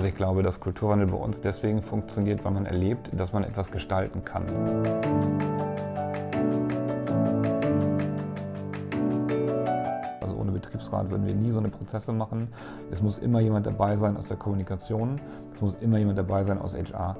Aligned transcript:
Also 0.00 0.08
ich 0.08 0.16
glaube, 0.16 0.42
dass 0.42 0.60
Kulturwandel 0.60 1.08
bei 1.08 1.18
uns 1.18 1.42
deswegen 1.42 1.82
funktioniert, 1.82 2.42
weil 2.42 2.52
man 2.52 2.64
erlebt, 2.64 3.10
dass 3.12 3.34
man 3.34 3.44
etwas 3.44 3.70
gestalten 3.70 4.24
kann. 4.24 4.46
Also 10.22 10.36
ohne 10.36 10.52
Betriebsrat 10.52 11.10
würden 11.10 11.26
wir 11.26 11.34
nie 11.34 11.50
so 11.50 11.58
eine 11.58 11.68
Prozesse 11.68 12.14
machen. 12.14 12.48
Es 12.90 13.02
muss 13.02 13.18
immer 13.18 13.40
jemand 13.40 13.66
dabei 13.66 13.98
sein 13.98 14.16
aus 14.16 14.28
der 14.28 14.38
Kommunikation. 14.38 15.20
Es 15.52 15.60
muss 15.60 15.74
immer 15.82 15.98
jemand 15.98 16.16
dabei 16.16 16.44
sein 16.44 16.58
aus 16.62 16.74
HR. 16.74 17.18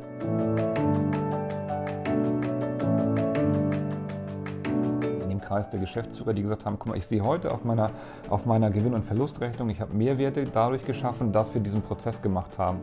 Kreis 5.50 5.68
der 5.68 5.80
Geschäftsführer, 5.80 6.32
die 6.32 6.42
gesagt 6.42 6.64
haben, 6.64 6.78
guck 6.78 6.90
mal, 6.90 6.96
ich 6.96 7.08
sehe 7.08 7.24
heute 7.24 7.50
auf 7.50 7.64
meiner, 7.64 7.90
auf 8.28 8.46
meiner 8.46 8.70
Gewinn- 8.70 8.94
und 8.94 9.04
Verlustrechnung, 9.04 9.68
ich 9.68 9.80
habe 9.80 9.92
Mehrwerte 9.92 10.44
dadurch 10.44 10.84
geschaffen, 10.84 11.32
dass 11.32 11.52
wir 11.52 11.60
diesen 11.60 11.82
Prozess 11.82 12.22
gemacht 12.22 12.56
haben. 12.56 12.78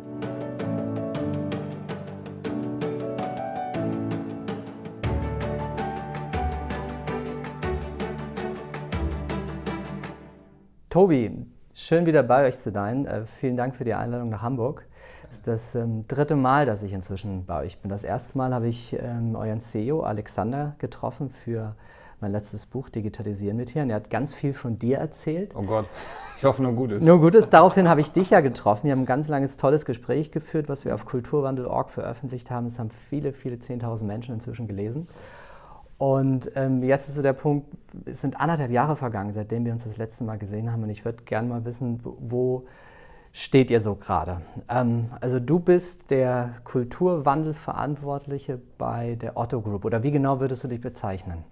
Tobi, 10.90 11.46
schön 11.74 12.06
wieder 12.06 12.24
bei 12.24 12.48
euch 12.48 12.58
zu 12.58 12.72
sein. 12.72 13.06
Äh, 13.06 13.26
vielen 13.26 13.56
Dank 13.56 13.78
für 13.78 13.86
die 13.86 13.94
Einladung 13.94 14.28
nach 14.28 14.42
Hamburg. 14.42 14.86
Das 15.28 15.38
ist 15.38 15.48
das 15.48 15.76
ähm, 15.76 16.06
dritte 16.06 16.36
Mal, 16.36 16.66
dass 16.66 16.84
ich 16.84 16.92
inzwischen 16.92 17.46
bei 17.46 17.62
euch 17.62 17.80
bin. 17.80 17.90
Das 17.90 18.04
erste 18.04 18.38
Mal 18.38 18.54
habe 18.54 18.68
ich 18.68 18.94
ähm, 19.00 19.38
euren 19.38 19.62
CEO 19.62 20.02
Alexander 20.02 20.76
getroffen 20.80 21.30
für 21.30 21.78
mein 22.20 22.32
letztes 22.32 22.66
Buch 22.66 22.90
Digitalisieren 22.90 23.58
mit 23.58 23.70
Hirn. 23.70 23.90
Er 23.90 23.98
hat 23.98 24.10
ganz 24.10 24.34
viel 24.34 24.54
von 24.54 24.80
dir 24.80 24.98
erzählt. 24.98 25.56
Oh 25.56 25.62
Gott, 25.62 25.86
ich 26.38 26.46
hoffe 26.46 26.64
nur 26.64 26.74
Gutes. 26.74 27.04
Nur 27.04 27.20
Gutes. 27.20 27.50
Daraufhin 27.50 27.88
habe 27.88 28.02
ich 28.02 28.12
dich 28.12 28.32
ja 28.32 28.42
getroffen. 28.42 28.86
Wir 28.86 28.94
haben 28.94 29.02
ein 29.02 29.06
ganz 29.06 29.28
langes, 29.28 29.58
tolles 29.58 29.86
Gespräch 29.86 30.32
geführt, 30.32 30.70
was 30.70 30.86
wir 30.86 30.94
auf 30.94 31.06
kulturwandel.org 31.06 31.90
veröffentlicht 31.90 32.50
haben. 32.50 32.66
Es 32.66 32.80
haben 32.80 32.90
viele, 32.90 33.34
viele 33.34 33.58
10.000 33.58 34.06
Menschen 34.06 34.34
inzwischen 34.34 34.68
gelesen. 34.68 35.08
Und 35.98 36.52
ähm, 36.56 36.84
jetzt 36.84 37.10
ist 37.10 37.16
so 37.16 37.22
der 37.24 37.34
Punkt, 37.34 37.68
es 38.06 38.22
sind 38.22 38.40
anderthalb 38.40 38.72
Jahre 38.72 38.96
vergangen, 38.96 39.32
seitdem 39.32 39.66
wir 39.66 39.74
uns 39.74 39.84
das 39.84 39.98
letzte 39.98 40.24
Mal 40.24 40.38
gesehen 40.38 40.72
haben. 40.72 40.84
Und 40.84 40.90
ich 40.90 41.06
würde 41.06 41.24
gerne 41.24 41.48
mal 41.48 41.66
wissen, 41.66 42.00
wo 42.04 42.66
steht 43.32 43.72
ihr 43.72 43.80
so 43.80 43.96
gerade? 43.96 44.42
Ähm, 44.70 45.10
also 45.22 45.40
du 45.40 45.60
bist 45.60 46.12
der 46.12 46.54
Kulturwandelverantwortliche 46.64 48.60
bei 48.78 49.16
der 49.16 49.38
Otto 49.38 49.62
Group. 49.62 49.86
Oder 49.86 50.04
wie 50.04 50.12
genau 50.12 50.40
würdest 50.40 50.64
du 50.64 50.68
dich 50.68 50.82
bezeichnen? 50.82 51.44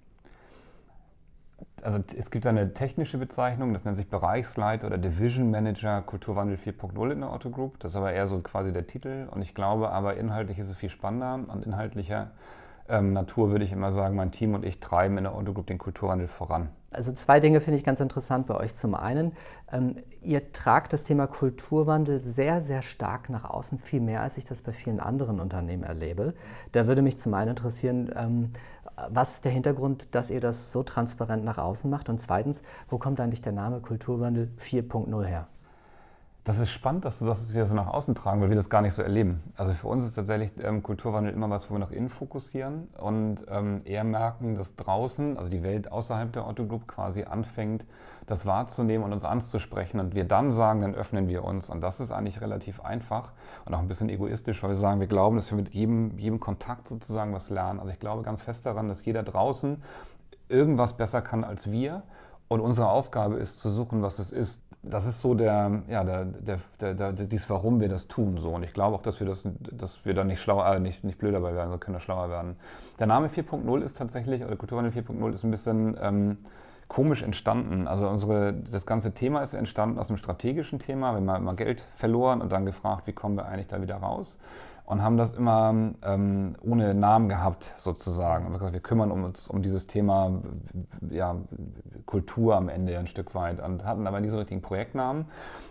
Also 1.86 2.00
es 2.16 2.32
gibt 2.32 2.48
eine 2.48 2.74
technische 2.74 3.16
Bezeichnung, 3.16 3.72
das 3.72 3.84
nennt 3.84 3.96
sich 3.96 4.08
Bereichsleiter 4.08 4.88
oder 4.88 4.98
Division 4.98 5.52
Manager 5.52 6.02
Kulturwandel 6.02 6.58
4.0 6.58 7.12
in 7.12 7.20
der 7.20 7.32
Otto 7.32 7.48
Group. 7.48 7.78
Das 7.78 7.92
ist 7.92 7.96
aber 7.96 8.12
eher 8.12 8.26
so 8.26 8.40
quasi 8.40 8.72
der 8.72 8.88
Titel. 8.88 9.28
Und 9.30 9.40
ich 9.40 9.54
glaube 9.54 9.90
aber, 9.90 10.16
inhaltlich 10.16 10.58
ist 10.58 10.68
es 10.68 10.76
viel 10.76 10.88
spannender. 10.88 11.38
Und 11.46 11.64
inhaltlicher 11.64 12.32
ähm, 12.88 13.12
Natur 13.12 13.50
würde 13.50 13.64
ich 13.64 13.70
immer 13.70 13.92
sagen, 13.92 14.16
mein 14.16 14.32
Team 14.32 14.54
und 14.54 14.64
ich 14.64 14.80
treiben 14.80 15.16
in 15.16 15.24
der 15.24 15.36
Otto 15.36 15.52
Group 15.52 15.68
den 15.68 15.78
Kulturwandel 15.78 16.26
voran. 16.26 16.70
Also 16.90 17.12
zwei 17.12 17.40
Dinge 17.40 17.60
finde 17.60 17.78
ich 17.78 17.84
ganz 17.84 18.00
interessant 18.00 18.46
bei 18.46 18.56
euch. 18.56 18.74
Zum 18.74 18.94
einen, 18.94 19.32
ähm, 19.70 19.96
ihr 20.22 20.52
tragt 20.52 20.92
das 20.92 21.04
Thema 21.04 21.26
Kulturwandel 21.26 22.20
sehr, 22.20 22.62
sehr 22.62 22.82
stark 22.82 23.28
nach 23.28 23.44
außen, 23.44 23.78
viel 23.78 24.00
mehr 24.00 24.22
als 24.22 24.38
ich 24.38 24.44
das 24.44 24.62
bei 24.62 24.72
vielen 24.72 24.98
anderen 24.98 25.38
Unternehmen 25.38 25.82
erlebe. 25.82 26.34
Da 26.72 26.86
würde 26.86 27.02
mich 27.02 27.18
zum 27.18 27.34
einen 27.34 27.50
interessieren, 27.50 28.10
ähm, 28.16 28.52
was 29.08 29.34
ist 29.34 29.44
der 29.44 29.52
Hintergrund, 29.52 30.14
dass 30.14 30.30
ihr 30.30 30.40
das 30.40 30.72
so 30.72 30.82
transparent 30.82 31.44
nach 31.44 31.58
außen 31.58 31.90
macht? 31.90 32.08
Und 32.08 32.20
zweitens, 32.20 32.62
wo 32.88 32.98
kommt 32.98 33.20
eigentlich 33.20 33.40
der 33.42 33.52
Name 33.52 33.80
Kulturwandel 33.80 34.50
4.0 34.58 35.24
her? 35.24 35.48
Das 36.46 36.60
ist 36.60 36.70
spannend, 36.70 37.04
dass 37.04 37.18
du 37.18 37.26
das 37.26 37.52
wir 37.52 37.66
so 37.66 37.74
nach 37.74 37.88
außen 37.88 38.14
tragen, 38.14 38.40
weil 38.40 38.50
wir 38.50 38.54
das 38.56 38.70
gar 38.70 38.80
nicht 38.80 38.94
so 38.94 39.02
erleben. 39.02 39.42
Also 39.56 39.72
für 39.72 39.88
uns 39.88 40.04
ist 40.04 40.12
tatsächlich 40.12 40.52
ähm, 40.62 40.80
Kulturwandel 40.80 41.32
immer 41.32 41.50
was, 41.50 41.68
wo 41.68 41.74
wir 41.74 41.80
nach 41.80 41.90
innen 41.90 42.08
fokussieren 42.08 42.86
und 42.98 43.44
ähm, 43.48 43.80
eher 43.84 44.04
merken, 44.04 44.54
dass 44.54 44.76
draußen, 44.76 45.38
also 45.38 45.50
die 45.50 45.64
Welt 45.64 45.90
außerhalb 45.90 46.32
der 46.32 46.46
Otto 46.46 46.64
Group 46.64 46.86
quasi 46.86 47.24
anfängt, 47.24 47.84
das 48.26 48.46
wahrzunehmen 48.46 49.04
und 49.04 49.12
uns 49.12 49.24
anzusprechen 49.24 49.98
und 49.98 50.14
wir 50.14 50.22
dann 50.22 50.52
sagen, 50.52 50.82
dann 50.82 50.94
öffnen 50.94 51.26
wir 51.26 51.42
uns. 51.42 51.68
Und 51.68 51.80
das 51.80 51.98
ist 51.98 52.12
eigentlich 52.12 52.40
relativ 52.40 52.80
einfach 52.80 53.32
und 53.64 53.74
auch 53.74 53.80
ein 53.80 53.88
bisschen 53.88 54.08
egoistisch, 54.08 54.62
weil 54.62 54.70
wir 54.70 54.76
sagen, 54.76 55.00
wir 55.00 55.08
glauben, 55.08 55.34
dass 55.34 55.50
wir 55.50 55.56
mit 55.56 55.70
jedem, 55.70 56.16
jedem 56.16 56.38
Kontakt 56.38 56.86
sozusagen 56.86 57.34
was 57.34 57.50
lernen. 57.50 57.80
Also 57.80 57.90
ich 57.90 57.98
glaube 57.98 58.22
ganz 58.22 58.40
fest 58.40 58.66
daran, 58.66 58.86
dass 58.86 59.04
jeder 59.04 59.24
draußen 59.24 59.82
irgendwas 60.48 60.92
besser 60.92 61.22
kann 61.22 61.42
als 61.42 61.72
wir. 61.72 62.04
Und 62.46 62.60
unsere 62.60 62.88
Aufgabe 62.88 63.34
ist 63.34 63.58
zu 63.58 63.68
suchen, 63.70 64.02
was 64.02 64.20
es 64.20 64.30
ist, 64.30 64.62
das 64.88 65.06
ist 65.06 65.20
so 65.20 65.34
der, 65.34 65.82
ja, 65.88 66.04
der, 66.04 66.24
der, 66.24 66.58
der, 66.80 66.94
der, 66.94 67.12
dies, 67.12 67.50
warum 67.50 67.80
wir 67.80 67.88
das 67.88 68.06
tun. 68.08 68.38
So. 68.38 68.50
Und 68.50 68.62
ich 68.62 68.72
glaube 68.72 68.96
auch, 68.96 69.02
dass 69.02 69.20
wir, 69.20 69.26
das, 69.26 69.48
dass 69.72 70.04
wir 70.04 70.14
da 70.14 70.24
nicht, 70.24 70.40
schlauer, 70.40 70.66
äh, 70.66 70.80
nicht, 70.80 71.04
nicht 71.04 71.18
blöder 71.18 71.40
bei 71.40 71.54
werden, 71.54 71.66
sondern 71.66 71.80
können 71.80 71.94
da 71.94 72.00
schlauer 72.00 72.30
werden. 72.30 72.56
Der 72.98 73.06
Name 73.06 73.28
4.0 73.28 73.82
ist 73.82 73.96
tatsächlich, 73.96 74.44
oder 74.44 74.56
Kulturwandel 74.56 74.92
4.0 74.92 75.32
ist 75.32 75.44
ein 75.44 75.50
bisschen 75.50 75.96
ähm, 76.00 76.38
komisch 76.88 77.22
entstanden. 77.22 77.88
Also 77.88 78.08
unsere, 78.08 78.52
das 78.52 78.86
ganze 78.86 79.12
Thema 79.12 79.42
ist 79.42 79.54
entstanden 79.54 79.98
aus 79.98 80.08
einem 80.08 80.18
strategischen 80.18 80.78
Thema. 80.78 81.12
Wir 81.18 81.32
haben 81.32 81.44
mal 81.44 81.56
Geld 81.56 81.84
verloren 81.96 82.40
und 82.40 82.52
dann 82.52 82.64
gefragt, 82.64 83.06
wie 83.06 83.12
kommen 83.12 83.36
wir 83.36 83.46
eigentlich 83.46 83.66
da 83.66 83.82
wieder 83.82 83.96
raus 83.96 84.38
und 84.86 85.02
haben 85.02 85.16
das 85.16 85.34
immer 85.34 85.74
ähm, 86.02 86.54
ohne 86.62 86.94
Namen 86.94 87.28
gehabt, 87.28 87.74
sozusagen. 87.76 88.46
Und 88.46 88.52
wir, 88.52 88.58
gesagt, 88.58 88.72
wir 88.72 88.80
kümmern 88.80 89.10
uns 89.10 89.48
um 89.48 89.62
dieses 89.62 89.86
Thema 89.86 90.40
ja, 91.10 91.36
Kultur 92.06 92.56
am 92.56 92.68
Ende 92.68 92.96
ein 92.96 93.08
Stück 93.08 93.34
weit 93.34 93.60
und 93.60 93.84
hatten 93.84 94.06
aber 94.06 94.20
nie 94.20 94.28
so 94.28 94.38
richtigen 94.38 94.62
Projektnamen, 94.62 95.26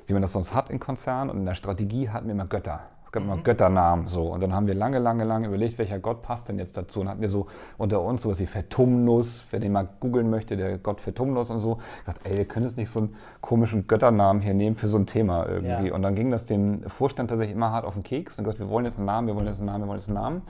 wie 0.08 0.14
man 0.14 0.22
das 0.22 0.34
sonst 0.34 0.54
hat 0.54 0.70
in 0.70 0.80
Konzernen. 0.80 1.30
Und 1.30 1.38
in 1.40 1.46
der 1.46 1.56
Strategie 1.56 2.10
hatten 2.10 2.28
wir 2.28 2.34
immer 2.34 2.46
Götter 2.46 2.82
gab 3.12 3.24
immer 3.24 3.38
mhm. 3.38 3.44
Götternamen 3.44 4.08
so. 4.08 4.32
Und 4.32 4.44
dann 4.44 4.54
haben 4.54 4.68
wir 4.68 4.74
lange, 4.74 5.00
lange, 5.00 5.24
lange 5.24 5.48
überlegt, 5.48 5.78
welcher 5.78 6.00
Gott 6.00 6.22
passt 6.22 6.50
denn 6.50 6.60
jetzt 6.60 6.78
dazu. 6.78 7.02
Und 7.02 7.10
hatten 7.10 7.22
wir 7.22 7.30
so 7.30 7.48
unter 7.78 8.02
uns 8.02 8.22
sowas 8.22 8.40
wie 8.40 8.46
Vertumnus, 8.46 9.46
wer 9.52 9.60
den 9.60 9.72
mal 9.72 9.88
googeln 10.00 10.30
möchte, 10.30 10.58
der 10.58 10.78
Gott 10.78 11.02
Vertumnus 11.02 11.50
und 11.50 11.60
so. 11.60 11.80
Ich 12.00 12.06
dachte, 12.06 12.30
ey, 12.30 12.38
wir 12.38 12.46
können 12.46 12.66
jetzt 12.66 12.78
nicht 12.78 12.90
so 12.90 13.00
einen 13.00 13.16
komischen 13.42 13.88
Götternamen 13.88 14.42
hier 14.42 14.54
nehmen 14.54 14.76
für 14.76 14.88
so 14.88 14.98
ein 14.98 15.06
Thema 15.06 15.48
irgendwie. 15.48 15.88
Ja. 15.88 15.96
Und 15.96 16.02
dann 16.02 16.16
ging 16.16 16.32
das 16.32 16.46
dem 16.46 16.84
Vorstand 16.84 17.30
tatsächlich 17.30 17.56
immer 17.56 17.72
hart 17.72 17.86
auf 17.86 17.94
den 17.94 18.04
Keks 18.04 18.38
und 18.38 18.44
gesagt, 18.44 18.60
wir 18.60 18.70
wollen 18.70 18.86
jetzt 18.86 18.98
einen 18.98 19.06
Namen, 19.06 19.28
wir 19.28 19.36
wollen 19.36 19.48
jetzt 19.48 19.60
einen 19.60 19.68
Namen, 19.68 19.84
wir 19.84 19.88
wollen 19.88 20.00
jetzt 20.00 20.10
einen 20.10 20.18
Namen. 20.18 20.42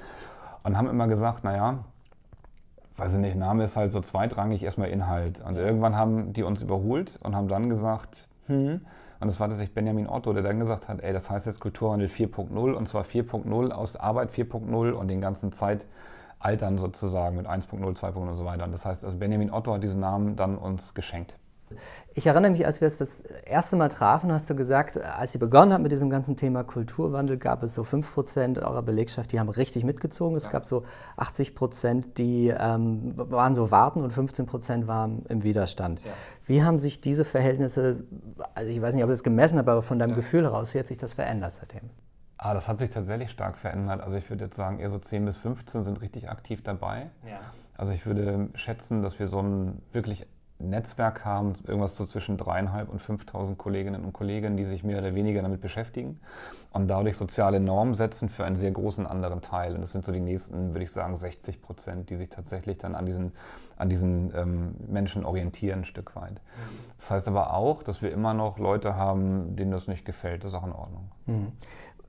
Und 0.64 0.78
haben 0.78 0.90
immer 0.90 1.08
gesagt, 1.08 1.44
naja, 1.44 1.80
weiß 2.98 3.14
ich 3.14 3.20
nicht, 3.20 3.36
Name 3.36 3.64
ist 3.64 3.76
halt 3.76 3.92
so 3.92 4.02
zweitrangig, 4.02 4.64
erstmal 4.64 4.90
Inhalt. 4.90 5.42
Und 5.46 5.58
irgendwann 5.58 5.96
haben 5.96 6.34
die 6.34 6.44
uns 6.44 6.62
überholt 6.62 7.20
und 7.24 7.36
haben 7.36 7.48
dann 7.48 7.70
gesagt, 7.70 8.28
hm, 8.48 8.82
und 9.20 9.28
das 9.28 9.40
war 9.40 9.48
tatsächlich 9.48 9.74
Benjamin 9.74 10.08
Otto, 10.08 10.34
der 10.34 10.44
dann 10.44 10.60
gesagt 10.60 10.88
hat, 10.88 11.02
ey, 11.02 11.14
das 11.14 11.30
heißt 11.30 11.46
jetzt 11.46 11.60
Kulturwandel 11.60 12.10
4.0 12.10 12.74
und 12.74 12.88
zwar 12.88 13.04
4.0 13.04 13.72
aus 13.72 13.96
Arbeit 13.96 14.32
4.0 14.32 14.92
und 14.92 15.08
den 15.08 15.22
ganzen 15.22 15.52
Zeitaltern 15.52 16.78
sozusagen 16.78 17.38
mit 17.38 17.48
1.0, 17.48 17.82
2.0 17.82 18.16
und 18.16 18.36
so 18.36 18.46
weiter. 18.46 18.66
Und 18.66 18.72
das 18.72 18.86
heißt, 18.86 19.06
also 19.06 19.18
Benjamin 19.18 19.52
Otto 19.52 19.74
hat 19.74 19.84
diesen 19.84 20.00
Namen 20.00 20.36
dann 20.36 20.58
uns 20.58 20.94
geschenkt. 20.94 21.38
Ich 22.18 22.28
erinnere 22.28 22.52
mich, 22.52 22.66
als 22.66 22.80
wir 22.80 22.88
es 22.88 22.98
das 22.98 23.22
erste 23.46 23.76
Mal 23.76 23.90
trafen, 23.90 24.32
hast 24.32 24.50
du 24.50 24.56
gesagt, 24.56 24.98
als 25.04 25.34
Sie 25.34 25.38
begonnen 25.38 25.74
haben 25.74 25.82
mit 25.82 25.92
diesem 25.92 26.10
ganzen 26.10 26.38
Thema 26.38 26.64
Kulturwandel, 26.64 27.38
gab 27.38 27.62
es 27.62 27.74
so 27.74 27.82
5% 27.82 28.58
eurer 28.66 28.82
Belegschaft, 28.84 29.34
die 29.34 29.40
haben 29.40 29.50
richtig 29.50 29.84
mitgezogen. 29.84 30.38
Es 30.38 30.46
ja. 30.46 30.52
gab 30.52 30.66
so 30.66 30.86
80%, 31.18 32.14
die 32.14 32.54
ähm, 32.58 33.12
waren 33.18 33.54
so 33.54 33.70
warten 33.70 34.02
und 34.02 34.14
15% 34.14 34.88
waren 34.88 35.26
im 35.28 35.44
Widerstand. 35.44 36.00
Ja. 36.06 36.12
Wie 36.46 36.64
haben 36.64 36.80
sich 36.80 37.02
diese 37.02 37.26
Verhältnisse, 37.26 38.06
also 38.54 38.72
ich 38.72 38.82
weiß 38.82 38.96
nicht, 38.96 39.04
ob 39.04 39.10
ich 39.10 39.16
das 39.16 39.24
gemessen 39.24 39.58
habe, 39.58 39.74
aber 39.74 39.82
von 39.82 40.00
deinem 40.00 40.12
ja. 40.12 40.16
Gefühl 40.16 40.44
heraus, 40.44 40.74
wie 40.74 40.80
hat 40.80 40.88
sich 40.88 40.98
das 40.98 41.16
verändert 41.16 41.52
seitdem? 41.52 41.90
Ah, 42.38 42.54
das 42.54 42.70
hat 42.70 42.78
sich 42.78 42.92
tatsächlich 42.92 43.30
stark 43.30 43.58
verändert. 43.58 44.00
Also 44.00 44.16
ich 44.16 44.30
würde 44.30 44.46
jetzt 44.46 44.56
sagen, 44.56 44.80
eher 44.80 44.90
so 44.90 45.00
10 45.00 45.26
bis 45.26 45.36
15 45.36 45.84
sind 45.84 46.00
richtig 46.00 46.30
aktiv 46.30 46.64
dabei. 46.64 47.10
Ja. 47.28 47.40
Also 47.78 47.92
ich 47.92 48.06
würde 48.06 48.48
schätzen, 48.56 49.02
dass 49.02 49.20
wir 49.20 49.28
so 49.28 49.42
ein 49.42 49.82
wirklich 49.92 50.28
Netzwerk 50.60 51.26
haben, 51.26 51.54
irgendwas 51.68 51.96
so 51.96 52.06
zwischen 52.06 52.38
dreieinhalb 52.38 52.90
und 52.90 53.02
5.000 53.02 53.56
Kolleginnen 53.56 54.06
und 54.06 54.14
Kollegen, 54.14 54.56
die 54.56 54.64
sich 54.64 54.84
mehr 54.84 55.00
oder 55.00 55.14
weniger 55.14 55.42
damit 55.42 55.62
beschäftigen 55.62 56.20
und 56.72 56.88
dadurch 56.88 57.18
soziale 57.18 57.60
Normen 57.60 57.94
setzen 57.94 58.30
für 58.30 58.44
einen 58.44 58.56
sehr 58.56 58.72
großen 58.72 59.08
anderen 59.08 59.42
Teil. 59.42 59.76
Und 59.76 59.82
das 59.82 59.92
sind 59.92 60.06
so 60.06 60.12
die 60.12 60.20
nächsten, 60.20 60.74
würde 60.74 60.84
ich 60.84 60.92
sagen, 60.92 61.16
60 61.16 61.62
Prozent, 61.62 62.10
die 62.10 62.18
sich 62.18 62.30
tatsächlich 62.30 62.78
dann 62.78 62.96
an 62.96 63.06
diesen, 63.06 63.32
an 63.78 63.90
diesen 63.90 64.34
ähm, 64.36 64.76
Menschen 64.88 65.26
orientieren, 65.26 65.80
ein 65.80 65.86
Stück 65.86 66.16
weit. 66.16 66.42
Das 66.98 67.12
heißt 67.12 67.28
aber 67.28 67.54
auch, 67.54 67.84
dass 67.84 68.02
wir 68.02 68.12
immer 68.12 68.34
noch 68.34 68.58
Leute 68.58 68.96
haben, 68.96 69.56
denen 69.56 69.72
das 69.72 69.88
nicht 69.88 70.06
gefällt. 70.06 70.44
Das 70.44 70.52
ist 70.52 70.58
auch 70.58 70.66
in 70.66 70.74
Ordnung. 70.74 71.12
Mhm. 71.26 71.52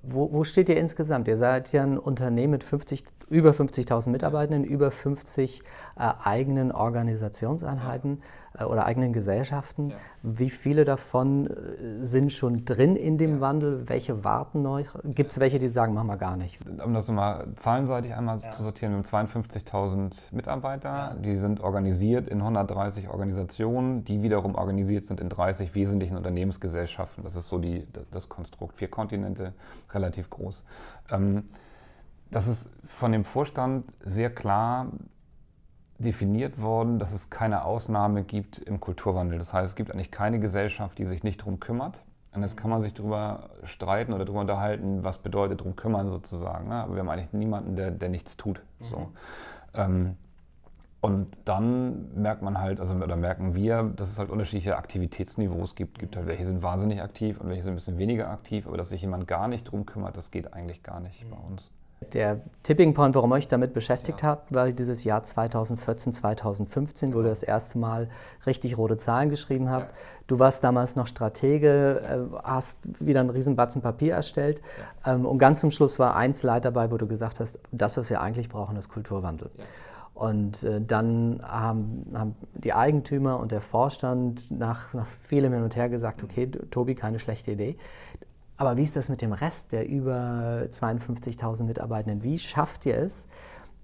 Wo, 0.03 0.33
wo, 0.33 0.45
steht 0.45 0.69
ihr 0.69 0.77
insgesamt? 0.77 1.27
Ihr 1.27 1.37
seid 1.37 1.73
ja 1.73 1.83
ein 1.83 1.99
Unternehmen 1.99 2.53
mit 2.53 2.65
50, 2.65 3.05
über 3.29 3.51
50.000 3.51 4.11
Mitarbeitenden, 4.11 4.65
über 4.65 4.91
50 4.91 5.63
äh, 5.97 6.13
eigenen 6.23 6.71
Organisationseinheiten 6.71 8.23
äh, 8.59 8.65
oder 8.65 8.87
eigenen 8.87 9.13
Gesellschaften. 9.13 9.91
Ja. 9.91 9.97
Wie 10.23 10.51
viele 10.51 10.85
davon 10.85 11.49
äh, 11.49 12.05
sind 12.05 12.33
schon 12.33 12.65
drin 12.65 12.95
in 12.95 13.19
dem 13.19 13.37
ja. 13.37 13.41
Wandel? 13.41 13.89
Welche 13.89 14.23
warten 14.23 14.63
noch? 14.63 14.81
Gibt 15.05 15.33
es 15.33 15.41
welche, 15.41 15.59
die 15.59 15.69
sagen, 15.69 15.95
machen 15.95 16.07
wir 16.07 16.17
gar 16.17 16.37
nicht? 16.37 16.61
Um 16.85 16.95
das 16.95 17.09
mal 17.09 17.49
zahlenseitig 17.57 18.15
einmal 18.15 18.39
ja. 18.39 18.53
zu 18.53 18.63
sortieren, 18.63 18.93
wir 18.93 18.99
haben 18.99 19.29
52.000 19.29 20.13
Mitarbeiter. 20.33 21.17
Die 21.21 21.37
sind 21.37 21.61
organisiert 21.61 22.29
in 22.29 22.39
130 22.39 23.09
Organisationen, 23.09 24.05
die 24.05 24.23
wiederum 24.23 24.55
organisiert 24.55 25.05
sind 25.05 25.21
in 25.21 25.29
30 25.29 25.75
wesentlichen 25.75 26.17
Unternehmensgesellschaften. 26.17 27.25
Das 27.25 27.35
ist 27.35 27.49
so 27.49 27.59
die, 27.59 27.87
das 28.13 28.29
Konstrukt. 28.29 28.77
Vier 28.79 28.89
Kontinente, 28.89 29.53
relativ 29.93 30.31
groß. 30.31 30.65
Ähm, 31.11 31.45
das 32.31 32.49
ist 32.49 32.69
von 32.87 33.13
dem 33.13 33.25
Vorstand 33.25 33.85
sehr 34.01 34.31
klar 34.31 34.89
definiert 35.99 36.61
worden, 36.61 36.99
dass 36.99 37.13
es 37.13 37.31
keine 37.31 37.65
Ausnahme 37.65 38.23
gibt 38.23 38.59
im 38.59 38.81
Kulturwandel. 38.81 39.39
Das 39.39 39.53
heißt, 39.53 39.71
es 39.71 39.77
gibt 39.77 39.91
eigentlich 39.91 40.11
keine 40.11 40.41
Gesellschaft, 40.41 40.99
die 40.99 41.05
sich 41.05 41.23
nicht 41.23 41.41
darum 41.41 41.61
kümmert. 41.61 42.05
Und 42.35 42.43
jetzt 42.43 42.57
kann 42.57 42.69
man 42.69 42.83
sich 42.83 42.93
darüber 42.93 43.49
streiten 43.63 44.13
oder 44.13 44.27
darüber 44.27 44.43
unterhalten, 44.43 45.05
was 45.05 45.19
bedeutet 45.19 45.61
darum 45.61 45.75
kümmern 45.75 46.11
sozusagen. 46.11 46.69
Ne? 46.69 46.75
Aber 46.75 46.95
wir 46.95 47.01
haben 47.01 47.09
eigentlich 47.09 47.33
niemanden, 47.33 47.77
der, 47.77 47.91
der 47.91 48.11
nichts 48.11 48.37
tut. 48.37 48.63
Mhm. 48.79 48.85
So. 48.85 49.13
Ähm, 49.73 50.17
und 51.01 51.29
dann 51.45 52.15
merkt 52.21 52.43
man 52.43 52.59
halt, 52.59 52.81
also 52.81 52.95
oder 52.95 53.17
merken 53.17 53.55
wir, 53.55 53.85
dass 53.85 54.11
es 54.11 54.19
halt 54.19 54.29
unterschiedliche 54.29 54.77
Aktivitätsniveaus 54.77 55.77
gibt. 55.77 55.99
Gibt 55.99 56.17
halt 56.17 56.27
welche 56.27 56.45
sind 56.45 56.63
wahnsinnig 56.63 57.01
aktiv 57.01 57.41
und 57.41 57.49
welche 57.49 57.63
sind 57.63 57.73
ein 57.73 57.77
bisschen 57.77 57.99
weniger 57.99 58.29
aktiv, 58.29 58.67
aber 58.67 58.77
dass 58.77 58.91
sich 58.91 59.01
jemand 59.01 59.27
gar 59.27 59.49
nicht 59.49 59.65
drum 59.65 59.87
kümmert, 59.87 60.17
das 60.17 60.31
geht 60.31 60.53
eigentlich 60.53 60.83
gar 60.83 61.01
nicht 61.01 61.25
mhm. 61.25 61.31
bei 61.31 61.37
uns. 61.37 61.71
Der 62.13 62.43
Tipping 62.63 62.93
Point, 62.93 63.15
warum 63.15 63.33
ich 63.33 63.39
euch 63.39 63.49
damit 63.49 63.73
beschäftigt 63.73 64.23
ja. 64.23 64.29
habt, 64.29 64.55
war 64.55 64.71
dieses 64.71 65.05
Jahr 65.05 65.23
2014, 65.23 66.13
2015, 66.13 67.15
wo 67.15 67.21
ihr 67.21 67.29
das 67.29 67.43
erste 67.43 67.79
Mal 67.79 68.09
richtig 68.45 68.77
rote 68.77 68.99
Zahlen 68.99 69.31
geschrieben 69.31 69.71
habt. 69.71 69.93
Ja. 69.93 69.99
Du 70.27 70.39
warst 70.39 70.63
damals 70.63 70.95
noch 70.97 71.07
Stratege, 71.07 72.29
äh, 72.33 72.37
hast 72.43 72.79
wieder 73.01 73.21
einen 73.21 73.31
riesen 73.31 73.57
Batzen 73.57 73.81
Papier 73.81 74.15
erstellt. 74.15 74.61
Ja. 75.05 75.15
Ähm, 75.15 75.25
und 75.25 75.39
ganz 75.39 75.61
zum 75.61 75.71
Schluss 75.71 75.99
war 75.99 76.15
ein 76.17 76.35
Slide 76.35 76.61
dabei, 76.61 76.91
wo 76.91 76.99
du 76.99 77.07
gesagt 77.07 77.41
hast, 77.41 77.59
das, 77.73 77.97
was 77.97 78.11
wir 78.11 78.21
eigentlich 78.21 78.51
brauchen, 78.51 78.77
ist 78.77 78.91
Kulturwandel. 78.91 79.51
Und 80.17 80.65
äh, 80.65 80.81
dann 80.81 81.41
haben, 81.43 82.07
haben, 82.15 82.37
die 82.55 82.73
Eigentümer 82.73 83.39
und 83.39 83.53
der 83.53 83.61
Vorstand 83.61 84.51
nach, 84.51 84.95
nach 84.95 85.07
vielem 85.07 85.53
hin 85.53 85.63
und 85.63 85.77
her 85.77 85.91
gesagt, 85.91 86.23
okay, 86.23 86.47
Tobi, 86.47 86.95
keine 86.95 87.19
schlechte 87.19 87.53
Idee. 87.53 87.77
Aber 88.57 88.77
wie 88.77 88.83
ist 88.83 88.97
das 88.97 89.09
mit 89.09 89.21
dem 89.21 89.33
Rest 89.33 89.73
der 89.73 89.89
über 89.89 90.67
52.000 90.71 91.65
Mitarbeitenden? 91.65 92.23
Wie 92.23 92.39
schafft 92.39 92.87
ihr 92.87 92.97
es, 92.97 93.29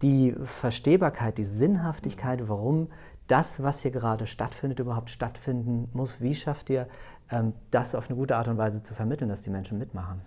die 0.00 0.34
Verstehbarkeit, 0.42 1.38
die 1.38 1.44
Sinnhaftigkeit, 1.44 2.48
warum 2.48 2.88
das, 3.28 3.62
was 3.62 3.80
hier 3.80 3.90
gerade 3.90 4.26
stattfindet, 4.26 4.80
überhaupt 4.80 5.10
stattfinden 5.10 5.88
muss? 5.92 6.20
Wie 6.20 6.34
schafft 6.34 6.70
ihr, 6.70 6.88
ähm, 7.30 7.52
das 7.70 7.94
auf 7.94 8.08
eine 8.08 8.16
gute 8.16 8.36
Art 8.36 8.48
und 8.48 8.58
Weise 8.58 8.82
zu 8.82 8.94
vermitteln, 8.94 9.28
dass 9.28 9.42
die 9.42 9.50
Menschen 9.50 9.78
mitmachen? 9.78 10.22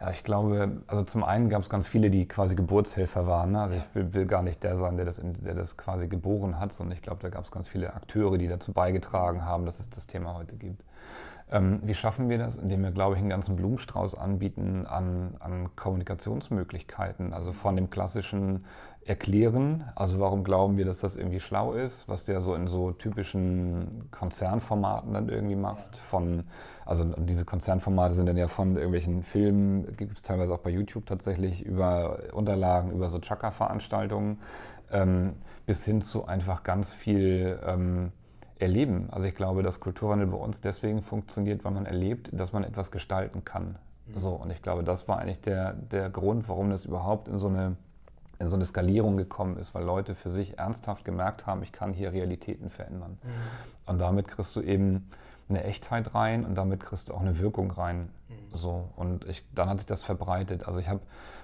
Ja, 0.00 0.10
ich 0.10 0.24
glaube, 0.24 0.82
also 0.88 1.04
zum 1.04 1.22
einen 1.22 1.48
gab 1.48 1.62
es 1.62 1.70
ganz 1.70 1.86
viele, 1.86 2.10
die 2.10 2.26
quasi 2.26 2.56
Geburtshelfer 2.56 3.26
waren. 3.26 3.52
Ne? 3.52 3.60
Also 3.60 3.76
ich 3.76 3.84
will, 3.94 4.12
will, 4.12 4.26
gar 4.26 4.42
nicht 4.42 4.62
der 4.64 4.76
sein, 4.76 4.96
der 4.96 5.06
das, 5.06 5.20
der 5.22 5.54
das 5.54 5.76
quasi 5.76 6.08
geboren 6.08 6.58
hat, 6.58 6.72
sondern 6.72 6.96
ich 6.96 7.02
glaube, 7.02 7.22
da 7.22 7.28
gab 7.28 7.44
es 7.44 7.50
ganz 7.50 7.68
viele 7.68 7.94
Akteure, 7.94 8.36
die 8.36 8.48
dazu 8.48 8.72
beigetragen 8.72 9.44
haben, 9.44 9.64
dass 9.64 9.78
es 9.78 9.90
das 9.90 10.06
Thema 10.06 10.34
heute 10.34 10.56
gibt. 10.56 10.82
Ähm, 11.52 11.80
wie 11.84 11.92
schaffen 11.92 12.30
wir 12.30 12.38
das? 12.38 12.56
Indem 12.56 12.82
wir, 12.82 12.92
glaube 12.92 13.14
ich, 13.14 13.20
einen 13.20 13.28
ganzen 13.28 13.56
Blumenstrauß 13.56 14.14
anbieten 14.14 14.86
an, 14.86 15.36
an 15.38 15.76
Kommunikationsmöglichkeiten. 15.76 17.34
Also 17.34 17.52
von 17.52 17.76
dem 17.76 17.90
klassischen 17.90 18.64
Erklären, 19.04 19.84
also 19.94 20.18
warum 20.20 20.44
glauben 20.44 20.78
wir, 20.78 20.84
dass 20.84 21.00
das 21.00 21.16
irgendwie 21.16 21.40
schlau 21.40 21.74
ist, 21.74 22.08
was 22.08 22.24
du 22.24 22.32
ja 22.32 22.40
so 22.40 22.54
in 22.54 22.68
so 22.68 22.92
typischen 22.92 24.08
Konzernformaten 24.12 25.12
dann 25.12 25.28
irgendwie 25.28 25.56
machst. 25.56 25.96
Von, 25.96 26.44
also 26.86 27.04
diese 27.04 27.44
Konzernformate 27.44 28.14
sind 28.14 28.26
dann 28.26 28.36
ja 28.36 28.48
von 28.48 28.76
irgendwelchen 28.76 29.22
Filmen, 29.22 29.94
gibt 29.96 30.16
es 30.16 30.22
teilweise 30.22 30.54
auch 30.54 30.60
bei 30.60 30.70
YouTube 30.70 31.04
tatsächlich, 31.04 31.66
über 31.66 32.20
Unterlagen, 32.32 32.92
über 32.92 33.08
so 33.08 33.18
Chaka-Veranstaltungen, 33.18 34.38
ähm, 34.90 35.34
bis 35.66 35.84
hin 35.84 36.00
zu 36.00 36.24
einfach 36.26 36.62
ganz 36.62 36.94
viel. 36.94 37.58
Ähm, 37.66 38.12
erleben. 38.62 39.08
Also 39.10 39.26
ich 39.26 39.34
glaube, 39.34 39.62
dass 39.62 39.80
Kulturwandel 39.80 40.28
bei 40.28 40.36
uns 40.36 40.60
deswegen 40.60 41.02
funktioniert, 41.02 41.64
weil 41.64 41.72
man 41.72 41.86
erlebt, 41.86 42.30
dass 42.32 42.52
man 42.52 42.64
etwas 42.64 42.90
gestalten 42.90 43.44
kann. 43.44 43.76
Mhm. 44.06 44.20
So, 44.20 44.30
und 44.30 44.50
ich 44.50 44.62
glaube, 44.62 44.84
das 44.84 45.08
war 45.08 45.18
eigentlich 45.18 45.40
der, 45.40 45.74
der 45.74 46.08
Grund, 46.08 46.48
warum 46.48 46.70
das 46.70 46.84
überhaupt 46.84 47.28
in 47.28 47.38
so, 47.38 47.48
eine, 47.48 47.76
in 48.38 48.48
so 48.48 48.56
eine 48.56 48.64
Skalierung 48.64 49.16
gekommen 49.16 49.58
ist, 49.58 49.74
weil 49.74 49.84
Leute 49.84 50.14
für 50.14 50.30
sich 50.30 50.58
ernsthaft 50.58 51.04
gemerkt 51.04 51.46
haben, 51.46 51.62
ich 51.62 51.72
kann 51.72 51.92
hier 51.92 52.12
Realitäten 52.12 52.70
verändern. 52.70 53.18
Mhm. 53.22 53.28
Und 53.86 54.00
damit 54.00 54.28
kriegst 54.28 54.54
du 54.56 54.62
eben 54.62 55.10
eine 55.48 55.64
Echtheit 55.64 56.14
rein 56.14 56.44
und 56.46 56.54
damit 56.54 56.80
kriegst 56.80 57.08
du 57.08 57.14
auch 57.14 57.20
eine 57.20 57.38
Wirkung 57.38 57.70
rein. 57.70 58.08
Mhm. 58.28 58.56
So, 58.56 58.88
und 58.96 59.26
ich, 59.26 59.44
dann 59.54 59.68
hat 59.68 59.78
sich 59.78 59.86
das 59.86 60.02
verbreitet. 60.02 60.66
Also 60.66 60.78
ich 60.78 60.88
habe 60.88 61.00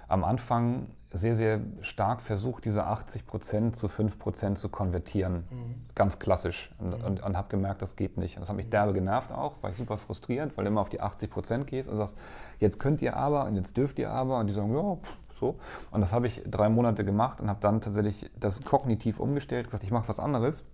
am 0.09 0.25
Anfang 0.25 0.89
sehr, 1.11 1.37
sehr 1.37 1.61
stark 1.81 2.21
versucht, 2.21 2.65
diese 2.65 2.85
80 2.85 3.27
Prozent 3.27 3.77
zu 3.77 3.89
5 3.89 4.19
Prozent 4.19 4.59
zu 4.59 4.69
konvertieren. 4.69 5.45
Mhm. 5.51 5.75
Ganz 5.95 6.19
klassisch. 6.19 6.71
Und, 6.79 6.99
mhm. 6.99 7.05
und, 7.05 7.23
und 7.23 7.37
habe 7.37 7.49
gemerkt, 7.49 7.81
das 7.81 7.97
geht 7.97 8.19
nicht. 8.19 8.37
Und 8.37 8.43
das 8.43 8.51
hat 8.51 8.57
mich 8.57 8.67
mhm. 8.67 8.71
derbe 8.71 8.93
genervt 8.93 9.33
auch, 9.33 9.55
war 9.63 9.71
ich 9.71 9.77
super 9.77 9.97
frustriert, 9.97 10.57
weil 10.57 10.65
du 10.65 10.71
immer 10.71 10.83
auf 10.83 10.91
die 10.91 11.01
80 11.01 11.31
Prozent 11.31 11.67
gehst 11.67 11.89
und 11.89 11.97
sagst, 11.97 12.15
jetzt 12.59 12.79
könnt 12.79 13.01
ihr 13.01 13.17
aber 13.17 13.47
und 13.47 13.57
jetzt 13.57 13.77
dürft 13.77 13.99
ihr 13.99 14.11
aber. 14.11 14.39
Und 14.39 14.49
die 14.49 14.53
sagen, 14.53 14.75
ja, 14.75 14.99
so. 15.39 15.57
Und 15.91 16.01
das 16.01 16.13
habe 16.13 16.27
ich 16.27 16.43
drei 16.47 16.69
Monate 16.69 17.05
gemacht 17.05 17.41
und 17.41 17.49
habe 17.49 17.61
dann 17.61 17.81
tatsächlich 17.81 18.31
das 18.39 18.63
kognitiv 18.63 19.19
umgestellt, 19.19 19.67
gesagt, 19.67 19.85
ich 19.85 19.91
mache 19.91 20.09
was 20.09 20.21
anderes 20.21 20.65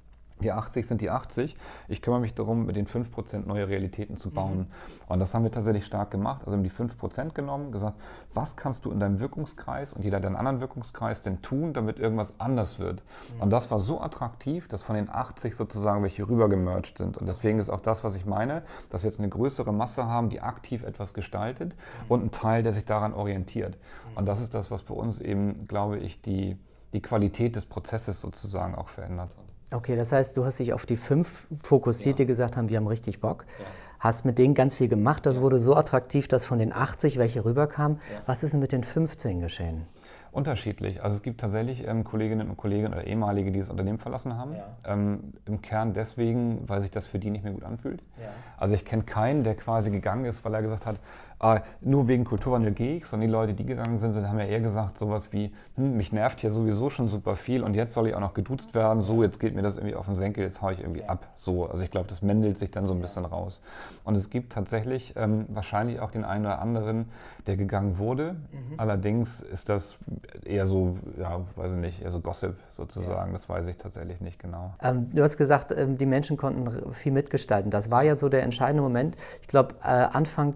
die 0.43 0.51
80 0.51 0.87
sind 0.87 1.01
die 1.01 1.11
80. 1.11 1.57
Ich 1.89 2.03
kümmere 2.03 2.21
mich 2.21 2.35
darum, 2.35 2.67
mit 2.67 2.77
den 2.77 2.87
5% 2.87 3.47
neue 3.47 3.69
Realitäten 3.69 4.17
zu 4.17 4.31
bauen. 4.31 4.59
Mhm. 4.59 4.67
Und 5.07 5.21
das 5.21 5.33
haben 5.33 5.45
wir 5.45 5.53
tatsächlich 5.53 5.87
stark 5.87 6.11
gemacht. 6.11 6.43
Also 6.45 6.57
haben 6.57 6.65
die 6.65 6.71
5% 6.71 7.35
genommen, 7.35 7.71
gesagt, 7.71 7.97
was 8.35 8.57
kannst 8.57 8.85
du 8.85 8.91
in 8.91 8.99
deinem 8.99 9.21
Wirkungskreis 9.21 9.93
und 9.93 10.03
jeder 10.03 10.19
deinen 10.19 10.35
anderen 10.35 10.61
Wirkungskreis 10.61 11.21
denn 11.21 11.41
tun, 11.41 11.73
damit 11.73 12.01
irgendwas 12.01 12.35
anders 12.39 12.79
wird? 12.79 13.03
Mhm. 13.37 13.43
Und 13.43 13.51
das 13.51 13.71
war 13.71 13.79
so 13.79 14.01
attraktiv, 14.01 14.67
dass 14.67 14.83
von 14.83 14.97
den 14.97 15.09
80 15.09 15.55
sozusagen 15.55 16.03
welche 16.03 16.29
rübergemerged 16.29 16.99
sind. 16.99 17.17
Und 17.17 17.29
deswegen 17.29 17.61
ist 17.61 17.71
auch 17.71 17.81
das, 17.81 18.03
was 18.03 18.17
ich 18.17 18.27
meine, 18.27 18.63
dass 18.91 19.05
wir 19.05 19.11
jetzt 19.11 19.21
eine 19.21 19.29
größere 19.29 19.73
Masse 19.73 20.07
haben, 20.07 20.31
die 20.31 20.41
aktiv 20.41 20.83
etwas 20.83 21.15
gestaltet 21.15 21.75
mhm. 21.75 22.05
und 22.09 22.25
ein 22.25 22.31
Teil, 22.33 22.65
der 22.65 22.73
sich 22.73 22.85
daran 22.85 23.15
orientiert. 23.15 23.77
Mhm. 23.77 24.17
Und 24.19 24.27
das 24.27 24.41
ist 24.41 24.53
das, 24.53 24.73
was 24.73 24.83
bei 24.83 24.95
uns 24.95 25.21
eben, 25.21 25.69
glaube 25.69 25.99
ich, 25.99 26.21
die, 26.21 26.59
die 26.93 27.01
Qualität 27.01 27.55
des 27.55 27.67
Prozesses 27.67 28.21
sozusagen 28.21 28.75
auch 28.75 28.89
verändert 28.89 29.31
hat. 29.37 29.54
Okay, 29.75 29.97
das 29.97 30.12
heißt, 30.12 30.37
du 30.37 30.44
hast 30.44 30.61
dich 30.61 30.73
auf 30.73 30.87
die 30.87 30.97
fünf 30.97 31.49
fokussiert, 31.62 32.21
die 32.21 32.26
gesagt 32.26 32.56
haben, 32.56 32.69
wir 32.69 32.76
haben 32.76 32.87
richtig 32.87 33.21
Bock. 33.21 33.44
Ja. 33.59 33.65
Hast 33.99 34.25
mit 34.25 34.38
denen 34.38 34.55
ganz 34.55 34.75
viel 34.75 34.88
gemacht. 34.88 35.26
Das 35.26 35.37
ja. 35.37 35.43
wurde 35.43 35.59
so 35.59 35.75
attraktiv, 35.75 36.29
dass 36.29 36.44
von 36.44 36.59
den 36.59 36.73
80 36.73 37.19
welche 37.19 37.44
rüberkamen. 37.44 37.99
Was 38.26 38.43
ist 38.43 38.53
denn 38.53 38.61
mit 38.61 38.71
den 38.71 38.85
15 38.85 39.41
geschehen? 39.41 39.87
Unterschiedlich. 40.31 41.03
Also 41.03 41.17
es 41.17 41.23
gibt 41.23 41.41
tatsächlich 41.41 41.87
ähm, 41.87 42.05
Kolleginnen 42.05 42.50
und 42.50 42.57
Kollegen 42.57 42.88
oder 42.88 43.07
ehemalige, 43.07 43.52
die 43.52 43.61
das 43.61 43.71
Unternehmen 43.71 43.99
verlassen 43.99 44.37
haben. 44.37 44.54
Ja. 44.54 44.64
Ähm, 44.85 45.33
Im 45.47 45.62
Kern 45.62 45.93
deswegen, 45.93 46.69
weil 46.69 46.81
sich 46.81 46.90
das 46.90 47.07
für 47.07 47.21
die 47.21 47.31
nicht 47.31 47.45
mehr 47.45 47.52
gut 47.52 47.62
anfühlt. 47.62 48.02
Ja. 48.21 48.31
Also 48.57 48.75
ich 48.75 48.85
kenne 48.85 49.04
keinen, 49.04 49.45
der 49.45 49.54
quasi 49.54 49.90
gegangen 49.90 50.25
ist, 50.25 50.45
weil 50.45 50.54
er 50.54 50.62
gesagt 50.62 50.87
hat, 50.87 50.97
ah, 51.45 51.63
nur 51.81 52.09
wegen 52.09 52.25
Kulturwandel 52.25 52.73
gehe 52.73 52.97
ich, 52.97 53.07
sondern 53.07 53.29
die 53.29 53.33
Leute, 53.33 53.55
die 53.55 53.67
gegangen 53.67 53.99
sind, 53.99 54.15
sind 54.15 54.27
haben 54.29 54.39
ja 54.39 54.47
eher 54.47 54.61
gesagt 54.61 54.99
sowas 54.99 55.33
wie, 55.33 55.53
hm, 55.77 55.97
mich 55.97 56.13
nervt 56.13 56.41
hier 56.41 56.51
sowieso 56.51 56.89
schon 56.89 57.09
super 57.09 57.37
viel 57.37 57.63
und 57.63 57.77
jetzt 57.77 57.93
soll 57.93 58.09
ich 58.09 58.15
auch 58.15 58.21
noch 58.21 58.35
geduzt 58.35 58.75
werden, 58.75 59.03
so, 59.03 59.23
jetzt 59.23 59.39
geht 59.41 59.55
mir 59.55 59.63
das 59.63 59.77
irgendwie 59.77 59.95
auf 59.95 60.07
den 60.07 60.15
Senkel, 60.15 60.45
jetzt 60.45 60.63
haue 60.63 60.73
ich 60.73 60.81
irgendwie 60.81 61.05
ab. 61.05 61.29
So, 61.35 61.67
also 61.67 61.83
ich 61.83 61.91
glaube, 61.91 62.09
das 62.09 62.23
mendelt 62.23 62.57
sich 62.57 62.71
dann 62.71 62.87
so 62.87 62.95
ein 62.95 63.01
bisschen 63.01 63.25
raus. 63.25 63.61
Und 64.05 64.15
es 64.15 64.31
gibt 64.31 64.53
tatsächlich 64.53 65.15
ähm, 65.17 65.45
wahrscheinlich 65.49 66.01
auch 66.01 66.11
den 66.11 66.25
einen 66.25 66.47
oder 66.47 66.61
anderen, 66.61 67.07
der 67.47 67.57
gegangen 67.57 67.99
wurde. 67.99 68.33
Mhm. 68.33 68.75
Allerdings 68.79 69.41
ist 69.41 69.69
das 69.69 69.97
eher 70.45 70.65
so, 70.65 70.97
ja, 71.19 71.41
weiß 71.57 71.75
ich 71.75 71.79
nicht, 71.79 72.03
eher 72.03 72.11
so 72.11 72.21
Gossip 72.21 72.57
sozusagen, 72.71 73.29
ja. 73.29 73.33
das 73.33 73.49
weiß 73.49 73.67
ich 73.67 73.77
tatsächlich 73.77 74.21
nicht 74.21 74.39
genau. 74.39 74.73
Ähm, 74.83 75.11
du 75.11 75.23
hast 75.23 75.37
gesagt, 75.37 75.73
ähm, 75.77 75.99
die 75.99 76.07
Menschen 76.07 76.37
konnten 76.37 76.95
viel 76.95 77.13
mitgestalten. 77.13 77.71
Das 77.71 77.91
war 77.91 78.03
ja 78.03 78.15
so 78.15 78.29
der 78.29 78.43
entscheidende 78.43 78.83
Moment. 78.83 79.17
Ich 79.43 79.49
glaube, 79.49 79.75
äh, 79.83 79.89
Anfang 79.89 80.55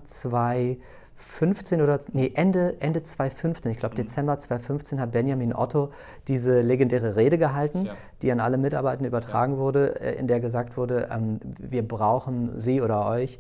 2015 1.18 1.82
oder 1.82 1.98
nee, 2.12 2.32
Ende, 2.34 2.76
Ende 2.80 3.02
2015, 3.02 3.72
ich 3.72 3.78
glaube 3.78 3.94
mhm. 3.94 3.96
Dezember 3.96 4.38
2015 4.38 5.00
hat 5.00 5.12
Benjamin 5.12 5.54
Otto 5.54 5.90
diese 6.28 6.60
legendäre 6.60 7.16
Rede 7.16 7.38
gehalten, 7.38 7.86
ja. 7.86 7.94
die 8.22 8.32
an 8.32 8.40
alle 8.40 8.56
Mitarbeitenden 8.56 9.08
übertragen 9.08 9.54
ja. 9.54 9.58
wurde, 9.58 10.00
äh, 10.00 10.14
in 10.14 10.26
der 10.26 10.40
gesagt 10.40 10.76
wurde, 10.76 11.08
ähm, 11.12 11.40
wir 11.58 11.86
brauchen 11.86 12.58
Sie 12.58 12.80
oder 12.80 13.06
euch 13.06 13.34
ja. 13.34 13.38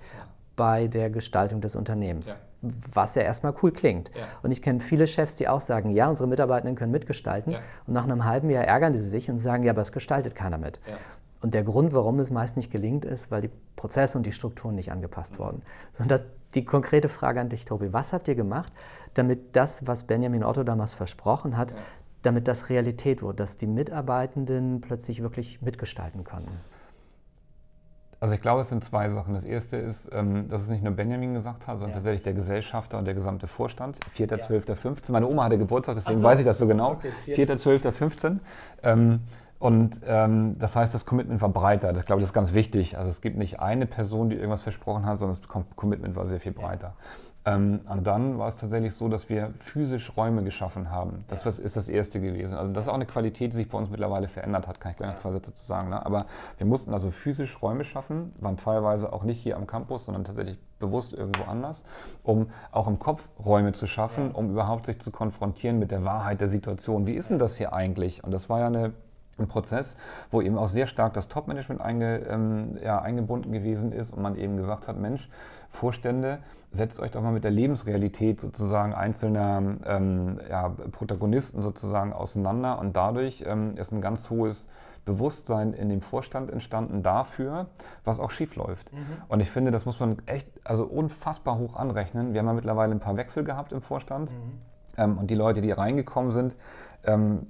bei 0.56 0.88
der 0.88 1.10
Gestaltung 1.10 1.60
des 1.60 1.76
Unternehmens. 1.76 2.40
Was 2.60 3.14
ja 3.14 3.22
erstmal 3.22 3.54
cool 3.62 3.70
klingt. 3.70 4.10
Und 4.42 4.50
ich 4.50 4.62
kenne 4.62 4.80
viele 4.80 5.06
Chefs, 5.06 5.36
die 5.36 5.46
auch 5.46 5.60
sagen, 5.60 5.90
ja, 5.90 6.08
unsere 6.08 6.28
Mitarbeitenden 6.28 6.74
können 6.74 6.90
mitgestalten. 6.90 7.54
Und 7.86 7.94
nach 7.94 8.02
einem 8.02 8.24
halben 8.24 8.50
Jahr 8.50 8.64
ärgern 8.64 8.92
die 8.92 8.98
sich 8.98 9.30
und 9.30 9.38
sagen, 9.38 9.62
ja, 9.62 9.70
aber 9.70 9.82
es 9.82 9.92
gestaltet 9.92 10.34
keiner 10.34 10.58
mit. 10.58 10.80
Und 11.40 11.54
der 11.54 11.62
Grund, 11.62 11.92
warum 11.92 12.18
es 12.18 12.30
meist 12.30 12.56
nicht 12.56 12.70
gelingt, 12.70 13.04
ist, 13.04 13.30
weil 13.30 13.42
die 13.42 13.50
Prozesse 13.76 14.18
und 14.18 14.26
die 14.26 14.32
Strukturen 14.32 14.74
nicht 14.74 14.90
angepasst 14.90 15.34
mhm. 15.34 15.38
wurden. 15.38 15.62
Sondern 15.92 16.08
das, 16.08 16.26
die 16.54 16.64
konkrete 16.64 17.08
Frage 17.08 17.40
an 17.40 17.48
dich, 17.48 17.64
Tobi, 17.64 17.92
was 17.92 18.12
habt 18.12 18.28
ihr 18.28 18.34
gemacht, 18.34 18.72
damit 19.14 19.54
das, 19.56 19.86
was 19.86 20.04
Benjamin 20.04 20.42
Otto 20.42 20.64
damals 20.64 20.94
versprochen 20.94 21.56
hat, 21.56 21.72
ja. 21.72 21.76
damit 22.22 22.48
das 22.48 22.70
Realität 22.70 23.22
wurde, 23.22 23.36
dass 23.36 23.56
die 23.56 23.66
Mitarbeitenden 23.66 24.80
plötzlich 24.80 25.22
wirklich 25.22 25.62
mitgestalten 25.62 26.24
konnten? 26.24 26.58
Also 28.20 28.34
ich 28.34 28.40
glaube, 28.40 28.62
es 28.62 28.68
sind 28.68 28.82
zwei 28.82 29.08
Sachen. 29.10 29.34
Das 29.34 29.44
erste 29.44 29.76
ist, 29.76 30.10
ähm, 30.12 30.48
dass 30.48 30.62
es 30.62 30.68
nicht 30.68 30.82
nur 30.82 30.92
Benjamin 30.92 31.34
gesagt 31.34 31.68
hat, 31.68 31.78
sondern 31.78 31.90
ja. 31.90 31.94
tatsächlich 31.94 32.22
der 32.22 32.34
Gesellschafter 32.34 32.98
und 32.98 33.04
der 33.04 33.14
gesamte 33.14 33.46
Vorstand. 33.46 33.98
4.12.15. 34.16 35.06
Ja. 35.06 35.12
Meine 35.12 35.28
Oma 35.28 35.44
hatte 35.44 35.56
Geburtstag, 35.56 35.94
deswegen 35.94 36.18
so. 36.18 36.26
weiß 36.26 36.40
ich 36.40 36.44
das 36.44 36.58
so 36.58 36.66
genau. 36.66 36.92
Okay, 36.92 37.10
4.12.15. 37.28 38.38
Ähm, 38.82 39.20
und 39.58 40.00
ähm, 40.06 40.56
das 40.58 40.76
heißt, 40.76 40.94
das 40.94 41.04
Commitment 41.04 41.40
war 41.40 41.48
breiter. 41.48 41.96
Ich 41.96 42.06
glaube, 42.06 42.20
das 42.20 42.30
ist 42.30 42.34
ganz 42.34 42.54
wichtig. 42.54 42.96
Also 42.96 43.10
es 43.10 43.20
gibt 43.20 43.36
nicht 43.36 43.58
eine 43.60 43.86
Person, 43.86 44.30
die 44.30 44.36
irgendwas 44.36 44.62
versprochen 44.62 45.04
hat, 45.04 45.18
sondern 45.18 45.38
das 45.40 45.66
Commitment 45.74 46.14
war 46.14 46.26
sehr 46.26 46.38
viel 46.38 46.52
breiter. 46.52 46.94
Ähm, 47.44 47.80
und 47.88 48.06
dann 48.06 48.38
war 48.38 48.48
es 48.48 48.58
tatsächlich 48.58 48.94
so, 48.94 49.08
dass 49.08 49.28
wir 49.28 49.52
physisch 49.58 50.16
Räume 50.16 50.44
geschaffen 50.44 50.90
haben. 50.90 51.24
Das 51.28 51.44
ja. 51.44 51.50
ist 51.50 51.76
das 51.76 51.88
Erste 51.88 52.20
gewesen. 52.20 52.56
Also 52.56 52.72
das 52.72 52.84
ist 52.84 52.88
auch 52.88 52.94
eine 52.94 53.06
Qualität, 53.06 53.52
die 53.52 53.56
sich 53.56 53.68
bei 53.68 53.78
uns 53.78 53.90
mittlerweile 53.90 54.28
verändert 54.28 54.68
hat, 54.68 54.80
kann 54.80 54.92
ich 54.92 54.98
gleich 54.98 55.10
noch 55.10 55.16
zwei 55.16 55.32
Sätze 55.32 55.54
zu 55.54 55.64
sagen. 55.64 55.88
Ne? 55.88 56.04
Aber 56.04 56.26
wir 56.58 56.66
mussten 56.66 56.92
also 56.92 57.10
physisch 57.10 57.60
Räume 57.62 57.84
schaffen, 57.84 58.32
waren 58.40 58.56
teilweise 58.56 59.12
auch 59.12 59.24
nicht 59.24 59.40
hier 59.40 59.56
am 59.56 59.66
Campus, 59.66 60.04
sondern 60.04 60.24
tatsächlich 60.24 60.58
bewusst 60.78 61.14
irgendwo 61.14 61.44
anders, 61.50 61.84
um 62.22 62.50
auch 62.70 62.86
im 62.86 62.98
Kopf 62.98 63.28
Räume 63.44 63.72
zu 63.72 63.86
schaffen, 63.86 64.30
um 64.30 64.50
überhaupt 64.50 64.86
sich 64.86 65.00
zu 65.00 65.10
konfrontieren 65.10 65.78
mit 65.78 65.90
der 65.90 66.04
Wahrheit 66.04 66.40
der 66.40 66.48
Situation. 66.48 67.06
Wie 67.06 67.14
ist 67.14 67.30
denn 67.30 67.38
das 67.38 67.56
hier 67.56 67.72
eigentlich? 67.72 68.22
Und 68.22 68.30
das 68.30 68.48
war 68.48 68.60
ja 68.60 68.66
eine 68.66 68.92
ein 69.38 69.48
Prozess, 69.48 69.96
wo 70.30 70.40
eben 70.42 70.58
auch 70.58 70.68
sehr 70.68 70.86
stark 70.86 71.14
das 71.14 71.28
Top-Management 71.28 71.80
einge, 71.80 72.18
ähm, 72.28 72.78
ja, 72.82 73.00
eingebunden 73.00 73.52
gewesen 73.52 73.92
ist 73.92 74.12
und 74.12 74.22
man 74.22 74.36
eben 74.36 74.56
gesagt 74.56 74.88
hat, 74.88 74.98
Mensch, 74.98 75.28
Vorstände, 75.70 76.38
setzt 76.70 77.00
euch 77.00 77.10
doch 77.10 77.22
mal 77.22 77.32
mit 77.32 77.44
der 77.44 77.50
Lebensrealität 77.50 78.40
sozusagen 78.40 78.94
einzelner 78.94 79.62
ähm, 79.86 80.40
ja, 80.48 80.68
Protagonisten 80.68 81.62
sozusagen 81.62 82.12
auseinander 82.12 82.78
und 82.78 82.96
dadurch 82.96 83.44
ähm, 83.46 83.76
ist 83.76 83.92
ein 83.92 84.00
ganz 84.00 84.30
hohes 84.30 84.68
Bewusstsein 85.08 85.72
in 85.72 85.88
dem 85.88 86.02
Vorstand 86.02 86.50
entstanden 86.50 87.02
dafür, 87.02 87.68
was 88.04 88.20
auch 88.20 88.30
schief 88.30 88.56
läuft. 88.56 88.92
Mhm. 88.92 88.98
Und 89.28 89.40
ich 89.40 89.50
finde, 89.50 89.70
das 89.70 89.86
muss 89.86 89.98
man 90.00 90.18
echt 90.26 90.46
also 90.64 90.84
unfassbar 90.84 91.56
hoch 91.56 91.76
anrechnen. 91.76 92.34
Wir 92.34 92.40
haben 92.40 92.46
ja 92.46 92.52
mittlerweile 92.52 92.92
ein 92.92 93.00
paar 93.00 93.16
Wechsel 93.16 93.42
gehabt 93.42 93.72
im 93.72 93.80
Vorstand. 93.80 94.30
Mhm. 94.30 94.60
Ähm, 94.98 95.16
und 95.16 95.30
die 95.30 95.34
Leute, 95.34 95.62
die 95.62 95.70
reingekommen 95.70 96.30
sind, 96.32 96.56
ähm, 97.04 97.46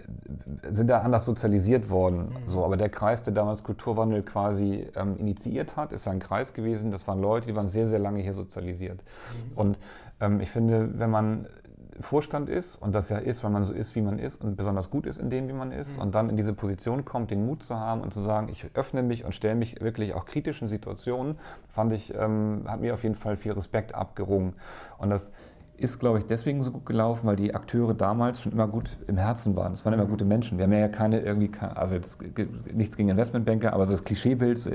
sind 0.71 0.89
da 0.89 1.01
anders 1.01 1.25
sozialisiert 1.25 1.91
worden. 1.91 2.31
Mhm. 2.31 2.47
So, 2.47 2.65
aber 2.65 2.77
der 2.77 2.89
Kreis, 2.89 3.23
der 3.23 3.33
damals 3.33 3.65
Kulturwandel 3.65 4.23
quasi 4.23 4.87
ähm, 4.95 5.17
initiiert 5.19 5.77
hat, 5.77 5.93
ist 5.93 6.07
ein 6.07 6.19
Kreis 6.19 6.53
gewesen. 6.53 6.91
Das 6.91 7.07
waren 7.09 7.21
Leute, 7.21 7.47
die 7.49 7.57
waren 7.57 7.69
sehr, 7.69 7.87
sehr 7.87 7.99
lange 7.99 8.21
hier 8.21 8.35
sozialisiert. 8.35 9.03
Mhm. 9.03 9.59
Und 9.59 9.79
ähm, 10.21 10.41
ich 10.41 10.51
finde, 10.51 10.99
wenn 10.99 11.11
man 11.11 11.47
Vorstand 12.01 12.49
ist 12.49 12.77
und 12.77 12.95
das 12.95 13.09
ja 13.09 13.19
ist, 13.19 13.43
weil 13.43 13.51
man 13.51 13.65
so 13.65 13.73
ist, 13.73 13.97
wie 13.97 14.03
man 14.03 14.19
ist 14.19 14.41
und 14.41 14.57
besonders 14.57 14.91
gut 14.91 15.07
ist 15.07 15.19
in 15.19 15.31
dem, 15.31 15.49
wie 15.49 15.53
man 15.53 15.73
ist 15.73 15.97
mhm. 15.97 16.03
und 16.03 16.15
dann 16.15 16.31
in 16.31 16.37
diese 16.37 16.53
Position 16.53 17.05
kommt, 17.05 17.31
den 17.31 17.45
Mut 17.45 17.63
zu 17.63 17.77
haben 17.77 18.03
und 18.03 18.13
zu 18.13 18.21
sagen, 18.21 18.49
ich 18.51 18.67
öffne 18.75 19.03
mich 19.03 19.25
und 19.25 19.35
stelle 19.35 19.57
mich 19.57 19.81
wirklich 19.81 20.15
auch 20.15 20.25
kritischen 20.25 20.69
Situationen, 20.69 21.39
fand 21.69 21.93
ich, 21.93 22.15
ähm, 22.15 22.65
hat 22.69 22.81
mir 22.81 22.95
auf 22.95 23.03
jeden 23.03 23.17
Fall 23.17 23.37
viel 23.37 23.53
Respekt 23.53 23.95
abgerungen. 23.95 24.55
Und 24.99 25.11
das 25.11 25.33
ist, 25.79 26.01
glaube 26.01 26.19
ich, 26.19 26.27
deswegen 26.27 26.63
so 26.63 26.73
gut 26.73 26.85
gelaufen, 26.87 27.27
weil 27.27 27.37
die 27.37 27.55
Akteure 27.55 27.95
damals 27.95 28.43
schon 28.43 28.53
immer 28.53 28.67
gut 28.67 28.99
im 29.07 29.17
Herzen 29.17 29.57
waren. 29.57 29.73
Es 29.73 29.85
waren 29.85 29.95
immer 29.95 30.07
mhm. 30.07 30.11
gute 30.11 30.25
Menschen. 30.25 30.59
Wir 30.59 30.65
haben 30.65 30.73
ja 30.73 30.89
keine 30.89 31.21
irgendwie, 31.21 31.51
also 31.75 31.95
jetzt 31.95 32.19
nichts 32.73 32.97
gegen 32.97 33.09
Investmentbanker, 33.09 33.73
aber 33.73 33.87
so 33.87 33.93
das 33.93 34.05
Klischeebild, 34.05 34.59
so 34.59 34.71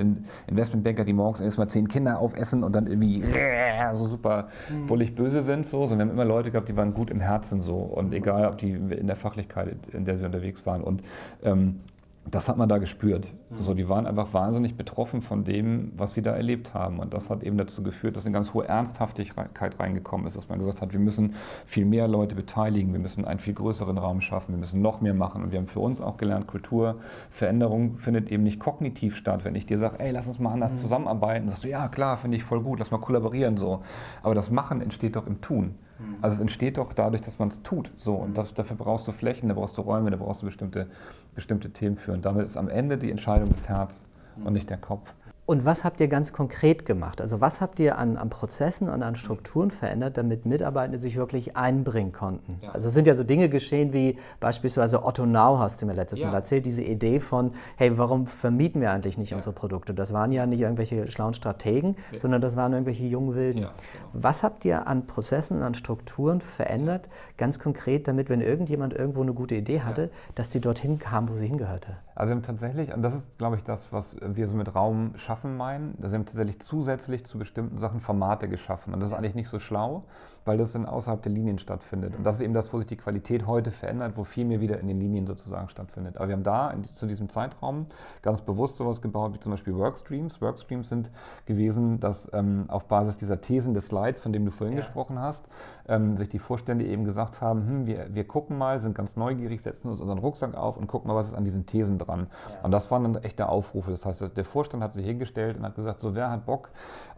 Investmentbanker, 0.48 1.03
die 1.03 1.13
morgens 1.13 1.41
erstmal 1.41 1.67
zehn 1.67 1.89
Kinder 1.89 2.19
aufessen 2.19 2.63
und 2.63 2.74
dann 2.74 2.88
irgendwie 2.88 3.22
so 3.93 4.07
super 4.07 4.48
mhm. 4.69 4.88
bullig 4.88 5.13
böse 5.13 5.43
sind, 5.43 5.65
so. 5.65 5.88
Sondern 5.88 6.07
wir 6.07 6.12
haben 6.12 6.19
immer 6.19 6.25
Leute 6.25 6.51
gehabt, 6.51 6.69
die 6.69 6.77
waren 6.77 6.93
gut 6.93 7.12
im 7.12 7.19
Herzen 7.19 7.60
so. 7.60 7.75
Und 7.75 8.07
mhm. 8.07 8.13
egal, 8.13 8.48
ob 8.48 8.57
die 8.57 8.72
in 8.72 9.07
der 9.07 9.17
Fachlichkeit, 9.17 9.75
in 9.91 10.05
der 10.05 10.15
sie 10.15 10.25
unterwegs 10.25 10.65
waren. 10.65 10.81
Und 10.81 11.01
ähm, 11.43 11.81
das 12.25 12.48
hat 12.48 12.58
man 12.58 12.70
da 12.70 12.77
gespürt. 12.77 13.27
Mhm. 13.50 13.75
Die 13.75 13.89
waren 13.89 14.08
einfach 14.08 14.34
wahnsinnig 14.34 14.75
betroffen 14.75 15.22
von 15.22 15.44
dem, 15.44 15.92
was 15.98 16.13
sie 16.13 16.22
da 16.22 16.32
erlebt 16.32 16.74
haben. 16.74 17.00
Und 17.00 17.13
das 17.13 17.30
hat 17.30 17.44
eben 17.44 17.58
dazu 17.58 17.84
geführt, 17.84 18.15
dass 18.15 18.25
eine 18.25 18.34
ganz 18.34 18.53
hohe 18.53 18.68
Ernsthaftigkeit 18.68 19.80
reingekommen 19.80 20.25
ist, 20.25 20.38
dass 20.38 20.48
man 20.48 20.60
gesagt 20.60 20.82
hat, 20.82 20.94
wir 20.94 21.00
müssen 21.00 21.36
viel 21.65 21.86
mehr 21.86 22.08
Leute 22.08 22.36
beteiligen, 22.36 22.94
wir 22.94 23.00
müssen 23.00 23.25
einen 23.25 23.39
viel 23.39 23.53
größeren 23.53 23.98
Raum 23.98 24.22
schaffen, 24.22 24.53
wir 24.53 24.60
müssen 24.60 24.82
noch 24.82 25.01
mehr 25.01 25.13
machen. 25.13 25.44
Und 25.44 25.51
wir 25.51 25.60
haben 25.60 25.68
für 25.68 25.82
uns 25.82 26.00
auch 26.00 26.18
gelernt, 26.18 26.48
Kulturveränderung 26.48 27.98
findet 27.98 28.32
eben 28.32 28.44
nicht 28.44 28.60
kognitiv 28.60 29.15
statt. 29.15 29.44
Wenn 29.44 29.56
ich 29.56 29.65
dir 29.65 29.77
sage, 29.77 30.00
ey, 30.00 30.12
lass 30.12 30.27
uns 30.27 30.39
mal 30.39 30.53
anders 30.53 30.74
mhm. 30.74 30.77
zusammenarbeiten, 30.77 31.50
sagst 31.50 31.65
du, 31.65 31.70
ja 31.70 31.88
klar, 31.89 32.18
finde 32.18 32.38
ich 32.38 32.44
voll 32.44 32.62
gut, 32.62 32.80
lass 32.80 32.92
mal 32.92 33.00
kollaborieren 33.00 33.58
so. 33.58 33.82
Aber 34.22 34.34
das 34.34 34.50
Machen 34.50 34.82
entsteht 34.82 35.18
doch 35.18 35.27
im 35.27 35.42
Tun. 35.42 35.75
Mhm. 36.00 36.17
Also 36.21 36.35
es 36.35 36.41
entsteht 36.41 36.77
doch 36.77 36.93
dadurch, 36.93 37.21
dass 37.21 37.39
man 37.39 37.50
es 37.50 37.62
tut. 37.62 37.91
So. 37.97 38.15
Und 38.15 38.38
das, 38.38 38.53
dafür 38.53 38.75
brauchst 38.75 39.07
du 39.07 39.12
Flächen, 39.12 39.50
da 39.50 39.55
brauchst 39.55 39.77
du 39.77 39.81
Räume, 39.81 40.12
da 40.12 40.17
brauchst 40.17 40.41
du 40.41 40.45
bestimmte, 40.45 40.88
bestimmte 41.35 41.71
Themen 41.71 41.97
für. 41.97 42.13
Und 42.13 42.25
damit 42.25 42.45
ist 42.45 42.57
am 42.57 42.69
Ende 42.69 42.97
die 42.97 43.12
Entscheidung 43.12 43.51
des 43.51 43.69
Herz 43.69 44.05
und 44.38 44.45
mhm. 44.45 44.53
nicht 44.53 44.69
der 44.69 44.77
Kopf. 44.77 45.13
Und 45.45 45.65
was 45.65 45.83
habt 45.83 46.00
ihr 46.00 46.07
ganz 46.07 46.31
konkret 46.31 46.85
gemacht? 46.85 47.19
Also 47.19 47.41
was 47.41 47.59
habt 47.59 47.77
ihr 47.81 47.97
an, 47.97 48.15
an 48.15 48.29
Prozessen 48.29 48.88
und 48.88 49.03
an 49.03 49.15
Strukturen 49.15 49.71
verändert, 49.71 50.17
damit 50.17 50.45
Mitarbeitende 50.45 50.97
sich 51.00 51.17
wirklich 51.17 51.57
einbringen 51.57 52.13
konnten? 52.13 52.59
Ja. 52.62 52.71
Also 52.71 52.88
es 52.88 52.93
sind 52.93 53.07
ja 53.07 53.13
so 53.13 53.25
Dinge 53.25 53.50
geschehen 53.50 53.91
wie 53.91 54.17
beispielsweise 54.39 55.03
Otto 55.03 55.25
Now 55.25 55.59
hast 55.59 55.81
du 55.81 55.85
mir 55.85 55.93
letztes 55.93 56.21
ja. 56.21 56.27
Mal 56.27 56.35
erzählt, 56.35 56.65
diese 56.65 56.81
Idee 56.81 57.19
von, 57.19 57.51
hey, 57.75 57.97
warum 57.97 58.25
vermieten 58.25 58.79
wir 58.79 58.91
eigentlich 58.91 59.17
nicht 59.17 59.31
ja. 59.31 59.35
unsere 59.35 59.53
Produkte? 59.53 59.93
Das 59.93 60.13
waren 60.13 60.31
ja 60.31 60.45
nicht 60.45 60.62
irgendwelche 60.62 61.07
schlauen 61.07 61.33
Strategen, 61.33 61.97
sondern 62.15 62.39
das 62.39 62.55
waren 62.55 62.71
irgendwelche 62.71 63.03
jungen 63.03 63.35
Wilden. 63.35 63.62
Genau. 63.63 63.71
Was 64.13 64.43
habt 64.43 64.63
ihr 64.63 64.88
an 64.88 65.07
Prozessen 65.07 65.57
und 65.57 65.63
an 65.63 65.73
Strukturen 65.73 66.39
verändert, 66.39 67.09
ganz 67.35 67.59
konkret, 67.59 68.07
damit, 68.07 68.29
wenn 68.29 68.39
irgendjemand 68.39 68.93
irgendwo 68.93 69.21
eine 69.21 69.33
gute 69.33 69.55
Idee 69.55 69.81
hatte, 69.81 70.09
dass 70.35 70.51
die 70.51 70.62
dorthin 70.62 71.00
kam, 71.00 71.27
wo 71.27 71.35
sie 71.35 71.47
hingehörte? 71.47 71.97
Also 72.15 72.29
wir 72.29 72.36
haben 72.36 72.43
tatsächlich, 72.43 72.93
und 72.93 73.01
das 73.01 73.15
ist, 73.15 73.38
glaube 73.38 73.55
ich, 73.55 73.63
das, 73.63 73.91
was 73.91 74.17
wir 74.22 74.48
so 74.48 74.55
mit 74.55 74.75
Raum 74.75 75.13
schaffen 75.15 75.58
meinen, 75.58 75.96
also 76.01 76.12
wir 76.12 76.20
haben 76.20 76.25
tatsächlich 76.25 76.60
zusätzlich 76.62 77.25
zu 77.25 77.39
bestimmten 77.39 77.77
Sachen 77.77 78.00
Formate 78.00 78.48
geschaffen. 78.48 78.93
Und 78.93 79.00
das 79.00 79.10
ist 79.10 79.13
eigentlich 79.15 79.36
nicht 79.36 79.50
so 79.50 79.60
schlau, 79.60 80.05
weil 80.45 80.57
das 80.57 80.73
dann 80.73 80.85
außerhalb 80.85 81.21
der 81.21 81.31
Linien 81.31 81.57
stattfindet. 81.57 82.15
Und 82.15 82.23
das 82.23 82.35
ist 82.35 82.41
eben 82.41 82.53
das, 82.53 82.73
wo 82.73 82.77
sich 82.77 82.88
die 82.88 82.97
Qualität 82.97 83.47
heute 83.47 83.71
verändert, 83.71 84.13
wo 84.15 84.23
viel 84.23 84.45
mehr 84.45 84.62
wieder 84.62 84.79
in 84.79 84.88
den 84.88 85.00
Linien 85.00 85.25
sozusagen 85.25 85.69
stattfindet. 85.69 86.17
Aber 86.17 86.27
wir 86.27 86.35
haben 86.35 86.43
da 86.43 86.69
in, 86.71 86.83
zu 86.83 87.05
diesem 87.05 87.29
Zeitraum 87.29 87.88
ganz 88.21 88.41
bewusst 88.41 88.77
sowas 88.77 89.01
gebaut, 89.01 89.33
wie 89.33 89.39
zum 89.39 89.51
Beispiel 89.51 89.75
Workstreams. 89.75 90.41
Workstreams 90.41 90.89
sind 90.89 91.12
gewesen, 91.45 92.00
dass 92.00 92.29
ähm, 92.33 92.65
auf 92.67 92.85
Basis 92.85 93.17
dieser 93.17 93.41
Thesen 93.41 93.73
des 93.73 93.88
Slides, 93.88 94.21
von 94.21 94.33
dem 94.33 94.45
du 94.45 94.51
vorhin 94.51 94.77
ja. 94.77 94.83
gesprochen 94.83 95.19
hast, 95.19 95.47
ähm, 95.88 96.17
sich 96.17 96.29
die 96.29 96.39
Vorstände 96.39 96.85
eben 96.85 97.05
gesagt 97.05 97.41
haben, 97.41 97.67
hm, 97.67 97.85
wir, 97.85 98.13
wir 98.13 98.27
gucken 98.27 98.57
mal, 98.57 98.79
sind 98.79 98.95
ganz 98.95 99.15
neugierig, 99.15 99.62
setzen 99.62 99.89
uns 99.89 100.01
unseren 100.01 100.19
Rucksack 100.19 100.55
auf 100.55 100.77
und 100.77 100.88
gucken 100.88 101.07
mal, 101.07 101.15
was 101.15 101.27
ist 101.27 101.33
an 101.33 101.45
diesen 101.45 101.65
Thesen 101.65 101.97
dran. 101.97 102.27
Ja. 102.50 102.62
Und 102.63 102.71
das 102.71 102.91
waren 102.91 103.03
dann 103.03 103.23
echte 103.23 103.50
Aufrufe. 103.50 103.91
Das 103.91 104.05
heißt, 104.05 104.35
der 104.35 104.45
Vorstand 104.45 104.83
hat 104.83 104.93
sich 104.93 105.05
hingestellt 105.05 105.57
und 105.57 105.63
hat 105.63 105.75
gesagt, 105.75 106.00
so 106.00 106.15
wer 106.15 106.29
hat 106.29 106.45
Bock 106.45 106.69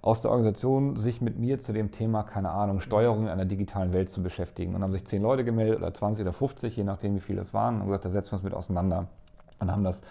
aus 0.06 0.22
der 0.22 0.30
Organisation, 0.30 0.96
sich 0.98 1.20
mit 1.20 1.40
mir 1.40 1.58
zu 1.58 1.74
dem 1.74 1.92
Thema, 1.92 2.22
keine 2.22 2.52
Ahnung, 2.52 2.80
Steuerung 2.80 3.24
in 3.24 3.30
einer 3.30 3.46
digitalen 3.46 3.92
Welt 3.92 4.12
zu 4.12 4.22
beschäftigen. 4.22 4.76
Und 4.76 4.84
haben 4.84 4.92
sich 4.92 5.04
zehn 5.06 5.24
Leute 5.24 5.44
gemeldet 5.44 5.80
oder 5.80 5.92
20 5.92 6.22
oder 6.24 6.32
50, 6.32 6.78
je 6.78 6.84
nachdem 6.84 7.16
wie 7.16 7.20
viele 7.20 7.42
es 7.42 7.56
waren, 7.56 7.82
und 7.82 7.88
gesagt, 7.88 8.06
da 8.06 8.10
setzen 8.12 8.32
wir 8.32 8.36
uns 8.36 8.44
mit 8.44 8.54
auseinander. 8.54 9.08
Und 9.60 9.72
haben 9.72 9.84
das 9.84 10.04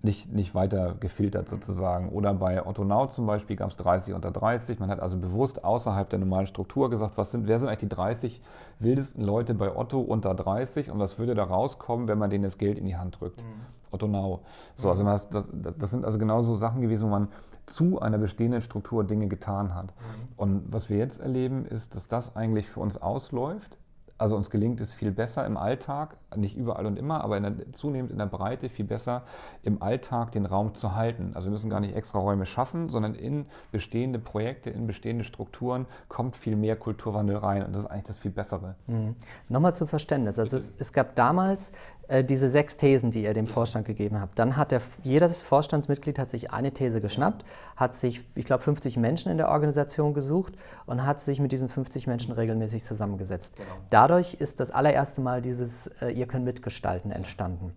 nicht, 0.00 0.32
nicht 0.32 0.54
weiter 0.54 0.94
gefiltert 0.98 1.50
sozusagen. 1.50 2.08
Oder 2.08 2.32
bei 2.32 2.66
Otto 2.66 2.82
Now 2.82 3.08
zum 3.08 3.26
Beispiel 3.26 3.56
gab 3.56 3.70
es 3.70 3.76
30 3.76 4.14
unter 4.14 4.30
30. 4.30 4.80
Man 4.80 4.88
hat 4.88 5.00
also 5.00 5.18
bewusst 5.18 5.62
außerhalb 5.64 6.08
der 6.08 6.18
normalen 6.18 6.46
Struktur 6.46 6.88
gesagt, 6.88 7.18
was 7.18 7.30
sind, 7.30 7.46
wer 7.46 7.58
sind 7.58 7.68
eigentlich 7.68 7.90
die 7.90 7.94
30 7.94 8.42
wildesten 8.78 9.22
Leute 9.22 9.52
bei 9.52 9.76
Otto 9.76 10.00
unter 10.00 10.34
30 10.34 10.90
und 10.90 10.98
was 10.98 11.18
würde 11.18 11.34
da 11.34 11.44
rauskommen, 11.44 12.08
wenn 12.08 12.16
man 12.16 12.30
denen 12.30 12.44
das 12.44 12.56
Geld 12.56 12.78
in 12.78 12.86
die 12.86 12.96
Hand 12.96 13.20
drückt. 13.20 13.42
Mhm. 13.42 13.60
Otto 13.90 14.08
Now. 14.08 14.40
So, 14.74 14.88
also 14.88 15.04
das, 15.04 15.28
das, 15.28 15.46
das 15.78 15.90
sind 15.90 16.06
also 16.06 16.18
genau 16.18 16.40
so 16.40 16.56
Sachen 16.56 16.80
gewesen, 16.80 17.04
wo 17.04 17.10
man 17.10 17.28
zu 17.66 18.00
einer 18.00 18.18
bestehenden 18.18 18.60
Struktur 18.60 19.04
Dinge 19.04 19.28
getan 19.28 19.74
hat. 19.74 19.86
Mhm. 19.86 20.28
Und 20.36 20.72
was 20.72 20.90
wir 20.90 20.98
jetzt 20.98 21.20
erleben, 21.20 21.64
ist, 21.66 21.94
dass 21.94 22.08
das 22.08 22.36
eigentlich 22.36 22.68
für 22.68 22.80
uns 22.80 22.96
ausläuft 22.96 23.78
also 24.22 24.36
uns 24.36 24.50
gelingt 24.50 24.80
es 24.80 24.94
viel 24.94 25.10
besser 25.10 25.44
im 25.44 25.56
Alltag, 25.56 26.16
nicht 26.36 26.56
überall 26.56 26.86
und 26.86 26.96
immer, 26.96 27.24
aber 27.24 27.36
in 27.38 27.42
der, 27.42 27.72
zunehmend 27.72 28.12
in 28.12 28.18
der 28.18 28.26
Breite 28.26 28.68
viel 28.68 28.84
besser 28.84 29.22
im 29.64 29.82
Alltag 29.82 30.30
den 30.30 30.46
Raum 30.46 30.76
zu 30.76 30.94
halten. 30.94 31.32
Also 31.34 31.48
wir 31.48 31.50
müssen 31.50 31.68
gar 31.68 31.80
nicht 31.80 31.96
extra 31.96 32.20
Räume 32.20 32.46
schaffen, 32.46 32.88
sondern 32.88 33.16
in 33.16 33.46
bestehende 33.72 34.20
Projekte, 34.20 34.70
in 34.70 34.86
bestehende 34.86 35.24
Strukturen 35.24 35.86
kommt 36.08 36.36
viel 36.36 36.54
mehr 36.54 36.76
Kulturwandel 36.76 37.36
rein 37.36 37.66
und 37.66 37.74
das 37.74 37.82
ist 37.82 37.90
eigentlich 37.90 38.04
das 38.04 38.18
viel 38.18 38.30
Bessere. 38.30 38.76
Mhm. 38.86 39.16
Nochmal 39.48 39.74
zum 39.74 39.88
Verständnis. 39.88 40.38
Also 40.38 40.56
es, 40.56 40.72
es, 40.78 40.92
gab 40.92 41.16
damals 41.16 41.72
äh, 42.08 42.24
diese 42.24 42.48
sechs 42.48 42.76
Thesen, 42.76 43.10
die 43.10 43.22
ihr 43.22 43.32
dem 43.32 43.46
Vorstand 43.46 43.86
gegeben 43.86 44.20
habt. 44.20 44.38
Dann 44.38 44.56
hat 44.56 44.70
der, 44.70 44.80
jedes 45.02 45.42
Vorstandsmitglied 45.42 46.18
hat 46.18 46.28
sich 46.28 46.50
eine 46.50 46.72
These 46.72 47.00
geschnappt, 47.00 47.44
hat 47.76 47.94
sich, 47.94 48.24
ich 48.34 48.44
glaube, 48.44 48.62
50 48.62 48.96
Menschen 48.96 49.30
in 49.30 49.38
der 49.38 49.48
Organisation 49.48 50.12
gesucht 50.12 50.54
und 50.86 51.06
hat 51.06 51.20
sich 51.20 51.40
mit 51.40 51.52
diesen 51.52 51.68
50 51.68 52.06
Menschen 52.06 52.32
regelmäßig 52.32 52.84
zusammengesetzt. 52.84 53.56
Genau. 53.56 53.68
Dadurch 53.90 54.34
ist 54.34 54.60
das 54.60 54.70
allererste 54.70 55.20
Mal 55.20 55.42
dieses 55.42 55.88
äh, 56.00 56.10
Ihr 56.10 56.26
könnt 56.26 56.44
mitgestalten 56.44 57.10
entstanden. 57.12 57.72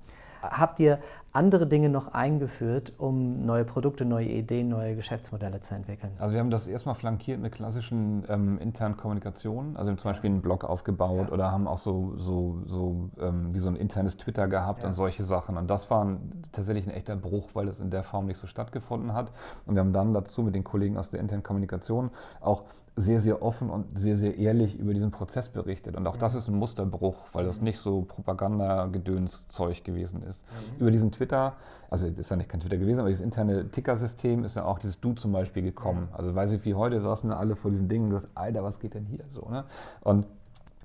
Habt 0.52 0.80
ihr 0.80 1.00
andere 1.32 1.68
Dinge 1.68 1.90
noch 1.90 2.14
eingeführt, 2.14 2.94
um 2.98 3.46
neue 3.46 3.66
Produkte, 3.66 4.06
neue 4.06 4.28
Ideen, 4.28 4.70
neue 4.70 4.96
Geschäftsmodelle 4.96 5.60
zu 5.60 5.76
entwickeln? 5.76 6.14
Also 6.18 6.34
wir 6.34 6.40
haben 6.40 6.50
das 6.50 6.68
erstmal 6.68 6.96
flankiert 6.96 7.42
mit 7.42 7.52
klassischen 7.52 8.24
ähm, 8.30 8.58
internen 8.60 8.96
Kommunikationen. 8.96 9.76
Also 9.76 9.88
wir 9.88 9.92
haben 9.92 9.98
zum 9.98 10.12
Beispiel 10.12 10.30
einen 10.30 10.42
Blog 10.42 10.64
aufgebaut 10.64 11.28
ja. 11.28 11.34
oder 11.34 11.52
haben 11.52 11.68
auch 11.68 11.78
so, 11.78 12.14
so, 12.18 12.62
so 12.66 13.10
ähm, 13.20 13.54
wie 13.54 13.60
so 13.60 13.68
ein 13.68 13.76
internes 13.76 14.16
Twitter 14.18 14.48
gehabt 14.48 14.82
ja. 14.82 14.88
und 14.88 14.94
solche 14.94 15.24
Sachen. 15.24 15.58
Und 15.58 15.70
das 15.70 15.90
war 15.90 16.06
ein, 16.06 16.44
tatsächlich 16.54 16.88
ein 16.88 16.94
echter 16.94 17.16
Bruch, 17.18 17.50
weil 17.54 17.66
das 17.66 17.82
in 17.82 17.90
der 17.90 18.04
Form 18.04 18.28
nicht 18.28 18.38
so 18.38 18.48
stattgefunden 18.48 19.14
hat. 19.14 19.32
Und 19.66 19.76
wir 19.76 19.82
haben 19.82 19.94
dann 19.94 20.14
dazu 20.14 20.42
mit 20.42 20.56
den 20.56 20.64
Kollegen 20.64 20.98
aus 20.98 21.10
der 21.10 21.20
internen 21.20 21.44
Kommunikation 21.44 22.12
auch 22.40 22.64
sehr, 22.96 23.20
sehr 23.20 23.42
offen 23.42 23.70
und 23.70 23.98
sehr, 23.98 24.16
sehr 24.16 24.38
ehrlich 24.38 24.80
über 24.80 24.94
diesen 24.94 25.12
Prozess 25.12 25.50
berichtet. 25.50 25.98
Und 25.98 26.08
auch 26.08 26.18
das 26.18 26.34
mhm. 26.34 26.40
ist 26.40 26.48
ein 26.48 26.56
Musterbruch, 26.56 27.18
weil 27.34 27.46
das 27.46 27.60
mhm. 27.60 27.66
nicht 27.66 27.80
so 27.80 28.04
Propagandagedöns-Zeug 28.04 29.84
gewesen 29.84 30.24
ist. 30.24 30.46
Mhm. 30.46 30.82
Über 30.82 30.92
diesen 30.92 31.12
Twitter 31.12 31.54
also 31.90 32.10
das 32.10 32.20
ist 32.20 32.30
ja 32.30 32.36
nicht 32.36 32.50
kein 32.50 32.60
Twitter 32.60 32.78
gewesen, 32.78 33.00
aber 33.00 33.10
dieses 33.10 33.24
interne 33.24 33.70
Ticker-System 33.70 34.44
ist 34.44 34.56
ja 34.56 34.66
auch 34.66 34.80
dieses 34.80 35.00
Du 35.00 35.14
zum 35.14 35.32
Beispiel 35.32 35.64
gekommen. 35.64 36.10
Also 36.14 36.34
weiß 36.34 36.52
ich, 36.52 36.66
wie 36.66 36.74
heute 36.74 37.00
saßen 37.00 37.32
alle 37.32 37.56
vor 37.56 37.72
diesem 37.72 37.88
Ding 37.88 38.04
und 38.04 38.10
gesagt, 38.10 38.28
Alter, 38.36 38.64
was 38.64 38.80
geht 38.80 38.96
denn 38.96 39.06
hier 39.06 39.24
so, 39.30 39.48
ne? 39.50 39.66
Und 40.02 40.28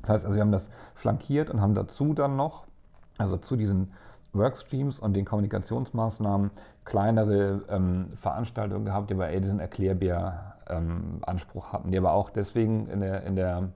das 0.02 0.10
heißt, 0.10 0.24
also 0.24 0.36
wir 0.36 0.42
haben 0.42 0.52
das 0.52 0.70
flankiert 0.94 1.50
und 1.50 1.60
haben 1.60 1.74
dazu 1.74 2.14
dann 2.14 2.36
noch, 2.36 2.64
also 3.18 3.36
zu 3.36 3.56
diesen 3.56 3.92
Workstreams 4.32 5.00
und 5.00 5.14
den 5.14 5.24
Kommunikationsmaßnahmen 5.24 6.50
kleinere 6.84 7.62
ähm, 7.68 8.12
Veranstaltungen 8.14 8.84
gehabt, 8.84 9.10
die 9.10 9.14
bei 9.14 9.36
diesen 9.38 9.60
Ähm, 10.70 11.20
hatten, 11.72 11.90
die 11.90 11.98
aber 11.98 12.12
auch 12.12 12.30
deswegen 12.30 12.88
in 12.88 13.00
der, 13.00 13.24
in 13.24 13.36
der, 13.36 13.70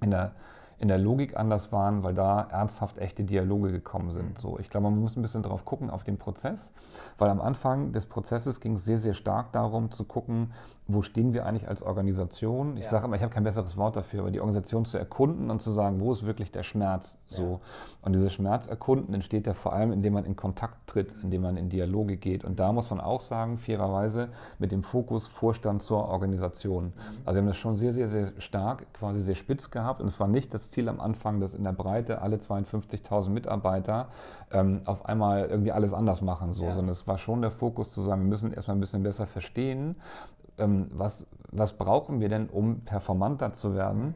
in 0.00 0.10
der 0.10 0.32
in 0.80 0.88
der 0.88 0.98
Logik 0.98 1.36
anders 1.36 1.72
waren, 1.72 2.04
weil 2.04 2.14
da 2.14 2.42
ernsthaft 2.42 2.98
echte 2.98 3.24
Dialoge 3.24 3.72
gekommen 3.72 4.10
sind. 4.12 4.38
So, 4.38 4.58
ich 4.60 4.70
glaube, 4.70 4.90
man 4.90 5.00
muss 5.00 5.16
ein 5.16 5.22
bisschen 5.22 5.42
drauf 5.42 5.64
gucken 5.64 5.90
auf 5.90 6.04
den 6.04 6.18
Prozess, 6.18 6.72
weil 7.18 7.30
am 7.30 7.40
Anfang 7.40 7.90
des 7.90 8.06
Prozesses 8.06 8.60
ging 8.60 8.74
es 8.74 8.84
sehr, 8.84 8.98
sehr 8.98 9.14
stark 9.14 9.52
darum 9.52 9.90
zu 9.90 10.04
gucken, 10.04 10.52
wo 10.86 11.02
stehen 11.02 11.34
wir 11.34 11.46
eigentlich 11.46 11.68
als 11.68 11.82
Organisation. 11.82 12.76
Ich 12.76 12.84
ja. 12.84 12.90
sage 12.90 13.06
immer, 13.06 13.16
ich 13.16 13.22
habe 13.22 13.32
kein 13.32 13.44
besseres 13.44 13.76
Wort 13.76 13.96
dafür, 13.96 14.20
aber 14.20 14.30
die 14.30 14.40
Organisation 14.40 14.84
zu 14.84 14.98
erkunden 14.98 15.50
und 15.50 15.60
zu 15.60 15.70
sagen, 15.70 16.00
wo 16.00 16.12
ist 16.12 16.24
wirklich 16.24 16.52
der 16.52 16.62
Schmerz 16.62 17.18
so. 17.26 17.42
Ja. 17.42 17.60
Und 18.02 18.12
dieses 18.12 18.32
Schmerz 18.32 18.68
erkunden 18.68 19.12
entsteht 19.14 19.46
ja 19.46 19.54
vor 19.54 19.72
allem, 19.72 19.92
indem 19.92 20.14
man 20.14 20.24
in 20.24 20.36
Kontakt 20.36 20.86
tritt, 20.86 21.12
indem 21.22 21.42
man 21.42 21.56
in 21.56 21.68
Dialoge 21.68 22.16
geht. 22.16 22.44
Und 22.44 22.60
da 22.60 22.72
muss 22.72 22.88
man 22.88 23.00
auch 23.00 23.20
sagen, 23.20 23.58
fairerweise 23.58 24.28
mit 24.58 24.70
dem 24.70 24.84
Fokus 24.84 25.26
Vorstand 25.26 25.82
zur 25.82 26.08
Organisation. 26.08 26.84
Mhm. 26.84 26.92
Also 27.24 27.36
wir 27.36 27.40
haben 27.42 27.48
das 27.48 27.56
schon 27.56 27.76
sehr, 27.76 27.92
sehr, 27.92 28.08
sehr 28.08 28.32
stark, 28.38 28.86
quasi 28.94 29.20
sehr 29.20 29.34
spitz 29.34 29.70
gehabt. 29.70 30.00
Und 30.00 30.06
es 30.06 30.18
war 30.20 30.28
nicht 30.28 30.54
das 30.54 30.67
Ziel 30.70 30.88
am 30.88 31.00
Anfang, 31.00 31.40
dass 31.40 31.54
in 31.54 31.64
der 31.64 31.72
Breite 31.72 32.22
alle 32.22 32.36
52.000 32.36 33.30
Mitarbeiter 33.30 34.08
ähm, 34.50 34.82
auf 34.84 35.06
einmal 35.06 35.46
irgendwie 35.46 35.72
alles 35.72 35.94
anders 35.94 36.22
machen, 36.22 36.52
so, 36.52 36.64
ja. 36.64 36.72
sondern 36.72 36.92
es 36.92 37.06
war 37.06 37.18
schon 37.18 37.42
der 37.42 37.50
Fokus 37.50 37.92
zu 37.92 38.02
sagen, 38.02 38.22
wir 38.22 38.28
müssen 38.28 38.52
erstmal 38.52 38.76
ein 38.76 38.80
bisschen 38.80 39.02
besser 39.02 39.26
verstehen, 39.26 39.96
ähm, 40.58 40.88
was, 40.92 41.26
was 41.50 41.72
brauchen 41.72 42.20
wir 42.20 42.28
denn, 42.28 42.48
um 42.48 42.80
performanter 42.80 43.52
zu 43.52 43.74
werden 43.74 44.14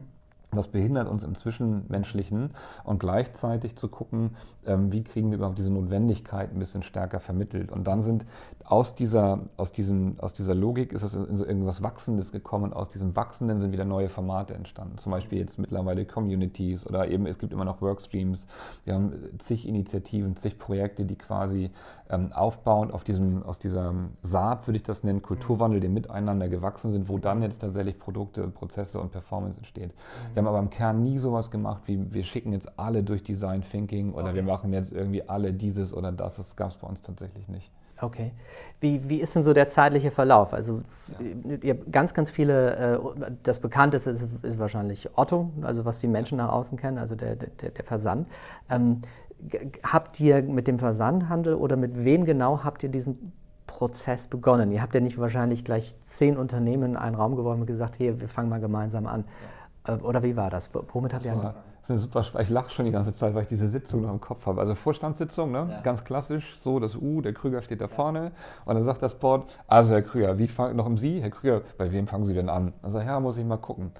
was 0.55 0.67
behindert 0.67 1.07
uns 1.07 1.23
im 1.23 1.35
Zwischenmenschlichen 1.35 2.51
und 2.83 2.99
gleichzeitig 2.99 3.75
zu 3.75 3.87
gucken, 3.87 4.31
ähm, 4.65 4.91
wie 4.91 5.03
kriegen 5.03 5.29
wir 5.31 5.37
überhaupt 5.37 5.57
diese 5.57 5.71
Notwendigkeit 5.71 6.51
ein 6.51 6.59
bisschen 6.59 6.83
stärker 6.83 7.19
vermittelt. 7.19 7.71
Und 7.71 7.87
dann 7.87 8.01
sind 8.01 8.25
aus 8.63 8.95
dieser, 8.95 9.39
aus 9.57 9.71
diesem, 9.71 10.15
aus 10.19 10.33
dieser 10.33 10.55
Logik 10.55 10.93
ist 10.93 11.03
es 11.03 11.13
in 11.13 11.37
so 11.37 11.45
irgendwas 11.45 11.83
Wachsendes 11.83 12.31
gekommen 12.31 12.65
und 12.65 12.73
aus 12.73 12.89
diesem 12.89 13.15
Wachsenden 13.15 13.59
sind 13.59 13.71
wieder 13.71 13.85
neue 13.85 14.09
Formate 14.09 14.53
entstanden. 14.53 14.97
Zum 14.97 15.11
Beispiel 15.11 15.39
jetzt 15.39 15.59
mittlerweile 15.59 16.05
Communities 16.05 16.85
oder 16.87 17.07
eben 17.07 17.25
es 17.25 17.39
gibt 17.39 17.53
immer 17.53 17.65
noch 17.65 17.81
Workstreams. 17.81 18.47
Wir 18.83 18.93
haben 18.93 19.13
zig 19.39 19.67
Initiativen, 19.67 20.35
zig 20.35 20.59
Projekte, 20.59 21.05
die 21.05 21.17
quasi 21.17 21.71
ähm, 22.09 22.31
aufbauend 22.31 22.93
auf 22.93 23.03
diesem, 23.03 23.43
aus 23.43 23.59
dieser 23.59 23.93
Saat, 24.21 24.67
würde 24.67 24.77
ich 24.77 24.83
das 24.83 25.03
nennen, 25.03 25.21
Kulturwandel, 25.21 25.79
dem 25.79 25.93
Miteinander 25.93 26.47
gewachsen 26.47 26.91
sind, 26.91 27.09
wo 27.09 27.17
dann 27.17 27.41
jetzt 27.41 27.59
tatsächlich 27.59 27.97
Produkte, 27.99 28.47
Prozesse 28.47 28.99
und 28.99 29.11
Performance 29.11 29.57
entsteht. 29.57 29.91
Wir 30.33 30.42
haben 30.43 30.55
aber 30.55 30.59
im 30.59 30.69
Kern 30.69 31.03
nie 31.03 31.17
sowas 31.17 31.51
gemacht, 31.51 31.83
wie 31.85 32.13
wir 32.13 32.23
schicken 32.23 32.51
jetzt 32.51 32.77
alle 32.77 33.03
durch 33.03 33.23
Design 33.23 33.61
Thinking 33.61 34.13
oder 34.13 34.27
okay. 34.27 34.35
wir 34.35 34.43
machen 34.43 34.73
jetzt 34.73 34.91
irgendwie 34.91 35.27
alle 35.27 35.53
dieses 35.53 35.93
oder 35.93 36.11
das. 36.11 36.37
Das 36.37 36.55
gab 36.55 36.69
es 36.69 36.75
bei 36.75 36.87
uns 36.87 37.01
tatsächlich 37.01 37.47
nicht. 37.47 37.71
Okay. 38.01 38.31
Wie, 38.79 39.07
wie 39.07 39.21
ist 39.21 39.35
denn 39.35 39.43
so 39.43 39.53
der 39.53 39.67
zeitliche 39.67 40.11
Verlauf? 40.11 40.53
Also 40.53 40.81
ja. 41.19 41.57
ihr 41.61 41.75
ganz, 41.75 42.13
ganz 42.13 42.29
viele, 42.29 42.75
äh, 42.75 42.99
das 43.43 43.59
Bekannteste 43.59 44.09
ist, 44.09 44.27
ist, 44.41 44.59
wahrscheinlich 44.59 45.09
Otto, 45.15 45.51
also 45.61 45.85
was 45.85 45.99
die 45.99 46.07
Menschen 46.07 46.37
nach 46.37 46.51
außen 46.51 46.77
kennen, 46.77 46.97
also 46.97 47.15
der, 47.15 47.35
der, 47.35 47.69
der 47.69 47.83
Versand. 47.85 48.27
Ähm, 48.69 49.01
habt 49.83 50.19
ihr 50.19 50.41
mit 50.41 50.67
dem 50.67 50.79
Versandhandel 50.79 51.55
oder 51.55 51.75
mit 51.75 52.03
wem 52.03 52.25
genau 52.25 52.63
habt 52.63 52.83
ihr 52.83 52.89
diesen 52.89 53.31
Prozess 53.67 54.27
begonnen? 54.27 54.71
Ihr 54.71 54.81
habt 54.81 54.95
ja 54.95 55.01
nicht 55.01 55.17
wahrscheinlich 55.17 55.63
gleich 55.63 55.95
zehn 56.01 56.37
Unternehmen 56.37 56.91
in 56.91 56.97
einen 56.97 57.15
Raum 57.15 57.35
geworfen 57.35 57.61
und 57.61 57.67
gesagt, 57.67 57.95
hier, 57.95 58.19
wir 58.19 58.27
fangen 58.27 58.49
mal 58.49 58.59
gemeinsam 58.59 59.05
an. 59.05 59.21
Ja. 59.21 59.62
Äh, 59.85 59.93
oder 59.93 60.23
wie 60.23 60.35
war 60.35 60.49
das? 60.49 60.71
Womit 60.73 61.13
habt 61.13 61.25
ihr 61.25 61.31
angefangen? 61.31 61.55
Das 61.81 61.89
ist 61.89 62.03
super, 62.03 62.23
ich 62.39 62.49
lache 62.49 62.69
schon 62.69 62.85
die 62.85 62.91
ganze 62.91 63.13
Zeit, 63.13 63.35
weil 63.35 63.41
ich 63.43 63.49
diese 63.49 63.67
Sitzung 63.67 64.03
noch 64.03 64.11
im 64.11 64.21
Kopf 64.21 64.45
habe. 64.45 64.61
Also 64.61 64.73
Vorstandssitzung, 64.73 65.51
ne? 65.51 65.67
Ja. 65.69 65.81
ganz 65.81 66.05
klassisch, 66.05 66.55
so 66.57 66.79
das 66.79 66.95
U, 66.95 67.19
der 67.19 67.33
Krüger 67.33 67.61
steht 67.61 67.81
da 67.81 67.85
ja. 67.85 67.91
vorne 67.91 68.31
und 68.63 68.75
dann 68.75 68.83
sagt 68.83 69.01
das 69.01 69.15
Board, 69.15 69.47
also 69.67 69.91
Herr 69.91 70.01
Krüger, 70.01 70.37
wie 70.37 70.47
fang, 70.47 70.77
noch 70.77 70.85
im 70.85 70.97
Sie? 70.97 71.21
Herr 71.21 71.29
Krüger, 71.29 71.61
bei 71.77 71.91
wem 71.91 72.07
fangen 72.07 72.23
Sie 72.23 72.33
denn 72.33 72.47
an? 72.47 72.71
Dann 72.81 72.93
sagt 72.93 73.05
ja, 73.05 73.19
muss 73.19 73.35
ich 73.35 73.43
mal 73.43 73.57
gucken. 73.57 73.91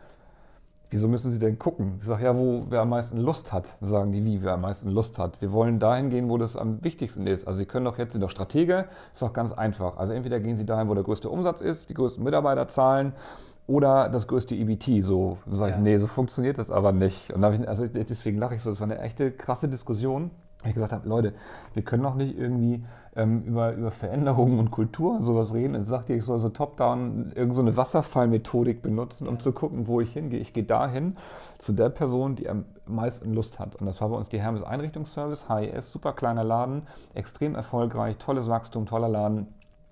Wieso 0.91 1.07
müssen 1.07 1.31
Sie 1.31 1.39
denn 1.39 1.57
gucken? 1.57 1.95
Ich 1.99 2.05
sage, 2.05 2.23
ja, 2.23 2.37
wo 2.37 2.67
wer 2.69 2.81
am 2.81 2.89
meisten 2.89 3.17
Lust 3.17 3.51
hat. 3.51 3.65
Dann 3.81 3.89
sagen 3.89 4.11
die, 4.11 4.23
wie 4.23 4.43
wer 4.43 4.53
am 4.53 4.61
meisten 4.61 4.89
Lust 4.89 5.17
hat. 5.17 5.41
Wir 5.41 5.51
wollen 5.51 5.79
dahin 5.79 6.11
gehen, 6.11 6.29
wo 6.29 6.37
das 6.37 6.55
am 6.55 6.83
wichtigsten 6.83 7.25
ist. 7.25 7.47
Also 7.47 7.57
Sie 7.57 7.65
können 7.65 7.83
doch 7.83 7.97
jetzt, 7.97 8.11
sind 8.11 8.21
doch 8.21 8.29
Stratege, 8.29 8.85
ist 9.11 9.23
doch 9.23 9.33
ganz 9.33 9.51
einfach. 9.51 9.97
Also 9.97 10.13
entweder 10.13 10.39
gehen 10.39 10.55
Sie 10.55 10.67
dahin, 10.67 10.87
wo 10.87 10.93
der 10.93 11.03
größte 11.03 11.29
Umsatz 11.29 11.61
ist, 11.61 11.89
die 11.89 11.95
größten 11.95 12.23
Mitarbeiterzahlen 12.23 13.13
oder 13.67 14.10
das 14.10 14.28
größte 14.28 14.56
EBT. 14.56 15.04
So 15.04 15.38
sage 15.49 15.71
ich, 15.71 15.78
ja. 15.78 15.82
nee, 15.82 15.97
so 15.97 16.08
funktioniert 16.08 16.58
das 16.58 16.69
aber 16.69 16.91
nicht. 16.91 17.32
Und 17.34 17.43
ich, 17.43 17.67
also 17.67 17.88
deswegen 17.88 18.38
lache 18.38 18.56
ich 18.56 18.62
so, 18.62 18.69
das 18.69 18.80
war 18.80 18.86
eine 18.86 18.99
echte 18.99 19.32
krasse 19.32 19.67
Diskussion. 19.67 20.32
Ich 20.65 20.73
gesagt 20.73 20.93
habe, 20.93 21.08
Leute, 21.10 21.34
wir 21.73 21.84
können 21.84 22.04
doch 22.04 22.15
nicht 22.15 22.38
irgendwie 22.38 22.86
ähm, 23.17 23.43
über, 23.43 23.73
über 23.73 23.91
Veränderungen 23.91 24.60
und 24.60 24.71
Kultur 24.71 25.15
und 25.15 25.23
sowas 25.23 25.54
reden. 25.54 25.76
Und 25.76 25.84
sagt 25.84 26.10
ihr, 26.10 26.15
ich 26.15 26.23
soll 26.23 26.39
so 26.39 26.49
top-down 26.49 27.34
irgendeine 27.36 27.71
so 27.71 27.78
Wasserfallmethodik 27.78 28.82
benutzen, 28.82 29.28
um 29.28 29.36
ja. 29.36 29.39
zu 29.39 29.52
gucken, 29.52 29.88
wo 29.88 29.99
ich 29.99 30.13
hingehe. 30.13 30.39
Ich 30.39 30.54
gehe 30.54 30.63
dahin 30.63 31.17
zu 31.58 31.73
der 31.73 31.89
Person, 31.89 32.36
die 32.36 32.49
am 32.49 32.63
meisten 32.86 33.34
Lust 33.34 33.60
hat. 33.60 33.76
Und 33.76 33.88
das 33.88 33.99
war 33.99 34.10
bei 34.10 34.15
uns 34.15 34.30
die 34.30 34.39
Hermes 34.39 34.63
Einrichtungsservice, 34.63 35.47
HIS, 35.49 35.91
super 35.91 36.13
kleiner 36.13 36.45
Laden, 36.45 36.84
extrem 37.13 37.56
erfolgreich, 37.56 38.17
tolles 38.17 38.47
Wachstum, 38.47 38.86
toller 38.86 39.10
Laden 39.10 39.47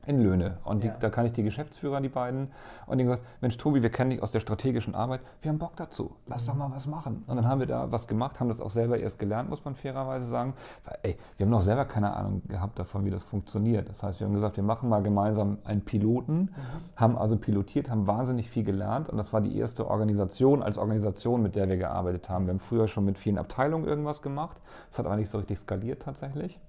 in 0.05 0.21
Löhne. 0.21 0.57
Und 0.63 0.83
die, 0.83 0.87
ja. 0.87 0.95
da 0.99 1.09
kann 1.09 1.25
ich 1.25 1.33
die 1.33 1.43
Geschäftsführer, 1.43 2.01
die 2.01 2.09
beiden, 2.09 2.49
und 2.87 2.97
die 2.97 3.03
gesagt, 3.03 3.23
Mensch 3.39 3.57
Tobi, 3.57 3.83
wir 3.83 3.89
kennen 3.89 4.09
dich 4.09 4.23
aus 4.23 4.31
der 4.31 4.39
strategischen 4.39 4.95
Arbeit, 4.95 5.21
wir 5.41 5.49
haben 5.49 5.59
Bock 5.59 5.75
dazu, 5.75 6.15
lass 6.27 6.43
mhm. 6.43 6.47
doch 6.47 6.55
mal 6.55 6.71
was 6.71 6.87
machen. 6.87 7.23
Und 7.27 7.35
dann 7.35 7.47
haben 7.47 7.59
wir 7.59 7.67
da 7.67 7.91
was 7.91 8.07
gemacht, 8.07 8.39
haben 8.39 8.47
das 8.47 8.61
auch 8.61 8.69
selber 8.69 8.97
erst 8.97 9.19
gelernt, 9.19 9.49
muss 9.49 9.63
man 9.63 9.75
fairerweise 9.75 10.25
sagen. 10.25 10.53
Weil, 10.85 10.97
ey, 11.03 11.17
wir 11.37 11.45
haben 11.45 11.51
noch 11.51 11.61
selber 11.61 11.85
keine 11.85 12.13
Ahnung 12.13 12.41
gehabt 12.47 12.79
davon, 12.79 13.05
wie 13.05 13.11
das 13.11 13.23
funktioniert. 13.23 13.89
Das 13.89 14.01
heißt, 14.01 14.19
wir 14.19 14.27
haben 14.27 14.33
gesagt, 14.33 14.57
wir 14.57 14.63
machen 14.63 14.89
mal 14.89 15.03
gemeinsam 15.03 15.59
einen 15.63 15.81
Piloten, 15.81 16.35
mhm. 16.35 16.49
haben 16.95 17.17
also 17.17 17.37
pilotiert, 17.37 17.89
haben 17.89 18.07
wahnsinnig 18.07 18.49
viel 18.49 18.63
gelernt 18.63 19.09
und 19.09 19.17
das 19.17 19.31
war 19.33 19.41
die 19.41 19.57
erste 19.57 19.87
Organisation 19.87 20.63
als 20.63 20.77
Organisation, 20.77 21.43
mit 21.43 21.55
der 21.55 21.69
wir 21.69 21.77
gearbeitet 21.77 22.29
haben. 22.29 22.47
Wir 22.47 22.53
haben 22.53 22.59
früher 22.59 22.87
schon 22.87 23.05
mit 23.05 23.17
vielen 23.17 23.37
Abteilungen 23.37 23.85
irgendwas 23.85 24.21
gemacht, 24.21 24.57
das 24.89 24.99
hat 24.99 25.05
aber 25.05 25.17
nicht 25.17 25.29
so 25.29 25.37
richtig 25.37 25.59
skaliert 25.59 26.01
tatsächlich. 26.01 26.59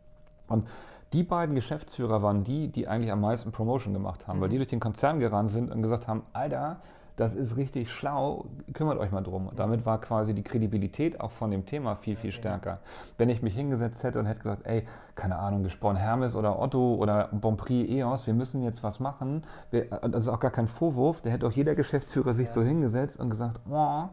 Und 0.49 0.67
die 1.13 1.23
beiden 1.23 1.55
Geschäftsführer 1.55 2.23
waren 2.23 2.45
die, 2.45 2.69
die 2.69 2.89
eigentlich 2.89 3.13
am 3.13 3.21
meisten 3.21 3.53
Promotion 3.53 3.93
gemacht 3.93 4.27
haben, 4.27 4.39
mhm. 4.39 4.43
weil 4.43 4.49
die 4.49 4.57
durch 4.57 4.69
den 4.69 4.81
Konzern 4.81 5.21
gerannt 5.21 5.51
sind 5.51 5.71
und 5.71 5.83
gesagt 5.83 6.09
haben, 6.09 6.23
Alter, 6.33 6.81
das 7.17 7.35
ist 7.35 7.57
richtig 7.57 7.91
schlau, 7.91 8.47
kümmert 8.73 8.99
euch 8.99 9.11
mal 9.11 9.21
drum. 9.21 9.49
Und 9.49 9.59
damit 9.59 9.85
war 9.85 10.01
quasi 10.01 10.33
die 10.33 10.43
Kredibilität 10.43 11.21
auch 11.21 11.31
von 11.31 11.51
dem 11.51 11.67
Thema 11.67 11.95
viel, 11.95 12.17
viel 12.17 12.33
stärker. 12.33 12.79
Wenn 13.19 13.29
ich 13.29 13.43
mich 13.43 13.55
hingesetzt 13.55 14.03
hätte 14.03 14.19
und 14.19 14.27
hätte 14.27 14.41
gesagt, 14.41 14.67
ey, 14.67 14.87
keine 15.15 15.39
Ahnung, 15.39 15.63
gesprochen 15.63 15.97
Hermes 15.97 16.35
oder 16.35 16.59
Otto 16.59 16.95
oder 16.95 17.29
Bonprix 17.33 17.91
EOS, 17.91 18.27
wir 18.27 18.35
müssen 18.35 18.63
jetzt 18.63 18.83
was 18.83 18.99
machen, 18.99 19.45
das 19.71 20.25
ist 20.25 20.29
auch 20.29 20.41
gar 20.41 20.51
kein 20.51 20.69
Vorwurf, 20.69 21.21
da 21.21 21.29
hätte 21.29 21.47
auch 21.47 21.53
jeder 21.53 21.75
Geschäftsführer 21.75 22.33
sich 22.33 22.49
ja. 22.49 22.55
so 22.55 22.63
hingesetzt 22.63 23.21
und 23.21 23.29
gesagt, 23.29 23.61
oh, 23.71 24.05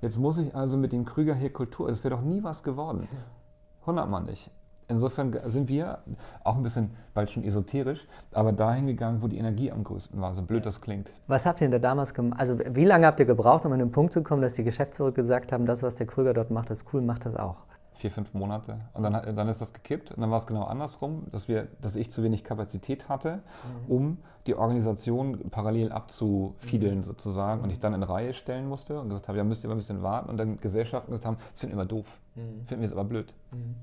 jetzt 0.00 0.16
muss 0.16 0.38
ich 0.38 0.54
also 0.54 0.76
mit 0.76 0.92
dem 0.92 1.04
Krüger 1.04 1.34
hier 1.34 1.52
Kultur, 1.52 1.88
es 1.88 2.04
wäre 2.04 2.14
doch 2.14 2.22
nie 2.22 2.44
was 2.44 2.62
geworden. 2.62 3.08
Hundertmal 3.84 4.22
nicht. 4.22 4.50
Insofern 4.88 5.34
sind 5.46 5.68
wir 5.68 5.98
auch 6.42 6.56
ein 6.56 6.62
bisschen, 6.62 6.90
bald 7.14 7.30
schon 7.30 7.44
esoterisch, 7.44 8.06
aber 8.32 8.52
dahin 8.52 8.86
gegangen, 8.86 9.22
wo 9.22 9.28
die 9.28 9.38
Energie 9.38 9.70
am 9.70 9.82
größten 9.84 10.20
war, 10.20 10.34
so 10.34 10.42
blöd 10.42 10.66
das 10.66 10.80
klingt. 10.80 11.10
Was 11.26 11.46
habt 11.46 11.60
ihr 11.60 11.68
denn 11.68 11.72
da 11.82 11.88
damals 11.88 12.12
gemacht? 12.12 12.38
Also 12.38 12.58
wie 12.58 12.84
lange 12.84 13.06
habt 13.06 13.18
ihr 13.20 13.26
gebraucht, 13.26 13.64
um 13.64 13.72
an 13.72 13.78
den 13.78 13.92
Punkt 13.92 14.12
zu 14.12 14.22
kommen, 14.22 14.42
dass 14.42 14.54
die 14.54 14.64
Geschäftsführer 14.64 15.12
gesagt 15.12 15.52
haben, 15.52 15.66
das, 15.66 15.82
was 15.82 15.96
der 15.96 16.06
Krüger 16.06 16.34
dort 16.34 16.50
macht, 16.50 16.70
ist 16.70 16.86
cool, 16.92 17.00
macht 17.00 17.24
das 17.26 17.36
auch? 17.36 17.56
Vier, 17.96 18.10
fünf 18.10 18.34
Monate. 18.34 18.80
Und 18.92 19.04
dann, 19.04 19.36
dann 19.36 19.48
ist 19.48 19.60
das 19.60 19.72
gekippt. 19.72 20.10
Und 20.10 20.20
dann 20.20 20.30
war 20.30 20.38
es 20.38 20.46
genau 20.46 20.64
andersrum, 20.64 21.26
dass, 21.30 21.46
wir, 21.46 21.68
dass 21.80 21.94
ich 21.94 22.10
zu 22.10 22.24
wenig 22.24 22.42
Kapazität 22.42 23.08
hatte, 23.08 23.36
mhm. 23.36 23.90
um 23.90 24.18
die 24.46 24.56
Organisation 24.56 25.48
parallel 25.50 25.92
abzufiedeln 25.92 26.98
mhm. 26.98 27.02
sozusagen. 27.04 27.62
Und 27.62 27.70
ich 27.70 27.78
dann 27.78 27.94
in 27.94 28.02
Reihe 28.02 28.34
stellen 28.34 28.68
musste 28.68 29.00
und 29.00 29.08
gesagt 29.08 29.28
habe, 29.28 29.38
ja, 29.38 29.44
müsst 29.44 29.62
ihr 29.62 29.66
immer 29.66 29.76
ein 29.76 29.78
bisschen 29.78 30.02
warten. 30.02 30.28
Und 30.28 30.38
dann 30.38 30.60
Gesellschaften 30.60 31.12
gesagt 31.12 31.24
haben, 31.24 31.36
das 31.52 31.60
finden 31.60 31.76
wir 31.76 31.82
immer 31.82 31.88
doof. 31.88 32.18
Mhm. 32.34 32.66
Finden 32.66 32.82
wir 32.82 32.86
es 32.86 32.92
aber 32.92 33.04
blöd. 33.04 33.32
Mhm. 33.52 33.76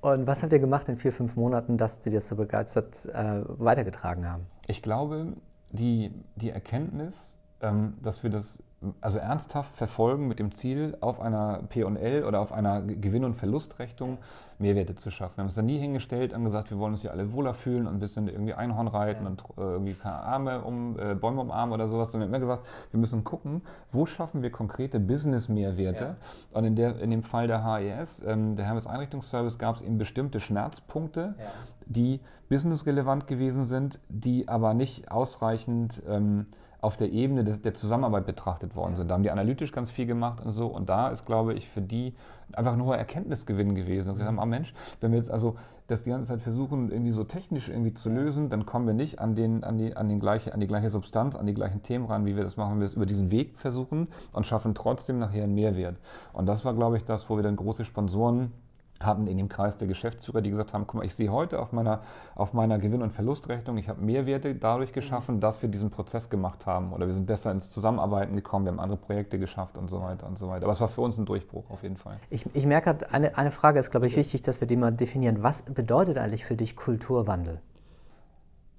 Und 0.00 0.26
was 0.26 0.42
habt 0.42 0.52
ihr 0.52 0.58
gemacht 0.58 0.88
in 0.88 0.96
vier, 0.96 1.12
fünf 1.12 1.36
Monaten, 1.36 1.76
dass 1.76 2.00
die 2.00 2.10
das 2.10 2.28
so 2.28 2.36
begeistert 2.36 3.06
äh, 3.06 3.42
weitergetragen 3.46 4.28
haben? 4.30 4.46
Ich 4.66 4.82
glaube, 4.82 5.34
die, 5.70 6.12
die 6.36 6.50
Erkenntnis, 6.50 7.36
ähm, 7.60 7.94
dass 8.02 8.22
wir 8.22 8.30
das 8.30 8.62
also 9.00 9.18
ernsthaft 9.18 9.74
verfolgen 9.74 10.28
mit 10.28 10.38
dem 10.38 10.52
Ziel, 10.52 10.96
auf 11.00 11.20
einer 11.20 11.62
P&L 11.68 12.24
oder 12.24 12.40
auf 12.40 12.52
einer 12.52 12.80
Gewinn- 12.82 13.24
und 13.24 13.34
Verlustrechnung 13.34 14.18
Mehrwerte 14.58 14.94
zu 14.94 15.10
schaffen. 15.10 15.36
Wir 15.36 15.42
haben 15.42 15.48
uns 15.48 15.54
da 15.54 15.62
nie 15.62 15.78
hingestellt 15.78 16.32
und 16.32 16.44
gesagt, 16.44 16.70
wir 16.70 16.78
wollen 16.78 16.92
uns 16.92 17.02
hier 17.02 17.12
alle 17.12 17.32
wohler 17.32 17.54
fühlen 17.54 17.86
und 17.86 17.94
ein 17.94 18.00
bisschen 18.00 18.28
irgendwie 18.28 18.54
Einhorn 18.54 18.88
reiten 18.88 19.24
ja. 19.24 19.30
und 19.30 19.42
äh, 19.56 19.60
irgendwie 19.60 19.94
keine 19.94 20.16
Arme 20.16 20.62
um, 20.62 20.98
äh, 20.98 21.14
Bäume 21.14 21.40
umarmen 21.40 21.74
oder 21.74 21.88
sowas, 21.88 22.10
sondern 22.10 22.30
wir 22.30 22.36
haben 22.36 22.42
immer 22.42 22.54
gesagt, 22.54 22.68
wir 22.90 23.00
müssen 23.00 23.24
gucken, 23.24 23.62
wo 23.92 24.06
schaffen 24.06 24.42
wir 24.42 24.50
konkrete 24.50 24.98
Business-Mehrwerte. 24.98 26.04
Ja. 26.04 26.16
Und 26.52 26.64
in, 26.64 26.76
der, 26.76 26.98
in 26.98 27.10
dem 27.10 27.22
Fall 27.22 27.46
der 27.46 27.64
HES, 27.64 28.22
ähm, 28.26 28.56
der 28.56 28.66
Hermes 28.66 28.86
Einrichtungsservice, 28.86 29.58
gab 29.58 29.76
es 29.76 29.82
eben 29.82 29.98
bestimmte 29.98 30.40
Schmerzpunkte, 30.40 31.34
ja. 31.38 31.44
die 31.86 32.20
businessrelevant 32.48 33.26
gewesen 33.26 33.64
sind, 33.64 34.00
die 34.08 34.48
aber 34.48 34.74
nicht 34.74 35.10
ausreichend 35.10 36.02
ähm, 36.08 36.46
auf 36.80 36.96
der 36.96 37.10
Ebene 37.10 37.42
des, 37.42 37.60
der 37.60 37.74
Zusammenarbeit 37.74 38.24
betrachtet 38.24 38.76
worden 38.76 38.94
sind. 38.94 39.10
Da 39.10 39.14
haben 39.14 39.24
die 39.24 39.30
analytisch 39.30 39.72
ganz 39.72 39.90
viel 39.90 40.06
gemacht 40.06 40.44
und 40.44 40.52
so. 40.52 40.66
Und 40.68 40.88
da 40.88 41.08
ist, 41.08 41.26
glaube 41.26 41.54
ich, 41.54 41.68
für 41.68 41.82
die 41.82 42.14
einfach 42.52 42.72
ein 42.72 42.82
hoher 42.82 42.96
Erkenntnisgewinn 42.96 43.74
gewesen. 43.74 44.10
Und 44.10 44.16
sie 44.16 44.24
haben, 44.24 44.38
ah 44.38 44.46
Mensch, 44.46 44.72
wenn 45.00 45.10
wir 45.10 45.18
jetzt 45.18 45.30
also 45.30 45.56
das 45.88 46.04
die 46.04 46.10
ganze 46.10 46.28
Zeit 46.28 46.40
versuchen, 46.40 46.90
irgendwie 46.90 47.10
so 47.10 47.24
technisch 47.24 47.68
irgendwie 47.68 47.94
zu 47.94 48.10
lösen, 48.10 48.48
dann 48.48 48.64
kommen 48.64 48.86
wir 48.86 48.94
nicht 48.94 49.18
an, 49.18 49.34
den, 49.34 49.64
an, 49.64 49.78
die, 49.78 49.96
an, 49.96 50.08
den 50.08 50.20
gleiche, 50.20 50.54
an 50.54 50.60
die 50.60 50.66
gleiche 50.66 50.90
Substanz, 50.90 51.34
an 51.34 51.46
die 51.46 51.54
gleichen 51.54 51.82
Themen 51.82 52.06
ran, 52.06 52.26
wie 52.26 52.36
wir 52.36 52.44
das 52.44 52.56
machen, 52.56 52.72
wenn 52.72 52.80
wir 52.80 52.86
es 52.86 52.94
über 52.94 53.06
diesen 53.06 53.30
Weg 53.30 53.58
versuchen 53.58 54.08
und 54.32 54.46
schaffen 54.46 54.74
trotzdem 54.74 55.18
nachher 55.18 55.44
einen 55.44 55.54
Mehrwert. 55.54 55.96
Und 56.32 56.46
das 56.46 56.64
war, 56.64 56.74
glaube 56.74 56.96
ich, 56.96 57.04
das, 57.04 57.28
wo 57.28 57.36
wir 57.36 57.42
dann 57.42 57.56
große 57.56 57.84
Sponsoren 57.84 58.52
hatten 59.00 59.26
in 59.26 59.36
dem 59.36 59.48
Kreis 59.48 59.76
der 59.76 59.86
Geschäftsführer, 59.86 60.40
die 60.40 60.50
gesagt 60.50 60.72
haben, 60.72 60.86
guck 60.86 60.96
mal, 60.96 61.06
ich 61.06 61.14
sehe 61.14 61.30
heute 61.30 61.60
auf 61.60 61.72
meiner, 61.72 62.00
auf 62.34 62.52
meiner 62.52 62.78
Gewinn- 62.78 63.02
und 63.02 63.12
Verlustrechnung, 63.12 63.78
ich 63.78 63.88
habe 63.88 64.00
Mehrwerte 64.02 64.54
dadurch 64.54 64.92
geschaffen, 64.92 65.36
mhm. 65.36 65.40
dass 65.40 65.62
wir 65.62 65.68
diesen 65.68 65.90
Prozess 65.90 66.30
gemacht 66.30 66.66
haben 66.66 66.92
oder 66.92 67.06
wir 67.06 67.14
sind 67.14 67.26
besser 67.26 67.52
ins 67.52 67.70
Zusammenarbeiten 67.70 68.34
gekommen, 68.34 68.64
wir 68.64 68.72
haben 68.72 68.80
andere 68.80 68.98
Projekte 68.98 69.38
geschafft 69.38 69.78
und 69.78 69.88
so 69.88 70.02
weiter 70.02 70.26
und 70.26 70.38
so 70.38 70.48
weiter. 70.48 70.64
Aber 70.64 70.72
es 70.72 70.80
war 70.80 70.88
für 70.88 71.02
uns 71.02 71.16
ein 71.18 71.26
Durchbruch 71.26 71.70
auf 71.70 71.82
jeden 71.82 71.96
Fall. 71.96 72.18
Ich, 72.30 72.44
ich 72.54 72.66
merke, 72.66 72.96
eine, 73.12 73.36
eine 73.36 73.50
Frage 73.50 73.78
ist, 73.78 73.90
glaube 73.90 74.06
ich, 74.06 74.16
wichtig, 74.16 74.42
dass 74.42 74.60
wir 74.60 74.66
die 74.66 74.76
mal 74.76 74.92
definieren. 74.92 75.42
Was 75.42 75.62
bedeutet 75.62 76.18
eigentlich 76.18 76.44
für 76.44 76.56
dich 76.56 76.76
Kulturwandel? 76.76 77.60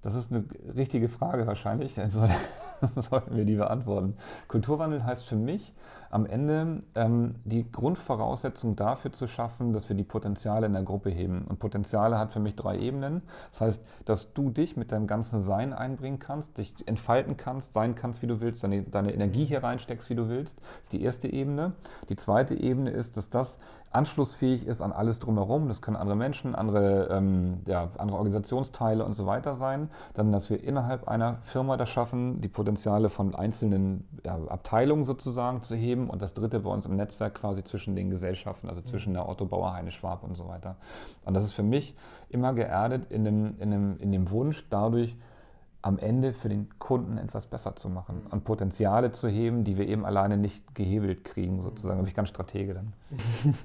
Das 0.01 0.15
ist 0.15 0.31
eine 0.31 0.45
richtige 0.75 1.09
Frage 1.09 1.45
wahrscheinlich. 1.47 1.95
Dann 1.95 2.09
sollten 2.95 3.35
wir 3.35 3.45
die 3.45 3.55
beantworten. 3.55 4.15
Kulturwandel 4.47 5.03
heißt 5.03 5.25
für 5.25 5.35
mich, 5.35 5.73
am 6.09 6.25
Ende 6.25 6.83
ähm, 6.95 7.35
die 7.45 7.69
Grundvoraussetzung 7.71 8.75
dafür 8.75 9.11
zu 9.11 9.27
schaffen, 9.27 9.73
dass 9.73 9.89
wir 9.89 9.95
die 9.95 10.03
Potenziale 10.03 10.65
in 10.65 10.73
der 10.73 10.83
Gruppe 10.83 11.09
heben. 11.09 11.45
Und 11.47 11.59
Potenziale 11.59 12.17
hat 12.17 12.33
für 12.33 12.39
mich 12.39 12.55
drei 12.55 12.77
Ebenen. 12.77 13.21
Das 13.51 13.61
heißt, 13.61 13.83
dass 14.05 14.33
du 14.33 14.49
dich 14.49 14.77
mit 14.77 14.91
deinem 14.91 15.07
ganzen 15.07 15.39
Sein 15.39 15.73
einbringen 15.73 16.19
kannst, 16.19 16.57
dich 16.57 16.87
entfalten 16.87 17.37
kannst, 17.37 17.73
sein 17.73 17.95
kannst, 17.95 18.21
wie 18.21 18.27
du 18.27 18.41
willst, 18.41 18.63
deine, 18.63 18.83
deine 18.83 19.13
Energie 19.13 19.45
hier 19.45 19.63
reinsteckst, 19.63 20.09
wie 20.09 20.15
du 20.15 20.29
willst. 20.29 20.59
Das 20.59 20.83
ist 20.83 20.93
die 20.93 21.03
erste 21.03 21.27
Ebene. 21.27 21.73
Die 22.09 22.15
zweite 22.15 22.55
Ebene 22.55 22.89
ist, 22.89 23.17
dass 23.17 23.29
das 23.29 23.59
anschlussfähig 23.91 24.67
ist 24.67 24.81
an 24.81 24.91
alles 24.91 25.19
drumherum. 25.19 25.67
Das 25.67 25.81
können 25.81 25.97
andere 25.97 26.15
Menschen, 26.15 26.55
andere, 26.55 27.07
ähm, 27.11 27.61
ja, 27.65 27.89
andere 27.97 28.17
Organisationsteile 28.17 29.03
und 29.03 29.13
so 29.13 29.25
weiter 29.25 29.55
sein. 29.55 29.89
Dann, 30.13 30.31
dass 30.31 30.49
wir 30.49 30.63
innerhalb 30.63 31.07
einer 31.07 31.37
Firma 31.43 31.77
das 31.77 31.89
schaffen, 31.89 32.41
die 32.41 32.47
Potenziale 32.47 33.09
von 33.09 33.33
einzelnen 33.35 34.07
ja, 34.23 34.37
Abteilungen 34.47 35.03
sozusagen 35.03 35.61
zu 35.61 35.75
heben. 35.75 35.98
Und 36.07 36.21
das 36.21 36.35
dritte 36.35 36.59
bei 36.59 36.69
uns 36.69 36.85
im 36.85 36.95
Netzwerk 36.95 37.33
quasi 37.33 37.63
zwischen 37.63 37.95
den 37.95 38.11
Gesellschaften, 38.11 38.69
also 38.69 38.81
zwischen 38.81 39.13
der 39.13 39.27
Otto 39.27 39.45
Bauer, 39.45 39.73
Heine 39.73 39.91
Schwab 39.91 40.23
und 40.23 40.35
so 40.35 40.47
weiter. 40.47 40.75
Und 41.25 41.33
das 41.33 41.43
ist 41.43 41.53
für 41.53 41.63
mich 41.63 41.95
immer 42.29 42.53
geerdet 42.53 43.07
in 43.09 43.23
dem, 43.23 43.59
in 43.59 43.71
dem, 43.71 43.97
in 43.97 44.11
dem 44.11 44.29
Wunsch, 44.29 44.67
dadurch 44.69 45.17
am 45.81 45.97
Ende 45.97 46.33
für 46.33 46.49
den 46.49 46.67
Kunden 46.77 47.17
etwas 47.17 47.47
besser 47.47 47.75
zu 47.75 47.89
machen 47.89 48.27
und 48.29 48.43
Potenziale 48.43 49.11
zu 49.11 49.27
heben, 49.29 49.63
die 49.63 49.77
wir 49.77 49.87
eben 49.87 50.05
alleine 50.05 50.37
nicht 50.37 50.75
gehebelt 50.75 51.23
kriegen, 51.23 51.61
sozusagen. 51.61 51.95
Da 51.95 52.01
bin 52.01 52.09
ich 52.09 52.15
ganz 52.15 52.29
Stratege 52.29 52.73
dann. 52.75 52.93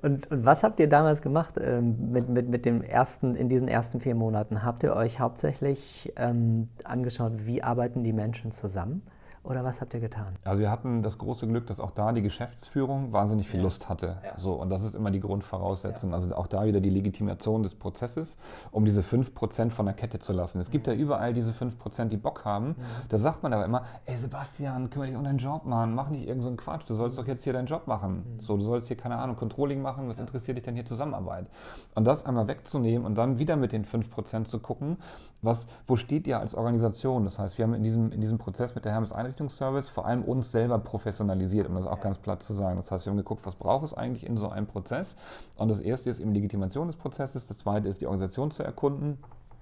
Und, 0.00 0.30
und, 0.30 0.44
was 0.44 0.62
habt 0.62 0.78
ihr 0.80 0.88
damals 0.88 1.22
gemacht 1.22 1.54
ähm, 1.60 2.12
mit, 2.12 2.28
mit, 2.28 2.48
mit 2.48 2.64
dem 2.64 2.82
ersten, 2.82 3.34
in 3.34 3.48
diesen 3.48 3.68
ersten 3.68 4.00
vier 4.00 4.14
Monaten? 4.14 4.64
Habt 4.64 4.82
ihr 4.82 4.94
euch 4.94 5.20
hauptsächlich 5.20 6.12
ähm, 6.16 6.68
angeschaut, 6.84 7.46
wie 7.46 7.62
arbeiten 7.62 8.04
die 8.04 8.12
Menschen 8.12 8.52
zusammen? 8.52 9.02
Oder 9.44 9.64
was 9.64 9.80
habt 9.80 9.92
ihr 9.92 9.98
getan? 9.98 10.36
Also 10.44 10.60
wir 10.60 10.70
hatten 10.70 11.02
das 11.02 11.18
große 11.18 11.48
Glück, 11.48 11.66
dass 11.66 11.80
auch 11.80 11.90
da 11.90 12.12
die 12.12 12.22
Geschäftsführung 12.22 13.12
wahnsinnig 13.12 13.48
viel 13.48 13.58
ja. 13.58 13.64
Lust 13.64 13.88
hatte. 13.88 14.18
Ja. 14.24 14.38
So, 14.38 14.54
und 14.54 14.70
das 14.70 14.84
ist 14.84 14.94
immer 14.94 15.10
die 15.10 15.18
Grundvoraussetzung. 15.18 16.10
Ja. 16.10 16.16
Also 16.16 16.32
auch 16.36 16.46
da 16.46 16.64
wieder 16.64 16.80
die 16.80 16.90
Legitimation 16.90 17.64
des 17.64 17.74
Prozesses, 17.74 18.36
um 18.70 18.84
diese 18.84 19.00
5% 19.00 19.70
von 19.70 19.86
der 19.86 19.94
Kette 19.96 20.20
zu 20.20 20.32
lassen. 20.32 20.60
Es 20.60 20.70
gibt 20.70 20.86
ja 20.86 20.92
überall 20.92 21.34
diese 21.34 21.50
5%, 21.50 22.04
die 22.04 22.16
Bock 22.16 22.44
haben. 22.44 22.68
Mhm. 22.68 22.74
Da 23.08 23.18
sagt 23.18 23.42
man 23.42 23.52
aber 23.52 23.64
immer, 23.64 23.84
ey 24.06 24.16
Sebastian, 24.16 24.90
kümmere 24.90 25.08
dich 25.08 25.16
um 25.16 25.24
deinen 25.24 25.38
Job, 25.38 25.64
Mann. 25.64 25.92
Mach 25.92 26.08
nicht 26.08 26.28
irgendeinen 26.28 26.56
so 26.58 26.62
Quatsch. 26.62 26.82
Du 26.86 26.94
sollst 26.94 27.18
doch 27.18 27.26
jetzt 27.26 27.42
hier 27.42 27.52
deinen 27.52 27.66
Job 27.66 27.88
machen. 27.88 28.24
Mhm. 28.36 28.40
So, 28.40 28.56
du 28.56 28.62
sollst 28.62 28.86
hier, 28.86 28.96
keine 28.96 29.16
Ahnung, 29.16 29.34
Controlling 29.34 29.82
machen. 29.82 30.08
Was 30.08 30.20
interessiert 30.20 30.56
dich 30.56 30.64
denn 30.64 30.74
hier 30.74 30.84
Zusammenarbeit? 30.84 31.48
Und 31.96 32.04
das 32.06 32.24
einmal 32.24 32.46
wegzunehmen 32.46 33.04
und 33.04 33.16
dann 33.16 33.40
wieder 33.40 33.56
mit 33.56 33.72
den 33.72 33.84
5% 33.84 34.44
zu 34.44 34.60
gucken, 34.60 34.98
was, 35.42 35.66
wo 35.88 35.96
steht 35.96 36.28
ihr 36.28 36.38
als 36.38 36.54
Organisation? 36.54 37.24
Das 37.24 37.40
heißt, 37.40 37.58
wir 37.58 37.64
haben 37.64 37.74
in 37.74 37.82
diesem, 37.82 38.12
in 38.12 38.20
diesem 38.20 38.38
Prozess 38.38 38.76
mit 38.76 38.84
der 38.84 38.92
Hermes 38.92 39.10
Einrichtungsservice 39.32 39.88
vor 39.88 40.06
allem 40.06 40.22
uns 40.22 40.52
selber 40.52 40.78
professionalisiert, 40.78 41.68
um 41.68 41.74
das 41.74 41.86
auch 41.86 42.00
ganz 42.00 42.18
platt 42.18 42.42
zu 42.42 42.52
sagen. 42.52 42.76
Das 42.76 42.90
heißt, 42.90 43.06
wir 43.06 43.10
haben 43.10 43.16
geguckt, 43.16 43.46
was 43.46 43.54
braucht 43.54 43.84
es 43.84 43.94
eigentlich 43.94 44.26
in 44.26 44.36
so 44.36 44.48
einem 44.48 44.66
Prozess? 44.66 45.16
Und 45.56 45.68
das 45.68 45.80
erste 45.80 46.10
ist 46.10 46.20
eben 46.20 46.34
Legitimation 46.34 46.86
des 46.86 46.96
Prozesses, 46.96 47.46
das 47.46 47.58
zweite 47.58 47.88
ist 47.88 48.00
die 48.00 48.06
Organisation 48.06 48.50
zu 48.50 48.62
erkunden 48.62 49.18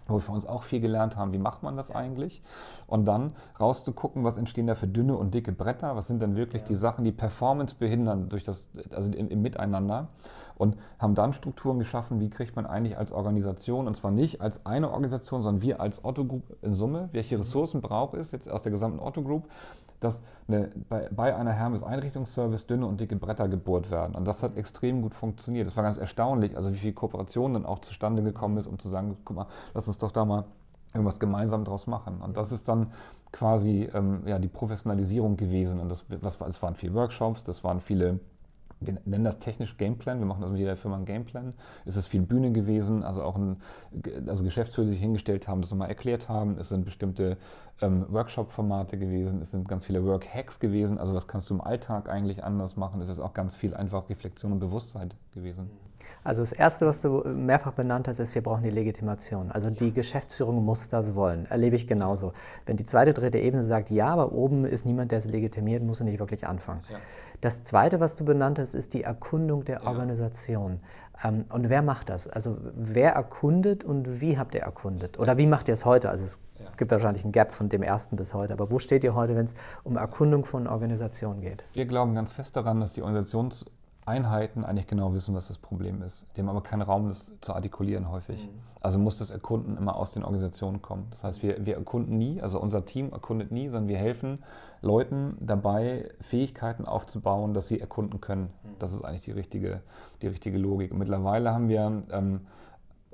wo 0.06 0.16
wir 0.16 0.22
für 0.22 0.33
uns 0.33 0.44
auch 0.44 0.64
viel 0.64 0.80
gelernt 0.80 1.16
haben, 1.16 1.33
wie 1.33 1.38
macht 1.38 1.62
man 1.62 1.76
das 1.76 1.92
eigentlich? 1.92 2.42
Und 2.88 3.04
dann 3.04 3.37
rauszugucken, 3.61 4.24
was 4.24 4.38
entstehen 4.38 4.66
da 4.66 4.74
für 4.74 4.88
dünne 4.88 5.16
und 5.16 5.35
dicke 5.35 5.52
Bretter, 5.52 5.94
was 5.94 6.09
sind 6.09 6.20
denn 6.20 6.35
wirklich 6.35 6.62
ja. 6.62 6.68
die 6.68 6.74
Sachen, 6.74 7.04
die 7.04 7.12
Performance 7.12 7.76
behindern 7.78 8.28
durch 8.28 8.42
das, 8.42 8.70
also 8.90 9.09
im, 9.12 9.28
im 9.28 9.40
Miteinander 9.40 10.09
und 10.60 10.76
haben 10.98 11.14
dann 11.14 11.32
Strukturen 11.32 11.78
geschaffen, 11.78 12.20
wie 12.20 12.28
kriegt 12.28 12.54
man 12.54 12.66
eigentlich 12.66 12.98
als 12.98 13.12
Organisation, 13.12 13.86
und 13.86 13.96
zwar 13.96 14.10
nicht 14.10 14.42
als 14.42 14.66
eine 14.66 14.90
Organisation, 14.90 15.40
sondern 15.40 15.62
wir 15.62 15.80
als 15.80 16.04
Otto 16.04 16.24
Group 16.24 16.42
in 16.60 16.74
Summe, 16.74 17.08
welche 17.12 17.36
mhm. 17.36 17.40
Ressourcen 17.40 17.80
braucht 17.80 18.14
es 18.14 18.30
jetzt 18.30 18.48
aus 18.48 18.62
der 18.62 18.70
gesamten 18.70 19.00
Otto 19.00 19.22
Group, 19.22 19.48
dass 20.00 20.22
eine, 20.48 20.70
bei, 20.88 21.08
bei, 21.10 21.34
einer 21.34 21.52
Hermes 21.52 21.82
Einrichtungsservice 21.82 22.66
dünne 22.66 22.86
und 22.86 23.00
dicke 23.00 23.16
Bretter 23.16 23.48
gebohrt 23.48 23.90
werden. 23.90 24.14
Und 24.14 24.26
das 24.26 24.42
hat 24.42 24.56
extrem 24.56 25.00
gut 25.00 25.14
funktioniert. 25.14 25.66
Das 25.66 25.76
war 25.76 25.84
ganz 25.84 25.96
erstaunlich, 25.96 26.56
also 26.56 26.72
wie 26.72 26.78
viel 26.78 26.92
Kooperation 26.92 27.54
dann 27.54 27.64
auch 27.64 27.78
zustande 27.80 28.22
gekommen 28.22 28.58
ist, 28.58 28.66
um 28.66 28.78
zu 28.78 28.88
sagen, 28.88 29.16
guck 29.24 29.36
mal, 29.36 29.46
lass 29.72 29.88
uns 29.88 29.98
doch 29.98 30.12
da 30.12 30.24
mal 30.24 30.44
irgendwas 30.92 31.20
gemeinsam 31.20 31.64
draus 31.64 31.86
machen. 31.86 32.20
Und 32.20 32.36
das 32.36 32.52
ist 32.52 32.68
dann 32.68 32.92
quasi 33.32 33.88
ähm, 33.94 34.22
ja, 34.26 34.38
die 34.38 34.48
Professionalisierung 34.48 35.36
gewesen. 35.36 35.80
Und 35.80 35.88
das, 35.90 36.04
was, 36.20 36.38
das 36.38 36.60
waren 36.62 36.74
viele 36.74 36.94
Workshops, 36.94 37.44
das 37.44 37.64
waren 37.64 37.80
viele 37.80 38.20
wir 38.80 38.98
nennen 39.04 39.24
das 39.24 39.38
technisch 39.38 39.76
Gameplan, 39.76 40.18
wir 40.18 40.26
machen 40.26 40.40
das 40.40 40.50
mit 40.50 40.58
jeder 40.58 40.76
Firma 40.76 40.96
einen 40.96 41.04
Gameplan. 41.04 41.54
Es 41.84 41.96
ist 41.96 42.06
viel 42.06 42.22
Bühne 42.22 42.50
gewesen, 42.50 43.02
also 43.02 43.22
auch 43.22 43.36
ein, 43.36 43.56
also 44.26 44.42
Geschäftsführer, 44.42 44.86
die 44.86 44.92
sich 44.92 45.00
hingestellt 45.00 45.48
haben, 45.48 45.60
das 45.60 45.70
nochmal 45.70 45.88
erklärt 45.88 46.28
haben. 46.28 46.56
Es 46.58 46.70
sind 46.70 46.84
bestimmte 46.84 47.36
ähm, 47.82 48.06
Workshop-Formate 48.08 48.98
gewesen, 48.98 49.42
es 49.42 49.50
sind 49.50 49.68
ganz 49.68 49.84
viele 49.84 50.04
Work-Hacks 50.04 50.60
gewesen, 50.60 50.98
also 50.98 51.14
was 51.14 51.28
kannst 51.28 51.50
du 51.50 51.54
im 51.54 51.60
Alltag 51.60 52.08
eigentlich 52.08 52.42
anders 52.42 52.76
machen. 52.76 53.00
Es 53.00 53.08
ist 53.08 53.20
auch 53.20 53.34
ganz 53.34 53.54
viel 53.54 53.74
einfach 53.74 54.08
Reflexion 54.08 54.52
und 54.52 54.60
Bewusstsein 54.60 55.12
gewesen. 55.34 55.70
Also 56.24 56.42
das 56.42 56.52
Erste, 56.52 56.86
was 56.86 57.00
du 57.00 57.22
mehrfach 57.24 57.72
benannt 57.72 58.08
hast, 58.08 58.18
ist, 58.18 58.34
wir 58.34 58.42
brauchen 58.42 58.62
die 58.62 58.70
Legitimation. 58.70 59.50
Also 59.50 59.70
die 59.70 59.92
Geschäftsführung 59.92 60.64
muss 60.64 60.88
das 60.88 61.14
wollen. 61.14 61.46
Erlebe 61.46 61.76
ich 61.76 61.86
genauso. 61.86 62.32
Wenn 62.66 62.76
die 62.76 62.84
zweite, 62.84 63.14
dritte 63.14 63.38
Ebene 63.38 63.62
sagt, 63.62 63.90
ja, 63.90 64.08
aber 64.08 64.32
oben 64.32 64.64
ist 64.64 64.84
niemand, 64.84 65.12
der 65.12 65.18
es 65.18 65.26
legitimiert, 65.26 65.82
musst 65.82 66.00
du 66.00 66.04
nicht 66.04 66.18
wirklich 66.18 66.46
anfangen. 66.46 66.82
Ja. 66.90 66.98
Das 67.40 67.62
Zweite, 67.62 68.00
was 68.00 68.16
du 68.16 68.24
benannt 68.24 68.59
hast, 68.59 68.74
ist 68.74 68.92
die 68.94 69.03
Erkundung 69.03 69.64
der 69.64 69.83
ja. 69.83 69.87
Organisation. 69.87 70.81
Ähm, 71.22 71.44
und 71.48 71.68
wer 71.70 71.83
macht 71.83 72.09
das? 72.09 72.29
Also 72.29 72.57
wer 72.74 73.12
erkundet 73.12 73.85
und 73.85 74.20
wie 74.20 74.38
habt 74.38 74.55
ihr 74.55 74.62
erkundet? 74.62 75.18
Oder 75.18 75.38
wie 75.38 75.46
macht 75.46 75.68
ihr 75.68 75.74
es 75.74 75.85
heute? 75.85 76.11
Also 76.11 76.24
es 76.24 76.38
ja. 76.59 76.66
gibt 76.76 76.90
wahrscheinlich 76.90 77.24
einen 77.24 77.33
Gap 77.33 77.53
von 77.53 77.68
dem 77.68 77.83
ersten 77.83 78.16
bis 78.16 78.35
heute. 78.35 78.53
Aber 78.53 78.70
wo 78.70 78.79
steht 78.79 79.05
ihr 79.05 79.14
heute, 79.14 79.37
wenn 79.37 79.46
es 79.46 79.55
um 79.85 79.96
Erkundung 79.96 80.44
von 80.44 80.66
Organisationen 80.66 81.40
geht? 81.40 81.64
Wir 81.72 81.87
glauben 81.87 82.14
ganz 82.14 82.33
fest 82.33 82.57
daran, 82.57 82.81
dass 82.81 82.92
die 82.92 83.03
Organisations 83.03 83.70
Einheiten 84.06 84.64
eigentlich 84.64 84.86
genau 84.86 85.12
wissen, 85.14 85.34
was 85.34 85.48
das 85.48 85.58
Problem 85.58 86.02
ist. 86.02 86.26
Die 86.34 86.40
haben 86.40 86.48
aber 86.48 86.62
keinen 86.62 86.82
Raum, 86.82 87.08
das 87.08 87.32
zu 87.40 87.52
artikulieren 87.52 88.10
häufig. 88.10 88.46
Mhm. 88.46 88.58
Also 88.80 88.98
muss 88.98 89.18
das 89.18 89.30
Erkunden 89.30 89.76
immer 89.76 89.96
aus 89.96 90.12
den 90.12 90.24
Organisationen 90.24 90.80
kommen. 90.82 91.06
Das 91.10 91.22
heißt, 91.22 91.42
wir, 91.42 91.64
wir 91.64 91.76
erkunden 91.76 92.16
nie, 92.16 92.40
also 92.40 92.60
unser 92.60 92.84
Team 92.84 93.12
erkundet 93.12 93.52
nie, 93.52 93.68
sondern 93.68 93.88
wir 93.88 93.98
helfen 93.98 94.42
Leuten 94.80 95.36
dabei, 95.40 96.08
Fähigkeiten 96.20 96.86
aufzubauen, 96.86 97.52
dass 97.52 97.68
sie 97.68 97.80
erkunden 97.80 98.20
können. 98.20 98.50
Mhm. 98.62 98.68
Das 98.78 98.92
ist 98.92 99.02
eigentlich 99.02 99.24
die 99.24 99.32
richtige, 99.32 99.82
die 100.22 100.28
richtige 100.28 100.58
Logik. 100.58 100.92
Und 100.92 100.98
mittlerweile 100.98 101.52
haben 101.52 101.68
wir 101.68 102.02
ähm, 102.10 102.40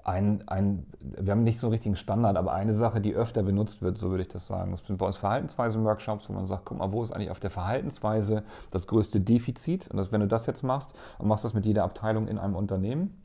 ein, 0.06 0.46
ein, 0.46 0.86
wir 1.00 1.32
haben 1.32 1.42
nicht 1.42 1.58
so 1.58 1.66
einen 1.66 1.72
richtigen 1.72 1.96
Standard, 1.96 2.36
aber 2.36 2.52
eine 2.52 2.74
Sache, 2.74 3.00
die 3.00 3.14
öfter 3.14 3.42
benutzt 3.42 3.82
wird, 3.82 3.98
so 3.98 4.10
würde 4.10 4.22
ich 4.22 4.28
das 4.28 4.46
sagen. 4.46 4.70
Das 4.70 4.86
sind 4.86 4.98
bei 4.98 5.06
uns 5.06 5.16
Verhaltensweisen-Workshops, 5.16 6.28
wo 6.28 6.32
man 6.32 6.46
sagt, 6.46 6.64
guck 6.64 6.78
mal, 6.78 6.92
wo 6.92 7.02
ist 7.02 7.10
eigentlich 7.10 7.32
auf 7.32 7.40
der 7.40 7.50
Verhaltensweise 7.50 8.44
das 8.70 8.86
größte 8.86 9.20
Defizit? 9.20 9.88
Und 9.90 9.96
das, 9.96 10.12
wenn 10.12 10.20
du 10.20 10.28
das 10.28 10.46
jetzt 10.46 10.62
machst 10.62 10.92
und 11.18 11.26
machst 11.26 11.44
das 11.44 11.54
mit 11.54 11.66
jeder 11.66 11.82
Abteilung 11.82 12.28
in 12.28 12.38
einem 12.38 12.54
Unternehmen, 12.54 13.20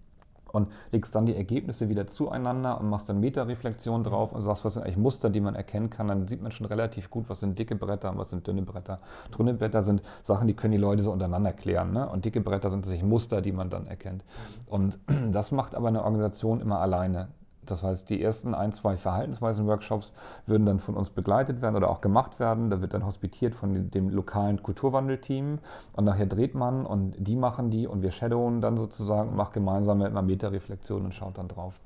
und 0.52 0.70
legst 0.92 1.16
dann 1.16 1.26
die 1.26 1.36
Ergebnisse 1.36 1.90
wieder 1.90 2.08
zueinander 2.08 2.80
und 2.80 2.90
machst 2.90 3.10
dann 3.10 3.20
Metareflexion 3.20 4.04
drauf 4.04 4.34
und 4.34 4.42
sagst, 4.42 4.66
was 4.66 4.76
sind 4.76 4.84
eigentlich 4.84 4.98
Muster, 4.98 5.30
die 5.30 5.42
man 5.42 5.56
erkennen 5.56 5.90
kann, 5.90 6.08
dann 6.08 6.28
sieht 6.28 6.42
man 6.42 6.52
schon 6.52 6.68
relativ 6.68 7.10
gut, 7.10 7.26
was 7.28 7.40
sind 7.40 7.58
dicke 7.58 7.76
Bretter 7.76 8.12
und 8.12 8.18
was 8.18 8.30
sind 8.30 8.46
dünne 8.46 8.62
Bretter. 8.62 9.00
Dünne 9.38 9.54
Bretter 9.54 9.82
sind 9.82 10.02
Sachen, 10.24 10.48
die 10.48 10.54
können 10.54 10.72
die 10.72 10.78
Leute 10.78 11.04
so 11.04 11.12
untereinander 11.12 11.54
klären 11.54 11.94
ne? 11.94 12.08
und 12.08 12.26
dicke 12.26 12.42
Bretter 12.42 12.70
sind 12.70 12.82
tatsächlich 12.82 13.08
Muster, 13.08 13.42
die 13.42 13.52
man 13.52 13.70
dann 13.70 13.88
erkennt. 13.88 14.24
Und 14.68 15.00
das 15.32 15.52
macht 15.52 15.76
aber 15.76 15.88
eine 15.88 16.04
Organisation 16.04 16.62
immer 16.62 16.80
alleine. 16.80 17.30
Das 17.71 17.84
heißt, 17.84 18.10
die 18.10 18.21
ersten 18.21 18.53
ein, 18.53 18.71
zwei 18.73 18.97
Verhaltensweisen-Workshops 18.97 20.13
würden 20.45 20.65
dann 20.65 20.79
von 20.79 20.95
uns 20.95 21.10
begleitet 21.10 21.62
werden 21.62 21.75
oder 21.75 21.89
auch 21.89 22.01
gemacht 22.01 22.39
werden. 22.39 22.69
Da 22.69 22.81
wird 22.81 22.93
dann 22.93 23.05
hospitiert 23.05 23.55
von 23.55 23.89
dem 23.89 24.10
lokalen 24.10 24.62
Kulturwandelteam 24.62 25.60
und 25.93 26.03
nachher 26.03 26.25
dreht 26.25 26.53
man 26.53 26.86
und 26.86 27.15
die 27.17 27.36
machen 27.36 27.71
die 27.71 27.88
und 27.88 28.01
wir 28.01 28.12
shadowen 28.12 28.62
dann 28.62 28.77
sozusagen 28.77 29.29
und 29.29 29.36
machen 29.36 29.53
gemeinsame 29.53 30.07
immer 30.07 30.21
Meta-Reflexion 30.21 31.05
und 31.05 31.13
schaut 31.13 31.38
dann 31.38 31.47
drauf. 31.47 31.79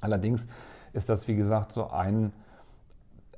Allerdings 0.00 0.46
ist 0.92 1.08
das, 1.08 1.28
wie 1.28 1.36
gesagt, 1.36 1.72
so 1.72 1.90
ein, 1.90 2.32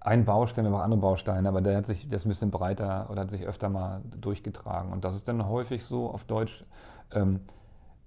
ein 0.00 0.24
Baustein, 0.24 0.64
wir 0.64 0.74
auch 0.74 0.80
andere 0.80 1.00
Bausteine, 1.00 1.48
aber 1.48 1.60
der 1.60 1.78
hat 1.78 1.86
sich 1.86 2.08
das 2.08 2.24
ein 2.24 2.28
bisschen 2.28 2.50
breiter 2.50 3.08
oder 3.10 3.22
hat 3.22 3.30
sich 3.30 3.46
öfter 3.46 3.68
mal 3.68 4.02
durchgetragen. 4.20 4.92
Und 4.92 5.04
das 5.04 5.14
ist 5.14 5.28
dann 5.28 5.48
häufig 5.48 5.84
so 5.84 6.10
auf 6.10 6.24
Deutsch 6.24 6.64
ähm, 7.12 7.40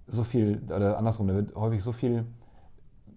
so 0.07 0.23
viel, 0.23 0.62
oder 0.67 0.97
andersrum, 0.97 1.27
da 1.27 1.36
wird 1.36 1.55
häufig 1.55 1.83
so 1.83 1.91
viel 1.91 2.25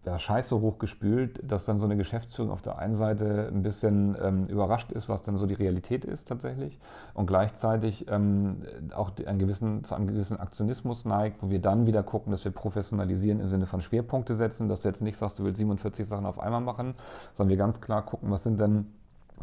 ja, 0.04 0.18
Scheiße 0.18 0.58
hochgespült, 0.58 1.40
dass 1.42 1.66
dann 1.66 1.78
so 1.78 1.84
eine 1.84 1.96
Geschäftsführung 1.96 2.50
auf 2.50 2.62
der 2.62 2.78
einen 2.78 2.94
Seite 2.94 3.50
ein 3.52 3.62
bisschen 3.62 4.16
ähm, 4.22 4.46
überrascht 4.46 4.92
ist, 4.92 5.08
was 5.10 5.22
dann 5.22 5.36
so 5.36 5.46
die 5.46 5.54
Realität 5.54 6.06
ist 6.06 6.26
tatsächlich 6.26 6.78
und 7.12 7.26
gleichzeitig 7.26 8.06
ähm, 8.08 8.62
auch 8.94 9.12
einen 9.26 9.38
gewissen, 9.38 9.84
zu 9.84 9.94
einem 9.94 10.06
gewissen 10.06 10.40
Aktionismus 10.40 11.04
neigt, 11.04 11.42
wo 11.42 11.50
wir 11.50 11.60
dann 11.60 11.86
wieder 11.86 12.02
gucken, 12.02 12.30
dass 12.30 12.44
wir 12.44 12.52
professionalisieren 12.52 13.40
im 13.40 13.50
Sinne 13.50 13.66
von 13.66 13.82
Schwerpunkte 13.82 14.34
setzen, 14.34 14.68
dass 14.68 14.82
du 14.82 14.88
jetzt 14.88 15.02
nicht 15.02 15.18
sagst, 15.18 15.38
du 15.38 15.44
willst 15.44 15.58
47 15.58 16.06
Sachen 16.06 16.24
auf 16.24 16.40
einmal 16.40 16.62
machen, 16.62 16.94
sondern 17.34 17.50
wir 17.50 17.58
ganz 17.58 17.82
klar 17.82 18.02
gucken, 18.02 18.30
was 18.30 18.42
sind 18.42 18.58
denn 18.58 18.86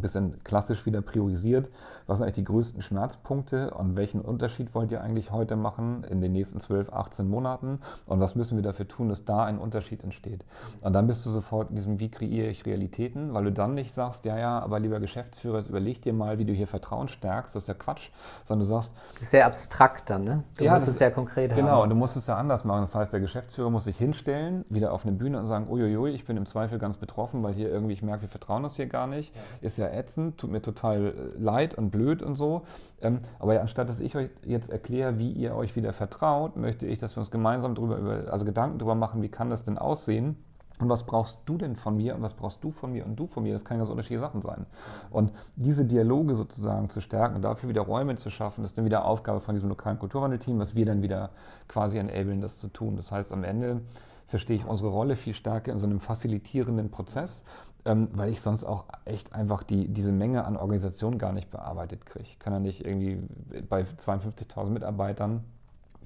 bisschen 0.01 0.43
klassisch 0.43 0.85
wieder 0.85 1.01
priorisiert. 1.01 1.69
Was 2.05 2.17
sind 2.17 2.25
eigentlich 2.25 2.35
die 2.35 2.43
größten 2.45 2.81
Schmerzpunkte 2.81 3.71
und 3.71 3.95
welchen 3.95 4.21
Unterschied 4.21 4.73
wollt 4.73 4.91
ihr 4.91 5.01
eigentlich 5.01 5.31
heute 5.31 5.55
machen 5.55 6.03
in 6.03 6.21
den 6.21 6.31
nächsten 6.31 6.59
12, 6.59 6.93
18 6.93 7.27
Monaten 7.27 7.79
und 8.05 8.19
was 8.19 8.35
müssen 8.35 8.57
wir 8.57 8.63
dafür 8.63 8.87
tun, 8.87 9.09
dass 9.09 9.25
da 9.25 9.43
ein 9.43 9.57
Unterschied 9.57 10.03
entsteht. 10.03 10.45
Und 10.81 10.93
dann 10.93 11.07
bist 11.07 11.25
du 11.25 11.29
sofort 11.29 11.69
in 11.69 11.75
diesem, 11.75 11.99
wie 11.99 12.09
kreiere 12.09 12.47
ich 12.47 12.65
Realitäten, 12.65 13.33
weil 13.33 13.43
du 13.45 13.51
dann 13.51 13.73
nicht 13.73 13.93
sagst, 13.93 14.25
ja, 14.25 14.37
ja, 14.37 14.59
aber 14.59 14.79
lieber 14.79 14.99
Geschäftsführer, 14.99 15.57
jetzt 15.57 15.69
überleg 15.69 16.01
dir 16.01 16.13
mal, 16.13 16.37
wie 16.37 16.45
du 16.45 16.53
hier 16.53 16.67
Vertrauen 16.67 17.07
stärkst, 17.07 17.55
das 17.55 17.63
ist 17.63 17.67
ja 17.67 17.73
Quatsch, 17.73 18.09
sondern 18.45 18.67
du 18.67 18.73
sagst... 18.73 18.93
Sehr 19.21 19.45
abstrakt 19.45 20.09
dann, 20.09 20.23
ne? 20.23 20.43
Du 20.55 20.63
ja, 20.63 20.73
musst 20.73 20.87
es 20.87 20.97
sehr 20.97 21.11
konkret 21.11 21.49
genau, 21.49 21.61
haben. 21.61 21.65
Genau, 21.65 21.83
und 21.83 21.89
du 21.89 21.95
musst 21.95 22.15
es 22.15 22.27
ja 22.27 22.37
anders 22.37 22.63
machen. 22.63 22.81
Das 22.81 22.95
heißt, 22.95 23.11
der 23.11 23.19
Geschäftsführer 23.19 23.69
muss 23.69 23.83
sich 23.83 23.97
hinstellen, 23.97 24.63
wieder 24.69 24.93
auf 24.93 25.05
eine 25.05 25.15
Bühne 25.15 25.39
und 25.39 25.47
sagen, 25.47 25.67
uiuiui, 25.69 26.11
ich 26.11 26.25
bin 26.25 26.37
im 26.37 26.45
Zweifel 26.45 26.79
ganz 26.79 26.97
betroffen, 26.97 27.43
weil 27.43 27.53
hier 27.53 27.69
irgendwie, 27.69 27.93
ich 27.93 28.03
merke, 28.03 28.23
wir 28.23 28.29
vertrauen 28.29 28.63
das 28.63 28.75
hier 28.75 28.87
gar 28.87 29.07
nicht. 29.07 29.33
Ist 29.61 29.77
ja 29.77 29.86
ätzend, 29.93 30.37
tut 30.37 30.51
mir 30.51 30.61
total 30.61 31.07
äh, 31.07 31.13
leid 31.37 31.75
und 31.75 31.89
blöd 31.89 32.21
und 32.21 32.35
so. 32.35 32.63
Ähm, 33.01 33.19
aber 33.39 33.55
ja, 33.55 33.61
anstatt 33.61 33.89
dass 33.89 33.99
ich 33.99 34.15
euch 34.15 34.29
jetzt 34.45 34.69
erkläre, 34.69 35.19
wie 35.19 35.31
ihr 35.31 35.55
euch 35.55 35.75
wieder 35.75 35.93
vertraut, 35.93 36.55
möchte 36.55 36.87
ich, 36.87 36.99
dass 36.99 37.15
wir 37.15 37.19
uns 37.19 37.31
gemeinsam 37.31 37.75
darüber, 37.75 38.31
also 38.31 38.45
Gedanken 38.45 38.79
darüber 38.79 38.95
machen, 38.95 39.21
wie 39.21 39.29
kann 39.29 39.49
das 39.49 39.63
denn 39.63 39.77
aussehen. 39.77 40.37
Und 40.79 40.89
was 40.89 41.05
brauchst 41.05 41.39
du 41.45 41.57
denn 41.57 41.75
von 41.75 41.97
mir 41.97 42.15
und 42.15 42.21
was 42.21 42.35
brauchst 42.35 42.63
du 42.63 42.69
von 42.69 42.91
mir 42.91 43.03
und 43.05 43.15
du 43.15 43.25
von 43.25 43.41
mir? 43.41 43.53
Das 43.53 43.65
können 43.65 43.79
ganz 43.79 43.89
unterschiedliche 43.89 44.21
Sachen 44.21 44.41
sein. 44.41 44.67
Und 45.09 45.31
diese 45.55 45.85
Dialoge 45.85 46.35
sozusagen 46.35 46.89
zu 46.89 47.01
stärken 47.01 47.35
und 47.35 47.41
dafür 47.41 47.67
wieder 47.69 47.81
Räume 47.81 48.15
zu 48.15 48.29
schaffen, 48.29 48.63
ist 48.63 48.77
dann 48.77 48.85
wieder 48.85 49.05
Aufgabe 49.05 49.39
von 49.39 49.55
diesem 49.55 49.69
lokalen 49.69 49.97
Kulturwandelteam, 49.97 50.59
was 50.59 50.75
wir 50.75 50.85
dann 50.85 51.01
wieder 51.01 51.31
quasi 51.67 51.97
enablen, 51.97 52.41
das 52.41 52.59
zu 52.59 52.67
tun. 52.67 52.95
Das 52.95 53.11
heißt, 53.11 53.33
am 53.33 53.43
Ende 53.43 53.81
verstehe 54.27 54.57
ich 54.57 54.65
unsere 54.65 54.89
Rolle 54.89 55.15
viel 55.15 55.33
stärker 55.33 55.71
in 55.71 55.77
so 55.77 55.85
einem 55.85 55.99
facilitierenden 55.99 56.91
Prozess 56.91 57.43
ähm, 57.87 58.09
weil 58.11 58.29
ich 58.29 58.41
sonst 58.41 58.65
auch 58.65 58.85
echt 59.05 59.33
einfach 59.33 59.63
die, 59.63 59.87
diese 59.87 60.11
Menge 60.11 60.43
an 60.43 60.57
Organisationen 60.57 61.17
gar 61.17 61.31
nicht 61.31 61.49
bearbeitet 61.49 62.05
kriege. 62.05 62.25
Ich 62.25 62.37
kann 62.37 62.51
ja 62.51 62.59
nicht 62.59 62.85
irgendwie 62.85 63.19
bei 63.69 63.83
52.000 63.83 64.65
Mitarbeitern 64.65 65.45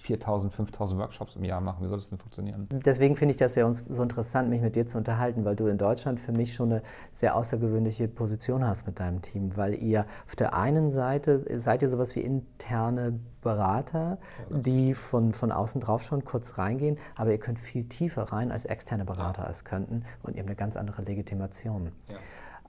4000, 0.01 0.53
5000 0.53 0.99
Workshops 0.99 1.35
im 1.35 1.43
Jahr 1.43 1.61
machen. 1.61 1.83
Wie 1.83 1.87
soll 1.87 1.97
das 1.97 2.09
denn 2.09 2.17
funktionieren? 2.17 2.67
Deswegen 2.85 3.15
finde 3.15 3.31
ich 3.31 3.37
das 3.37 3.55
ja 3.55 3.71
so 3.73 4.03
interessant, 4.03 4.49
mich 4.49 4.61
mit 4.61 4.75
dir 4.75 4.87
zu 4.87 4.97
unterhalten, 4.97 5.45
weil 5.45 5.55
du 5.55 5.67
in 5.67 5.77
Deutschland 5.77 6.19
für 6.19 6.31
mich 6.31 6.53
schon 6.53 6.71
eine 6.71 6.81
sehr 7.11 7.35
außergewöhnliche 7.35 8.07
Position 8.07 8.65
hast 8.65 8.85
mit 8.87 8.99
deinem 8.99 9.21
Team, 9.21 9.55
weil 9.55 9.75
ihr 9.75 10.05
auf 10.25 10.35
der 10.35 10.55
einen 10.55 10.89
Seite 10.89 11.59
seid 11.59 11.81
ihr 11.83 11.89
sowas 11.89 12.15
wie 12.15 12.21
interne 12.21 13.19
Berater, 13.41 14.19
die 14.49 14.93
von, 14.93 15.33
von 15.33 15.51
außen 15.51 15.81
drauf 15.81 16.03
schon 16.03 16.25
kurz 16.25 16.57
reingehen, 16.57 16.97
aber 17.15 17.31
ihr 17.31 17.39
könnt 17.39 17.59
viel 17.59 17.85
tiefer 17.85 18.23
rein 18.23 18.51
als 18.51 18.65
externe 18.65 19.05
Berater 19.05 19.43
ja. 19.43 19.49
es 19.49 19.65
könnten 19.65 20.03
und 20.23 20.35
ihr 20.35 20.41
habt 20.41 20.49
eine 20.49 20.55
ganz 20.55 20.75
andere 20.77 21.01
Legitimation. 21.03 21.91
Ja. 22.09 22.17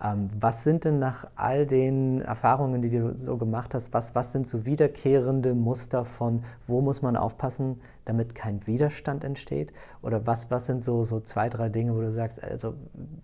Ähm, 0.03 0.29
was 0.39 0.65
sind 0.65 0.85
denn 0.85 0.99
nach 0.99 1.27
all 1.37 1.67
den 1.67 2.23
Erfahrungen, 2.23 2.83
die 2.83 2.91
du 2.91 3.17
so 3.17 3.37
gemacht 3.37 3.75
hast, 3.75 3.95
was, 3.95 4.15
was 4.15 4.33
sind 4.33 4.47
so 4.47 4.67
wiederkehrende 4.67 5.55
Muster 5.55 6.05
von, 6.05 6.43
wo 6.67 6.81
muss 6.81 7.03
man 7.03 7.17
aufpassen, 7.17 7.81
damit 8.05 8.35
kein 8.35 8.67
Widerstand 8.67 9.23
entsteht? 9.23 9.73
Oder 10.03 10.27
was, 10.27 10.51
was 10.51 10.67
sind 10.67 10.83
so, 10.83 11.05
so 11.05 11.21
zwei, 11.21 11.49
drei 11.49 11.69
Dinge, 11.69 11.95
wo 11.95 12.01
du 12.01 12.11
sagst, 12.11 12.43
also 12.43 12.75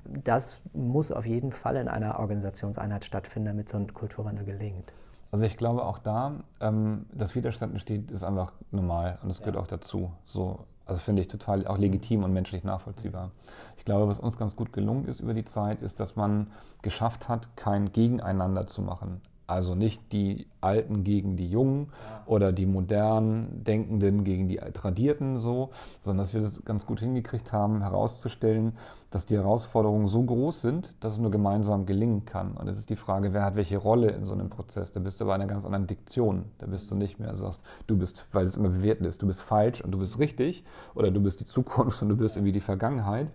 das 0.04 0.60
muss 0.72 1.10
auf 1.10 1.26
jeden 1.26 1.50
Fall 1.50 1.76
in 1.76 1.88
einer 1.88 2.20
Organisationseinheit 2.20 3.04
stattfinden, 3.04 3.46
damit 3.46 3.68
so 3.68 3.78
ein 3.78 3.92
Kulturwandel 3.92 4.44
gelingt? 4.44 4.92
Also 5.30 5.44
ich 5.44 5.56
glaube 5.56 5.84
auch 5.84 5.98
da, 5.98 6.32
ähm, 6.60 7.06
dass 7.12 7.34
Widerstand 7.34 7.72
entsteht, 7.72 8.10
ist 8.10 8.22
einfach 8.22 8.52
normal 8.70 9.18
und 9.22 9.30
es 9.30 9.40
gehört 9.40 9.56
ja. 9.56 9.62
auch 9.62 9.66
dazu. 9.66 10.10
So, 10.24 10.60
also 10.86 11.02
finde 11.02 11.20
ich 11.20 11.28
total 11.28 11.66
auch 11.66 11.76
legitim 11.76 12.24
und 12.24 12.32
menschlich 12.32 12.64
nachvollziehbar. 12.64 13.30
Ich 13.67 13.67
glaube, 13.88 14.06
was 14.06 14.20
uns 14.20 14.36
ganz 14.36 14.54
gut 14.54 14.74
gelungen 14.74 15.06
ist 15.06 15.20
über 15.20 15.32
die 15.32 15.46
Zeit, 15.46 15.80
ist, 15.80 15.98
dass 15.98 16.14
man 16.14 16.48
geschafft 16.82 17.26
hat, 17.26 17.56
kein 17.56 17.90
Gegeneinander 17.90 18.66
zu 18.66 18.82
machen. 18.82 19.22
Also 19.46 19.74
nicht 19.74 20.12
die 20.12 20.46
Alten 20.60 21.04
gegen 21.04 21.38
die 21.38 21.48
Jungen 21.48 21.90
oder 22.26 22.52
die 22.52 22.66
modernen 22.66 23.64
Denkenden 23.64 24.24
gegen 24.24 24.46
die 24.46 24.56
Tradierten 24.56 25.38
so, 25.38 25.70
sondern 26.02 26.18
dass 26.22 26.34
wir 26.34 26.42
das 26.42 26.62
ganz 26.66 26.84
gut 26.84 27.00
hingekriegt 27.00 27.50
haben, 27.50 27.80
herauszustellen, 27.80 28.74
dass 29.10 29.24
die 29.24 29.36
Herausforderungen 29.36 30.06
so 30.06 30.22
groß 30.22 30.60
sind, 30.60 30.94
dass 31.00 31.14
es 31.14 31.18
nur 31.18 31.30
gemeinsam 31.30 31.86
gelingen 31.86 32.26
kann. 32.26 32.58
Und 32.58 32.68
es 32.68 32.76
ist 32.76 32.90
die 32.90 32.96
Frage, 32.96 33.32
wer 33.32 33.42
hat 33.42 33.56
welche 33.56 33.78
Rolle 33.78 34.10
in 34.10 34.26
so 34.26 34.34
einem 34.34 34.50
Prozess. 34.50 34.92
Da 34.92 35.00
bist 35.00 35.18
du 35.18 35.24
bei 35.24 35.34
einer 35.34 35.46
ganz 35.46 35.64
anderen 35.64 35.86
Diktion. 35.86 36.44
Da 36.58 36.66
bist 36.66 36.90
du 36.90 36.94
nicht 36.94 37.18
mehr, 37.18 37.34
sagst, 37.36 37.62
du 37.86 37.96
bist, 37.96 38.26
weil 38.32 38.44
es 38.44 38.54
immer 38.54 38.68
bewertet 38.68 39.06
ist, 39.06 39.22
du 39.22 39.26
bist 39.26 39.40
falsch 39.40 39.80
und 39.80 39.92
du 39.92 39.98
bist 39.98 40.18
richtig 40.18 40.62
oder 40.94 41.10
du 41.10 41.22
bist 41.22 41.40
die 41.40 41.46
Zukunft 41.46 42.02
und 42.02 42.10
du 42.10 42.18
bist 42.18 42.36
irgendwie 42.36 42.52
die 42.52 42.60
Vergangenheit. 42.60 43.28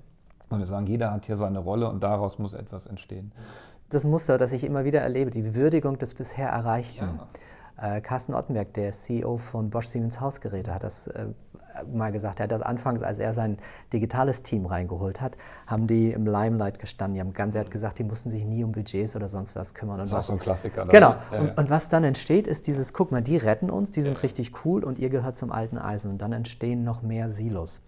Und 0.49 0.59
wir 0.59 0.65
sagen, 0.65 0.85
jeder 0.85 1.11
hat 1.11 1.25
hier 1.25 1.37
seine 1.37 1.59
Rolle 1.59 1.89
und 1.89 2.03
daraus 2.03 2.37
muss 2.37 2.53
etwas 2.53 2.85
entstehen 2.85 3.31
das 3.93 4.03
Muster, 4.03 4.37
das 4.37 4.51
ich 4.51 4.63
immer 4.63 4.85
wieder 4.85 5.01
erlebe, 5.01 5.31
die 5.31 5.55
Würdigung 5.55 5.97
des 5.97 6.13
bisher 6.13 6.49
Erreichten. 6.49 7.19
Ja. 7.79 7.97
Äh, 7.97 8.01
Carsten 8.01 8.33
Ottenberg, 8.33 8.73
der 8.73 8.91
CEO 8.91 9.37
von 9.37 9.69
Bosch 9.69 9.87
Siemens 9.87 10.19
Hausgeräte, 10.21 10.73
hat 10.73 10.83
das 10.83 11.07
äh, 11.07 11.27
mal 11.91 12.11
gesagt. 12.11 12.39
Er 12.39 12.43
hat 12.43 12.51
das 12.51 12.61
anfangs, 12.61 13.01
als 13.01 13.17
er 13.17 13.33
sein 13.33 13.57
digitales 13.91 14.43
Team 14.43 14.67
reingeholt 14.67 15.21
hat, 15.21 15.37
haben 15.65 15.87
die 15.87 16.11
im 16.11 16.25
Limelight 16.25 16.77
gestanden. 16.77 17.15
Die 17.15 17.21
haben 17.21 17.33
ganz, 17.33 17.55
er 17.55 17.61
hat 17.61 17.71
gesagt, 17.71 17.97
die 17.97 18.03
mussten 18.03 18.29
sich 18.29 18.45
nie 18.45 18.63
um 18.63 18.71
Budgets 18.71 19.15
oder 19.15 19.27
sonst 19.27 19.55
was 19.55 19.73
kümmern. 19.73 19.97
das 19.97 20.09
ist 20.09 20.15
was, 20.15 20.25
auch 20.25 20.27
so 20.29 20.33
ein 20.33 20.39
Klassiker. 20.39 20.85
Genau. 20.85 21.15
Ja, 21.31 21.39
und, 21.39 21.57
und, 21.57 21.69
was 21.69 21.89
dann 21.89 22.03
entsteht, 22.03 22.47
ist 22.47 22.67
dieses, 22.67 22.93
guck 22.93 23.11
mal, 23.11 23.21
die 23.21 23.37
retten 23.37 23.71
uns, 23.71 23.89
die 23.89 24.03
sind 24.03 24.17
ja. 24.17 24.21
richtig 24.21 24.65
cool 24.65 24.83
und 24.83 24.99
ihr 24.99 25.09
gehört 25.09 25.35
zum 25.35 25.51
alten 25.51 25.79
Eisen. 25.79 26.11
Und 26.11 26.21
dann 26.21 26.31
entstehen 26.31 26.83
noch 26.83 27.01
mehr 27.01 27.29
Silos. 27.29 27.81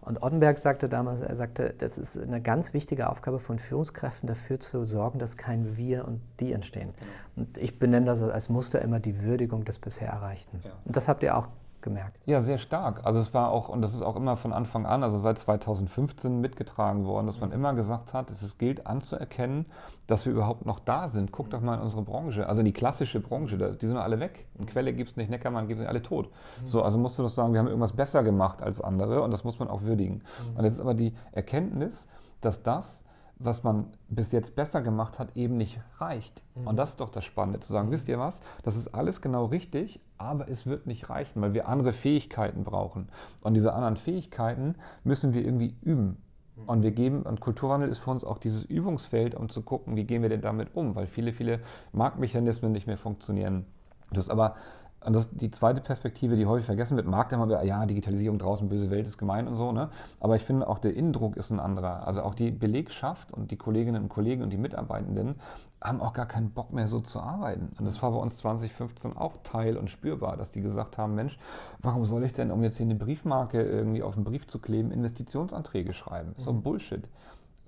Und 0.00 0.22
Ottenberg 0.22 0.58
sagte 0.58 0.88
damals, 0.88 1.20
er 1.20 1.36
sagte, 1.36 1.74
das 1.76 1.98
ist 1.98 2.18
eine 2.18 2.40
ganz 2.40 2.72
wichtige 2.72 3.10
Aufgabe 3.10 3.38
von 3.38 3.58
Führungskräften, 3.58 4.26
dafür 4.26 4.58
zu 4.58 4.84
sorgen, 4.84 5.18
dass 5.18 5.36
kein 5.36 5.76
Wir 5.76 6.06
und 6.06 6.20
Die 6.40 6.52
entstehen. 6.52 6.94
Genau. 6.98 7.10
Und 7.36 7.58
ich 7.58 7.78
benenne 7.78 8.06
das 8.06 8.22
als 8.22 8.48
Muster 8.48 8.80
immer 8.80 9.00
die 9.00 9.22
Würdigung 9.22 9.64
des 9.64 9.78
bisher 9.78 10.08
Erreichten. 10.08 10.60
Ja. 10.64 10.70
Und 10.84 10.96
das 10.96 11.08
habt 11.08 11.22
ihr 11.22 11.36
auch 11.36 11.48
gemerkt. 11.88 12.20
Ja, 12.26 12.40
sehr 12.40 12.58
stark. 12.58 13.00
Also 13.04 13.18
es 13.18 13.32
war 13.34 13.50
auch, 13.50 13.68
und 13.68 13.82
das 13.82 13.94
ist 13.94 14.02
auch 14.02 14.16
immer 14.16 14.36
von 14.36 14.52
Anfang 14.52 14.86
an, 14.86 15.02
also 15.02 15.18
seit 15.18 15.38
2015 15.38 16.40
mitgetragen 16.40 17.04
worden, 17.06 17.26
dass 17.26 17.40
man 17.40 17.50
immer 17.50 17.74
gesagt 17.74 18.12
hat, 18.12 18.30
es 18.30 18.58
gilt 18.58 18.86
anzuerkennen, 18.86 19.66
dass 20.06 20.26
wir 20.26 20.32
überhaupt 20.32 20.66
noch 20.66 20.80
da 20.80 21.08
sind. 21.08 21.32
Guck 21.32 21.50
doch 21.50 21.60
mal 21.60 21.74
in 21.74 21.80
unsere 21.80 22.02
Branche, 22.02 22.46
also 22.46 22.60
in 22.60 22.66
die 22.66 22.72
klassische 22.72 23.20
Branche, 23.20 23.56
die 23.56 23.86
sind 23.86 23.96
alle 23.96 24.20
weg. 24.20 24.46
Eine 24.56 24.66
Quelle 24.66 24.92
gibt 24.92 25.10
es 25.10 25.16
nicht, 25.16 25.30
Neckermann 25.30 25.66
gibt 25.66 25.78
es 25.78 25.80
nicht, 25.80 25.88
alle 25.88 26.02
tot. 26.02 26.30
Mhm. 26.62 26.66
So, 26.66 26.82
also 26.82 26.98
musst 26.98 27.18
du 27.18 27.22
doch 27.22 27.28
sagen, 27.28 27.52
wir 27.52 27.60
haben 27.60 27.68
irgendwas 27.68 27.92
besser 27.92 28.22
gemacht 28.22 28.62
als 28.62 28.80
andere 28.80 29.22
und 29.22 29.30
das 29.30 29.44
muss 29.44 29.58
man 29.58 29.68
auch 29.68 29.82
würdigen. 29.82 30.22
Mhm. 30.42 30.56
Und 30.56 30.64
das 30.64 30.74
ist 30.74 30.80
aber 30.80 30.94
die 30.94 31.14
Erkenntnis, 31.32 32.08
dass 32.40 32.62
das, 32.62 33.02
was 33.38 33.62
man 33.62 33.86
bis 34.08 34.32
jetzt 34.32 34.56
besser 34.56 34.82
gemacht 34.82 35.18
hat, 35.18 35.36
eben 35.36 35.56
nicht 35.56 35.80
reicht. 35.98 36.42
Mhm. 36.54 36.66
Und 36.66 36.76
das 36.76 36.90
ist 36.90 37.00
doch 37.00 37.10
das 37.10 37.24
Spannende, 37.24 37.60
zu 37.60 37.72
sagen, 37.72 37.88
mhm. 37.88 37.92
wisst 37.92 38.08
ihr 38.08 38.18
was, 38.18 38.40
das 38.62 38.76
ist 38.76 38.88
alles 38.88 39.20
genau 39.20 39.46
richtig, 39.46 40.00
aber 40.16 40.48
es 40.48 40.66
wird 40.66 40.86
nicht 40.86 41.08
reichen, 41.08 41.40
weil 41.40 41.54
wir 41.54 41.68
andere 41.68 41.92
Fähigkeiten 41.92 42.64
brauchen. 42.64 43.08
Und 43.42 43.54
diese 43.54 43.72
anderen 43.72 43.96
Fähigkeiten 43.96 44.74
müssen 45.04 45.34
wir 45.34 45.44
irgendwie 45.44 45.76
üben. 45.82 46.22
Mhm. 46.56 46.68
Und 46.68 46.82
wir 46.82 46.90
geben, 46.90 47.22
und 47.22 47.40
Kulturwandel 47.40 47.88
ist 47.88 47.98
für 47.98 48.10
uns 48.10 48.24
auch 48.24 48.38
dieses 48.38 48.64
Übungsfeld, 48.64 49.34
um 49.34 49.48
zu 49.48 49.62
gucken, 49.62 49.96
wie 49.96 50.04
gehen 50.04 50.22
wir 50.22 50.28
denn 50.28 50.42
damit 50.42 50.74
um, 50.74 50.94
weil 50.94 51.06
viele, 51.06 51.32
viele 51.32 51.60
Marktmechanismen 51.92 52.72
nicht 52.72 52.86
mehr 52.86 52.98
funktionieren. 52.98 53.66
Das 54.10 54.28
aber 54.28 54.56
das, 55.00 55.30
die 55.30 55.50
zweite 55.50 55.80
Perspektive, 55.80 56.36
die 56.36 56.46
häufig 56.46 56.66
vergessen 56.66 56.96
wird, 56.96 57.06
mag 57.06 57.28
dann 57.28 57.38
mal, 57.38 57.64
ja, 57.64 57.86
Digitalisierung 57.86 58.38
draußen, 58.38 58.68
böse 58.68 58.90
Welt 58.90 59.06
ist 59.06 59.16
gemein 59.16 59.46
und 59.46 59.54
so, 59.54 59.70
ne? 59.70 59.90
Aber 60.20 60.36
ich 60.36 60.42
finde 60.42 60.68
auch 60.68 60.78
der 60.78 60.94
Innendruck 60.94 61.36
ist 61.36 61.50
ein 61.50 61.60
anderer. 61.60 62.06
Also 62.06 62.22
auch 62.22 62.34
die 62.34 62.50
Belegschaft 62.50 63.32
und 63.32 63.50
die 63.50 63.56
Kolleginnen 63.56 64.02
und 64.02 64.08
Kollegen 64.08 64.42
und 64.42 64.50
die 64.50 64.56
Mitarbeitenden 64.56 65.36
haben 65.80 66.00
auch 66.00 66.12
gar 66.12 66.26
keinen 66.26 66.50
Bock 66.50 66.72
mehr 66.72 66.88
so 66.88 67.00
zu 67.00 67.20
arbeiten. 67.20 67.70
Und 67.78 67.84
das 67.84 68.02
war 68.02 68.10
bei 68.10 68.18
uns 68.18 68.36
2015 68.38 69.16
auch 69.16 69.34
Teil 69.44 69.76
und 69.76 69.88
spürbar, 69.88 70.36
dass 70.36 70.50
die 70.50 70.60
gesagt 70.60 70.98
haben, 70.98 71.14
Mensch, 71.14 71.38
warum 71.80 72.04
soll 72.04 72.24
ich 72.24 72.32
denn, 72.32 72.50
um 72.50 72.62
jetzt 72.64 72.78
hier 72.78 72.86
eine 72.86 72.96
Briefmarke 72.96 73.62
irgendwie 73.62 74.02
auf 74.02 74.14
den 74.14 74.24
Brief 74.24 74.48
zu 74.48 74.58
kleben, 74.58 74.90
Investitionsanträge 74.90 75.92
schreiben? 75.92 76.34
So 76.36 76.52
mhm. 76.52 76.62
Bullshit. 76.62 77.08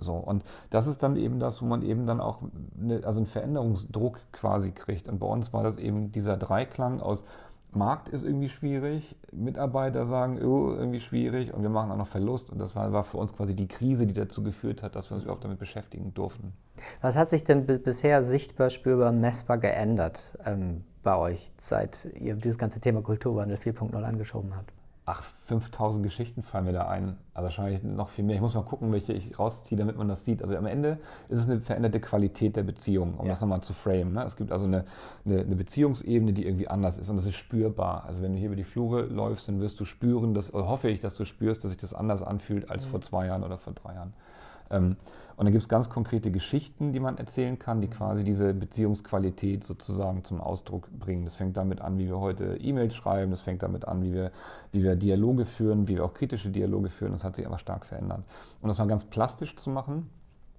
So, 0.01 0.15
und 0.15 0.45
das 0.71 0.87
ist 0.87 1.03
dann 1.03 1.17
eben 1.17 1.39
das, 1.39 1.63
wo 1.63 1.67
man 1.67 1.83
eben 1.83 2.07
dann 2.07 2.21
auch 2.21 2.39
eine, 2.81 3.05
also 3.05 3.21
einen 3.21 3.27
Veränderungsdruck 3.27 4.19
quasi 4.33 4.73
kriegt. 4.73 5.09
Und 5.09 5.19
bei 5.19 5.27
uns 5.27 5.53
war 5.53 5.63
das 5.63 5.79
eben 5.79 6.13
dieser 6.13 6.37
Dreiklang 6.37 7.01
aus 7.01 7.25
Markt 7.73 8.09
ist 8.09 8.25
irgendwie 8.25 8.49
schwierig, 8.49 9.17
Mitarbeiter 9.33 10.05
sagen, 10.05 10.43
oh, 10.43 10.73
irgendwie 10.73 11.01
schwierig 11.01 11.55
und 11.55 11.63
wir 11.63 11.71
machen 11.71 11.91
auch 11.93 11.97
noch 11.97 12.09
Verlust. 12.09 12.51
Und 12.51 12.59
das 12.59 12.75
war, 12.75 12.93
war 12.93 13.05
für 13.05 13.19
uns 13.19 13.33
quasi 13.33 13.55
die 13.55 13.69
Krise, 13.69 14.07
die 14.07 14.15
dazu 14.15 14.43
geführt 14.43 14.83
hat, 14.83 14.97
dass 14.97 15.11
wir 15.11 15.15
uns 15.15 15.23
überhaupt 15.23 15.45
damit 15.45 15.59
beschäftigen 15.59 16.13
durften. 16.15 16.53
Was 17.01 17.17
hat 17.17 17.29
sich 17.31 17.45
denn 17.45 17.67
bisher 17.67 18.23
sichtbar, 18.23 18.71
spürbar, 18.71 19.13
messbar 19.13 19.59
geändert 19.59 20.37
ähm, 20.45 20.85
bei 21.03 21.17
euch, 21.17 21.53
seit 21.59 22.09
ihr 22.19 22.35
dieses 22.35 22.59
ganze 22.59 22.81
Thema 22.81 23.03
Kulturwandel 23.03 23.57
4.0 23.57 24.03
angeschoben 24.03 24.57
habt? 24.57 24.73
Ach, 25.11 25.25
5000 25.47 26.05
Geschichten 26.05 26.45
fallen 26.45 26.67
mir 26.67 26.73
da 26.73 26.87
ein. 26.87 27.17
Also 27.35 27.45
wahrscheinlich 27.45 27.83
noch 27.83 28.11
viel 28.11 28.25
mehr. 28.25 28.37
Ich 28.37 28.41
muss 28.41 28.55
mal 28.55 28.63
gucken, 28.63 28.93
welche 28.93 29.13
ich 29.13 29.37
rausziehe, 29.37 29.77
damit 29.77 29.97
man 29.97 30.07
das 30.07 30.25
sieht. 30.25 30.41
Also 30.41 30.57
am 30.57 30.67
Ende 30.67 30.99
ist 31.29 31.41
es 31.41 31.49
eine 31.49 31.61
veränderte 31.61 31.99
Qualität 31.99 32.55
der 32.55 32.63
Beziehung, 32.63 33.15
um 33.19 33.27
ja. 33.27 33.33
das 33.33 33.41
nochmal 33.41 33.61
zu 33.61 33.73
framen. 33.73 34.13
Ne? 34.13 34.23
Es 34.23 34.37
gibt 34.37 34.53
also 34.53 34.67
eine, 34.67 34.85
eine, 35.27 35.41
eine, 35.41 35.57
Beziehungsebene, 35.57 36.33
die 36.33 36.47
irgendwie 36.47 36.69
anders 36.69 36.97
ist 36.97 37.11
und 37.11 37.17
das 37.17 37.27
ist 37.27 37.35
spürbar. 37.35 38.05
Also 38.07 38.23
wenn 38.23 38.35
du 38.35 38.39
hier 38.39 38.47
über 38.47 38.57
die 38.57 38.63
Flure 38.65 39.03
läufst, 39.03 39.49
dann 39.49 39.61
wirst 39.61 39.81
du 39.81 39.85
spüren, 39.85 40.33
dass, 40.33 40.53
hoffe 40.53 40.89
ich, 40.89 41.01
dass 41.01 41.17
du 41.17 41.25
spürst, 41.25 41.65
dass 41.65 41.73
sich 41.73 41.81
das 41.81 41.93
anders 41.93 42.23
anfühlt 42.23 42.71
als 42.71 42.87
mhm. 42.87 42.91
vor 42.91 43.01
zwei 43.01 43.27
Jahren 43.27 43.43
oder 43.43 43.59
vor 43.59 43.73
drei 43.73 43.95
Jahren. 43.95 44.13
Ähm, 44.71 44.97
und 45.41 45.47
dann 45.47 45.55
gibt 45.55 45.63
es 45.63 45.71
ganz 45.71 45.89
konkrete 45.89 46.31
Geschichten, 46.31 46.93
die 46.93 47.01
man 47.01 47.17
erzählen 47.17 47.59
kann, 47.59 47.81
die 47.81 47.87
mhm. 47.87 47.93
quasi 47.93 48.25
diese 48.25 48.53
Beziehungsqualität 48.53 49.65
sozusagen 49.65 50.23
zum 50.23 50.39
Ausdruck 50.39 50.91
bringen. 50.91 51.25
Das 51.25 51.35
fängt 51.35 51.57
damit 51.57 51.81
an, 51.81 51.97
wie 51.97 52.09
wir 52.09 52.21
heute 52.21 52.59
E-Mails 52.61 52.95
schreiben, 52.95 53.31
das 53.31 53.41
fängt 53.41 53.63
damit 53.63 53.89
an, 53.89 54.03
wie 54.03 54.13
wir, 54.13 54.33
wie 54.71 54.83
wir 54.83 54.97
Dialoge 54.97 55.47
führen, 55.47 55.89
wie 55.89 55.97
wir 55.97 56.05
auch 56.05 56.13
kritische 56.13 56.51
Dialoge 56.51 56.91
führen. 56.91 57.13
Das 57.13 57.25
hat 57.25 57.37
sich 57.37 57.47
einfach 57.47 57.59
stark 57.59 57.87
verändert. 57.87 58.23
Um 58.61 58.69
das 58.69 58.77
mal 58.77 58.87
ganz 58.87 59.05
plastisch 59.05 59.57
zu 59.57 59.71
machen, 59.71 60.11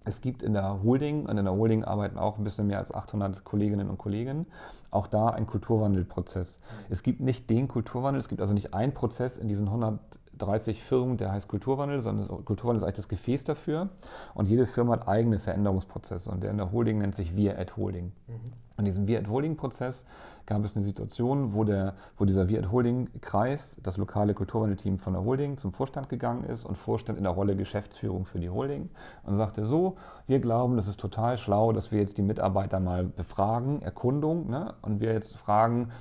es 0.04 0.20
gibt 0.20 0.42
in 0.42 0.54
der 0.54 0.82
Holding, 0.82 1.28
und 1.28 1.38
in 1.38 1.46
der 1.46 1.54
Holding 1.54 1.84
arbeiten 1.84 2.18
auch 2.18 2.40
ein 2.40 2.44
bisschen 2.44 2.66
mehr 2.66 2.80
als 2.80 2.92
800 2.92 3.44
Kolleginnen 3.44 3.88
und 3.88 4.00
Kollegen, 4.00 4.48
auch 4.90 5.06
da 5.06 5.30
ein 5.30 5.46
Kulturwandelprozess. 5.46 6.58
Mhm. 6.58 6.86
Es 6.90 7.04
gibt 7.04 7.20
nicht 7.20 7.52
den 7.52 7.68
Kulturwandel, 7.68 8.20
es 8.20 8.30
gibt 8.30 8.42
also 8.42 8.56
nicht 8.56 8.74
einen 8.74 8.96
Prozess 8.96 9.38
in 9.38 9.48
diesen 9.48 9.68
100 9.68 10.00
30 10.42 10.84
Firmen, 10.84 11.18
der 11.18 11.32
heißt 11.32 11.48
Kulturwandel, 11.48 12.02
sondern 12.02 12.28
Kulturwandel 12.46 12.78
ist 12.78 12.84
eigentlich 12.84 12.96
das 12.96 13.10
Gefäß 13.10 13.44
dafür. 13.44 13.90
Und 14.34 14.48
jede 14.48 14.66
Firma 14.66 14.94
hat 14.94 15.08
eigene 15.08 15.40
Veränderungsprozesse. 15.40 16.30
Und 16.32 16.44
der 16.44 16.52
in 16.52 16.58
der 16.58 16.72
Holding 16.72 17.00
nennt 17.00 17.16
sich 17.16 17.36
Wir 17.36 17.58
at 17.60 17.78
Holding. 17.78 18.12
Mhm. 18.28 18.54
In 18.82 18.86
diesem 18.86 19.06
Wir 19.06 19.20
at 19.20 19.28
Holding-Prozess 19.28 20.06
gab 20.48 20.64
es 20.66 20.76
eine 20.76 20.84
Situation, 20.84 21.54
wo, 21.54 21.64
der, 21.64 21.94
wo 22.18 22.26
dieser 22.26 22.50
Wir 22.50 22.60
at 22.60 22.72
Holding-Kreis, 22.72 23.78
das 23.84 23.98
lokale 23.98 24.34
Kulturwandelteam 24.34 24.98
von 24.98 25.14
der 25.14 25.24
Holding, 25.24 25.58
zum 25.58 25.72
Vorstand 25.72 26.10
gegangen 26.10 26.46
ist 26.46 26.66
und 26.66 26.80
Vorstand 26.80 27.20
in 27.20 27.26
der 27.26 27.34
Rolle 27.34 27.56
Geschäftsführung 27.56 28.26
für 28.26 28.40
die 28.40 28.50
Holding 28.50 28.90
und 29.24 29.36
sagte 29.36 29.66
so, 29.66 29.98
wir 30.26 30.40
glauben, 30.40 30.78
das 30.78 30.88
ist 30.88 31.00
total 31.00 31.38
schlau, 31.38 31.74
dass 31.74 31.92
wir 31.92 32.00
jetzt 32.00 32.18
die 32.18 32.24
Mitarbeiter 32.24 32.80
mal 32.80 33.04
befragen, 33.04 33.84
Erkundung, 33.84 34.50
ne? 34.50 34.74
und 34.82 35.00
wir 35.00 35.14
jetzt 35.14 35.38
fragen, 35.38 35.92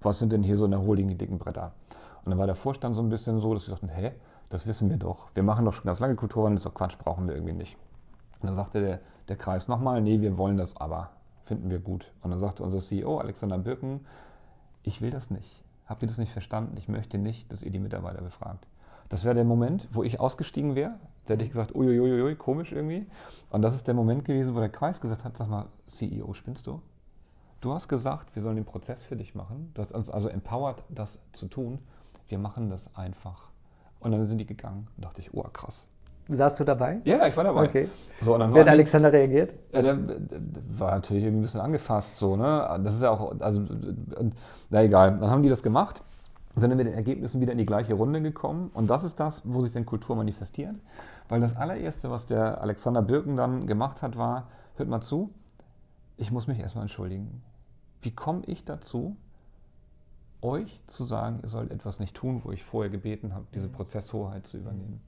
was 0.00 0.18
sind 0.18 0.32
denn 0.32 0.42
hier 0.42 0.56
so 0.56 0.64
in 0.64 0.70
der 0.70 0.80
Holding 0.80 1.08
die 1.08 1.18
dicken 1.18 1.38
Bretter? 1.38 1.72
Und 2.24 2.30
dann 2.30 2.38
war 2.38 2.46
der 2.46 2.54
Vorstand 2.54 2.96
so 2.96 3.02
ein 3.02 3.10
bisschen 3.10 3.38
so, 3.38 3.52
dass 3.52 3.66
wir 3.66 3.74
dachten, 3.74 3.88
hä, 3.88 4.12
das 4.48 4.66
wissen 4.66 4.88
wir 4.88 4.96
doch. 4.96 5.28
Wir 5.34 5.42
machen 5.42 5.64
doch 5.64 5.74
schon 5.74 5.84
ganz 5.84 6.00
lange 6.00 6.14
Kulturen, 6.14 6.52
das 6.54 6.60
ist 6.60 6.66
doch 6.66 6.74
Quatsch, 6.74 6.96
brauchen 6.98 7.26
wir 7.28 7.34
irgendwie 7.34 7.52
nicht. 7.52 7.76
Und 8.40 8.46
dann 8.46 8.54
sagte 8.54 8.80
der, 8.80 9.00
der 9.28 9.36
Kreis 9.36 9.68
nochmal, 9.68 10.00
nee, 10.00 10.20
wir 10.20 10.38
wollen 10.38 10.56
das 10.56 10.76
aber, 10.76 11.10
finden 11.44 11.70
wir 11.70 11.78
gut. 11.78 12.12
Und 12.22 12.30
dann 12.30 12.38
sagte 12.38 12.62
unser 12.62 12.80
CEO 12.80 13.18
Alexander 13.18 13.58
Birken, 13.58 14.06
ich 14.82 15.00
will 15.02 15.10
das 15.10 15.30
nicht. 15.30 15.62
Habt 15.86 16.02
ihr 16.02 16.08
das 16.08 16.18
nicht 16.18 16.32
verstanden? 16.32 16.76
Ich 16.78 16.88
möchte 16.88 17.18
nicht, 17.18 17.50
dass 17.52 17.62
ihr 17.62 17.70
die 17.70 17.78
Mitarbeiter 17.78 18.22
befragt. 18.22 18.66
Das 19.10 19.24
wäre 19.24 19.34
der 19.34 19.44
Moment, 19.44 19.88
wo 19.92 20.02
ich 20.02 20.18
ausgestiegen 20.18 20.74
wäre. 20.74 20.94
Da 21.26 21.34
hätte 21.34 21.44
ich 21.44 21.50
gesagt, 21.50 21.74
uiuiui, 21.74 22.34
komisch 22.36 22.72
irgendwie. 22.72 23.06
Und 23.50 23.62
das 23.62 23.74
ist 23.74 23.86
der 23.86 23.94
Moment 23.94 24.24
gewesen, 24.24 24.54
wo 24.54 24.60
der 24.60 24.70
Kreis 24.70 25.00
gesagt 25.00 25.24
hat, 25.24 25.36
sag 25.36 25.48
mal, 25.48 25.66
CEO, 25.86 26.32
spinnst 26.32 26.66
du? 26.66 26.80
Du 27.60 27.72
hast 27.72 27.88
gesagt, 27.88 28.34
wir 28.34 28.42
sollen 28.42 28.56
den 28.56 28.64
Prozess 28.64 29.02
für 29.02 29.16
dich 29.16 29.34
machen. 29.34 29.70
Du 29.74 29.82
hast 29.82 29.92
uns 29.92 30.08
also 30.08 30.28
empowered, 30.28 30.82
das 30.88 31.18
zu 31.32 31.48
tun 31.48 31.78
wir 32.34 32.40
machen 32.40 32.68
das 32.68 32.90
einfach. 32.96 33.50
Und 34.00 34.10
dann 34.10 34.26
sind 34.26 34.38
die 34.38 34.46
gegangen 34.46 34.88
und 34.96 35.04
dachte 35.04 35.20
ich, 35.20 35.32
oh 35.32 35.44
krass. 35.52 35.86
Saßt 36.28 36.58
du 36.58 36.64
dabei? 36.64 37.00
Ja, 37.04 37.24
ich 37.28 37.36
war 37.36 37.44
dabei. 37.44 37.66
Okay. 37.66 37.88
So, 38.20 38.36
Wie 38.36 38.58
hat 38.58 38.66
Alexander 38.66 39.12
reagiert? 39.12 39.54
Ja, 39.72 39.82
der, 39.82 39.94
der, 39.94 40.18
war 40.76 40.96
natürlich 40.96 41.24
ein 41.26 41.40
bisschen 41.40 41.60
angefasst, 41.60 42.16
so, 42.16 42.34
ne? 42.34 42.80
Das 42.82 42.94
ist 42.94 43.02
ja 43.02 43.10
auch, 43.10 43.38
also, 43.38 43.62
na 44.68 44.82
egal. 44.82 45.18
Dann 45.20 45.30
haben 45.30 45.44
die 45.44 45.48
das 45.48 45.62
gemacht, 45.62 46.02
sind 46.56 46.70
dann 46.70 46.76
mit 46.76 46.88
den 46.88 46.94
Ergebnissen 46.94 47.40
wieder 47.40 47.52
in 47.52 47.58
die 47.58 47.66
gleiche 47.66 47.94
Runde 47.94 48.20
gekommen. 48.20 48.72
Und 48.74 48.88
das 48.88 49.04
ist 49.04 49.20
das, 49.20 49.42
wo 49.44 49.60
sich 49.60 49.72
dann 49.72 49.86
Kultur 49.86 50.16
manifestiert. 50.16 50.74
Weil 51.28 51.40
das 51.40 51.54
allererste, 51.54 52.10
was 52.10 52.26
der 52.26 52.60
Alexander 52.62 53.02
Birken 53.02 53.36
dann 53.36 53.68
gemacht 53.68 54.02
hat, 54.02 54.18
war, 54.18 54.48
hört 54.76 54.88
mal 54.88 55.02
zu, 55.02 55.30
ich 56.16 56.32
muss 56.32 56.48
mich 56.48 56.58
erstmal 56.58 56.82
entschuldigen. 56.82 57.42
Wie 58.00 58.10
komme 58.10 58.42
ich 58.46 58.64
dazu, 58.64 59.16
euch 60.44 60.80
zu 60.86 61.04
sagen, 61.04 61.40
ihr 61.42 61.48
sollt 61.48 61.70
etwas 61.70 61.98
nicht 61.98 62.14
tun, 62.14 62.42
wo 62.44 62.52
ich 62.52 62.62
vorher 62.62 62.90
gebeten 62.90 63.34
habe, 63.34 63.46
diese 63.54 63.68
mhm. 63.68 63.72
Prozesshoheit 63.72 64.46
zu 64.46 64.58
übernehmen. 64.58 65.00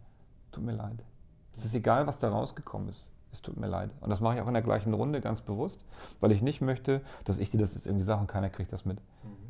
Tut 0.51 0.65
mir 0.65 0.73
leid. 0.73 1.05
Es 1.53 1.65
ist 1.65 1.75
egal, 1.75 2.07
was 2.07 2.19
da 2.19 2.31
rausgekommen 2.31 2.89
ist. 2.89 3.11
Es 3.33 3.43
tut 3.43 3.57
mir 3.57 3.67
leid. 3.67 3.91
Und 4.01 4.11
das 4.11 4.21
mache 4.21 4.37
ich 4.37 4.41
auch 4.41 4.49
in 4.49 4.55
der 4.55 4.63
gleichen 4.63 4.95
Runde 4.95 5.21
ganz 5.21 5.43
bewusst, 5.43 5.85
weil 6.21 6.33
ich 6.33 6.43
nicht 6.43 6.61
möchte, 6.61 7.03
dass 7.25 7.39
ich 7.39 7.51
dir 7.51 7.59
das 7.59 7.75
jetzt 7.75 7.87
irgendwie 7.87 8.05
sage 8.05 8.23
und 8.23 8.27
keiner 8.27 8.49
kriegt 8.51 8.73
das 8.73 8.85
mit. 8.85 8.99
Mhm. 8.99 9.47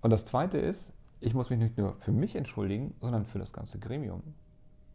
Und 0.00 0.10
das 0.10 0.24
Zweite 0.24 0.58
ist, 0.58 0.90
ich 1.20 1.34
muss 1.34 1.50
mich 1.50 1.58
nicht 1.58 1.78
nur 1.78 1.94
für 2.00 2.12
mich 2.12 2.34
entschuldigen, 2.34 2.94
sondern 3.00 3.26
für 3.26 3.38
das 3.38 3.52
ganze 3.52 3.78
Gremium. 3.78 4.22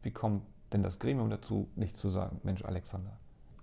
Wie 0.02 0.12
kommt 0.12 0.44
denn 0.74 0.84
das 0.84 1.00
Gremium 1.00 1.30
dazu, 1.30 1.70
nicht 1.76 1.96
zu 1.96 2.10
sagen, 2.10 2.42
Mensch, 2.44 2.66
Alexander, 2.66 3.18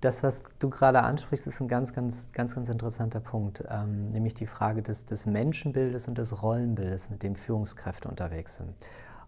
das, 0.05 0.23
was 0.23 0.43
du 0.59 0.69
gerade 0.71 1.03
ansprichst, 1.03 1.47
ist 1.47 1.61
ein 1.61 1.69
ganz, 1.69 1.93
ganz, 1.93 2.33
ganz, 2.33 2.55
ganz 2.55 2.69
interessanter 2.69 3.21
Punkt, 3.21 3.65
ähm, 3.69 4.11
nämlich 4.11 4.35
die 4.35 4.47
Frage 4.47 4.83
des, 4.83 5.07
des 5.07 5.27
Menschenbildes 5.27 6.09
und 6.09 6.19
des 6.19 6.43
Rollenbildes, 6.43 7.11
mit 7.11 7.23
dem 7.23 7.35
Führungskräfte 7.35 8.09
unterwegs 8.09 8.57
sind. 8.57 8.75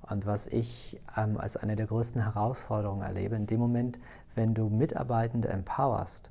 Und 0.02 0.26
was 0.26 0.46
ich 0.46 1.00
ähm, 1.16 1.38
als 1.38 1.56
eine 1.56 1.76
der 1.76 1.86
größten 1.86 2.22
Herausforderungen 2.22 3.02
erlebe, 3.02 3.36
in 3.36 3.46
dem 3.46 3.58
Moment, 3.58 3.98
wenn 4.34 4.54
du 4.54 4.68
Mitarbeitende 4.68 5.48
empowerst, 5.48 6.30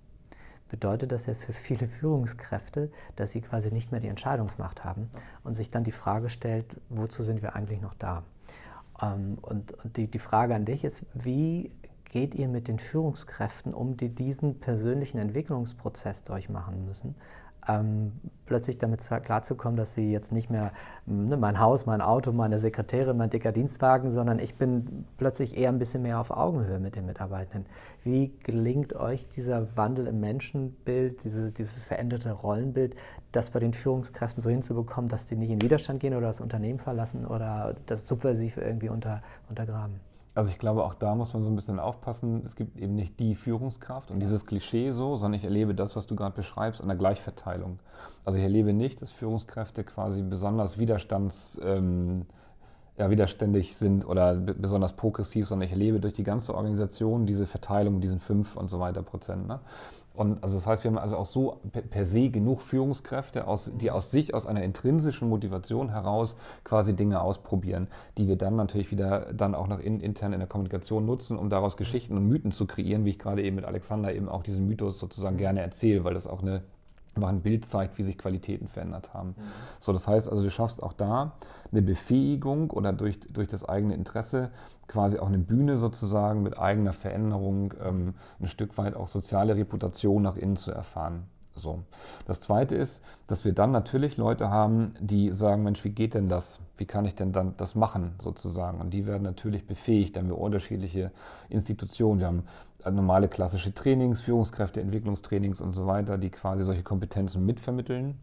bedeutet 0.69 1.12
das 1.12 1.25
ja 1.25 1.34
für 1.34 1.53
viele 1.53 1.88
Führungskräfte, 1.88 2.91
dass 3.15 3.31
sie 3.31 3.41
quasi 3.41 3.71
nicht 3.71 3.91
mehr 3.91 3.99
die 3.99 4.08
Entscheidungsmacht 4.08 4.84
haben 4.84 5.10
und 5.43 5.53
sich 5.53 5.71
dann 5.71 5.84
die 5.84 5.91
Frage 5.91 6.29
stellt, 6.29 6.65
wozu 6.89 7.23
sind 7.23 7.41
wir 7.41 7.55
eigentlich 7.55 7.81
noch 7.81 7.93
da? 7.95 8.23
Ähm, 9.01 9.38
und, 9.41 9.71
und 9.84 9.97
die, 9.97 10.08
die 10.08 10.19
Frage 10.19 10.55
an 10.55 10.65
dich 10.65 10.84
ist, 10.84 11.05
wie 11.13 11.71
geht 12.15 12.34
ihr 12.34 12.47
mit 12.47 12.69
den 12.69 12.80
Führungskräften 12.80 13.73
um, 13.73 13.97
die 13.97 14.08
diesen 14.08 14.62
persönlichen 14.62 15.17
Entwicklungsprozess 15.17 16.23
durchmachen 16.23 16.86
müssen? 16.86 17.13
Ähm, 17.67 18.13
plötzlich 18.45 18.78
damit 18.78 19.01
klarzukommen, 19.01 19.75
dass 19.75 19.95
sie 19.95 20.13
jetzt 20.13 20.32
nicht 20.32 20.49
mehr 20.49 20.71
ne, 21.06 21.36
mein 21.36 21.60
Haus, 21.60 21.86
mein 21.86 21.99
Auto, 21.99 22.32
meine 22.32 22.58
Sekretärin, 22.58 23.17
mein 23.17 23.32
dicker 23.32 23.51
Dienstwagen, 23.51 24.10
sondern 24.10 24.39
ich 24.39 24.56
bin 24.56 25.06
plötzlich 25.17 25.58
eher 25.58 25.67
ein 25.67 25.78
bisschen 25.78 26.04
mehr 26.04 26.21
auf 26.21 26.32
Augenhöhe 26.32 26.80
mit 26.80 26.95
den 26.95 27.06
Mitarbeitenden. 27.06 27.69
Wie 28.06 28.32
gelingt 28.43 28.95
euch 28.95 29.28
dieser 29.28 29.75
Wandel 29.75 30.08
im 30.08 30.21
Menschenbild, 30.21 31.21
dieses, 31.25 31.54
dieses 31.54 31.84
veränderte 31.84 32.32
Rollenbild, 32.32 32.95
das 33.34 33.49
bei 33.49 33.60
den 33.60 33.73
Führungskräften 33.73 34.41
so 34.41 34.49
hinzubekommen, 34.49 35.10
dass 35.10 35.25
die 35.25 35.36
nicht 35.36 35.49
in 35.49 35.62
Widerstand 35.62 35.99
gehen 35.99 36.13
oder 36.13 36.28
das 36.28 36.39
Unternehmen 36.39 36.80
verlassen 36.80 37.25
oder 37.25 37.75
das 37.88 38.08
subversiv 38.08 38.56
irgendwie 38.56 38.88
unter, 38.88 39.21
untergraben? 39.49 39.99
Also 40.35 40.49
ich 40.49 40.59
glaube, 40.59 40.83
auch 40.83 40.95
da 40.95 41.15
muss 41.15 41.33
man 41.33 41.43
so 41.43 41.49
ein 41.49 41.55
bisschen 41.55 41.79
aufpassen. 41.79 42.43
Es 42.45 42.57
gibt 42.57 42.77
eben 42.77 42.93
nicht 42.93 43.19
die 43.21 43.35
Führungskraft 43.35 44.11
und 44.11 44.19
dieses 44.19 44.45
Klischee 44.45 44.91
so, 44.91 45.15
sondern 45.15 45.39
ich 45.39 45.45
erlebe 45.45 45.73
das, 45.73 45.95
was 45.95 46.07
du 46.07 46.15
gerade 46.17 46.35
beschreibst, 46.35 46.81
an 46.81 46.89
der 46.89 46.97
Gleichverteilung. 46.97 47.79
Also 48.25 48.37
ich 48.37 48.43
erlebe 48.43 48.73
nicht, 48.73 49.01
dass 49.01 49.13
Führungskräfte 49.13 49.85
quasi 49.85 50.21
besonders 50.23 50.77
widerstands, 50.77 51.57
ähm, 51.63 52.25
ja, 52.97 53.09
widerständig 53.09 53.77
sind 53.77 54.05
oder 54.05 54.35
besonders 54.35 54.93
progressiv, 54.93 55.47
sondern 55.47 55.67
ich 55.67 55.71
erlebe 55.71 56.01
durch 56.01 56.13
die 56.13 56.23
ganze 56.23 56.53
Organisation 56.53 57.25
diese 57.25 57.47
Verteilung, 57.47 58.01
diesen 58.01 58.19
fünf 58.19 58.57
und 58.57 58.69
so 58.69 58.81
weiter 58.81 59.03
Prozent. 59.03 59.47
Ne? 59.47 59.61
Und 60.15 60.43
also 60.43 60.56
das 60.56 60.67
heißt, 60.67 60.84
wir 60.84 60.91
haben 60.91 60.97
also 60.97 61.17
auch 61.17 61.25
so 61.25 61.60
per 61.89 62.06
se 62.06 62.30
genug 62.30 62.62
Führungskräfte, 62.62 63.47
aus, 63.47 63.72
die 63.76 63.91
aus 63.91 64.11
sich, 64.11 64.34
aus 64.34 64.45
einer 64.45 64.63
intrinsischen 64.63 65.30
Motivation 65.30 65.89
heraus 65.89 66.36
quasi 66.63 66.95
Dinge 66.95 67.22
ausprobieren, 67.22 67.88
die 68.18 68.28
wir 68.28 68.36
dann 68.36 68.55
natürlich 68.55 68.91
wieder 68.91 69.34
dann 69.34 69.55
auch 69.55 69.68
nach 69.68 69.80
in, 69.80 69.99
intern 69.99 70.34
in 70.34 70.39
der 70.39 70.47
Kommunikation 70.47 71.05
nutzen, 71.05 71.38
um 71.38 71.49
daraus 71.49 71.78
Geschichten 71.78 72.18
und 72.18 72.28
Mythen 72.28 72.51
zu 72.51 72.66
kreieren, 72.66 73.05
wie 73.05 73.11
ich 73.11 73.20
gerade 73.20 73.43
eben 73.43 73.55
mit 73.55 73.66
Alexander 73.66 74.13
eben 74.13 74.30
auch 74.30 74.43
diesen 74.43 74.68
Mythos 74.68 74.99
sozusagen 74.99 75.38
gerne 75.38 75.61
erzähle, 75.61 76.03
weil 76.03 76.13
das 76.13 76.28
auch 76.28 76.41
eine 76.41 76.63
einfach 77.16 77.30
ein 77.30 77.41
Bild 77.41 77.66
zeigt, 77.66 77.97
wie 77.97 78.03
sich 78.03 78.18
Qualitäten 78.18 78.68
verändert 78.68 79.13
haben. 79.13 79.30
Mhm. 79.30 79.43
So, 79.80 79.93
das 79.93 80.07
heißt 80.07 80.30
also, 80.30 80.43
du 80.43 80.49
schaffst 80.49 80.84
auch 80.84 80.93
da 80.93 81.34
eine 81.72 81.82
Befähigung 81.82 82.72
oder 82.72 82.93
durch, 82.93 83.20
durch 83.20 83.47
das 83.47 83.68
eigene 83.68 83.93
Interesse 83.93 84.51
quasi 84.88 85.18
auch 85.20 85.28
eine 85.28 85.39
Bühne 85.39 85.78
sozusagen 85.78 86.43
mit 86.43 86.57
eigener 86.57 86.93
Veränderung, 86.93 87.74
ähm, 87.84 88.13
ein 88.39 88.47
Stück 88.47 88.78
weit 88.78 88.95
auch 88.95 89.07
soziale 89.07 89.55
Reputation 89.55 90.22
nach 90.22 90.36
innen 90.36 90.57
zu 90.57 90.72
erfahren. 90.72 91.24
So. 91.56 91.84
Das 92.26 92.41
zweite 92.41 92.76
ist, 92.76 93.01
dass 93.28 93.45
wir 93.45 93.53
dann 93.53 93.72
natürlich 93.72 94.18
Leute 94.18 94.49
haben, 94.49 94.93
die 94.99 95.32
sagen, 95.32 95.64
Mensch, 95.64 95.84
wie 95.86 95.89
geht 95.89 96.14
denn 96.14 96.28
das? 96.28 96.60
Wie 96.78 96.86
kann 96.86 97.06
ich 97.06 97.16
denn 97.16 97.32
dann 97.32 97.56
das 97.58 97.76
machen 97.76 98.16
sozusagen? 98.20 98.82
Und 98.82 98.91
die 98.91 99.06
werden 99.06 99.24
natürlich 99.24 99.66
befähigt. 99.66 100.16
Da 100.16 100.20
haben 100.20 100.28
wir 100.28 100.38
unterschiedliche 100.38 101.12
Institutionen. 101.49 102.20
Wir 102.20 102.28
haben 102.28 102.43
normale 102.91 103.30
klassische 103.30 103.74
Trainings, 103.74 104.22
Führungskräfte, 104.22 104.82
Entwicklungstrainings 104.82 105.62
und 105.62 105.74
so 105.74 105.88
weiter, 105.88 106.18
die 106.18 106.30
quasi 106.30 106.64
solche 106.64 106.84
Kompetenzen 106.84 107.45
mitvermitteln. 107.45 108.20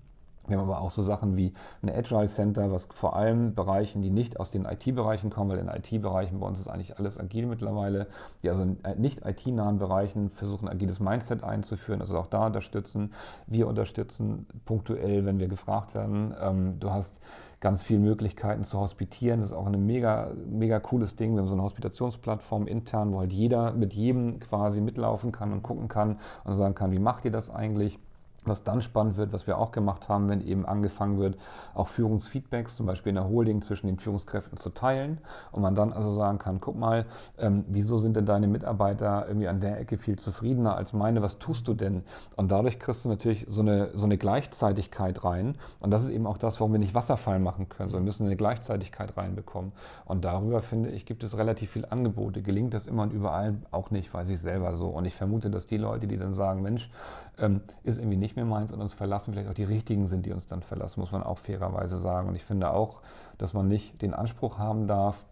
Wir 0.49 0.59
haben 0.59 0.69
aber 0.69 0.81
auch 0.81 0.91
so 0.91 1.03
Sachen 1.03 1.37
wie 1.37 1.53
ein 1.83 1.91
Agile 1.91 2.27
Center, 2.27 2.73
was 2.73 2.87
vor 2.87 3.15
allem 3.15 3.55
Bereichen, 3.55 4.03
die 4.03 4.11
nicht 4.11 4.41
aus 4.41 4.51
den 4.51 4.65
IT-Bereichen 4.65 5.31
kommen, 5.31 5.51
weil 5.51 5.59
in 5.59 5.69
IT-Bereichen 5.69 6.41
bei 6.41 6.47
uns 6.47 6.59
ist 6.59 6.69
eigentlich 6.69 6.99
alles 6.99 7.19
agil 7.19 7.47
mittlerweile, 7.47 8.09
die 8.43 8.51
also 8.51 8.63
in 8.63 8.79
nicht 8.97 9.25
IT-nahen 9.25 9.79
Bereichen 9.79 10.31
versuchen, 10.31 10.69
agiles 10.69 10.99
Mindset 10.99 11.45
einzuführen, 11.45 12.01
also 12.01 12.19
auch 12.19 12.27
da 12.27 12.47
unterstützen. 12.47 13.13
Wir 13.47 13.69
unterstützen 13.69 14.47
punktuell, 14.65 15.25
wenn 15.25 15.39
wir 15.39 15.47
gefragt 15.49 15.95
werden. 15.95 16.35
Ähm, 16.41 16.81
du 16.81 16.91
hast 16.91 17.21
ganz 17.61 17.85
viele 17.85 18.01
Möglichkeiten 18.01 18.65
zu 18.65 18.81
hospitieren. 18.81 19.41
Das 19.41 19.51
ist 19.51 19.57
auch 19.57 19.67
ein 19.67 19.87
mega, 19.87 20.33
mega 20.51 20.81
cooles 20.81 21.15
Ding. 21.15 21.35
Wir 21.35 21.41
haben 21.41 21.49
so 21.49 21.55
eine 21.55 21.63
Hospitationsplattform 21.63 22.67
intern, 22.67 23.13
wo 23.13 23.21
halt 23.21 23.33
jeder 23.33 23.73
mit 23.73 23.95
jedem 23.95 24.41
quasi 24.41 24.81
mitlaufen 24.81 25.31
kann 25.31 25.53
und 25.53 25.63
gucken 25.63 25.87
kann 25.87 26.19
und 26.43 26.55
sagen 26.55 26.75
kann, 26.75 26.91
wie 26.91 26.99
macht 26.99 27.25
ihr 27.25 27.31
das 27.31 27.49
eigentlich? 27.49 28.01
Was 28.45 28.65
dann 28.65 28.83
spannend 28.83 29.17
wird, 29.17 29.33
was 29.33 29.47
wir 29.47 29.59
auch 29.59 29.71
gemacht 29.71 30.09
haben, 30.09 30.29
wenn 30.29 30.41
eben 30.41 30.67
angefangen 30.67 31.19
wird, 31.19 31.37
auch 31.75 31.89
Führungsfeedbacks, 31.89 32.77
zum 32.77 32.87
Beispiel 32.87 33.11
in 33.11 33.17
der 33.17 33.29
Holding 33.29 33.63
zwischen 33.63 33.87
den 33.87 33.99
Führungskräften 33.99 34.57
zu 34.59 34.71
teilen 34.71 35.19
und 35.53 35.63
man 35.63 35.75
dann 35.75 35.93
also 35.93 36.13
sagen 36.13 36.39
kann, 36.39 36.61
guck 36.61 36.77
mal, 36.77 37.07
ähm, 37.39 37.65
wieso 37.69 37.99
sind 37.99 38.17
denn 38.17 38.27
deine 38.27 38.49
Mitarbeiter 38.49 39.27
irgendwie 39.29 39.49
an 39.49 39.61
der 39.61 39.79
Ecke 39.79 39.99
viel 39.99 40.19
zufriedener 40.19 40.77
als 40.77 40.93
meine, 40.93 41.23
was 41.23 41.39
tust 41.39 41.69
du 41.69 41.75
denn? 41.75 42.03
Und 42.37 42.51
dadurch 42.51 42.79
kriegst 42.79 43.05
du 43.05 43.09
natürlich 43.09 43.47
so 43.49 43.61
eine, 43.61 43.91
so 43.97 44.07
eine 44.07 44.19
Gleichzeitigkeit 44.19 45.25
rein 45.25 45.57
und 45.81 45.91
das 45.91 46.05
ist 46.05 46.11
eben 46.11 46.27
auch 46.27 46.39
das, 46.39 46.61
warum 46.61 46.73
wir 46.73 46.79
nicht 46.79 46.95
Wasserfall 46.95 47.39
machen 47.39 47.69
können, 47.69 47.91
sondern 47.91 48.05
müssen 48.05 48.27
eine 48.27 48.37
Gleichzeitigkeit 48.37 49.17
reinbekommen. 49.17 49.73
Und 50.05 50.25
darüber, 50.25 50.63
finde 50.63 50.91
ich, 50.91 51.07
gibt 51.07 51.25
es 51.25 51.37
relativ 51.37 51.71
viele 51.71 51.91
Angebote. 51.91 52.43
Gelingt 52.43 52.75
das 52.75 52.87
immer 52.87 53.03
und 53.03 53.13
überall 53.13 53.57
auch 53.71 53.91
nicht, 53.91 54.13
weiß 54.13 54.29
ich 54.31 54.41
selber 54.41 54.75
so. 54.75 54.87
Und 54.87 55.05
ich 55.05 55.15
vermute, 55.15 55.51
dass 55.51 55.67
die 55.67 55.77
Leute, 55.77 56.07
die 56.07 56.17
dann 56.17 56.35
sagen, 56.35 56.63
Mensch, 56.63 56.91
ähm, 57.39 57.63
ist 57.83 57.99
irgendwie 57.99 58.17
nicht 58.17 58.37
mehr 58.37 58.45
meins 58.45 58.73
und 58.73 58.81
uns 58.81 58.95
verlassen, 58.95 59.33
vielleicht 59.33 59.49
auch 59.49 59.55
die 59.55 59.65
richtigen 59.65 60.09
sind, 60.09 60.27
die 60.27 60.33
uns 60.33 60.47
dann 60.47 60.63
verlassen, 60.63 61.01
muss 61.01 61.13
man 61.13 61.23
auch 61.23 61.39
fairerweise 61.39 61.97
sagen. 61.97 62.29
Und 62.29 62.35
ich 62.35 62.45
finde 62.45 62.71
auch, 62.71 63.01
dass 63.39 63.53
man 63.55 63.69
nicht 63.69 64.03
den 64.03 64.15
Anspruch 64.15 64.59
haben 64.59 64.87
darf, 64.87 65.25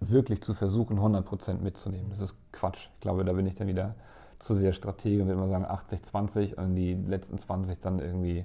wirklich 0.00 0.42
zu 0.42 0.54
versuchen, 0.54 0.96
100 0.96 1.24
Prozent 1.24 1.62
mitzunehmen. 1.62 2.10
Das 2.10 2.20
ist 2.20 2.34
Quatsch. 2.52 2.88
Ich 2.94 3.00
glaube, 3.00 3.24
da 3.24 3.32
bin 3.32 3.46
ich 3.46 3.54
dann 3.54 3.68
wieder 3.68 3.94
zu 4.38 4.54
sehr 4.54 4.72
Stratege 4.72 5.22
und 5.22 5.28
würde 5.28 5.40
mal 5.40 5.48
sagen 5.48 5.64
80, 5.64 6.04
20 6.04 6.58
und 6.58 6.74
die 6.74 6.94
letzten 6.94 7.38
20 7.38 7.80
dann 7.80 8.00
irgendwie, 8.00 8.44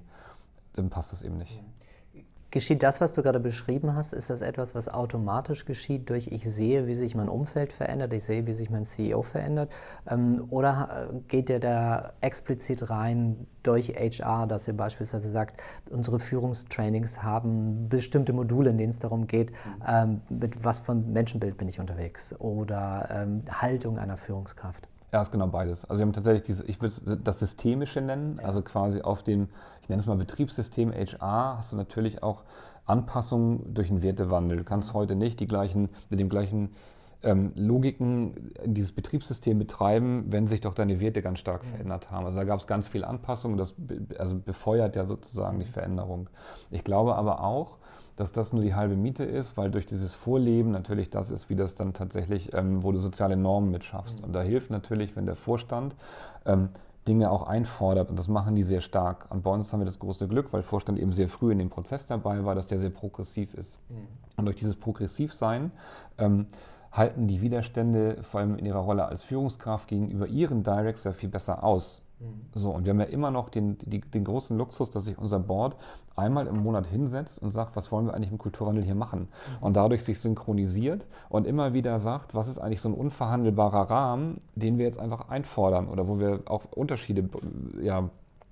dann 0.73 0.89
passt 0.89 1.11
das 1.11 1.23
eben 1.23 1.37
nicht. 1.37 1.61
Geschieht 2.49 2.81
das, 2.81 3.01
was 3.01 3.13
du 3.13 3.23
gerade 3.23 3.41
beschrieben 3.41 3.93
hast, 3.93 4.13
ist 4.13 4.29
das 4.29 4.41
etwas, 4.41 4.73
was 4.73 4.87
automatisch 4.87 5.65
geschieht 5.65 6.09
durch 6.09 6.27
ich 6.27 6.49
sehe, 6.49 6.87
wie 6.87 6.95
sich 6.95 7.13
mein 7.13 7.27
Umfeld 7.27 7.73
verändert, 7.73 8.13
ich 8.13 8.23
sehe, 8.23 8.47
wie 8.47 8.53
sich 8.53 8.69
mein 8.69 8.85
CEO 8.85 9.21
verändert? 9.21 9.69
Ähm, 10.09 10.45
oder 10.49 11.09
äh, 11.11 11.19
geht 11.27 11.49
der 11.49 11.59
da 11.59 12.13
explizit 12.21 12.89
rein 12.89 13.47
durch 13.63 13.89
HR, 13.89 14.47
dass 14.47 14.65
ihr 14.65 14.77
beispielsweise 14.77 15.29
sagt, 15.29 15.61
unsere 15.91 16.19
Führungstrainings 16.19 17.21
haben 17.21 17.89
bestimmte 17.89 18.31
Module, 18.31 18.69
in 18.69 18.77
denen 18.77 18.91
es 18.91 18.99
darum 18.99 19.27
geht, 19.27 19.51
mhm. 19.51 19.83
ähm, 19.85 20.21
mit 20.29 20.63
was 20.63 20.79
von 20.79 21.11
Menschenbild 21.11 21.57
bin 21.57 21.67
ich 21.67 21.81
unterwegs 21.81 22.33
oder 22.39 23.09
ähm, 23.11 23.43
Haltung 23.51 23.99
einer 23.99 24.15
Führungskraft? 24.15 24.87
Ja, 25.13 25.21
ist 25.21 25.31
genau 25.31 25.47
beides. 25.47 25.85
Also 25.85 25.99
wir 25.99 26.05
haben 26.05 26.13
tatsächlich 26.13 26.43
diese, 26.43 26.65
ich 26.65 26.81
würde 26.81 27.17
das 27.17 27.39
Systemische 27.39 28.01
nennen, 28.01 28.39
also 28.43 28.61
quasi 28.61 29.01
auf 29.01 29.23
dem, 29.23 29.47
ich 29.87 29.89
nenne 29.89 30.01
es 30.01 30.05
mal 30.05 30.17
Betriebssystem 30.17 30.91
HR, 30.91 31.59
hast 31.59 31.71
du 31.71 31.77
natürlich 31.77 32.21
auch 32.21 32.43
Anpassungen 32.85 33.73
durch 33.73 33.87
den 33.87 34.01
Wertewandel. 34.01 34.57
Du 34.57 34.65
kannst 34.65 34.93
heute 34.93 35.15
nicht 35.15 35.39
die 35.39 35.47
gleichen, 35.47 35.87
mit 36.09 36.19
dem 36.19 36.27
gleichen 36.27 36.73
ähm, 37.23 37.53
Logiken 37.55 38.51
dieses 38.65 38.91
Betriebssystem 38.91 39.57
betreiben, 39.57 40.25
wenn 40.27 40.47
sich 40.47 40.59
doch 40.59 40.73
deine 40.73 40.99
Werte 40.99 41.21
ganz 41.21 41.39
stark 41.39 41.63
mhm. 41.63 41.69
verändert 41.69 42.11
haben. 42.11 42.25
Also 42.25 42.37
da 42.37 42.43
gab 42.43 42.59
es 42.59 42.67
ganz 42.67 42.89
viel 42.89 43.05
Anpassungen, 43.05 43.57
das 43.57 43.75
also 44.17 44.37
befeuert 44.37 44.97
ja 44.97 45.05
sozusagen 45.05 45.57
die 45.59 45.65
Veränderung. 45.65 46.29
Ich 46.69 46.83
glaube 46.83 47.15
aber 47.15 47.41
auch, 47.41 47.77
dass 48.17 48.33
das 48.33 48.51
nur 48.51 48.63
die 48.63 48.75
halbe 48.75 48.97
Miete 48.97 49.23
ist, 49.23 49.55
weil 49.55 49.71
durch 49.71 49.85
dieses 49.85 50.15
Vorleben 50.15 50.71
natürlich 50.71 51.09
das 51.09 51.31
ist, 51.31 51.49
wie 51.49 51.55
das 51.55 51.75
dann 51.75 51.93
tatsächlich, 51.93 52.53
ähm, 52.53 52.83
wo 52.83 52.91
du 52.91 52.99
soziale 52.99 53.37
Normen 53.37 53.71
mitschaffst. 53.71 54.19
Mhm. 54.19 54.25
Und 54.25 54.33
da 54.33 54.41
hilft 54.41 54.69
natürlich, 54.69 55.15
wenn 55.15 55.25
der 55.25 55.37
Vorstand 55.37 55.95
ähm, 56.45 56.67
Dinge 57.07 57.31
auch 57.31 57.47
einfordert 57.47 58.09
und 58.09 58.19
das 58.19 58.27
machen 58.27 58.55
die 58.55 58.63
sehr 58.63 58.81
stark. 58.81 59.27
Und 59.29 59.43
bei 59.43 59.49
uns 59.49 59.71
haben 59.71 59.79
wir 59.79 59.85
das 59.85 59.99
große 59.99 60.27
Glück, 60.27 60.51
weil 60.51 60.61
Vorstand 60.61 60.99
eben 60.99 61.13
sehr 61.13 61.29
früh 61.29 61.51
in 61.51 61.59
dem 61.59 61.69
Prozess 61.69 62.05
dabei 62.05 62.43
war, 62.45 62.55
dass 62.55 62.67
der 62.67 62.79
sehr 62.79 62.89
progressiv 62.89 63.53
ist. 63.53 63.79
Mhm. 63.89 64.07
Und 64.37 64.45
durch 64.45 64.57
dieses 64.57 64.75
Progressivsein 64.75 65.71
ähm, 66.17 66.47
halten 66.91 67.27
die 67.27 67.41
Widerstände 67.41 68.23
vor 68.23 68.41
allem 68.41 68.57
in 68.57 68.65
ihrer 68.65 68.79
Rolle 68.79 69.05
als 69.05 69.23
Führungskraft 69.23 69.87
gegenüber 69.87 70.27
ihren 70.27 70.63
Directs 70.63 71.03
ja 71.03 71.13
viel 71.13 71.29
besser 71.29 71.63
aus. 71.63 72.03
Mhm. 72.19 72.41
So, 72.53 72.71
und 72.71 72.85
wir 72.85 72.91
haben 72.91 72.99
ja 72.99 73.05
immer 73.05 73.31
noch 73.31 73.49
den, 73.49 73.77
die, 73.79 74.01
den 74.01 74.23
großen 74.23 74.57
Luxus, 74.57 74.89
dass 74.89 75.05
sich 75.05 75.17
unser 75.17 75.39
Board 75.39 75.75
einmal 76.15 76.47
im 76.47 76.57
Monat 76.57 76.87
hinsetzt 76.87 77.41
und 77.41 77.51
sagt, 77.51 77.75
was 77.75 77.91
wollen 77.91 78.07
wir 78.07 78.13
eigentlich 78.13 78.31
im 78.31 78.37
Kulturwandel 78.37 78.83
hier 78.83 78.95
machen? 78.95 79.21
Mhm. 79.21 79.63
Und 79.63 79.75
dadurch 79.75 80.03
sich 80.03 80.19
synchronisiert 80.19 81.05
und 81.29 81.45
immer 81.45 81.73
wieder 81.73 81.99
sagt, 81.99 82.33
was 82.33 82.47
ist 82.47 82.59
eigentlich 82.59 82.81
so 82.81 82.89
ein 82.89 82.95
unverhandelbarer 82.95 83.89
Rahmen, 83.89 84.41
den 84.55 84.77
wir 84.77 84.85
jetzt 84.85 84.99
einfach 84.99 85.29
einfordern 85.29 85.87
oder 85.87 86.07
wo 86.07 86.19
wir 86.19 86.41
auch 86.45 86.63
Unterschiede 86.71 87.29
ja, 87.81 88.09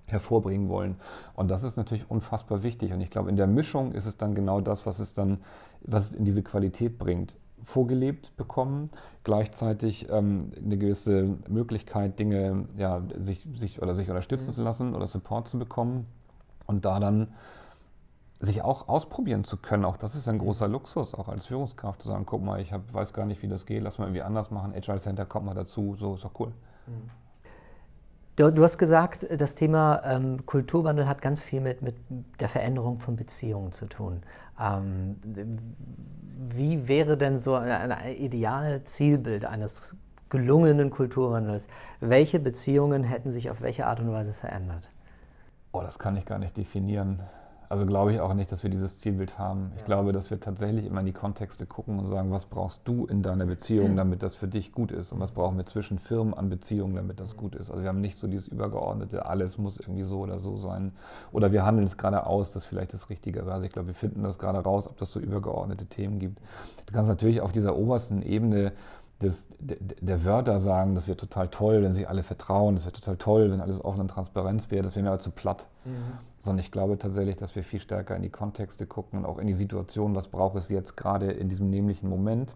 hervorbringen 0.08 0.70
wollen. 0.70 0.98
Und 1.36 1.50
das 1.50 1.64
ist 1.64 1.78
natürlich 1.78 2.10
unfassbar 2.10 2.62
wichtig. 2.62 2.94
Und 2.94 3.02
ich 3.02 3.10
glaube, 3.10 3.30
in 3.30 3.36
der 3.36 3.48
Mischung 3.48 3.94
ist 3.94 4.06
es 4.06 4.18
dann 4.18 4.36
genau 4.36 4.62
das, 4.62 4.86
was 4.86 5.00
es 5.00 5.14
dann, 5.16 5.40
was 5.82 6.12
es 6.12 6.16
in 6.16 6.26
diese 6.26 6.44
Qualität 6.44 7.00
bringt 7.00 7.36
vorgelebt 7.66 8.36
bekommen, 8.38 8.90
gleichzeitig 9.24 10.08
ähm, 10.10 10.52
eine 10.64 10.78
gewisse 10.78 11.38
Möglichkeit, 11.48 12.20
Dinge 12.20 12.68
ja, 12.78 13.02
sich, 13.18 13.48
sich, 13.56 13.82
oder 13.82 13.96
sich 13.96 14.10
unterstützen 14.10 14.50
mhm. 14.52 14.54
zu 14.54 14.64
lassen 14.64 14.96
oder 14.96 15.08
Support 15.08 15.48
zu 15.48 15.60
bekommen 15.60 16.06
und 16.68 16.86
da 16.86 17.00
dann 17.00 17.34
sich 18.40 18.62
auch 18.62 18.88
ausprobieren 18.88 19.44
zu 19.44 19.58
können. 19.58 19.86
Auch 19.86 19.98
das 19.98 20.16
ist 20.16 20.28
ein 20.28 20.40
großer 20.40 20.68
Luxus, 20.68 21.16
auch 21.16 21.30
als 21.30 21.46
Führungskraft 21.46 22.02
zu 22.02 22.10
sagen, 22.10 22.26
guck 22.26 22.44
mal, 22.44 22.62
ich 22.62 22.74
hab, 22.74 22.94
weiß 22.94 23.14
gar 23.14 23.26
nicht, 23.26 23.42
wie 23.42 23.48
das 23.48 23.66
geht, 23.66 23.82
lass 23.84 23.98
mal 23.98 24.06
irgendwie 24.06 24.22
anders 24.22 24.52
machen, 24.52 24.74
Agile 24.76 25.00
Center 25.00 25.26
kommt 25.26 25.46
mal 25.46 25.56
dazu, 25.56 25.96
so 25.96 26.16
ist 26.16 26.24
doch 26.24 26.40
cool. 26.40 26.52
Mhm. 26.88 27.25
Du, 28.36 28.52
du, 28.52 28.64
hast 28.64 28.78
gesagt, 28.78 29.26
das 29.40 29.56
Thema 29.56 30.02
ähm, 30.04 30.46
Kulturwandel 30.46 31.08
hat 31.08 31.22
ganz 31.22 31.40
viel 31.40 31.62
mit, 31.62 31.82
mit 31.82 31.96
der 32.42 32.50
Veränderung 32.50 33.00
von 33.00 33.16
Beziehungen 33.16 33.72
zu 33.72 33.86
tun. 33.86 34.24
Ähm, 34.60 35.16
wie 36.54 36.88
wäre 36.90 37.18
denn 37.18 37.38
so 37.38 37.56
ein, 37.56 37.92
ein 37.92 38.16
Idealzielbild 38.16 39.46
eines 39.46 39.96
gelungenen 40.30 40.90
Kulturwandels? 40.90 41.70
Welche 42.02 42.40
Beziehungen 42.42 43.04
hätten 43.04 43.32
sich 43.32 43.50
auf 43.50 43.62
welche 43.62 43.88
Art 43.88 44.02
und 44.02 44.12
Weise 44.12 44.34
verändert? 44.34 44.90
Oh, 45.72 45.82
das 45.82 45.98
kann 45.98 46.18
ich 46.18 46.26
gar 46.26 46.40
nicht 46.40 46.58
definieren. 46.58 47.24
Also 47.76 47.86
glaube 47.86 48.14
ich 48.14 48.22
auch 48.22 48.34
nicht, 48.34 48.50
dass 48.54 48.64
wir 48.64 48.70
dieses 48.70 49.00
Zielbild 49.00 49.38
haben. 49.38 49.74
Ich 49.76 49.82
ja. 49.82 49.86
glaube, 49.86 50.14
dass 50.14 50.32
wir 50.32 50.40
tatsächlich 50.40 50.86
immer 50.86 51.02
in 51.02 51.08
die 51.08 51.12
Kontexte 51.12 51.66
gucken 51.66 52.00
und 52.00 52.08
sagen, 52.08 52.32
was 52.32 52.46
brauchst 52.46 52.80
du 52.86 53.06
in 53.06 53.22
deiner 53.22 53.46
Beziehung, 53.46 53.98
damit 53.98 54.24
das 54.24 54.34
für 54.34 54.48
dich 54.48 54.72
gut 54.72 54.94
ist? 54.94 55.12
Und 55.12 55.20
was 55.20 55.34
brauchen 55.34 55.58
wir 55.58 55.66
zwischen 55.66 56.00
Firmen 56.00 56.34
an 56.34 56.48
Beziehungen, 56.48 56.96
damit 56.96 57.20
das 57.20 57.36
gut 57.36 57.54
ist? 57.54 57.70
Also 57.70 57.84
wir 57.84 57.90
haben 57.90 58.00
nicht 58.00 58.18
so 58.18 58.28
dieses 58.28 58.48
übergeordnete, 58.48 59.26
alles 59.26 59.58
muss 59.58 59.78
irgendwie 59.78 60.04
so 60.04 60.20
oder 60.20 60.40
so 60.40 60.56
sein. 60.56 60.94
Oder 61.34 61.52
wir 61.52 61.66
handeln 61.66 61.86
es 61.86 61.98
gerade 61.98 62.26
aus, 62.26 62.54
das 62.54 62.64
vielleicht 62.64 62.94
das 62.94 63.10
Richtige 63.10 63.42
wäre. 63.42 63.56
Also 63.56 63.66
ich 63.66 63.74
glaube, 63.74 63.90
wir 63.90 63.94
finden 63.94 64.24
das 64.24 64.40
gerade 64.40 64.60
raus, 64.60 64.88
ob 64.88 64.98
das 64.98 65.12
so 65.12 65.20
übergeordnete 65.20 65.86
Themen 65.86 66.20
gibt. 66.20 66.40
Du 66.86 66.94
kannst 66.94 67.10
natürlich 67.10 67.42
auf 67.42 67.52
dieser 67.52 67.76
obersten 67.76 68.22
Ebene 68.22 68.72
des, 69.22 69.48
der, 69.60 69.78
der 69.80 70.26
Wörter 70.26 70.60
sagen, 70.60 70.94
das 70.94 71.08
wäre 71.08 71.18
total 71.18 71.48
toll, 71.48 71.82
wenn 71.82 71.94
sich 71.94 72.10
alle 72.10 72.24
vertrauen, 72.24 72.76
das 72.76 72.86
wäre 72.86 72.94
total 72.94 73.18
toll, 73.18 73.52
wenn 73.52 73.62
alles 73.62 73.84
offen 73.84 74.02
und 74.02 74.10
Transparenz 74.10 74.70
wäre, 74.72 74.84
das 74.84 74.96
wäre 74.96 75.04
mir 75.04 75.10
aber 75.10 75.20
zu 75.20 75.32
platt. 75.32 75.68
Mhm. 75.86 75.92
Sondern 76.40 76.60
ich 76.60 76.72
glaube 76.72 76.98
tatsächlich, 76.98 77.38
dass 77.38 77.56
wir 77.56 77.64
viel 77.64 77.80
stärker 77.80 78.16
in 78.16 78.22
die 78.22 78.30
Kontexte 78.30 78.86
gucken 78.86 79.20
und 79.20 79.26
auch 79.26 79.38
in 79.38 79.48
die 79.48 79.54
Situation, 79.54 80.16
was 80.16 80.28
braucht 80.28 80.56
es 80.58 80.70
jetzt 80.70 80.98
gerade 80.98 81.32
in 81.32 81.48
diesem 81.48 81.70
nämlichen 81.70 82.10
Moment, 82.10 82.56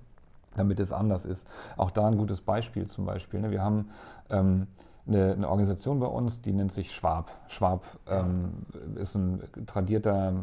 damit 0.56 0.80
es 0.80 0.92
anders 0.92 1.26
ist. 1.26 1.48
Auch 1.78 1.92
da 1.92 2.08
ein 2.08 2.18
gutes 2.18 2.42
Beispiel 2.42 2.88
zum 2.88 3.06
Beispiel. 3.06 3.40
Ne? 3.40 3.52
Wir 3.52 3.64
haben 3.64 3.90
ähm, 4.30 4.68
eine, 5.08 5.34
eine, 5.34 5.50
Organisation 5.50 6.00
bei 6.00 6.08
uns, 6.08 6.42
die 6.42 6.52
nennt 6.52 6.72
sich 6.72 6.92
Schwab. 6.92 7.32
Schwab 7.48 7.84
ähm, 8.08 8.66
ist 8.96 9.16
ein 9.16 9.42
tradierter 9.66 10.34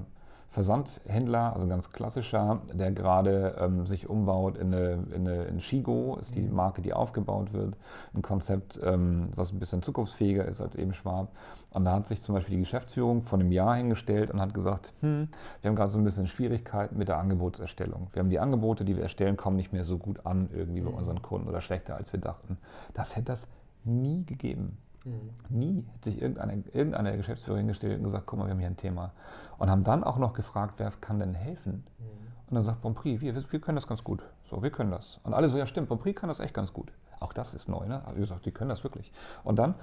Versandhändler, 0.51 1.53
also 1.53 1.67
ein 1.67 1.69
ganz 1.69 1.93
klassischer, 1.93 2.63
der 2.73 2.91
gerade 2.91 3.57
ähm, 3.61 3.87
sich 3.87 4.09
umbaut 4.09 4.57
in 4.57 4.75
eine, 4.75 5.05
in 5.15 5.29
eine 5.29 5.45
in 5.45 5.61
Shigo, 5.61 6.17
ist 6.19 6.35
die 6.35 6.41
mhm. 6.41 6.55
Marke, 6.55 6.81
die 6.81 6.95
aufgebaut 6.95 7.53
wird. 7.53 7.77
Ein 8.15 8.23
Konzept, 8.23 8.81
ähm, 8.83 9.29
was 9.37 9.53
ein 9.53 9.59
bisschen 9.59 9.83
zukunftsfähiger 9.83 10.47
ist 10.47 10.61
als 10.61 10.77
eben 10.77 10.95
Schwab. 10.95 11.29
Und 11.71 11.85
da 11.85 11.93
hat 11.93 12.07
sich 12.07 12.23
zum 12.23 12.35
Beispiel 12.35 12.55
die 12.55 12.63
Geschäftsführung 12.63 13.23
vor 13.23 13.39
einem 13.39 13.53
Jahr 13.53 13.77
hingestellt 13.77 14.31
und 14.31 14.41
hat 14.41 14.55
gesagt, 14.55 14.95
hm, 15.01 15.29
wir 15.61 15.69
haben 15.69 15.77
gerade 15.77 15.91
so 15.91 15.99
ein 15.99 16.05
bisschen 16.05 16.27
Schwierigkeiten 16.27 16.97
mit 16.97 17.09
der 17.09 17.19
Angebotserstellung. 17.19 18.09
Wir 18.13 18.21
haben 18.21 18.31
die 18.31 18.39
Angebote, 18.39 18.85
die 18.85 18.97
wir 18.97 19.03
erstellen, 19.03 19.37
kommen 19.37 19.57
nicht 19.57 19.75
mehr 19.75 19.85
so 19.85 19.99
gut 19.99 20.25
an 20.25 20.49
irgendwie 20.55 20.81
bei 20.81 20.91
mhm. 20.91 20.97
unseren 20.97 21.21
Kunden 21.21 21.49
oder 21.49 21.61
schlechter, 21.61 21.97
als 21.97 22.13
wir 22.13 22.21
dachten. 22.21 22.57
Das 22.95 23.15
hätte 23.15 23.27
das 23.27 23.47
nie 23.85 24.25
gegeben. 24.25 24.79
Mhm. 25.07 25.31
Nie 25.49 25.85
hat 25.95 26.05
sich 26.05 26.21
irgendeine, 26.21 26.65
irgendeine 26.73 27.11
der 27.11 27.17
Geschäftsführer 27.17 27.59
hingestellt 27.59 27.99
und 27.99 28.05
gesagt, 28.05 28.27
guck 28.27 28.39
mal, 28.39 28.47
wir 28.47 28.53
haben 28.53 28.59
hier 28.59 28.69
ein 28.69 28.77
Thema. 28.77 29.13
Und 29.59 29.71
haben 29.71 29.85
dann 29.85 30.05
auch 30.05 30.19
noch 30.19 30.35
gefragt, 30.35 30.75
wer 30.79 30.91
kann 31.01 31.19
denn 31.19 31.35
helfen? 31.35 31.85
Mhm. 31.99 32.27
Und 32.49 32.55
dann 32.55 32.63
sagt 32.63 32.83
Bonprix, 32.83 33.21
wir, 33.21 33.35
wir 33.35 33.61
können 33.61 33.77
das 33.77 33.87
ganz 33.87 34.05
gut. 34.05 34.23
So, 34.51 34.63
wir 34.63 34.71
können 34.71 34.91
das. 34.91 35.21
Und 35.25 35.35
alle 35.35 35.49
so, 35.49 35.59
ja 35.59 35.67
stimmt, 35.67 35.89
Bonprix 35.89 36.21
kann 36.21 36.29
das 36.29 36.41
echt 36.41 36.55
ganz 36.55 36.73
gut. 36.73 36.93
Auch 37.19 37.33
das 37.33 37.55
ist 37.55 37.69
neu, 37.69 37.87
ne? 37.87 38.03
Also, 38.05 38.21
gesagt, 38.21 38.45
die 38.45 38.51
können 38.51 38.69
das 38.69 38.85
wirklich. 38.85 39.11
Und 39.43 39.59
dann. 39.59 39.75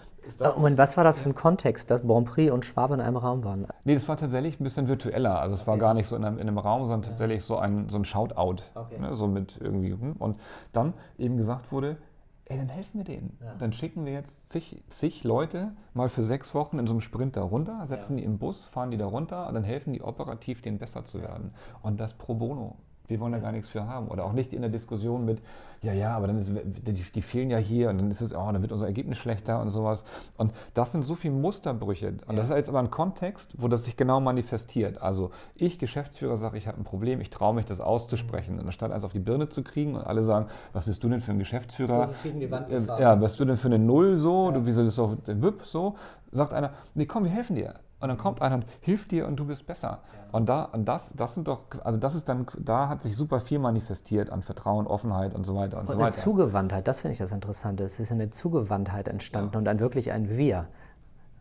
und 0.56 0.78
was 0.78 0.98
war 0.98 1.04
das 1.04 1.18
für 1.18 1.30
ein 1.30 1.34
Kontext, 1.34 1.90
dass 1.90 2.04
Bonprix 2.04 2.52
und 2.52 2.64
Schwab 2.64 2.92
in 2.92 3.02
einem 3.02 3.18
Raum 3.18 3.44
waren? 3.44 3.66
Nee, 3.86 3.96
das 3.96 4.08
war 4.08 4.18
tatsächlich 4.18 4.60
ein 4.60 4.64
bisschen 4.64 4.88
virtueller. 4.88 5.40
Also, 5.40 5.56
es 5.56 5.62
okay. 5.62 5.72
war 5.72 5.78
gar 5.80 5.94
nicht 5.96 6.08
so 6.08 6.16
in 6.16 6.24
einem, 6.24 6.38
in 6.38 6.48
einem 6.48 6.60
Raum, 6.60 6.86
sondern 6.86 7.02
tatsächlich 7.02 7.44
so 7.44 7.58
ein, 7.58 7.90
so 7.90 7.98
ein 7.98 8.06
Shoutout. 8.06 8.64
Okay. 8.76 9.00
Ne? 9.00 9.16
So 9.16 9.28
mit 9.28 9.58
irgendwie. 9.60 9.94
Hm? 9.94 10.14
Und 10.20 10.40
dann 10.74 10.94
eben 11.18 11.38
gesagt 11.38 11.72
wurde, 11.72 11.98
ey, 12.46 12.58
dann 12.58 12.70
helfen 12.70 12.98
wir 13.00 13.04
denen. 13.04 13.38
Ja. 13.42 13.56
Dann 13.56 13.74
schicken 13.74 14.06
wir 14.06 14.14
jetzt 14.14 14.48
zig, 14.50 14.84
zig 14.88 15.24
Leute 15.24 15.74
mal 15.94 16.10
für 16.10 16.24
sechs 16.24 16.54
Wochen 16.54 16.80
in 16.80 16.88
so 16.88 16.94
einem 16.94 17.02
Sprint 17.02 17.38
da 17.38 17.44
runter, 17.44 17.86
setzen 17.88 18.18
ja. 18.18 18.22
die 18.22 18.26
im 18.26 18.38
Bus, 18.38 18.66
fahren 18.66 18.92
die 18.92 18.98
da 18.98 19.06
runter 19.06 19.48
und 19.48 19.54
dann 19.54 19.64
helfen 19.64 19.94
die 19.94 20.02
operativ, 20.02 20.62
denen 20.62 20.78
besser 20.78 21.06
zu 21.06 21.22
werden. 21.22 21.54
Und 21.82 22.00
das 22.00 22.14
pro 22.14 22.36
bono. 22.36 22.78
Wir 23.08 23.20
wollen 23.20 23.34
da 23.34 23.40
gar 23.40 23.52
nichts 23.52 23.68
für 23.68 23.88
haben. 23.88 24.08
Oder 24.08 24.26
auch 24.26 24.34
nicht 24.34 24.54
in 24.54 24.62
der 24.62 24.70
Diskussion 24.70 25.26
mit, 25.26 25.42
ja, 25.82 25.92
ja, 25.92 26.16
aber 26.16 26.28
dann 26.28 26.40
ist, 26.40 26.50
die, 26.50 26.94
die 26.94 27.22
fehlen 27.22 27.50
ja 27.50 27.58
hier 27.58 27.90
und 27.90 27.98
dann 27.98 28.10
ist 28.10 28.22
es, 28.22 28.34
oh, 28.34 28.50
dann 28.52 28.62
wird 28.62 28.72
unser 28.72 28.88
Ergebnis 28.88 29.18
schlechter 29.18 29.62
und 29.62 29.70
sowas. 29.70 30.06
Und 30.38 30.54
das 30.74 30.94
sind 30.94 31.04
so 31.04 31.14
viele 31.16 31.34
Musterbrüche. 31.34 32.08
Und 32.08 32.30
ja. 32.30 32.36
das 32.36 32.50
ist 32.50 32.56
jetzt 32.56 32.70
aber 32.70 32.80
ein 32.80 32.90
Kontext, 32.90 33.54
wo 33.58 33.68
das 33.68 33.84
sich 33.84 33.98
genau 33.98 34.22
manifestiert. 34.22 35.02
Also 35.02 35.32
ich, 35.56 35.80
Geschäftsführer, 35.80 36.38
sage, 36.38 36.58
ich 36.58 36.68
habe 36.68 36.78
ein 36.78 36.86
Problem, 36.86 37.20
ich 37.20 37.30
traue 37.30 37.54
mich, 37.54 37.66
das 37.66 37.82
auszusprechen. 37.82 38.60
Und 38.60 38.66
anstatt 38.66 38.92
eins 38.92 39.04
auf 39.04 39.12
die 39.12 39.20
Birne 39.20 39.50
zu 39.50 39.64
kriegen 39.64 39.96
und 39.96 40.08
alle 40.08 40.24
sagen, 40.24 40.48
was 40.72 40.86
bist 40.86 41.04
du 41.04 41.10
denn 41.10 41.20
für 41.20 41.32
ein 41.32 41.40
Geschäftsführer? 41.40 41.98
Das 41.98 42.12
ist 42.12 42.24
gegen 42.24 42.40
die 42.40 42.50
Wand 42.50 42.70
gefahren. 42.70 43.02
Ja, 43.02 43.16
was 43.16 43.32
bist 43.32 43.40
du 43.42 43.46
denn 43.46 43.58
für 43.58 43.68
eine 43.68 43.80
Null 43.80 44.16
so? 44.16 44.48
Ja. 44.48 44.52
Du, 44.54 44.66
wieso 44.66 45.16
der 45.16 45.42
WIP 45.42 45.66
so? 45.66 45.96
Sagt 46.32 46.54
einer, 46.54 46.72
nee, 46.96 47.06
komm, 47.06 47.26
wir 47.26 47.32
helfen 47.32 47.58
dir. 47.58 47.74
Und 48.04 48.10
dann 48.10 48.18
kommt 48.18 48.42
einer 48.42 48.56
und 48.56 48.66
hilft 48.82 49.12
dir 49.12 49.26
und 49.28 49.38
du 49.38 49.46
bist 49.46 49.66
besser. 49.66 50.02
Ja. 50.04 50.38
Und 50.38 50.50
da, 50.50 50.66
und 50.66 50.86
das, 50.86 51.14
das 51.16 51.36
sind 51.36 51.48
doch, 51.48 51.62
also 51.86 51.98
das 51.98 52.16
ist 52.16 52.28
dann, 52.28 52.46
da 52.60 52.90
hat 52.90 53.02
sich 53.02 53.16
super 53.16 53.40
viel 53.40 53.60
manifestiert 53.60 54.30
an 54.30 54.42
Vertrauen, 54.42 54.88
Offenheit 54.88 55.34
und 55.34 55.46
so 55.46 55.56
weiter 55.56 55.78
und, 55.78 55.84
und 55.84 55.88
so 55.88 55.94
weiter. 55.94 56.04
Eine 56.04 56.12
Zugewandtheit, 56.12 56.86
das 56.86 57.00
finde 57.00 57.14
ich 57.14 57.20
das 57.20 57.32
Interessante. 57.32 57.86
Es 57.86 58.00
ist 58.02 58.12
eine 58.12 58.30
Zugewandtheit 58.30 59.08
entstanden 59.08 59.52
ja. 59.54 59.60
und 59.60 59.66
dann 59.66 59.80
wirklich 59.80 60.12
ein 60.12 60.30
Wir. 60.30 60.68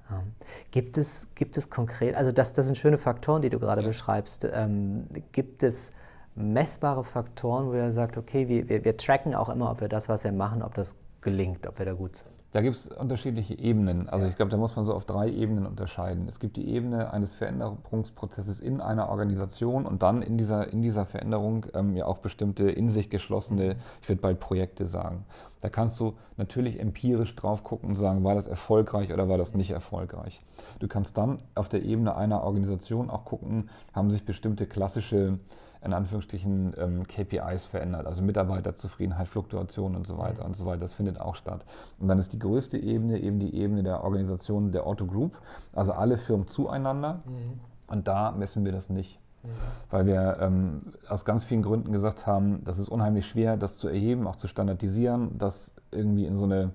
Ja. 0.09 0.23
Gibt, 0.71 0.99
es, 0.99 1.27
gibt 1.35 1.57
es 1.57 1.69
konkret, 1.69 2.15
also 2.15 2.31
das, 2.31 2.53
das 2.53 2.67
sind 2.67 2.79
schöne 2.79 2.97
Faktoren, 2.99 3.43
die 3.43 3.51
du 3.51 3.59
gerade 3.59 3.83
beschreibst. 3.83 4.47
Ähm, 4.53 5.09
gibt 5.33 5.65
es 5.65 5.91
messbare 6.37 7.03
Faktoren, 7.03 7.67
wo 7.67 7.75
ihr 7.75 7.91
sagt, 7.91 8.17
okay, 8.17 8.47
wir, 8.47 8.69
wir, 8.69 8.85
wir 8.85 8.97
tracken 8.97 9.35
auch 9.35 9.49
immer, 9.49 9.71
ob 9.71 9.81
wir 9.81 9.89
das, 9.89 10.09
was 10.09 10.23
wir 10.23 10.33
machen, 10.33 10.63
ob 10.63 10.75
das 10.75 10.95
gelingt, 11.23 11.67
ob 11.67 11.79
wir 11.81 11.87
da 11.87 11.95
gut 11.95 12.17
sind? 12.17 12.31
Da 12.53 12.61
gibt 12.61 12.76
es 12.76 12.86
unterschiedliche 12.86 13.59
Ebenen. 13.59 14.11
Also 14.11 14.26
ich 14.26 14.36
glaube, 14.36 14.50
da 14.50 14.59
muss 14.59 14.76
man 14.76 14.84
so 14.84 14.92
auf 14.92 15.07
drei 15.07 15.30
Ebenen 15.30 15.66
unterscheiden. 15.66 16.28
Es 16.28 16.38
gibt 16.38 16.57
die 16.57 16.68
Ebene 16.68 17.11
eines 17.11 17.32
Veränderungsprozesses 17.32 18.61
in 18.61 18.82
einer 18.82 19.09
Organisation 19.09 19.86
und 19.86 20.03
dann 20.03 20.20
in 20.20 20.36
dieser, 20.36 20.70
in 20.70 20.82
dieser 20.82 21.07
Veränderung 21.07 21.64
ähm, 21.72 21.96
ja 21.96 22.05
auch 22.05 22.18
bestimmte 22.18 22.70
in 22.70 22.90
sich 22.90 23.09
geschlossene, 23.09 23.76
ich 24.03 24.09
würde 24.09 24.20
bald 24.20 24.38
Projekte 24.38 24.84
sagen. 24.84 25.24
Da 25.62 25.70
kannst 25.70 25.98
du 25.98 26.14
natürlich 26.36 26.78
empirisch 26.78 27.34
drauf 27.36 27.64
gucken 27.64 27.90
und 27.90 27.94
sagen, 27.94 28.22
war 28.22 28.34
das 28.34 28.48
erfolgreich 28.48 29.12
oder 29.14 29.30
war 29.30 29.38
das 29.38 29.55
nicht 29.55 29.70
erfolgreich. 29.70 30.42
Du 30.78 30.88
kannst 30.88 31.16
dann 31.16 31.38
auf 31.55 31.70
der 31.70 31.82
Ebene 31.82 32.16
einer 32.16 32.42
Organisation 32.42 33.09
auch 33.09 33.24
gucken, 33.24 33.70
haben 33.94 34.11
sich 34.11 34.26
bestimmte 34.26 34.66
klassische 34.66 35.38
in 35.85 35.93
Anführungsstrichen 35.93 36.74
ähm, 36.78 37.07
KPIs 37.07 37.66
verändert, 37.66 38.07
also 38.07 38.22
Mitarbeiterzufriedenheit, 38.22 39.28
Fluktuation 39.28 39.97
und 39.97 40.07
so 40.07 40.18
weiter 40.18 40.43
mhm. 40.43 40.49
und 40.49 40.57
so 40.57 40.66
weiter. 40.66 40.80
Das 40.80 40.95
findet 40.95 41.20
auch 41.20 41.35
statt. 41.35 41.64
Und 41.99 42.09
dann 42.09 42.18
ist 42.18 42.33
die 42.33 42.39
größte 42.39 42.78
Ebene 42.78 43.18
eben 43.18 43.41
die 43.41 43.55
Ebene 43.55 43.83
der 43.83 44.05
Organisation 44.05 44.70
der 44.72 44.87
Otto 44.87 45.07
Group, 45.07 45.39
also 45.72 45.93
alle 45.93 46.18
Firmen 46.18 46.47
zueinander. 46.47 47.22
Mhm. 47.24 47.61
Und 47.89 48.09
da 48.09 48.30
messen 48.33 48.64
wir 48.64 48.72
das 48.72 48.91
nicht. 48.91 49.18
Mhm. 49.43 49.49
Weil 49.91 50.07
wir 50.07 50.39
ähm, 50.41 50.93
aus 51.09 51.24
ganz 51.24 51.43
vielen 51.45 51.62
Gründen 51.62 51.93
gesagt 51.93 52.26
haben, 52.26 52.62
das 52.64 52.78
ist 52.78 52.89
unheimlich 52.89 53.26
schwer, 53.26 53.57
das 53.57 53.78
zu 53.78 53.89
erheben, 53.89 54.26
auch 54.26 54.37
zu 54.37 54.47
standardisieren, 54.47 55.37
das 55.39 55.74
irgendwie 55.91 56.26
in 56.26 56.37
so 56.37 56.45
eine 56.45 56.70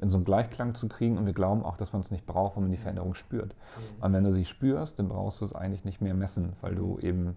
in 0.00 0.10
so 0.10 0.16
einen 0.16 0.24
Gleichklang 0.24 0.74
zu 0.74 0.88
kriegen 0.88 1.16
und 1.16 1.26
wir 1.26 1.32
glauben 1.32 1.64
auch, 1.64 1.76
dass 1.76 1.92
man 1.92 2.02
es 2.02 2.10
nicht 2.10 2.26
braucht, 2.26 2.56
wenn 2.56 2.64
man 2.64 2.72
die 2.72 2.76
Veränderung 2.76 3.14
spürt. 3.14 3.54
Mhm. 3.54 4.04
Und 4.04 4.12
wenn 4.12 4.24
du 4.24 4.32
sie 4.32 4.44
spürst, 4.44 4.98
dann 4.98 5.08
brauchst 5.08 5.40
du 5.40 5.44
es 5.44 5.54
eigentlich 5.54 5.84
nicht 5.84 6.00
mehr 6.00 6.12
messen, 6.12 6.54
weil 6.60 6.74
du 6.74 6.98
eben 6.98 7.36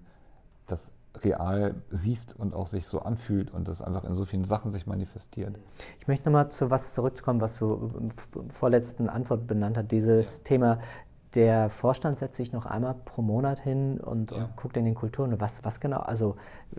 das 0.65 0.89
real 1.23 1.75
siehst 1.89 2.35
und 2.37 2.53
auch 2.53 2.67
sich 2.67 2.87
so 2.87 2.99
anfühlt 2.99 3.51
und 3.51 3.67
das 3.67 3.81
einfach 3.81 4.03
in 4.03 4.15
so 4.15 4.25
vielen 4.25 4.43
Sachen 4.43 4.71
sich 4.71 4.87
manifestiert. 4.87 5.57
Ich 5.99 6.07
möchte 6.07 6.29
nochmal 6.29 6.49
zu 6.49 6.69
was 6.69 6.93
zurückkommen, 6.93 7.41
was 7.41 7.57
du 7.57 7.91
im 7.97 8.49
vorletzten 8.49 9.09
Antwort 9.09 9.47
benannt 9.47 9.77
hast, 9.77 9.91
dieses 9.91 10.37
ja. 10.39 10.43
Thema 10.43 10.79
der 11.35 11.69
Vorstand 11.69 12.17
setzt 12.17 12.37
sich 12.37 12.53
noch 12.53 12.65
einmal 12.65 12.93
pro 12.93 13.21
Monat 13.21 13.59
hin 13.59 13.99
und, 13.99 14.31
ja. 14.31 14.37
und 14.37 14.55
guckt 14.55 14.77
in 14.77 14.85
den 14.85 14.95
Kulturen. 14.95 15.39
Was, 15.39 15.63
was 15.63 15.79
genau? 15.79 15.99
Also 15.99 16.37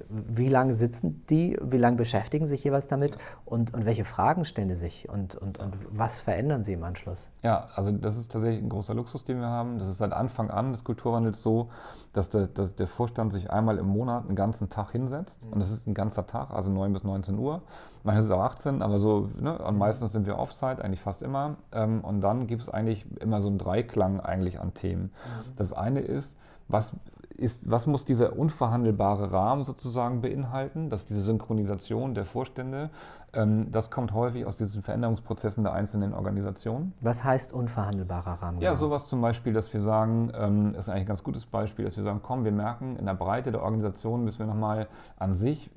wie 0.09 0.49
lange 0.49 0.75
sitzen 0.75 1.25
die? 1.29 1.59
Wie 1.63 1.79
lange 1.79 1.97
beschäftigen 1.97 2.47
sich 2.47 2.65
jeweils 2.65 2.87
damit? 2.87 3.17
Und, 3.45 3.75
und 3.75 3.85
welche 3.85 4.05
Fragen 4.05 4.45
stellen 4.45 4.69
sie 4.69 4.77
sich? 4.77 5.09
Und, 5.09 5.35
und, 5.35 5.59
und 5.59 5.75
was 5.91 6.21
verändern 6.21 6.63
sie 6.63 6.75
im 6.75 6.85
Anschluss? 6.85 7.31
Ja, 7.43 7.69
also 7.75 7.93
das 7.93 8.17
ist 8.17 8.33
tatsächlich 8.33 8.63
ein 8.63 8.69
großer 8.69 8.95
Luxus, 8.95 9.25
den 9.25 9.41
wir 9.41 9.49
haben. 9.49 9.79
Das 9.79 9.89
ist 9.89 9.99
seit 9.99 10.13
Anfang 10.13 10.51
an 10.51 10.73
des 10.73 10.85
Kulturwandels 10.85 11.43
so, 11.43 11.71
dass 12.13 12.29
der, 12.29 12.47
dass 12.49 12.75
der 12.75 12.87
Vorstand 12.87 13.33
sich 13.33 13.51
einmal 13.51 13.79
im 13.79 13.87
Monat 13.87 14.27
einen 14.27 14.37
ganzen 14.37 14.69
Tag 14.69 14.93
hinsetzt. 14.93 15.47
Und 15.51 15.61
das 15.61 15.71
ist 15.71 15.87
ein 15.87 15.95
ganzer 15.95 16.27
Tag, 16.27 16.51
also 16.51 16.71
9 16.71 16.93
bis 16.93 17.05
19 17.05 17.39
Uhr. 17.39 17.63
Manchmal 18.05 18.21
ist 18.21 18.27
es 18.27 18.31
auch 18.31 18.43
18, 18.43 18.83
aber 18.83 18.99
so, 18.99 19.31
ne, 19.39 19.59
und 19.59 19.75
mhm. 19.75 19.79
meistens 19.79 20.13
sind 20.13 20.27
wir 20.27 20.39
Offside, 20.39 20.83
eigentlich 20.85 21.01
fast 21.01 21.23
immer. 21.23 21.57
Ähm, 21.73 22.03
und 22.03 22.21
dann 22.21 22.47
gibt 22.47 22.63
es 22.63 22.69
eigentlich 22.69 23.05
immer 23.21 23.41
so 23.41 23.49
einen 23.49 23.59
Dreiklang 23.59 24.21
eigentlich 24.21 24.61
an 24.61 24.75
Themen. 24.75 25.05
Mhm. 25.05 25.57
Das 25.57 25.73
eine 25.73 26.01
ist, 26.01 26.37
was, 26.69 26.93
ist, 27.39 27.71
was 27.71 27.87
muss 27.87 28.05
dieser 28.05 28.39
unverhandelbare 28.39 29.33
Rahmen 29.33 29.65
sozusagen 29.65 30.21
beinhalten? 30.21 30.91
Das 30.91 31.01
ist 31.01 31.11
diese 31.11 31.23
Synchronisation 31.23 32.15
der 32.15 32.25
Vorstände. 32.25 32.91
Ähm, 33.33 33.71
das 33.71 33.91
kommt 33.91 34.13
häufig 34.13 34.47
aus 34.47 34.57
diesen 34.57 34.83
Veränderungsprozessen 34.83 35.63
der 35.65 35.73
einzelnen 35.73 36.15
Organisationen. 36.15 36.93
Was 37.01 37.23
heißt 37.23 37.53
unverhandelbarer 37.53 38.43
Rahmen? 38.43 38.61
Ja, 38.61 38.75
sowas 38.75 39.09
zum 39.09 39.21
Beispiel, 39.21 39.53
dass 39.53 39.73
wir 39.73 39.81
sagen, 39.81 40.33
ähm, 40.35 40.73
das 40.73 40.85
ist 40.85 40.89
eigentlich 40.89 41.05
ein 41.05 41.09
ganz 41.09 41.23
gutes 41.23 41.47
Beispiel, 41.47 41.85
dass 41.85 41.97
wir 41.97 42.05
sagen, 42.05 42.21
komm, 42.23 42.45
wir 42.45 42.53
merken, 42.53 42.97
in 42.97 43.07
der 43.07 43.15
Breite 43.15 43.53
der 43.53 43.63
Organisation 43.63 44.25
müssen 44.25 44.39
wir 44.41 44.47
nochmal 44.47 44.89
an 45.19 45.35
sich 45.35 45.71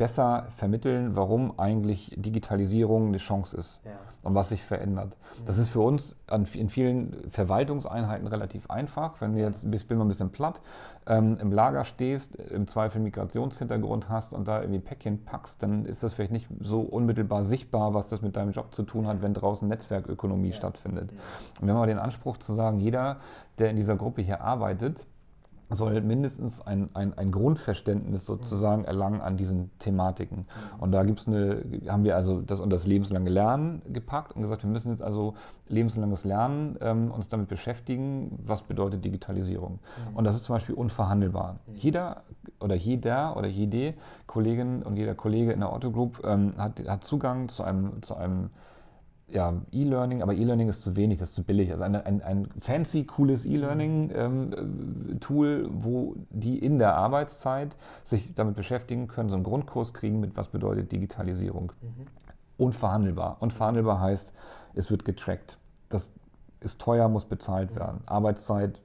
besser 0.00 0.46
vermitteln, 0.56 1.14
warum 1.14 1.58
eigentlich 1.58 2.10
Digitalisierung 2.16 3.08
eine 3.08 3.18
Chance 3.18 3.54
ist 3.54 3.82
ja. 3.84 3.90
und 4.22 4.34
was 4.34 4.48
sich 4.48 4.62
verändert. 4.62 5.14
Das 5.44 5.58
ist 5.58 5.68
für 5.68 5.80
uns 5.80 6.16
in 6.54 6.70
vielen 6.70 7.30
Verwaltungseinheiten 7.30 8.26
relativ 8.26 8.70
einfach. 8.70 9.20
Wenn 9.20 9.34
du 9.34 9.40
jetzt, 9.40 9.70
bist, 9.70 9.88
bin 9.88 9.98
mal 9.98 10.06
ein 10.06 10.08
bisschen 10.08 10.30
platt, 10.30 10.62
ähm, 11.06 11.36
im 11.38 11.52
Lager 11.52 11.84
stehst, 11.84 12.34
im 12.34 12.66
Zweifel 12.66 13.02
Migrationshintergrund 13.02 14.08
hast 14.08 14.32
und 14.32 14.48
da 14.48 14.62
irgendwie 14.62 14.80
Päckchen 14.80 15.22
packst, 15.26 15.62
dann 15.62 15.84
ist 15.84 16.02
das 16.02 16.14
vielleicht 16.14 16.32
nicht 16.32 16.48
so 16.60 16.80
unmittelbar 16.80 17.44
sichtbar, 17.44 17.92
was 17.92 18.08
das 18.08 18.22
mit 18.22 18.36
deinem 18.36 18.52
Job 18.52 18.74
zu 18.74 18.84
tun 18.84 19.06
hat, 19.06 19.20
wenn 19.20 19.34
draußen 19.34 19.68
Netzwerkökonomie 19.68 20.48
ja. 20.48 20.54
stattfindet. 20.54 21.10
Und 21.60 21.66
wir 21.66 21.74
haben 21.74 21.78
aber 21.78 21.88
den 21.88 21.98
Anspruch 21.98 22.38
zu 22.38 22.54
sagen, 22.54 22.78
jeder, 22.78 23.18
der 23.58 23.68
in 23.68 23.76
dieser 23.76 23.96
Gruppe 23.96 24.22
hier 24.22 24.40
arbeitet, 24.40 25.06
soll 25.70 26.00
mindestens 26.00 26.60
ein, 26.60 26.88
ein, 26.94 27.16
ein 27.16 27.30
Grundverständnis 27.30 28.26
sozusagen 28.26 28.84
erlangen 28.84 29.20
an 29.20 29.36
diesen 29.36 29.70
Thematiken. 29.78 30.46
Und 30.78 30.92
da 30.92 31.04
gibt's 31.04 31.26
eine, 31.26 31.64
haben 31.88 32.04
wir 32.04 32.16
also 32.16 32.40
das 32.40 32.60
und 32.60 32.70
das 32.70 32.86
lebenslange 32.86 33.30
Lernen 33.30 33.82
gepackt 33.92 34.34
und 34.34 34.42
gesagt, 34.42 34.62
wir 34.64 34.70
müssen 34.70 34.90
jetzt 34.90 35.02
also 35.02 35.34
lebenslanges 35.68 36.24
Lernen 36.24 36.76
ähm, 36.80 37.10
uns 37.10 37.28
damit 37.28 37.48
beschäftigen, 37.48 38.38
was 38.44 38.62
bedeutet 38.62 39.04
Digitalisierung. 39.04 39.78
Mhm. 40.10 40.16
Und 40.16 40.24
das 40.24 40.34
ist 40.34 40.44
zum 40.44 40.56
Beispiel 40.56 40.74
unverhandelbar. 40.74 41.60
Mhm. 41.66 41.74
Jeder 41.74 42.22
oder 42.60 42.74
jeder 42.74 43.36
oder 43.36 43.48
jede 43.48 43.94
Kollegin 44.26 44.82
und 44.82 44.96
jeder 44.96 45.14
Kollege 45.14 45.52
in 45.52 45.60
der 45.60 45.72
Otto 45.72 45.90
Group 45.90 46.22
ähm, 46.24 46.54
hat, 46.58 46.86
hat 46.86 47.04
Zugang 47.04 47.48
zu 47.48 47.62
einem, 47.62 48.02
zu 48.02 48.16
einem 48.16 48.50
ja, 49.32 49.54
E-Learning, 49.72 50.22
aber 50.22 50.34
E-Learning 50.34 50.68
ist 50.68 50.82
zu 50.82 50.96
wenig, 50.96 51.18
das 51.18 51.30
ist 51.30 51.36
zu 51.36 51.44
billig. 51.44 51.70
Also 51.70 51.84
ein, 51.84 51.94
ein, 51.94 52.22
ein 52.22 52.48
fancy, 52.60 53.04
cooles 53.04 53.44
E-Learning-Tool, 53.44 55.48
ähm, 55.48 55.70
wo 55.72 56.16
die 56.30 56.58
in 56.58 56.78
der 56.78 56.96
Arbeitszeit 56.96 57.76
sich 58.04 58.34
damit 58.34 58.56
beschäftigen 58.56 59.08
können, 59.08 59.28
so 59.28 59.36
einen 59.36 59.44
Grundkurs 59.44 59.94
kriegen 59.94 60.20
mit, 60.20 60.36
was 60.36 60.48
bedeutet 60.48 60.92
Digitalisierung. 60.92 61.72
Mhm. 61.80 62.06
Unverhandelbar. 62.58 63.36
Unverhandelbar 63.40 64.00
heißt, 64.00 64.32
es 64.74 64.90
wird 64.90 65.04
getrackt. 65.04 65.58
Das 65.88 66.12
ist 66.60 66.80
teuer, 66.80 67.08
muss 67.08 67.24
bezahlt 67.24 67.74
werden. 67.74 68.02
Arbeitszeit 68.06 68.80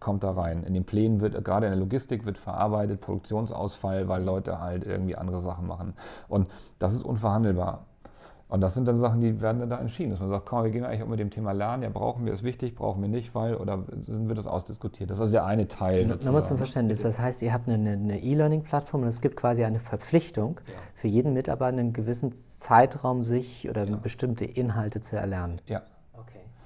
kommt 0.00 0.24
da 0.24 0.32
rein. 0.32 0.64
In 0.64 0.74
den 0.74 0.84
Plänen 0.84 1.20
wird, 1.20 1.42
gerade 1.44 1.66
in 1.66 1.72
der 1.72 1.80
Logistik 1.80 2.26
wird 2.26 2.38
verarbeitet, 2.38 3.00
Produktionsausfall, 3.00 4.08
weil 4.08 4.22
Leute 4.22 4.60
halt 4.60 4.84
irgendwie 4.84 5.16
andere 5.16 5.40
Sachen 5.40 5.66
machen. 5.66 5.94
Und 6.28 6.48
das 6.78 6.92
ist 6.92 7.02
unverhandelbar. 7.02 7.86
Und 8.48 8.60
das 8.60 8.74
sind 8.74 8.86
dann 8.86 8.98
Sachen, 8.98 9.20
die 9.20 9.40
werden 9.40 9.60
dann 9.60 9.70
da 9.70 9.78
entschieden, 9.78 10.10
dass 10.10 10.20
man 10.20 10.28
sagt, 10.28 10.46
komm, 10.46 10.64
wir 10.64 10.70
gehen 10.70 10.84
eigentlich 10.84 11.02
auch 11.02 11.08
mit 11.08 11.18
dem 11.18 11.30
Thema 11.30 11.52
Lernen, 11.52 11.82
ja, 11.82 11.88
brauchen 11.88 12.26
wir 12.26 12.32
es 12.32 12.42
wichtig, 12.42 12.74
brauchen 12.74 13.00
wir 13.02 13.08
nicht, 13.08 13.34
weil, 13.34 13.56
oder 13.56 13.84
wird 13.88 14.38
das 14.38 14.46
ausdiskutiert? 14.46 15.10
Das 15.10 15.16
ist 15.16 15.22
also 15.22 15.32
der 15.32 15.46
eine 15.46 15.66
Teil. 15.66 16.06
Nochmal 16.06 16.44
zum 16.44 16.58
Verständnis, 16.58 17.02
das 17.02 17.18
heißt, 17.18 17.42
ihr 17.42 17.52
habt 17.52 17.68
eine 17.68 18.20
E-Learning-Plattform 18.20 19.02
und 19.02 19.08
es 19.08 19.20
gibt 19.20 19.36
quasi 19.36 19.64
eine 19.64 19.80
Verpflichtung 19.80 20.60
ja. 20.66 20.74
für 20.94 21.08
jeden 21.08 21.32
Mitarbeiter 21.32 21.78
einen 21.78 21.92
gewissen 21.92 22.32
Zeitraum 22.32 23.24
sich 23.24 23.68
oder 23.68 23.84
ja. 23.84 23.96
bestimmte 23.96 24.44
Inhalte 24.44 25.00
zu 25.00 25.16
erlernen. 25.16 25.60
Ja, 25.66 25.82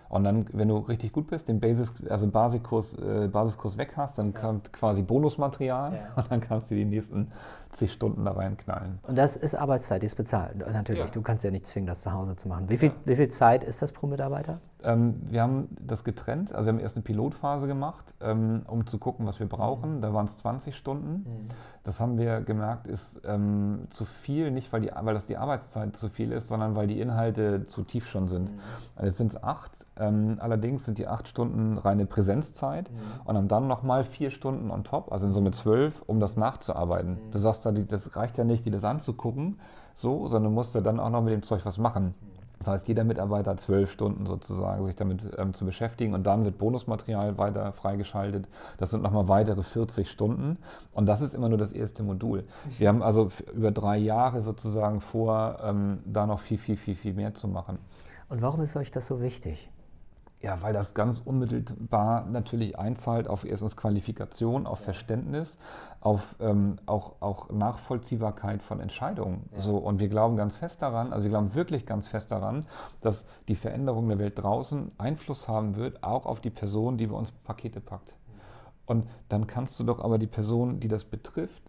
und 0.09 0.24
dann, 0.24 0.47
wenn 0.53 0.68
du 0.68 0.79
richtig 0.79 1.12
gut 1.12 1.29
bist, 1.29 1.49
den 1.49 1.61
Basis, 1.61 1.93
also 2.09 2.26
Basiskurs, 2.29 2.95
äh, 2.95 3.29
Basiskurs 3.29 3.76
weg 3.76 3.93
hast, 3.97 4.18
dann 4.18 4.33
ja. 4.33 4.41
kommt 4.41 4.72
quasi 4.72 5.03
Bonusmaterial 5.03 6.12
und 6.16 6.31
dann 6.31 6.41
kannst 6.41 6.70
du 6.70 6.74
die 6.74 6.85
nächsten 6.85 7.31
zig 7.71 7.93
Stunden 7.93 8.25
da 8.25 8.33
reinknallen. 8.33 8.99
Und 9.03 9.16
das 9.16 9.37
ist 9.37 9.55
Arbeitszeit, 9.55 10.03
die 10.03 10.07
ist 10.07 10.16
bezahlt. 10.16 10.59
Natürlich, 10.59 11.01
ja. 11.01 11.07
du 11.07 11.23
kannst 11.23 11.45
ja 11.45 11.51
nicht 11.51 11.66
zwingen, 11.66 11.87
das 11.87 12.03
zu 12.03 12.12
Hause 12.12 12.37
zu 12.37 12.49
machen. 12.49 12.69
Wie 12.69 12.79
viel, 12.79 12.93
wie 13.05 13.16
viel 13.16 13.29
Zeit 13.29 13.64
ist 13.64 13.83
das 13.83 13.93
pro 13.93 14.07
Mitarbeiter? 14.07 14.61
Ähm, 14.83 15.23
wir 15.29 15.43
haben 15.43 15.69
das 15.81 16.05
getrennt, 16.05 16.55
also 16.55 16.66
wir 16.66 16.75
haben 16.75 16.81
erst 16.81 16.97
eine 16.97 17.03
Pilotphase 17.03 17.66
gemacht, 17.66 18.14
ähm, 18.21 18.62
um 18.66 18.87
zu 18.87 18.99
gucken, 18.99 19.27
was 19.27 19.41
wir 19.41 19.49
brauchen. 19.49 19.97
Mhm. 19.97 20.01
Da 20.03 20.14
waren 20.14 20.27
es 20.27 20.37
20 20.37 20.77
Stunden. 20.77 21.25
Mhm. 21.29 21.49
Das 21.83 22.01
haben 22.01 22.19
wir 22.19 22.41
gemerkt, 22.43 22.87
ist 22.87 23.21
ähm, 23.25 23.87
zu 23.91 24.05
viel, 24.05 24.51
nicht 24.51 24.73
weil, 24.73 24.83
die, 24.83 24.91
weil 25.01 25.14
das 25.14 25.27
die 25.27 25.37
Arbeitszeit 25.37 25.97
zu 25.97 26.09
viel 26.09 26.33
ist, 26.33 26.49
sondern 26.49 26.77
weil 26.77 26.87
die 26.87 27.01
Inhalte 27.01 27.64
zu 27.64 27.83
tief 27.83 28.07
schon 28.07 28.29
sind. 28.29 28.53
Mhm. 28.53 28.61
Also 28.95 29.07
jetzt 29.07 29.19
sind 29.19 29.33
es 29.33 29.43
acht 29.43 29.79
ähm, 29.99 30.37
allerdings 30.41 30.85
sind 30.85 30.99
die 30.99 31.07
acht 31.07 31.29
Stunden 31.29 31.77
reine 31.77 32.07
Präsenzzeit 32.07 32.91
mhm. 32.91 32.97
und 33.25 33.37
haben 33.37 33.49
dann 33.49 33.66
nochmal 33.66 34.05
vier 34.05 34.31
Stunden 34.31 34.71
on 34.71 34.85
top, 34.85 35.12
also 35.12 35.27
in 35.27 35.33
Summe 35.33 35.51
zwölf, 35.51 36.03
um 36.07 36.21
das 36.21 36.37
nachzuarbeiten. 36.37 37.12
Mhm. 37.12 37.31
Du 37.33 37.39
sagst 37.39 37.57
da, 37.62 37.72
das 37.72 38.16
reicht 38.16 38.38
ja 38.38 38.44
nicht, 38.44 38.64
dir 38.64 38.72
das 38.72 38.84
anzugucken, 38.84 39.59
so, 39.94 40.26
sondern 40.26 40.54
musst 40.54 40.74
ja 40.74 40.80
dann 40.80 41.00
auch 41.00 41.11
noch 41.11 41.22
mit 41.22 41.32
dem 41.32 41.42
Zeug 41.42 41.64
was 41.64 41.78
machen. 41.78 42.14
Das 42.59 42.66
heißt, 42.66 42.88
jeder 42.88 43.04
Mitarbeiter 43.04 43.52
hat 43.52 43.61
zwölf 43.61 43.90
Stunden 43.90 44.26
sozusagen, 44.26 44.84
sich 44.84 44.96
damit 44.96 45.22
ähm, 45.38 45.54
zu 45.54 45.64
beschäftigen 45.64 46.14
und 46.14 46.26
dann 46.26 46.44
wird 46.44 46.59
Bonusmaterial 46.59 47.38
weiter 47.38 47.72
freigeschaltet. 47.72 48.48
Das 48.78 48.90
sind 48.90 49.02
nochmal 49.02 49.28
weitere 49.28 49.62
40 49.62 50.11
Stunden 50.11 50.59
und 50.92 51.06
das 51.06 51.20
ist 51.20 51.34
immer 51.34 51.48
nur 51.48 51.59
das 51.59 51.72
erste 51.72 52.02
Modul. 52.02 52.44
Wir 52.78 52.88
haben 52.88 53.02
also 53.02 53.28
über 53.54 53.70
drei 53.70 53.96
Jahre 53.96 54.42
sozusagen 54.42 55.00
vor, 55.00 55.59
ähm, 55.62 56.00
da 56.04 56.26
noch 56.26 56.40
viel, 56.40 56.59
viel, 56.59 56.76
viel, 56.76 56.96
viel 56.96 57.14
mehr 57.14 57.34
zu 57.34 57.46
machen. 57.46 57.78
Und 58.28 58.42
warum 58.42 58.61
ist 58.61 58.74
euch 58.76 58.90
das 58.90 59.06
so 59.06 59.20
wichtig? 59.20 59.70
Ja, 60.41 60.62
weil 60.62 60.72
das 60.72 60.95
ganz 60.95 61.18
unmittelbar 61.18 62.24
natürlich 62.26 62.78
einzahlt 62.78 63.26
auf 63.26 63.45
erstens 63.45 63.76
Qualifikation, 63.76 64.68
auf 64.68 64.78
Verständnis, 64.78 65.59
auf 66.01 66.36
ähm, 66.39 66.76
auch, 66.86 67.16
auch 67.20 67.51
Nachvollziehbarkeit 67.51 68.62
von 68.62 68.78
Entscheidungen. 68.78 69.49
Ja. 69.53 69.59
So, 69.59 69.78
und 69.78 69.99
wir 69.99 70.09
glauben 70.09 70.36
ganz 70.36 70.55
fest 70.55 70.80
daran, 70.80 71.12
also 71.12 71.24
wir 71.24 71.30
glauben 71.30 71.57
wirklich 71.57 71.86
ganz 71.86 72.07
fest 72.07 72.30
daran, 72.30 72.66
dass 73.01 73.24
die 73.49 73.57
Veränderung 73.57 74.09
der 74.09 74.20
Welt 74.20 74.39
draußen 74.39 74.93
Einfluss 74.97 75.49
haben 75.49 75.74
wird, 75.74 76.05
auch 76.05 76.24
auf 76.24 76.41
die 76.41 76.51
Person, 76.51 76.99
die 76.99 77.09
bei 77.09 77.16
uns 77.16 77.32
Pakete 77.32 77.80
packt. 77.80 78.14
Und 78.86 79.09
dann 79.28 79.49
kannst 79.49 79.78
du 79.80 79.84
doch 79.84 79.99
aber 79.99 80.18
die 80.18 80.28
Person, 80.28 80.78
die 80.78 80.89
das 80.89 81.03
betrifft, 81.03 81.62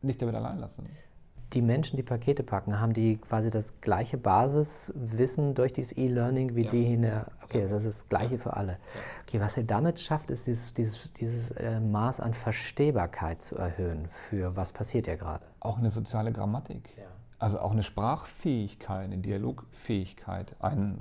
nicht 0.00 0.22
damit 0.22 0.34
allein 0.34 0.58
lassen 0.58 0.88
die 1.52 1.62
Menschen, 1.62 1.96
die 1.96 2.02
Pakete 2.02 2.42
packen, 2.42 2.80
haben 2.80 2.92
die 2.92 3.18
quasi 3.18 3.50
das 3.50 3.80
gleiche 3.80 4.16
Basiswissen 4.16 5.54
durch 5.54 5.72
dieses 5.72 5.96
E-Learning 5.96 6.54
wie 6.54 6.64
ja. 6.64 6.70
die 6.70 6.94
in 6.94 7.02
der. 7.02 7.26
Okay, 7.44 7.62
das 7.62 7.72
ist 7.84 7.86
das 7.86 8.08
Gleiche 8.08 8.38
für 8.38 8.56
alle. 8.56 8.78
Okay, 9.22 9.40
was 9.40 9.56
ihr 9.56 9.62
damit 9.62 10.00
schafft, 10.00 10.32
ist 10.32 10.48
dieses, 10.48 10.74
dieses, 10.74 11.12
dieses 11.12 11.52
äh, 11.52 11.78
Maß 11.78 12.18
an 12.18 12.34
Verstehbarkeit 12.34 13.40
zu 13.40 13.56
erhöhen 13.56 14.08
für 14.28 14.56
was 14.56 14.72
passiert 14.72 15.06
ja 15.06 15.14
gerade. 15.14 15.44
Auch 15.60 15.78
eine 15.78 15.90
soziale 15.90 16.32
Grammatik. 16.32 16.96
Ja. 16.96 17.04
Also 17.38 17.60
auch 17.60 17.72
eine 17.72 17.82
Sprachfähigkeit, 17.82 19.04
eine 19.04 19.18
Dialogfähigkeit. 19.18 20.56
Ein, 20.58 21.00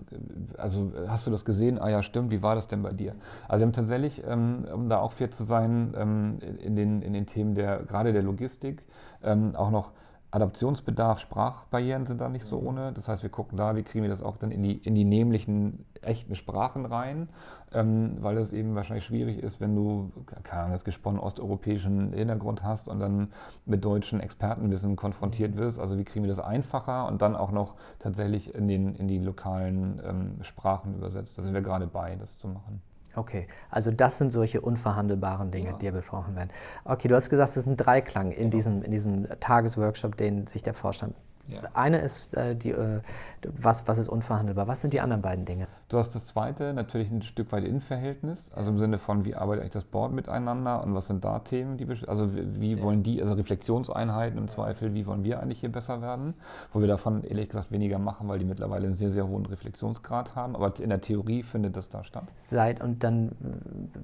also 0.58 0.92
hast 1.08 1.26
du 1.26 1.32
das 1.32 1.46
gesehen? 1.46 1.80
Ah 1.80 1.90
ja, 1.90 2.04
stimmt, 2.04 2.30
wie 2.30 2.44
war 2.44 2.56
das 2.56 2.68
denn 2.68 2.84
bei 2.84 2.92
dir? 2.92 3.16
Also 3.48 3.62
wir 3.62 3.68
haben 3.68 3.74
tatsächlich, 3.74 4.22
ähm, 4.28 4.66
um 4.72 4.90
da 4.90 5.00
auch 5.00 5.14
fair 5.14 5.32
zu 5.32 5.46
sein, 5.46 5.94
ähm, 5.98 6.40
in, 6.62 6.76
den, 6.76 7.02
in 7.02 7.14
den 7.14 7.26
Themen 7.26 7.56
der, 7.56 7.84
gerade 7.84 8.12
der 8.12 8.22
Logistik, 8.22 8.84
ähm, 9.24 9.56
auch 9.56 9.72
noch 9.72 9.92
Adaptionsbedarf, 10.36 11.20
Sprachbarrieren 11.20 12.06
sind 12.06 12.20
da 12.20 12.28
nicht 12.28 12.44
so 12.44 12.60
mhm. 12.60 12.68
ohne. 12.68 12.94
Das 12.94 13.08
heißt, 13.08 13.24
wir 13.24 13.30
gucken 13.30 13.58
da, 13.58 13.76
wie 13.76 13.84
kriegen 13.84 14.04
wir 14.04 14.10
das 14.10 14.22
auch 14.22 14.36
dann 14.36 14.52
in 14.52 14.64
die, 14.64 14.74
in 14.74 14.94
die 14.94 15.06
nämlichen, 15.06 15.86
echten 16.02 16.36
Sprachen 16.36 16.86
rein, 16.86 17.30
ähm, 17.74 18.18
weil 18.20 18.36
das 18.36 18.52
eben 18.52 18.76
wahrscheinlich 18.76 19.06
schwierig 19.06 19.40
ist, 19.40 19.60
wenn 19.62 19.74
du, 19.76 20.12
keine 20.44 20.62
Ahnung, 20.64 20.74
das 20.74 20.84
gesponnen 20.84 21.20
osteuropäischen 21.20 22.14
Hintergrund 22.14 22.64
hast 22.64 22.90
und 22.90 23.00
dann 23.00 23.30
mit 23.66 23.84
deutschen 23.84 24.20
Expertenwissen 24.20 24.98
konfrontiert 24.98 25.56
mhm. 25.56 25.60
wirst. 25.60 25.80
Also 25.80 25.98
wie 25.98 26.04
kriegen 26.04 26.26
wir 26.26 26.30
das 26.30 26.42
einfacher 26.42 27.08
und 27.08 27.22
dann 27.22 27.36
auch 27.36 27.52
noch 27.52 27.76
tatsächlich 28.00 28.54
in, 28.54 28.68
den, 28.68 28.96
in 28.96 29.08
die 29.08 29.20
lokalen 29.20 30.02
ähm, 30.06 30.44
Sprachen 30.44 30.96
übersetzt. 30.96 31.38
Da 31.38 31.44
sind 31.44 31.54
wir 31.54 31.62
gerade 31.62 31.88
bei, 31.88 32.16
das 32.18 32.38
zu 32.38 32.50
machen. 32.50 32.82
Okay, 33.16 33.48
also 33.70 33.92
das 33.92 34.18
sind 34.18 34.32
solche 34.32 34.62
unverhandelbaren 34.62 35.52
Dinge, 35.52 35.70
ja. 35.70 35.78
die 35.78 35.92
besprochen 35.92 36.36
werden. 36.36 36.50
Okay, 36.84 37.08
du 37.08 37.16
hast 37.16 37.30
gesagt, 37.30 37.52
es 37.52 37.58
ist 37.58 37.68
ein 37.68 37.78
Dreiklang 37.78 38.32
in, 38.32 38.38
genau. 38.38 38.50
diesem, 38.50 38.84
in 38.84 38.92
diesem 38.92 39.28
Tagesworkshop, 39.40 40.18
den 40.18 40.48
sich 40.48 40.64
der 40.64 40.74
Vorstand 40.74 41.16
ja. 41.48 41.62
Eine 41.74 42.00
ist, 42.00 42.36
äh, 42.36 42.56
die, 42.56 42.72
äh, 42.72 43.02
was, 43.48 43.88
was 43.88 43.98
ist 43.98 44.10
unverhandelbar. 44.10 44.68
Was 44.68 44.82
sind 44.82 44.94
die 44.94 45.02
anderen 45.02 45.22
beiden 45.22 45.46
Dinge? 45.46 45.68
Du 45.90 45.98
hast 45.98 46.16
das 46.16 46.28
zweite, 46.28 46.74
natürlich 46.74 47.12
ein 47.12 47.22
Stück 47.22 47.52
weit 47.52 47.64
Innenverhältnis, 47.64 48.52
also 48.54 48.72
im 48.72 48.80
Sinne 48.80 48.98
von, 48.98 49.26
wie 49.26 49.36
arbeitet 49.36 49.62
eigentlich 49.62 49.74
das 49.74 49.84
Board 49.84 50.14
miteinander 50.14 50.84
und 50.84 50.96
was 50.96 51.08
sind 51.08 51.24
da 51.24 51.40
Themen, 51.40 51.78
die, 51.78 51.88
also 52.08 52.30
wie 52.34 52.74
ja. 52.74 52.82
wollen 52.82 53.04
die, 53.04 53.22
also 53.22 53.36
Reflexionseinheiten 53.36 54.38
im 54.40 54.48
Zweifel, 54.48 54.96
wie 54.96 55.06
wollen 55.06 55.24
wir 55.24 55.40
eigentlich 55.40 55.60
hier 55.60 55.72
besser 55.72 56.02
werden, 56.02 56.34
wo 56.74 56.82
wir 56.82 56.88
davon 56.88 57.24
ehrlich 57.24 57.50
gesagt 57.50 57.72
weniger 57.72 58.00
machen, 58.00 58.28
weil 58.28 58.40
die 58.40 58.46
mittlerweile 58.46 58.86
einen 58.86 58.96
sehr, 58.96 59.12
sehr 59.12 59.28
hohen 59.28 59.46
Reflexionsgrad 59.46 60.36
haben, 60.36 60.56
aber 60.56 60.74
in 60.80 60.90
der 60.90 61.02
Theorie 61.02 61.44
findet 61.44 61.78
das 61.78 61.90
da 61.90 62.04
statt. 62.04 62.26
Seit, 62.42 62.82
und 62.82 63.04
dann, 63.04 63.32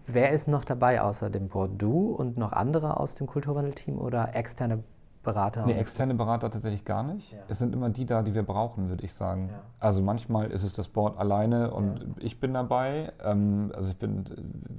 wer 0.06 0.32
ist 0.32 0.48
noch 0.48 0.64
dabei 0.64 1.02
außer 1.02 1.32
dem 1.32 1.48
Board? 1.48 1.82
Du 1.82 2.12
und 2.12 2.38
noch 2.38 2.52
andere 2.52 3.00
aus 3.00 3.16
dem 3.16 3.26
Kulturwandelteam 3.26 3.98
oder 3.98 4.36
externe 4.36 4.84
Berater? 5.24 5.66
Nee, 5.66 5.74
externe 5.74 6.16
Berater 6.16 6.50
tatsächlich 6.50 6.84
gar 6.84 7.04
nicht. 7.04 7.32
Ja. 7.34 7.40
Es 7.48 7.60
sind 7.60 7.74
immer 7.74 7.90
die 7.90 8.06
da, 8.06 8.24
die 8.24 8.34
wir 8.34 8.44
brauchen, 8.44 8.90
würde 8.90 9.04
ich 9.04 9.14
sagen. 9.14 9.50
Ja. 9.52 9.62
Also 9.80 10.02
manchmal 10.02 10.50
ist 10.52 10.64
es 10.64 10.74
das 10.74 10.88
Board 10.88 11.20
alleine 11.20 11.72
und 11.72 12.00
ja. 12.00 12.06
ich 12.20 12.40
bin 12.40 12.54
dabei. 12.54 13.12
Ähm, 13.24 13.72
also 13.76 13.90
ich 13.90 13.98
bin, 13.98 14.26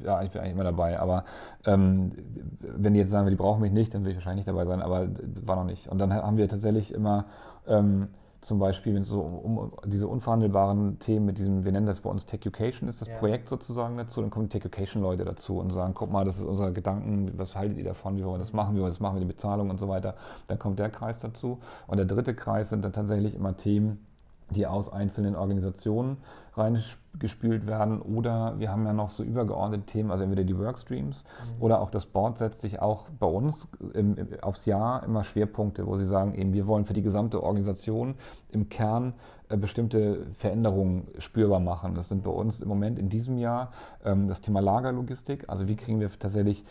ja, 0.03 0.23
ich 0.23 0.31
bin 0.31 0.41
eigentlich 0.41 0.55
immer 0.55 0.65
dabei. 0.65 0.99
Aber 0.99 1.25
ähm, 1.65 2.13
wenn 2.61 2.95
die 2.95 3.01
jetzt 3.01 3.11
sagen, 3.11 3.29
die 3.29 3.37
brauchen 3.37 3.61
mich 3.61 3.73
nicht, 3.73 3.95
dann 3.95 4.05
will 4.05 4.11
ich 4.11 4.17
wahrscheinlich 4.17 4.47
nicht 4.47 4.49
dabei 4.49 4.67
sein. 4.67 4.83
Aber 4.83 5.07
war 5.43 5.57
noch 5.57 5.65
nicht. 5.65 5.89
Und 5.89 5.99
dann 5.99 6.13
haben 6.13 6.37
wir 6.37 6.49
tatsächlich 6.49 6.93
immer 6.93 7.25
ähm, 7.67 8.09
zum 8.43 8.59
Beispiel, 8.59 8.95
wenn 8.95 9.03
es 9.03 9.09
so 9.09 9.21
um, 9.21 9.57
um, 9.59 9.73
diese 9.87 10.09
unverhandelbaren 10.09 10.99
Themen 10.99 11.27
mit 11.27 11.39
diesem, 11.39 11.65
wir 11.65 11.71
nennen 11.71 11.87
das 11.87 12.01
bei 12.01 12.11
uns 12.11 12.27
Tech 12.27 12.41
Education, 12.41 12.89
ist 12.89 13.01
das 13.01 13.09
ja. 13.09 13.17
Projekt 13.17 13.49
sozusagen 13.49 13.97
dazu, 13.97 14.21
dann 14.21 14.31
kommen 14.31 14.49
Tech 14.49 14.65
Education 14.65 15.01
Leute 15.01 15.25
dazu 15.25 15.59
und 15.59 15.71
sagen, 15.71 15.95
guck 15.95 16.11
mal, 16.11 16.25
das 16.25 16.39
ist 16.39 16.45
unser 16.45 16.73
Gedanken, 16.73 17.33
was 17.37 17.55
haltet 17.55 17.79
ihr 17.79 17.85
davon, 17.85 18.17
wie 18.17 18.25
wollen 18.25 18.35
wir 18.35 18.39
das 18.39 18.53
machen, 18.53 18.75
wie 18.75 18.81
wollen 18.81 18.87
wir 18.87 18.91
das 18.91 19.01
machen 19.01 19.15
mit 19.15 19.23
der 19.23 19.29
Bezahlung 19.29 19.71
und 19.71 19.79
so 19.79 19.89
weiter. 19.89 20.17
Dann 20.49 20.59
kommt 20.59 20.81
der 20.81 20.91
Kreis 20.91 21.21
dazu. 21.21 21.61
Und 21.87 21.99
der 21.99 22.07
dritte 22.07 22.35
Kreis 22.35 22.71
sind 22.71 22.85
dann 22.85 22.93
tatsächlich 22.93 23.35
immer 23.35 23.57
Themen, 23.57 24.05
die 24.53 24.67
aus 24.67 24.93
einzelnen 24.93 25.37
Organisationen 25.37 26.19
reingespült 26.55 27.67
werden. 27.67 28.01
Oder 28.03 28.59
wir 28.59 28.71
haben 28.71 28.85
ja 28.85 28.93
noch 28.93 29.11
so 29.11 29.23
übergeordnete 29.23 29.87
Themen, 29.87 30.11
also 30.11 30.25
entweder 30.25 30.45
die 30.45 30.59
Workstreams 30.59 31.25
mhm. 31.25 31.63
oder 31.63 31.81
auch 31.81 31.91
das 31.91 32.07
Board 32.07 32.39
setzt 32.39 32.61
sich 32.61 32.81
auch 32.81 33.09
bei 33.19 33.27
uns 33.27 33.69
im, 33.95 34.17
im, 34.17 34.29
aufs 34.43 34.67
Jahr 34.67 35.03
immer 35.05 35.25
Schwerpunkte, 35.25 35.87
wo 35.87 35.97
sie 35.97 36.07
sagen, 36.07 36.35
eben 36.35 36.53
wir 36.53 36.67
wollen 36.67 36.85
für 36.85 36.93
die 36.93 37.03
gesamte 37.03 37.43
Organisation 37.43 38.17
im 38.51 38.69
Kern 38.69 39.15
äh, 39.49 39.57
bestimmte 39.57 40.27
Veränderungen 40.35 41.09
spürbar 41.19 41.61
machen. 41.61 41.95
Das 41.95 42.09
sind 42.09 42.23
bei 42.23 42.31
uns 42.31 42.61
im 42.61 42.69
Moment 42.69 42.99
in 42.99 43.09
diesem 43.09 43.39
Jahr 43.39 43.71
ähm, 44.05 44.29
das 44.29 44.41
Thema 44.41 44.61
Lagerlogistik. 44.61 45.49
Also 45.49 45.69
wie 45.69 45.77
kriegen 45.77 46.01
wir 46.01 46.11
tatsächlich 46.11 46.65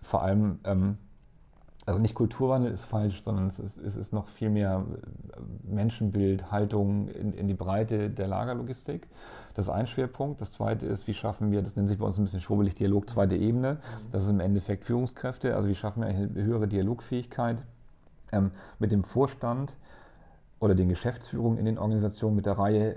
vor 0.00 0.22
allem 0.22 0.60
ähm, 0.64 0.98
also 1.88 2.00
nicht 2.00 2.14
Kulturwandel 2.14 2.70
ist 2.70 2.84
falsch, 2.84 3.22
sondern 3.22 3.46
es 3.46 3.58
ist, 3.58 3.78
es 3.78 3.96
ist 3.96 4.12
noch 4.12 4.28
viel 4.28 4.50
mehr 4.50 4.84
äh, 4.92 5.40
Menschenbild, 5.74 6.52
Haltung 6.52 7.08
in, 7.08 7.32
in, 7.32 7.48
die 7.48 7.54
Breite 7.54 8.10
der 8.10 8.28
Lagerlogistik. 8.28 9.08
Das 9.54 9.68
ist 9.68 9.70
ein 9.70 9.86
Schwerpunkt. 9.86 10.42
Das 10.42 10.52
zweite 10.52 10.84
ist, 10.84 11.06
wie 11.06 11.14
schaffen 11.14 11.50
wir, 11.50 11.62
das 11.62 11.76
nennt 11.76 11.88
sich 11.88 11.96
bei 11.96 12.04
uns 12.04 12.18
ein 12.18 12.24
bisschen 12.24 12.40
schwurbelig 12.40 12.74
Dialog, 12.74 13.08
zweite 13.08 13.36
Ebene. 13.36 13.78
Das 14.12 14.22
ist 14.22 14.28
im 14.28 14.40
Endeffekt 14.40 14.84
Führungskräfte. 14.84 15.56
Also 15.56 15.70
wie 15.70 15.74
schaffen 15.74 16.02
wir 16.02 16.08
eine 16.08 16.28
höhere 16.34 16.68
Dialogfähigkeit 16.68 17.62
ähm, 18.32 18.50
mit 18.78 18.92
dem 18.92 19.02
Vorstand 19.02 19.72
oder 20.60 20.74
den 20.74 20.90
Geschäftsführungen 20.90 21.56
in 21.56 21.64
den 21.64 21.78
Organisationen 21.78 22.36
mit 22.36 22.44
der 22.44 22.58
Reihe 22.58 22.96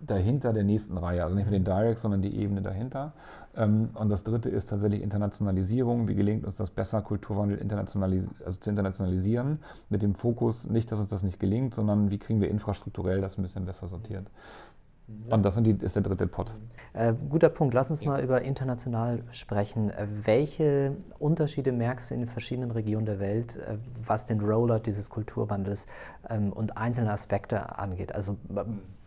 dahinter 0.00 0.54
der 0.54 0.64
nächsten 0.64 0.96
Reihe, 0.96 1.22
also 1.22 1.36
nicht 1.36 1.44
mehr 1.44 1.58
den 1.58 1.64
Direct, 1.64 1.98
sondern 1.98 2.22
die 2.22 2.34
Ebene 2.34 2.62
dahinter. 2.62 3.12
Ähm, 3.56 3.90
und 3.94 4.08
das 4.08 4.24
dritte 4.24 4.48
ist 4.48 4.70
tatsächlich 4.70 5.02
Internationalisierung. 5.02 6.08
Wie 6.08 6.14
gelingt 6.14 6.44
uns 6.44 6.56
das 6.56 6.70
besser, 6.70 7.02
Kulturwandel 7.02 7.58
internationalis 7.58 8.24
also 8.44 8.58
zu 8.58 8.70
internationalisieren, 8.70 9.58
mit 9.88 10.02
dem 10.02 10.14
Fokus 10.14 10.68
nicht, 10.68 10.90
dass 10.92 11.00
uns 11.00 11.10
das 11.10 11.22
nicht 11.22 11.40
gelingt, 11.40 11.74
sondern 11.74 12.10
wie 12.10 12.18
kriegen 12.18 12.40
wir 12.40 12.48
infrastrukturell 12.48 13.20
das 13.20 13.38
ein 13.38 13.42
bisschen 13.42 13.66
besser 13.66 13.86
sortiert. 13.86 14.26
Und 15.28 15.44
das 15.44 15.56
die, 15.56 15.76
ist 15.80 15.96
der 15.96 16.02
dritte 16.02 16.26
Pot. 16.26 16.54
Äh, 16.92 17.14
guter 17.28 17.48
Punkt. 17.48 17.74
Lass 17.74 17.90
uns 17.90 18.00
ja. 18.02 18.10
mal 18.10 18.22
über 18.22 18.42
international 18.42 19.22
sprechen. 19.32 19.90
Äh, 19.90 20.06
welche 20.22 20.96
Unterschiede 21.18 21.72
merkst 21.72 22.10
du 22.10 22.14
in 22.14 22.20
den 22.20 22.28
verschiedenen 22.28 22.70
Regionen 22.70 23.06
der 23.06 23.18
Welt, 23.18 23.56
äh, 23.56 23.76
was 24.04 24.26
den 24.26 24.40
Rollout 24.40 24.82
dieses 24.86 25.10
Kulturwandels 25.10 25.86
ähm, 26.28 26.52
und 26.52 26.76
einzelne 26.76 27.10
Aspekte 27.10 27.78
angeht? 27.78 28.14
Also 28.14 28.36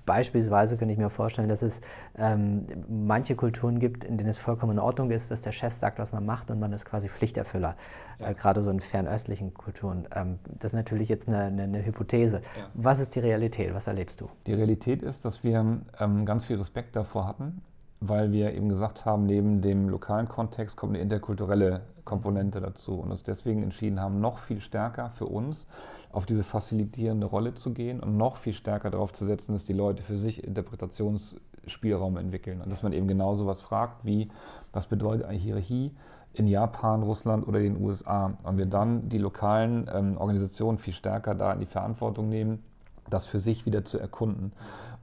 Beispielsweise 0.06 0.78
könnte 0.78 0.94
ich 0.94 1.00
mir 1.00 1.10
vorstellen, 1.10 1.50
dass 1.50 1.62
es 1.62 1.82
ähm, 2.18 2.66
manche 2.90 3.36
Kulturen 3.36 3.80
gibt, 3.80 4.04
in 4.04 4.18
denen 4.18 4.30
es 4.30 4.38
vollkommen 4.38 4.74
in 4.74 4.80
Ordnung 4.80 5.12
ist, 5.12 5.32
dass 5.32 5.42
der 5.42 5.52
Chef 5.52 5.74
sagt, 5.74 6.00
was 6.00 6.12
man 6.12 6.26
macht 6.26 6.52
und 6.52 6.60
man 6.60 6.74
ist 6.74 6.86
quasi 6.86 7.10
Pflichterfüller. 7.10 7.76
Ja. 8.20 8.30
Äh, 8.30 8.34
gerade 8.34 8.62
so 8.62 8.70
in 8.70 8.80
fernöstlichen 8.80 9.54
Kulturen. 9.54 10.08
Ähm, 10.16 10.40
das 10.46 10.74
ist 10.74 10.76
natürlich 10.76 11.10
jetzt 11.10 11.28
eine, 11.28 11.44
eine, 11.44 11.64
eine 11.64 11.86
Hypothese. 11.86 12.42
Ja. 12.58 12.68
Was 12.74 13.00
ist 13.00 13.16
die 13.16 13.20
Realität? 13.20 13.74
Was 13.74 13.88
erlebst 13.88 14.22
du? 14.22 14.30
Die 14.46 14.54
Realität 14.54 15.02
ist, 15.02 15.26
dass 15.26 15.44
wir 15.44 15.82
ähm, 16.00 16.26
ganz 16.26 16.46
viel 16.46 16.58
Respekt 16.58 16.96
davor 16.96 17.28
hatten, 17.28 17.62
weil 18.00 18.32
wir 18.32 18.54
eben 18.54 18.70
gesagt 18.70 19.06
haben, 19.06 19.26
neben 19.26 19.62
dem 19.62 19.90
lokalen 19.90 20.28
Kontext 20.28 20.76
kommt 20.76 20.94
eine 20.94 21.02
interkulturelle 21.02 21.82
Komponente 22.04 22.60
dazu 22.60 23.00
und 23.00 23.12
uns 23.12 23.24
deswegen 23.24 23.64
entschieden 23.64 24.00
haben, 24.00 24.20
noch 24.20 24.40
viel 24.40 24.60
stärker 24.60 25.12
für 25.12 25.26
uns 25.26 25.68
auf 26.14 26.28
diese 26.28 26.44
facilitierende 26.44 27.26
Rolle 27.26 27.56
zu 27.56 27.74
gehen 27.74 28.00
und 28.00 28.16
noch 28.18 28.38
viel 28.38 28.54
stärker 28.54 28.92
darauf 28.92 29.12
zu 29.12 29.26
setzen, 29.26 29.54
dass 29.54 29.66
die 29.66 29.74
Leute 29.74 30.04
für 30.04 30.18
sich 30.18 30.44
Interpretationsspielraum 30.44 32.18
entwickeln 32.18 32.62
und 32.62 32.72
dass 32.72 32.84
man 32.84 32.94
eben 32.94 33.08
genau 33.08 33.34
sowas 33.34 33.62
fragt 33.62 34.06
wie, 34.06 34.30
was 34.72 34.86
bedeutet 34.86 35.26
eine 35.26 35.40
Hierarchie 35.40 35.92
in 36.34 36.48
Japan, 36.48 37.02
Russland 37.02 37.48
oder 37.48 37.60
den 37.60 37.82
USA 37.82 38.38
und 38.44 38.58
wir 38.58 38.68
dann 38.68 39.10
die 39.10 39.18
lokalen 39.18 39.90
ähm, 39.92 40.18
Organisationen 40.18 40.78
viel 40.78 40.94
stärker 40.94 41.34
da 41.34 41.52
in 41.52 41.60
die 41.60 41.66
Verantwortung 41.66 42.30
nehmen, 42.30 42.64
das 43.10 43.26
für 43.26 43.40
sich 43.40 43.66
wieder 43.66 43.84
zu 43.84 43.98
erkunden. 43.98 44.52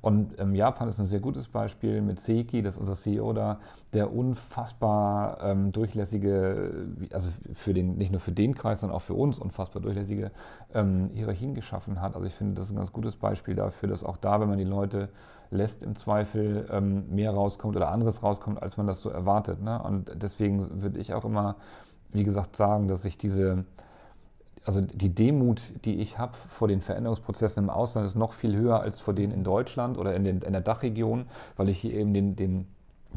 Und 0.00 0.38
ähm, 0.38 0.54
Japan 0.54 0.88
ist 0.88 0.98
ein 0.98 1.06
sehr 1.06 1.20
gutes 1.20 1.48
Beispiel 1.48 2.00
mit 2.00 2.20
Seiki, 2.20 2.62
das 2.62 2.74
ist 2.74 2.80
unser 2.80 2.94
CEO 2.94 3.32
da, 3.32 3.60
der 3.92 4.12
unfassbar 4.14 5.38
ähm, 5.42 5.72
durchlässige, 5.72 6.86
also 7.12 7.30
für 7.54 7.74
den, 7.74 7.96
nicht 7.96 8.10
nur 8.10 8.20
für 8.20 8.32
den 8.32 8.54
Kreis, 8.54 8.80
sondern 8.80 8.96
auch 8.96 9.02
für 9.02 9.14
uns 9.14 9.38
unfassbar 9.38 9.82
durchlässige 9.82 10.30
ähm, 10.74 11.10
Hierarchien 11.14 11.54
geschaffen 11.54 12.00
hat. 12.00 12.14
Also 12.14 12.26
ich 12.26 12.34
finde, 12.34 12.54
das 12.54 12.66
ist 12.66 12.70
ein 12.70 12.76
ganz 12.76 12.92
gutes 12.92 13.16
Beispiel 13.16 13.54
dafür, 13.54 13.88
dass 13.88 14.04
auch 14.04 14.16
da, 14.16 14.40
wenn 14.40 14.48
man 14.48 14.58
die 14.58 14.64
Leute 14.64 15.10
lässt, 15.50 15.82
im 15.82 15.96
Zweifel 15.96 16.66
ähm, 16.70 17.14
mehr 17.14 17.32
rauskommt 17.32 17.76
oder 17.76 17.90
anderes 17.90 18.22
rauskommt, 18.22 18.62
als 18.62 18.76
man 18.76 18.86
das 18.86 19.00
so 19.00 19.10
erwartet. 19.10 19.62
Ne? 19.62 19.82
Und 19.82 20.12
deswegen 20.14 20.82
würde 20.82 20.98
ich 20.98 21.12
auch 21.12 21.24
immer, 21.24 21.56
wie 22.12 22.24
gesagt, 22.24 22.56
sagen, 22.56 22.88
dass 22.88 23.02
sich 23.02 23.18
diese 23.18 23.64
also 24.70 24.82
die 24.82 25.12
Demut, 25.12 25.74
die 25.84 26.00
ich 26.00 26.16
habe 26.16 26.34
vor 26.48 26.68
den 26.68 26.80
Veränderungsprozessen 26.80 27.64
im 27.64 27.70
Ausland, 27.70 28.06
ist 28.06 28.14
noch 28.14 28.34
viel 28.34 28.54
höher 28.54 28.80
als 28.80 29.00
vor 29.00 29.14
denen 29.14 29.32
in 29.32 29.42
Deutschland 29.42 29.98
oder 29.98 30.14
in, 30.14 30.22
den, 30.22 30.42
in 30.42 30.52
der 30.52 30.60
Dachregion, 30.60 31.26
weil 31.56 31.68
ich 31.68 31.80
hier 31.80 31.92
eben 31.94 32.14
den, 32.14 32.36
den, 32.36 32.68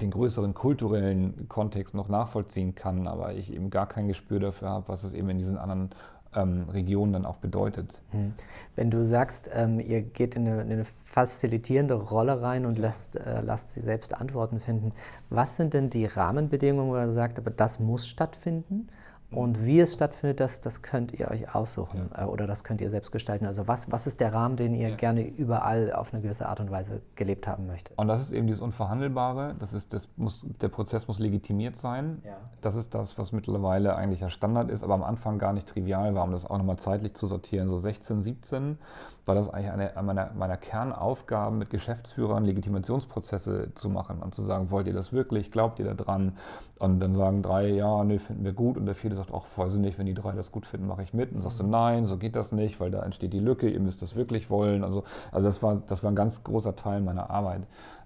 den 0.01 0.09
größeren 0.09 0.55
kulturellen 0.55 1.47
Kontext 1.49 1.93
noch 1.93 2.09
nachvollziehen 2.09 2.73
kann, 2.73 3.07
aber 3.07 3.35
ich 3.35 3.53
eben 3.53 3.69
gar 3.69 3.87
kein 3.87 4.07
Gespür 4.07 4.39
dafür 4.39 4.69
habe, 4.69 4.87
was 4.87 5.03
es 5.03 5.13
eben 5.13 5.29
in 5.29 5.37
diesen 5.37 5.59
anderen 5.59 5.91
ähm, 6.33 6.67
Regionen 6.69 7.13
dann 7.13 7.25
auch 7.27 7.37
bedeutet. 7.37 8.01
Hm. 8.09 8.33
Wenn 8.75 8.89
du 8.89 9.05
sagst, 9.05 9.51
ähm, 9.53 9.79
ihr 9.79 10.01
geht 10.01 10.35
in 10.35 10.47
eine, 10.47 10.61
in 10.63 10.71
eine, 10.71 10.85
facilitierende 10.85 11.93
Rolle 11.93 12.41
rein 12.41 12.65
und 12.65 12.79
lasst, 12.79 13.15
äh, 13.15 13.41
lasst 13.41 13.73
sie 13.73 13.81
selbst 13.81 14.19
Antworten 14.19 14.59
finden, 14.59 14.91
was 15.29 15.55
sind 15.55 15.75
denn 15.75 15.91
die 15.91 16.07
Rahmenbedingungen, 16.07 16.91
wo 16.91 16.97
ihr 16.97 17.11
sagt, 17.11 17.37
aber 17.37 17.51
das 17.51 17.79
muss 17.79 18.07
stattfinden? 18.07 18.87
Und 19.35 19.65
wie 19.65 19.79
es 19.79 19.93
stattfindet, 19.93 20.39
das, 20.39 20.61
das 20.61 20.81
könnt 20.81 21.13
ihr 21.13 21.29
euch 21.29 21.53
aussuchen 21.53 22.09
ja. 22.15 22.23
Äh, 22.23 22.25
oder 22.27 22.47
das 22.47 22.63
könnt 22.63 22.81
ihr 22.81 22.89
selbst 22.89 23.11
gestalten. 23.11 23.45
Also 23.45 23.67
was, 23.67 23.91
was 23.91 24.07
ist 24.07 24.19
der 24.19 24.33
Rahmen, 24.33 24.55
den 24.55 24.73
ihr 24.73 24.89
ja. 24.89 24.95
gerne 24.95 25.25
überall 25.25 25.91
auf 25.93 26.13
eine 26.13 26.21
gewisse 26.21 26.47
Art 26.47 26.59
und 26.59 26.71
Weise 26.71 27.01
gelebt 27.15 27.47
haben 27.47 27.67
möchtet? 27.67 27.97
Und 27.97 28.07
das 28.07 28.21
ist 28.21 28.31
eben 28.31 28.47
dieses 28.47 28.61
Unverhandelbare. 28.61 29.55
Das 29.59 29.73
ist, 29.73 29.93
das 29.93 30.09
muss, 30.17 30.45
der 30.61 30.69
Prozess 30.69 31.07
muss 31.07 31.19
legitimiert 31.19 31.75
sein. 31.75 32.21
Ja. 32.25 32.37
Das 32.61 32.75
ist 32.75 32.93
das, 32.93 33.17
was 33.17 33.31
mittlerweile 33.31 33.95
eigentlich 33.95 34.21
ja 34.21 34.29
Standard 34.29 34.69
ist, 34.69 34.83
aber 34.83 34.93
am 34.93 35.03
Anfang 35.03 35.39
gar 35.39 35.53
nicht 35.53 35.67
trivial 35.67 36.15
war, 36.15 36.23
um 36.23 36.31
das 36.31 36.45
auch 36.45 36.57
nochmal 36.57 36.77
zeitlich 36.77 37.13
zu 37.13 37.27
sortieren. 37.27 37.69
So 37.69 37.77
16, 37.77 38.21
17 38.21 38.77
war 39.25 39.35
das 39.35 39.49
eigentlich 39.49 39.71
eine 39.71 40.03
meiner, 40.03 40.31
meiner 40.33 40.57
Kernaufgaben, 40.57 41.57
mit 41.57 41.69
Geschäftsführern 41.69 42.43
Legitimationsprozesse 42.43 43.73
zu 43.73 43.89
machen 43.89 44.21
und 44.21 44.35
zu 44.35 44.43
sagen, 44.43 44.69
wollt 44.69 44.87
ihr 44.87 44.93
das 44.93 45.13
wirklich, 45.13 45.51
glaubt 45.51 45.79
ihr 45.79 45.93
daran? 45.93 46.37
Und 46.79 46.99
dann 46.99 47.13
sagen 47.13 47.41
drei, 47.41 47.69
ja, 47.69 48.03
nee, 48.03 48.19
finden 48.19 48.43
wir 48.43 48.53
gut. 48.53 48.77
Und 48.77 48.85
der 48.85 48.95
vierte 48.95 49.15
sagt, 49.15 49.31
ach, 49.33 49.45
weiß 49.55 49.75
ich 49.75 49.79
nicht, 49.79 49.97
wenn 49.97 50.05
die 50.05 50.13
drei 50.13 50.33
das 50.33 50.51
gut 50.51 50.65
finden, 50.65 50.87
mache 50.87 51.03
ich 51.03 51.13
mit. 51.13 51.31
Und 51.31 51.41
sagst 51.41 51.59
du, 51.59 51.63
nein, 51.63 52.05
so 52.05 52.17
geht 52.17 52.35
das 52.35 52.51
nicht, 52.51 52.79
weil 52.79 52.91
da 52.91 53.01
entsteht 53.03 53.31
die 53.31 53.39
Lücke, 53.39 53.69
ihr 53.69 53.79
müsst 53.79 54.01
das 54.01 54.15
wirklich 54.15 54.49
wollen. 54.49 54.83
Also, 54.83 55.03
also 55.31 55.47
das, 55.47 55.63
war, 55.63 55.81
das 55.87 56.03
war 56.03 56.11
ein 56.11 56.15
ganz 56.15 56.43
großer 56.43 56.75
Teil 56.75 56.99
meiner 56.99 57.29
Arbeit. 57.29 57.61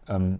Ähm, 0.08 0.40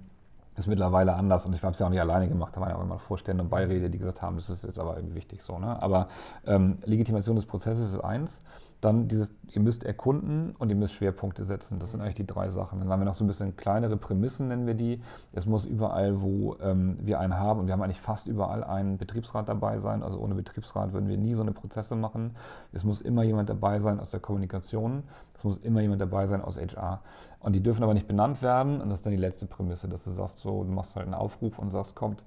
ist 0.58 0.68
mittlerweile 0.68 1.14
anders 1.16 1.46
und 1.46 1.56
ich 1.56 1.62
habe 1.62 1.74
es 1.74 1.80
ja 1.80 1.86
auch 1.86 1.92
nicht 1.92 2.02
alleine 2.02 2.28
gemacht, 2.28 2.56
da 2.56 2.62
waren 2.62 2.70
ja 2.70 2.78
auch 2.78 2.82
immer 2.82 2.98
Vorstände 2.98 3.44
und 3.44 3.50
Beiräte, 3.50 3.92
die 3.92 4.00
gesagt 4.00 4.24
haben, 4.24 4.38
das 4.38 4.50
ist 4.50 4.64
jetzt 4.64 4.80
aber 4.80 4.98
irgendwie 4.98 5.16
wichtig 5.16 5.44
so. 5.44 5.60
Ne? 5.60 5.80
Aber 5.82 6.08
ähm, 6.48 6.80
Legitimation 6.84 7.36
des 7.36 7.46
Prozesses 7.46 7.94
ist 7.94 8.00
eins. 8.00 8.42
Dann 8.80 9.08
dieses, 9.08 9.34
ihr 9.50 9.62
müsst 9.62 9.84
erkunden 9.84 10.56
und 10.60 10.70
ihr 10.70 10.76
müsst 10.76 10.94
Schwerpunkte 10.94 11.44
setzen. 11.44 11.80
Das 11.80 11.92
sind 11.92 12.02
eigentlich 12.02 12.16
die 12.16 12.28
drei 12.28 12.50
Sachen. 12.50 12.80
Dann 12.80 12.90
haben 12.90 13.02
wir 13.02 13.06
noch 13.06 13.16
so 13.16 13.24
ein 13.24 13.28
bisschen 13.28 13.56
kleinere 13.56 13.98
Prämissen, 13.98 14.50
nennen 14.50 14.68
wir 14.68 14.76
die. 14.76 15.02
Es 15.34 15.48
muss 15.48 15.66
überall, 15.66 16.22
wo 16.22 16.58
ähm, 16.62 16.96
wir 17.02 17.20
einen 17.20 17.40
haben, 17.40 17.60
und 17.60 17.66
wir 17.66 17.74
haben 17.74 17.82
eigentlich 17.82 18.02
fast 18.02 18.28
überall 18.28 18.64
einen 18.64 18.98
Betriebsrat 18.98 19.50
dabei 19.50 19.80
sein. 19.80 20.04
Also 20.04 20.20
ohne 20.20 20.36
Betriebsrat 20.36 20.94
würden 20.94 21.10
wir 21.10 21.18
nie 21.18 21.34
so 21.34 21.42
eine 21.42 21.54
Prozesse 21.54 21.96
machen. 21.96 22.36
Es 22.72 22.84
muss 22.84 23.02
immer 23.02 23.24
jemand 23.24 23.50
dabei 23.50 23.80
sein 23.80 24.00
aus 24.00 24.12
der 24.12 24.20
Kommunikation. 24.20 25.04
Es 25.36 25.44
muss 25.44 25.58
immer 25.58 25.82
jemand 25.82 26.02
dabei 26.02 26.28
sein 26.28 26.42
aus 26.42 26.58
HR. 26.58 27.02
Und 27.40 27.54
die 27.54 27.64
dürfen 27.64 27.84
aber 27.84 27.96
nicht 27.96 28.08
benannt 28.08 28.44
werden. 28.44 28.80
Und 28.80 28.90
das 28.90 29.00
ist 29.00 29.06
dann 29.06 29.12
die 29.12 29.18
letzte 29.18 29.48
Prämisse, 29.48 29.88
dass 29.88 30.04
du 30.04 30.12
sagst, 30.12 30.38
so, 30.40 30.64
du 30.64 30.72
machst 30.72 30.96
halt 30.96 31.06
einen 31.06 31.16
Aufruf 31.16 31.58
und 31.58 31.72
sagst, 31.72 31.96
kommt, 31.96 32.24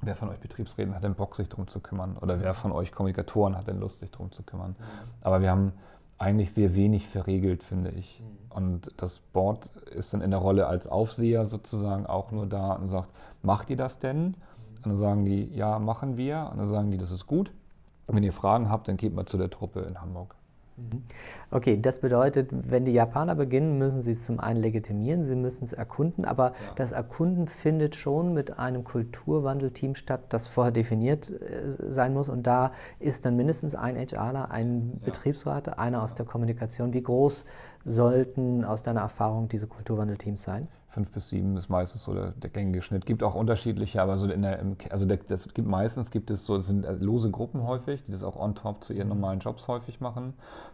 Wer 0.00 0.14
von 0.14 0.28
euch 0.28 0.38
Betriebsräten 0.38 0.94
hat 0.94 1.02
denn 1.02 1.14
Bock, 1.14 1.34
sich 1.34 1.48
darum 1.48 1.66
zu 1.66 1.80
kümmern? 1.80 2.16
Oder 2.18 2.40
wer 2.40 2.54
von 2.54 2.72
euch 2.72 2.92
Kommunikatoren 2.92 3.56
hat 3.56 3.66
denn 3.66 3.80
Lust, 3.80 3.98
sich 3.98 4.10
darum 4.10 4.30
zu 4.30 4.42
kümmern? 4.42 4.76
Mhm. 4.78 4.84
Aber 5.22 5.40
wir 5.40 5.50
haben 5.50 5.72
eigentlich 6.18 6.52
sehr 6.52 6.74
wenig 6.74 7.08
verregelt, 7.08 7.62
finde 7.62 7.90
ich. 7.90 8.22
Mhm. 8.22 8.52
Und 8.52 8.92
das 8.96 9.18
Board 9.18 9.66
ist 9.76 10.12
dann 10.12 10.20
in 10.20 10.30
der 10.30 10.40
Rolle 10.40 10.66
als 10.66 10.86
Aufseher 10.86 11.44
sozusagen 11.44 12.06
auch 12.06 12.30
nur 12.30 12.46
da 12.46 12.72
und 12.74 12.86
sagt, 12.86 13.10
macht 13.42 13.70
ihr 13.70 13.76
das 13.76 13.98
denn? 13.98 14.26
Mhm. 14.26 14.34
Und 14.76 14.86
dann 14.86 14.96
sagen 14.96 15.24
die, 15.24 15.44
ja, 15.54 15.78
machen 15.78 16.16
wir. 16.16 16.48
Und 16.52 16.58
dann 16.58 16.68
sagen 16.68 16.90
die, 16.90 16.98
das 16.98 17.10
ist 17.10 17.26
gut. 17.26 17.50
Und 18.06 18.16
wenn 18.16 18.22
ihr 18.22 18.32
Fragen 18.32 18.70
habt, 18.70 18.88
dann 18.88 18.96
geht 18.96 19.14
mal 19.14 19.26
zu 19.26 19.36
der 19.36 19.50
Truppe 19.50 19.80
in 19.80 20.00
Hamburg. 20.00 20.34
Mhm. 20.78 21.02
Okay, 21.50 21.80
das 21.80 22.00
bedeutet, 22.00 22.50
wenn 22.52 22.84
die 22.84 22.92
Japaner 22.92 23.34
beginnen, 23.34 23.78
müssen 23.78 24.02
sie 24.02 24.12
es 24.12 24.24
zum 24.24 24.38
einen 24.38 24.60
legitimieren, 24.60 25.24
sie 25.24 25.34
müssen 25.34 25.64
es 25.64 25.72
erkunden, 25.72 26.24
aber 26.24 26.50
ja. 26.50 26.52
das 26.76 26.92
Erkunden 26.92 27.48
findet 27.48 27.96
schon 27.96 28.32
mit 28.32 28.58
einem 28.58 28.84
Kulturwandelteam 28.84 29.94
statt, 29.94 30.20
das 30.28 30.46
vorher 30.48 30.72
definiert 30.72 31.30
äh, 31.30 31.90
sein 31.90 32.14
muss 32.14 32.28
und 32.28 32.46
da 32.46 32.72
ist 33.00 33.24
dann 33.24 33.36
mindestens 33.36 33.74
ein 33.74 33.96
HRler, 33.96 34.50
ein 34.50 34.98
ja. 35.00 35.06
Betriebsrat, 35.06 35.78
einer 35.78 36.02
aus 36.02 36.14
der 36.14 36.26
Kommunikation. 36.26 36.92
Wie 36.92 37.02
groß 37.02 37.44
sollten 37.84 38.64
aus 38.64 38.82
deiner 38.82 39.00
Erfahrung 39.00 39.48
diese 39.48 39.66
Kulturwandelteams 39.66 40.42
sein? 40.42 40.68
Fünf 40.88 41.10
bis 41.10 41.28
sieben 41.28 41.56
ist 41.56 41.68
meistens 41.68 42.02
so 42.02 42.14
der, 42.14 42.30
der 42.32 42.50
gängige 42.50 42.80
Schnitt. 42.80 43.04
Gibt 43.04 43.22
auch 43.22 43.34
unterschiedliche, 43.34 44.00
aber 44.00 44.16
so 44.16 44.26
in 44.26 44.42
der, 44.42 44.60
also 44.90 45.04
der, 45.04 45.18
das 45.18 45.52
gibt 45.52 45.68
meistens 45.68 46.10
gibt 46.10 46.30
es 46.30 46.46
so, 46.46 46.56
das 46.56 46.66
sind 46.66 46.84
äh, 46.84 46.92
lose 46.92 47.30
Gruppen 47.30 47.62
häufig, 47.62 48.04
die 48.04 48.12
das 48.12 48.22
auch 48.24 48.36
on 48.36 48.54
top 48.54 48.82
zu 48.82 48.94
ihren 48.94 49.08
normalen 49.08 49.40
Jobs 49.40 49.68
häufig 49.68 50.00
machen, 50.00 50.32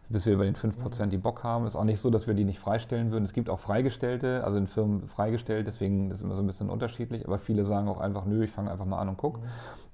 bis 0.09 0.25
wir 0.25 0.35
über 0.35 0.45
den 0.45 0.55
5% 0.55 1.07
die 1.07 1.19
Bock 1.19 1.43
haben. 1.43 1.67
Ist 1.67 1.75
auch 1.75 1.85
nicht 1.85 2.01
so, 2.01 2.11
dass 2.11 2.27
wir 2.27 2.35
die 2.35 2.45
nicht 2.45 2.61
freistellen 2.61 3.11
würden. 3.11 3.25
Es 3.25 3.33
gibt 3.33 3.51
auch 3.51 3.59
Freigestellte, 3.59 4.45
also 4.45 4.57
in 4.57 4.69
Firmen 4.69 5.09
freigestellt, 5.09 5.67
deswegen 5.67 6.11
ist 6.11 6.19
es 6.19 6.23
immer 6.23 6.37
so 6.37 6.43
ein 6.43 6.47
bisschen 6.47 6.71
unterschiedlich, 6.71 7.27
aber 7.27 7.39
viele 7.39 7.65
sagen 7.65 7.89
auch 7.89 7.99
einfach, 7.99 8.25
nö, 8.25 8.45
ich 8.45 8.51
fange 8.53 8.71
einfach 8.71 8.87
mal 8.87 8.99
an 8.99 9.09
und 9.09 9.17
gucke. 9.17 9.41
Mhm. 9.41 9.45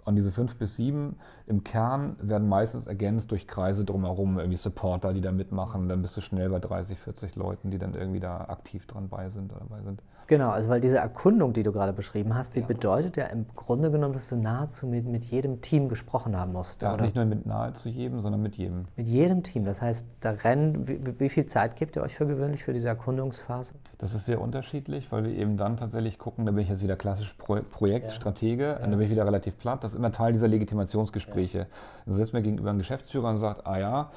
Und 0.05 0.17
diese 0.17 0.33
fünf 0.33 0.57
bis 0.57 0.77
sieben 0.77 1.17
im 1.47 1.63
Kern 1.63 2.17
werden 2.21 2.49
meistens 2.49 2.87
ergänzt 2.87 3.31
durch 3.31 3.47
Kreise 3.47 3.85
drumherum, 3.85 4.39
irgendwie 4.39 4.57
Supporter, 4.57 5.13
die 5.13 5.21
da 5.21 5.31
mitmachen. 5.31 5.89
Dann 5.89 6.03
bist 6.03 6.17
du 6.17 6.21
schnell 6.21 6.49
bei 6.51 6.59
30, 6.59 6.99
40 6.99 7.37
Leuten, 7.37 7.71
die 7.71 7.79
dann 7.79 7.95
irgendwie 7.95 8.21
da 8.21 8.39
aktiv 8.49 8.87
dran 8.87 9.09
bei 9.09 9.29
sind 9.29 9.53
oder 9.53 9.61
dabei 9.61 9.83
sind. 9.83 10.03
Genau, 10.31 10.51
also 10.51 10.69
weil 10.69 10.81
diese 10.81 10.99
Erkundung, 10.99 11.55
die 11.55 11.65
du 11.65 11.73
gerade 11.73 11.93
beschrieben 11.93 12.37
hast, 12.37 12.55
die 12.55 12.61
ja. 12.61 12.67
bedeutet 12.67 13.17
ja 13.17 13.27
im 13.27 13.47
Grunde 13.57 13.91
genommen, 13.91 14.15
dass 14.15 14.29
du 14.29 14.37
nahezu 14.37 14.87
mit, 14.87 15.05
mit 15.05 15.25
jedem 15.25 15.61
Team 15.61 15.89
gesprochen 15.89 16.37
haben 16.37 16.53
musst. 16.53 16.83
Ja, 16.83 16.95
oder? 16.95 17.03
nicht 17.03 17.17
nur 17.17 17.25
mit 17.25 17.47
nahezu 17.47 17.89
jedem, 17.89 18.21
sondern 18.21 18.41
mit 18.41 18.55
jedem. 18.55 18.85
Mit 18.95 19.09
jedem 19.09 19.43
Team. 19.43 19.65
Das 19.65 19.83
heißt, 19.83 20.07
da 20.21 20.31
rennen, 20.31 20.87
wie, 20.87 21.01
wie 21.19 21.29
viel 21.29 21.47
Zeit 21.47 21.75
gebt 21.75 21.97
ihr 21.97 22.03
euch 22.03 22.15
für 22.15 22.29
gewöhnlich 22.29 22.63
für 22.63 22.73
diese 22.73 22.87
Erkundungsphase? 22.87 23.75
Das 23.99 24.15
ist 24.15 24.25
sehr 24.25 24.41
unterschiedlich, 24.41 25.11
weil 25.11 25.25
wir 25.25 25.33
eben 25.33 25.57
dann 25.57 25.77
tatsächlich 25.77 26.17
gucken, 26.17 26.47
da 26.47 26.53
bin 26.53 26.63
ich 26.63 26.69
jetzt 26.69 26.85
wieder 26.85 26.95
klassisch 26.95 27.35
Pro 27.37 27.59
Projektstratege, 27.69 28.65
ja. 28.65 28.79
da 28.79 28.87
bin 28.87 29.01
ich 29.01 29.11
wieder 29.11 29.27
relativ 29.27 29.59
platt. 29.59 29.83
Das 29.83 29.95
ist 29.95 29.99
immer 29.99 30.13
Teil 30.13 30.33
dieser 30.33 30.47
Legitimationsgespräche. 30.47 31.59
Ja. 31.59 31.67
Dann 32.07 32.15
sitzt 32.15 32.35
mir 32.35 32.43
gegenüber 32.43 32.71
ein 32.71 32.79
Geschäftsführer 32.79 33.31
und 33.31 33.39
sagt, 33.39 33.67
ah 33.67 33.81
ja, 33.81 34.11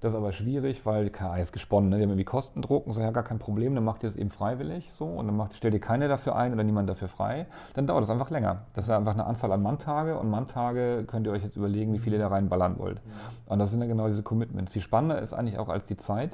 das 0.00 0.12
ist 0.12 0.16
aber 0.16 0.32
schwierig, 0.32 0.86
weil 0.86 1.10
KA 1.10 1.36
ist 1.36 1.52
gesponnen. 1.52 1.90
Ne? 1.90 1.96
Wir 1.96 2.02
haben 2.04 2.10
irgendwie 2.10 2.24
Kostendruck 2.24 2.86
und 2.86 2.92
so, 2.92 3.00
ja, 3.00 3.10
gar 3.10 3.22
kein 3.22 3.38
Problem, 3.38 3.74
dann 3.74 3.84
macht 3.84 4.02
ihr 4.02 4.08
es 4.08 4.16
eben 4.16 4.30
freiwillig 4.30 4.92
so 4.92 5.06
und 5.06 5.26
dann 5.26 5.36
macht, 5.36 5.54
stellt 5.54 5.74
ihr 5.74 5.80
keine 5.80 6.08
dafür 6.08 6.36
ein 6.36 6.52
oder 6.52 6.64
niemand 6.64 6.88
dafür 6.88 7.08
frei. 7.08 7.46
Dann 7.74 7.86
dauert 7.86 8.04
es 8.04 8.10
einfach 8.10 8.30
länger. 8.30 8.62
Das 8.74 8.84
ist 8.84 8.90
einfach 8.90 9.14
eine 9.14 9.26
Anzahl 9.26 9.52
an 9.52 9.62
Manntage 9.62 10.18
und 10.18 10.30
Manntage 10.30 11.04
könnt 11.06 11.26
ihr 11.26 11.32
euch 11.32 11.42
jetzt 11.42 11.56
überlegen, 11.56 11.92
wie 11.92 11.98
viele 11.98 12.16
ihr 12.16 12.22
da 12.22 12.28
reinballern 12.28 12.78
wollt. 12.78 13.00
Und 13.46 13.58
das 13.58 13.70
sind 13.70 13.80
ja 13.80 13.86
genau 13.86 14.06
diese 14.06 14.22
Commitments. 14.22 14.72
Viel 14.72 14.82
spannender 14.82 15.20
ist 15.20 15.32
eigentlich 15.32 15.58
auch 15.58 15.68
als 15.68 15.86
die 15.86 15.96
Zeit, 15.96 16.32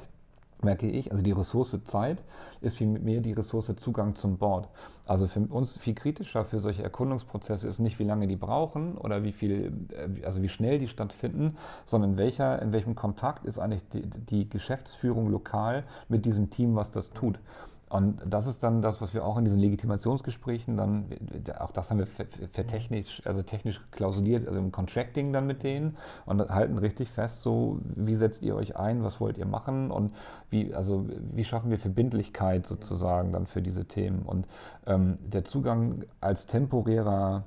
merke 0.61 0.87
ich, 0.87 1.11
also 1.11 1.23
die 1.23 1.31
Ressource 1.31 1.77
Zeit 1.83 2.23
ist 2.61 2.77
viel 2.77 2.87
mehr 2.87 3.21
die 3.21 3.33
Ressource 3.33 3.73
Zugang 3.77 4.15
zum 4.15 4.37
Board. 4.37 4.67
Also 5.05 5.27
für 5.27 5.41
uns 5.41 5.77
viel 5.77 5.93
kritischer 5.93 6.45
für 6.45 6.59
solche 6.59 6.83
Erkundungsprozesse 6.83 7.67
ist 7.67 7.79
nicht, 7.79 7.99
wie 7.99 8.03
lange 8.03 8.27
die 8.27 8.35
brauchen 8.35 8.97
oder 8.97 9.23
wie 9.23 9.31
viel, 9.31 9.87
äh, 9.91 10.25
also 10.25 10.41
wie 10.41 10.49
schnell 10.49 10.79
die 10.79 10.87
stattfinden, 10.87 11.57
sondern 11.85 12.11
in, 12.11 12.17
welcher, 12.17 12.61
in 12.61 12.71
welchem 12.73 12.95
Kontakt 12.95 13.45
ist 13.45 13.59
eigentlich 13.59 13.87
die, 13.89 14.01
die 14.01 14.49
Geschäftsführung 14.49 15.29
lokal 15.29 15.83
mit 16.09 16.25
diesem 16.25 16.49
Team, 16.49 16.75
was 16.75 16.91
das 16.91 17.11
tut. 17.11 17.39
Und 17.87 18.19
das 18.25 18.47
ist 18.47 18.63
dann 18.63 18.81
das, 18.81 18.99
was 18.99 19.13
wir 19.13 19.23
auch 19.23 19.37
in 19.37 19.45
diesen 19.45 19.59
Legitimationsgesprächen 19.59 20.75
dann, 20.75 21.05
auch 21.59 21.71
das 21.71 21.91
haben 21.91 21.99
wir 21.99 22.07
für, 22.07 22.25
für 22.25 22.65
technisch, 22.65 23.21
also 23.25 23.43
technisch 23.43 23.79
klausuliert, 23.91 24.47
also 24.47 24.59
im 24.59 24.71
Contracting 24.71 25.31
dann 25.31 25.45
mit 25.45 25.61
denen 25.61 25.95
und 26.25 26.41
halten 26.49 26.79
richtig 26.79 27.11
fest, 27.11 27.43
so 27.43 27.79
wie 27.95 28.15
setzt 28.15 28.41
ihr 28.41 28.55
euch 28.55 28.75
ein, 28.75 29.03
was 29.03 29.21
wollt 29.21 29.37
ihr 29.37 29.45
machen 29.45 29.91
und 29.91 30.15
wie, 30.49 30.73
also 30.73 31.05
wie 31.33 31.43
schaffen 31.43 31.69
wir 31.69 31.77
Verbindlichkeit 31.77 32.65
sozusagen 32.65 33.31
dann 33.31 33.45
für 33.45 33.61
diese 33.61 33.85
Themen. 33.85 34.23
Und 34.23 34.47
ähm, 34.87 35.19
der 35.21 35.45
Zugang 35.45 36.05
als 36.21 36.47
temporärer 36.47 37.43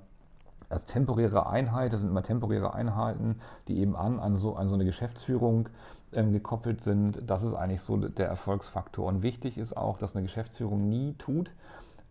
als 0.70 0.84
temporäre 0.84 1.48
Einheit, 1.48 1.92
das 1.92 2.00
sind 2.00 2.10
immer 2.10 2.22
temporäre 2.22 2.74
Einheiten, 2.74 3.36
die 3.68 3.78
eben 3.78 3.96
an, 3.96 4.20
an, 4.20 4.36
so, 4.36 4.54
an 4.54 4.68
so 4.68 4.74
eine 4.74 4.84
Geschäftsführung 4.84 5.70
ähm, 6.12 6.32
gekoppelt 6.32 6.80
sind. 6.80 7.22
Das 7.26 7.42
ist 7.42 7.54
eigentlich 7.54 7.80
so 7.80 7.96
der 7.96 8.28
Erfolgsfaktor. 8.28 9.06
Und 9.06 9.22
wichtig 9.22 9.58
ist 9.58 9.76
auch, 9.76 9.98
dass 9.98 10.14
eine 10.14 10.22
Geschäftsführung 10.22 10.88
nie 10.88 11.14
tut, 11.14 11.50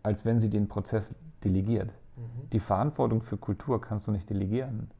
als 0.02 0.24
wenn 0.24 0.38
sie 0.38 0.50
den 0.50 0.68
Prozess 0.68 1.14
delegiert. 1.44 1.90
Mhm. 2.16 2.50
Die 2.52 2.60
Verantwortung 2.60 3.22
für 3.22 3.36
Kultur 3.36 3.80
kannst 3.80 4.06
du 4.06 4.12
nicht 4.12 4.28
delegieren. 4.30 4.90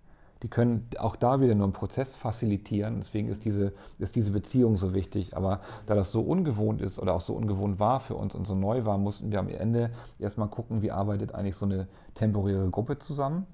Die 0.42 0.48
können 0.48 0.88
auch 0.98 1.16
da 1.16 1.40
wieder 1.40 1.56
nur 1.56 1.64
einen 1.64 1.72
Prozess 1.72 2.14
facilitieren. 2.14 2.98
Deswegen 2.98 3.28
ist 3.28 3.44
diese, 3.44 3.72
ist 3.98 4.14
diese 4.14 4.30
Beziehung 4.30 4.76
so 4.76 4.94
wichtig. 4.94 5.36
Aber 5.36 5.60
da 5.86 5.96
das 5.96 6.12
so 6.12 6.20
ungewohnt 6.20 6.80
ist 6.80 7.00
oder 7.00 7.14
auch 7.14 7.20
so 7.20 7.34
ungewohnt 7.34 7.80
war 7.80 7.98
für 7.98 8.14
uns 8.14 8.36
und 8.36 8.46
so 8.46 8.54
neu 8.54 8.84
war, 8.84 8.98
mussten 8.98 9.32
wir 9.32 9.40
am 9.40 9.48
Ende 9.48 9.90
erstmal 10.18 10.48
gucken, 10.48 10.80
wie 10.82 10.92
arbeitet 10.92 11.34
eigentlich 11.34 11.56
so 11.56 11.66
eine 11.66 11.88
temporäre 12.14 12.70
Gruppe 12.70 12.98
zusammen 12.98 13.46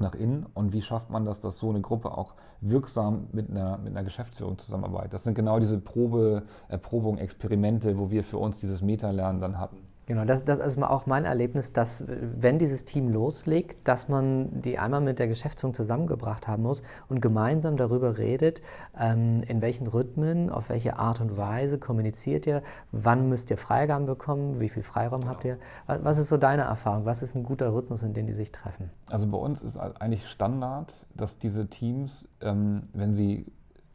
nach 0.00 0.14
innen 0.14 0.46
und 0.54 0.72
wie 0.72 0.82
schafft 0.82 1.10
man 1.10 1.24
das, 1.24 1.40
dass 1.40 1.58
so 1.58 1.70
eine 1.70 1.80
Gruppe 1.80 2.16
auch 2.16 2.34
wirksam 2.60 3.28
mit 3.32 3.50
einer, 3.50 3.78
mit 3.78 3.92
einer 3.92 4.04
Geschäftsführung 4.04 4.58
zusammenarbeitet. 4.58 5.12
Das 5.12 5.24
sind 5.24 5.34
genau 5.34 5.60
diese 5.60 5.78
Probe, 5.78 6.44
Erprobung, 6.68 7.18
Experimente, 7.18 7.98
wo 7.98 8.10
wir 8.10 8.24
für 8.24 8.38
uns 8.38 8.58
dieses 8.58 8.82
Meta-Lernen 8.82 9.40
dann 9.40 9.58
hatten. 9.58 9.83
Genau, 10.06 10.24
das, 10.24 10.44
das 10.44 10.58
ist 10.58 10.82
auch 10.82 11.06
mein 11.06 11.24
Erlebnis, 11.24 11.72
dass 11.72 12.04
wenn 12.06 12.58
dieses 12.58 12.84
Team 12.84 13.08
loslegt, 13.08 13.88
dass 13.88 14.08
man 14.08 14.60
die 14.60 14.78
einmal 14.78 15.00
mit 15.00 15.18
der 15.18 15.28
Geschäftsführung 15.28 15.74
zusammengebracht 15.74 16.46
haben 16.46 16.62
muss 16.62 16.82
und 17.08 17.20
gemeinsam 17.20 17.76
darüber 17.76 18.18
redet, 18.18 18.60
ähm, 18.98 19.42
in 19.48 19.62
welchen 19.62 19.86
Rhythmen, 19.86 20.50
auf 20.50 20.68
welche 20.68 20.98
Art 20.98 21.20
und 21.20 21.36
Weise 21.36 21.78
kommuniziert 21.78 22.46
ihr, 22.46 22.62
wann 22.92 23.28
müsst 23.28 23.50
ihr 23.50 23.56
Freigaben 23.56 24.04
bekommen, 24.04 24.60
wie 24.60 24.68
viel 24.68 24.82
Freiraum 24.82 25.22
genau. 25.22 25.32
habt 25.32 25.44
ihr. 25.44 25.58
Was 25.86 26.18
ist 26.18 26.28
so 26.28 26.36
deine 26.36 26.62
Erfahrung? 26.62 27.06
Was 27.06 27.22
ist 27.22 27.34
ein 27.34 27.42
guter 27.42 27.72
Rhythmus, 27.72 28.02
in 28.02 28.12
dem 28.12 28.26
die 28.26 28.34
sich 28.34 28.52
treffen? 28.52 28.90
Also 29.08 29.26
bei 29.26 29.38
uns 29.38 29.62
ist 29.62 29.78
eigentlich 29.78 30.28
Standard, 30.28 31.06
dass 31.14 31.38
diese 31.38 31.68
Teams, 31.68 32.28
ähm, 32.42 32.88
wenn 32.92 33.14
sie 33.14 33.46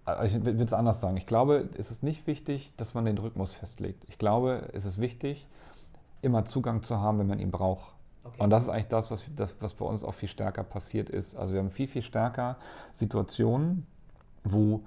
äh, 0.07 0.27
ich 0.27 0.43
will 0.43 0.61
es 0.61 0.73
anders 0.73 1.01
sagen. 1.01 1.17
Ich 1.17 1.27
glaube, 1.27 1.69
es 1.77 1.91
ist 1.91 2.03
nicht 2.03 2.25
wichtig, 2.27 2.73
dass 2.77 2.93
man 2.93 3.05
den 3.05 3.17
Rhythmus 3.17 3.53
festlegt. 3.53 4.05
Ich 4.07 4.17
glaube, 4.17 4.69
es 4.73 4.85
ist 4.85 4.99
wichtig, 4.99 5.47
immer 6.21 6.45
Zugang 6.45 6.83
zu 6.83 6.99
haben, 6.99 7.19
wenn 7.19 7.27
man 7.27 7.39
ihn 7.39 7.51
braucht. 7.51 7.93
Okay. 8.23 8.43
Und 8.43 8.49
das 8.49 8.63
ist 8.63 8.69
eigentlich 8.69 8.87
das 8.87 9.09
was, 9.11 9.23
das, 9.35 9.55
was 9.59 9.73
bei 9.73 9.85
uns 9.85 10.03
auch 10.03 10.13
viel 10.13 10.29
stärker 10.29 10.63
passiert 10.63 11.09
ist. 11.09 11.35
Also 11.35 11.53
wir 11.53 11.59
haben 11.59 11.71
viel, 11.71 11.87
viel 11.87 12.01
stärker 12.01 12.57
Situationen, 12.91 13.85
wo 14.43 14.81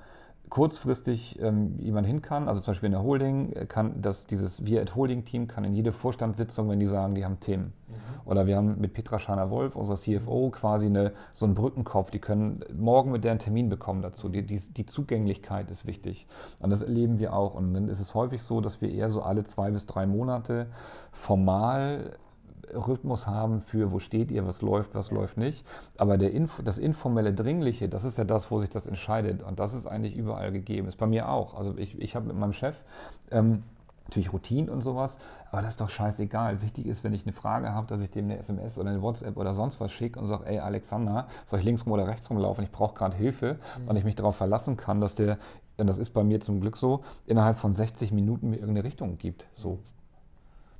kurzfristig 0.49 1.41
ähm, 1.41 1.79
jemand 1.79 2.07
hin 2.07 2.21
kann, 2.21 2.47
also 2.47 2.61
zum 2.61 2.73
Beispiel 2.73 2.89
in 2.89 2.93
der 2.93 3.03
Holding, 3.03 3.53
äh, 3.53 3.67
kann 3.67 4.03
das, 4.03 4.27
dieses 4.27 4.67
Wir 4.67 4.83
at 4.83 4.95
Holding-Team 4.95 5.49
kann 5.49 5.65
in 5.65 5.73
jede 5.73 5.93
Vorstandssitzung, 5.93 6.69
wenn 6.69 6.79
die 6.79 6.87
sagen, 6.87 7.15
die 7.15 7.25
haben 7.25 7.41
Themen. 7.41 7.73
Mhm. 7.89 7.95
Oder 8.27 8.47
wir 8.47 8.57
haben 8.57 8.79
mit 8.79 8.93
Petra 8.93 9.19
Schana-Wolf, 9.19 9.75
unserer 9.77 9.97
CFO, 9.97 10.51
quasi 10.51 10.87
eine, 10.87 11.13
so 11.33 11.47
einen 11.47 11.55
Brückenkopf, 11.55 12.11
die 12.11 12.19
können 12.19 12.65
morgen 12.77 13.13
mit 13.13 13.25
der 13.25 13.31
einen 13.31 13.41
Termin 13.41 13.69
bekommen 13.69 14.03
dazu. 14.03 14.29
Die, 14.29 14.45
die, 14.45 14.61
die 14.61 14.87
Zugänglichkeit 14.87 15.71
ist 15.71 15.87
wichtig. 15.87 16.27
Und 16.59 16.71
das 16.71 16.83
erleben 16.83 17.19
wir 17.19 17.33
auch. 17.33 17.55
Und 17.55 17.73
dann 17.73 17.89
ist 17.89 18.01
es 18.01 18.15
häufig 18.15 18.43
so, 18.43 18.61
dass 18.61 18.81
wir 18.81 18.91
eher 18.91 19.11
so 19.11 19.23
alle 19.23 19.45
zwei 19.45 19.71
bis 19.71 19.87
drei 19.87 20.07
Monate 20.07 20.67
formal 21.13 22.19
Rhythmus 22.75 23.27
haben 23.27 23.61
für, 23.61 23.93
wo 23.93 23.99
steht 23.99 24.31
ihr, 24.31 24.47
was 24.47 24.63
läuft, 24.63 24.95
was 24.95 25.11
läuft 25.11 25.37
nicht. 25.37 25.65
Aber 25.97 26.19
der 26.19 26.33
Info, 26.33 26.63
das 26.63 26.79
informelle 26.79 27.33
Dringliche, 27.33 27.89
das 27.89 28.05
ist 28.05 28.19
ja 28.19 28.25
das, 28.25 28.51
wo 28.51 28.59
sich 28.59 28.71
das 28.71 28.87
entscheidet. 28.87 29.43
Und 29.43 29.59
das 29.59 29.75
ist 29.75 29.87
eigentlich 29.87 30.17
überall 30.17 30.53
gegeben. 30.53 30.89
Ist 30.89 30.99
bei 30.99 31.07
mir 31.07 31.29
auch. 31.29 31.55
Also 31.55 31.77
ich, 31.77 32.01
ich 32.01 32.17
habe 32.17 32.27
mit 32.27 32.37
meinem 32.37 32.53
Chef 32.53 32.77
ähm, 33.31 33.63
natürlich 34.05 34.33
Routinen 34.33 34.69
und 34.69 34.83
sowas, 34.83 35.19
aber 35.51 35.63
das 35.63 35.73
ist 35.73 35.81
doch 35.81 35.89
scheißegal. 35.89 36.61
Wichtig 36.63 36.87
ist, 36.87 37.05
wenn 37.05 37.13
ich 37.13 37.25
eine 37.25 37.33
Frage 37.33 37.73
habe, 37.73 37.87
dass 37.87 38.01
ich 38.01 38.11
dem 38.11 38.27
eine 38.27 38.39
SMS 38.39 38.79
oder 38.79 38.91
eine 38.91 39.03
WhatsApp 39.03 39.37
oder 39.37 39.55
sonst 39.55 39.81
was 39.81 39.93
schicke 39.93 40.19
und 40.19 40.27
sage, 40.27 40.47
ey 40.47 40.59
Alexander, 40.59 41.29
soll 41.47 41.61
ich 41.61 41.65
links 41.65 41.87
rum 41.87 41.93
oder 41.93 42.07
rechts 42.07 42.29
rumlaufen? 42.31 42.65
Ich 42.65 42.71
brauche 42.71 42.95
gerade 42.95 43.17
Hilfe 43.17 43.59
mhm. 43.79 43.89
und 43.89 43.97
ich 43.97 44.05
mich 44.05 44.15
darauf 44.15 44.37
verlassen 44.37 44.77
kann, 44.77 45.01
dass 45.01 45.15
der, 45.15 45.39
und 45.79 45.87
das 45.87 45.99
ist 45.99 46.11
bei 46.11 46.25
mir 46.25 46.41
zum 46.41 46.61
Glück 46.61 46.77
so, 46.77 47.05
innerhalb 47.27 47.59
von 47.59 47.73
60 47.73 48.13
Minuten 48.13 48.51
mir 48.51 48.57
irgendeine 48.57 48.85
Richtung 48.85 49.19
gibt. 49.19 49.47
So. 49.55 49.79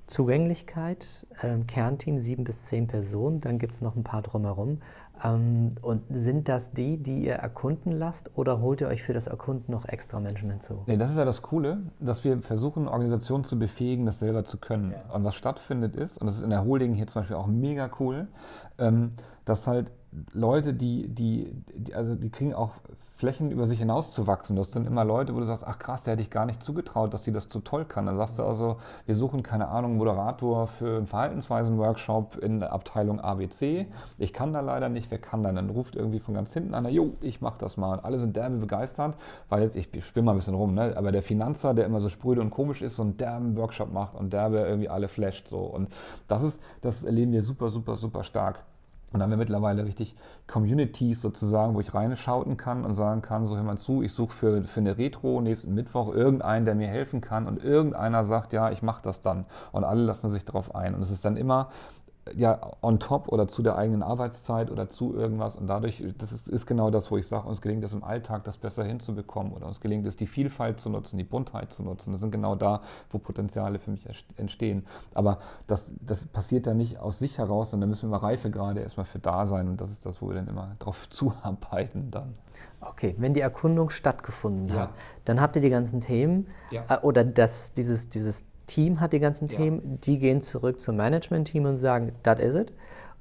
Zugänglichkeit, 0.07 1.27
ähm, 1.43 1.67
Kernteam 1.67 2.19
sieben 2.19 2.45
bis 2.45 2.65
zehn 2.65 2.87
Personen, 2.87 3.41
dann 3.41 3.59
gibt 3.59 3.75
es 3.75 3.81
noch 3.81 3.97
ein 3.97 4.05
paar 4.05 4.23
drumherum. 4.23 4.81
Ähm, 5.25 5.77
und 5.81 6.03
sind 6.11 6.49
das 6.49 6.73
die, 6.73 6.97
die 6.97 7.25
ihr 7.25 7.35
erkunden 7.35 7.93
lasst 7.93 8.31
oder 8.37 8.61
holt 8.61 8.81
ihr 8.81 8.89
euch 8.89 9.03
für 9.03 9.13
das 9.13 9.27
Erkunden 9.27 9.73
noch 9.73 9.87
extra 9.87 10.21
Menschen 10.21 10.51
hinzu? 10.51 10.83
Nee, 10.87 10.97
das 10.97 11.11
ist 11.11 11.17
ja 11.17 11.25
das 11.25 11.43
Coole, 11.43 11.83
dass 12.01 12.25
wir 12.25 12.41
versuchen, 12.43 12.89
Organisationen 12.89 13.45
zu 13.45 13.59
befähigen, 13.59 14.07
das 14.07 14.19
selber 14.19 14.45
zu 14.45 14.59
können. 14.59 14.93
Ja. 14.93 15.15
Und 15.15 15.25
was 15.25 15.35
stattfindet 15.35 15.95
ist, 15.97 16.19
und 16.19 16.27
das 16.27 16.37
ist 16.37 16.43
in 16.43 16.51
der 16.51 16.65
Holding 16.65 16.95
hier 16.95 17.07
zum 17.07 17.23
Beispiel 17.23 17.37
auch 17.37 17.47
mega 17.47 17.91
cool, 18.01 18.29
ähm, 18.79 19.13
dass 19.45 19.67
halt 19.67 19.93
Leute, 20.33 20.75
die, 20.75 21.09
die, 21.09 21.53
die, 21.75 21.95
also 21.95 22.15
die 22.17 22.31
kriegen 22.31 22.53
auch 22.53 22.73
Flächen 23.23 23.53
über 23.53 23.69
sich 23.69 23.79
hinaus 23.79 24.13
zu 24.13 24.27
wachsen. 24.27 24.57
Das 24.57 24.73
sind 24.73 24.85
immer 24.85 25.05
Leute, 25.05 25.33
wo 25.33 25.39
du 25.39 25.45
sagst, 25.45 25.65
ach 25.65 25.79
krass, 25.79 26.03
der 26.03 26.15
hätte 26.15 26.23
ich 26.23 26.31
gar 26.31 26.45
nicht 26.45 26.61
zugetraut, 26.61 27.15
dass 27.15 27.23
sie 27.23 27.31
das 27.31 27.45
so 27.45 27.61
toll 27.61 27.85
kann. 27.85 28.07
Dann 28.07 28.17
sagst 28.17 28.37
du 28.41 28.43
also, 28.43 28.79
wir 29.07 29.15
suchen, 29.15 29.45
keine 29.45 29.69
Ahnung, 29.69 29.97
Moderator 29.97 30.67
für 30.67 30.97
einen 30.97 31.07
Verhaltensweisen-Workshop 31.07 32.39
in 32.39 32.65
Abteilung 32.65 33.21
ABC. 33.21 33.87
Ich 34.19 34.33
kann 34.33 34.53
da 34.53 34.59
leider 34.59 34.89
nicht, 34.89 35.13
wer 35.13 35.19
kann 35.19 35.45
dann? 35.45 35.55
Dann 35.55 35.71
ruft 35.71 35.95
irgendwie 35.95 36.19
von 36.19 36.35
ganz 36.35 36.53
hinten 36.53 36.75
einer, 36.75 36.89
jo, 36.89 37.13
ich 37.21 37.41
mach 37.41 37.59
das 37.59 37.77
mal. 37.77 37.93
Und 37.93 38.05
alle 38.05 38.19
sind 38.19 38.35
derbe 38.35 38.57
begeistert, 38.57 39.17
weil 39.49 39.63
jetzt, 39.63 39.77
ich 39.77 39.89
spinne 40.05 40.27
mal 40.27 40.33
ein 40.33 40.39
bisschen 40.39 40.55
rum, 40.55 40.75
ne? 40.75 40.93
aber 40.97 41.13
der 41.13 41.23
Finanzer, 41.23 41.75
der 41.75 41.87
immer 41.87 42.01
so 42.01 42.09
spröde 42.09 42.41
und 42.41 42.51
komisch 42.51 42.83
ist, 42.83 42.97
so 42.97 43.05
einen 43.05 43.19
derben 43.19 43.57
Workshop 43.57 43.93
macht 43.93 44.17
und 44.17 44.33
derbe 44.33 44.59
irgendwie 44.59 44.89
alle 44.89 45.07
flasht. 45.07 45.47
So. 45.47 45.61
Und 45.61 45.93
das 46.27 46.43
ist, 46.43 46.61
das 46.81 47.05
erleben 47.05 47.31
wir 47.31 47.43
super, 47.43 47.71
super, 47.71 47.95
super 47.95 48.25
stark. 48.25 48.65
Und 49.13 49.21
dann 49.21 49.23
haben 49.23 49.31
wir 49.31 49.37
mittlerweile 49.37 49.85
richtig 49.85 50.17
Communities 50.47 51.21
sozusagen, 51.21 51.75
wo 51.75 51.81
ich 51.81 51.95
reinschauten 51.95 52.57
kann 52.57 52.85
und 52.85 52.95
sagen 52.95 53.23
kann, 53.23 53.47
so 53.47 53.57
hör 53.57 53.63
mal 53.63 53.77
zu, 53.77 54.03
ich 54.03 54.13
suche 54.13 54.33
für, 54.33 54.63
für 54.65 54.81
eine 54.81 54.97
Retro 54.99 55.41
nächsten 55.41 55.75
Mittwoch 55.75 56.15
irgendeinen, 56.15 56.65
der 56.65 56.75
mir 56.75 56.89
helfen 56.89 57.21
kann 57.21 57.47
und 57.47 57.63
irgendeiner 57.63 58.25
sagt, 58.25 58.53
ja, 58.53 58.71
ich 58.71 58.83
mache 58.83 59.03
das 59.03 59.21
dann. 59.21 59.45
Und 59.73 59.85
alle 59.85 60.03
lassen 60.03 60.31
sich 60.31 60.45
darauf 60.45 60.75
ein. 60.75 60.95
Und 60.95 61.03
es 61.03 61.11
ist 61.11 61.25
dann 61.25 61.37
immer 61.37 61.71
ja, 62.35 62.61
on 62.83 63.01
top 63.01 63.29
oder 63.29 63.49
zu 63.49 63.63
der 63.63 63.77
eigenen 63.77 64.03
Arbeitszeit 64.03 64.71
oder 64.71 64.89
zu 64.89 65.15
irgendwas. 65.15 65.57
Und 65.57 65.67
dadurch, 65.67 66.05
das 66.19 66.33
ist, 66.33 66.49
ist 66.49 66.67
genau 66.67 66.91
das, 66.91 67.11
wo 67.11 67.17
ich 67.17 67.27
sage, 67.27 67.49
uns 67.49 67.61
gelingt 67.61 67.83
es 67.83 67.93
im 67.93 68.05
Alltag, 68.05 68.45
das 68.45 68.59
besser 68.59 68.85
hinzubekommen 68.85 69.53
oder 69.53 69.67
uns 69.67 69.81
gelingt 69.81 70.07
es, 70.07 70.17
die 70.17 70.27
Vielfalt 70.27 70.81
zu 70.81 70.89
nutzen, 70.89 71.19
die 71.19 71.25
Buntheit 71.25 71.73
zu 71.73 71.83
nutzen. 71.83 72.13
Das 72.13 72.21
sind 72.21 72.31
genau 72.31 72.55
da, 72.55 72.83
wo 73.11 73.19
Potenziale 73.19 73.79
für 73.81 73.91
mich 73.91 74.07
entstehen. 74.37 74.87
Aber 75.15 75.39
das, 75.67 75.93
das 76.01 76.27
passiert 76.27 76.67
ja 76.67 76.75
nicht 76.75 76.99
aus 76.99 77.19
sich 77.19 77.39
heraus, 77.39 77.71
sondern 77.71 77.89
da 77.89 77.91
müssen 77.91 78.11
wir 78.11 78.23
reife 78.23 78.51
gerade 78.51 78.81
erstmal 78.81 79.07
für 79.07 79.19
da 79.19 79.47
sein. 79.47 79.69
Und 79.69 79.81
das 79.81 79.91
ist 79.91 80.07
das, 80.07 80.23
wo 80.23 80.29
wir 80.29 80.37
dann 80.37 80.47
immer 80.47 80.77
darauf 80.79 81.09
zuarbeiten 81.11 82.11
dann. 82.11 82.35
Okay, 82.81 83.15
wenn 83.19 83.35
die 83.35 83.41
Erkundung 83.41 83.91
stattgefunden 83.91 84.69
ja. 84.69 84.83
hat, 84.83 84.91
dann 85.25 85.41
habt 85.41 85.57
ihr 85.57 85.63
die 85.63 85.71
ganzen 85.71 86.01
Themen 86.01 86.49
ja. 86.71 86.85
äh, 86.89 86.99
oder 86.99 87.25
das, 87.25 87.73
dieses, 87.73 88.09
dieses 88.09 88.45
Team 88.73 89.01
hat 89.01 89.13
die 89.13 89.21
ganzen 89.21 89.49
ja. 89.49 89.59
Themen, 89.59 90.01
die 90.01 90.19
gehen 90.19 90.41
zurück 90.41 90.81
zum 90.81 90.97
Management-Team 90.97 91.67
und 91.67 91.77
sagen, 91.77 92.13
das 92.23 92.41
is 92.41 92.55
it. 92.55 92.73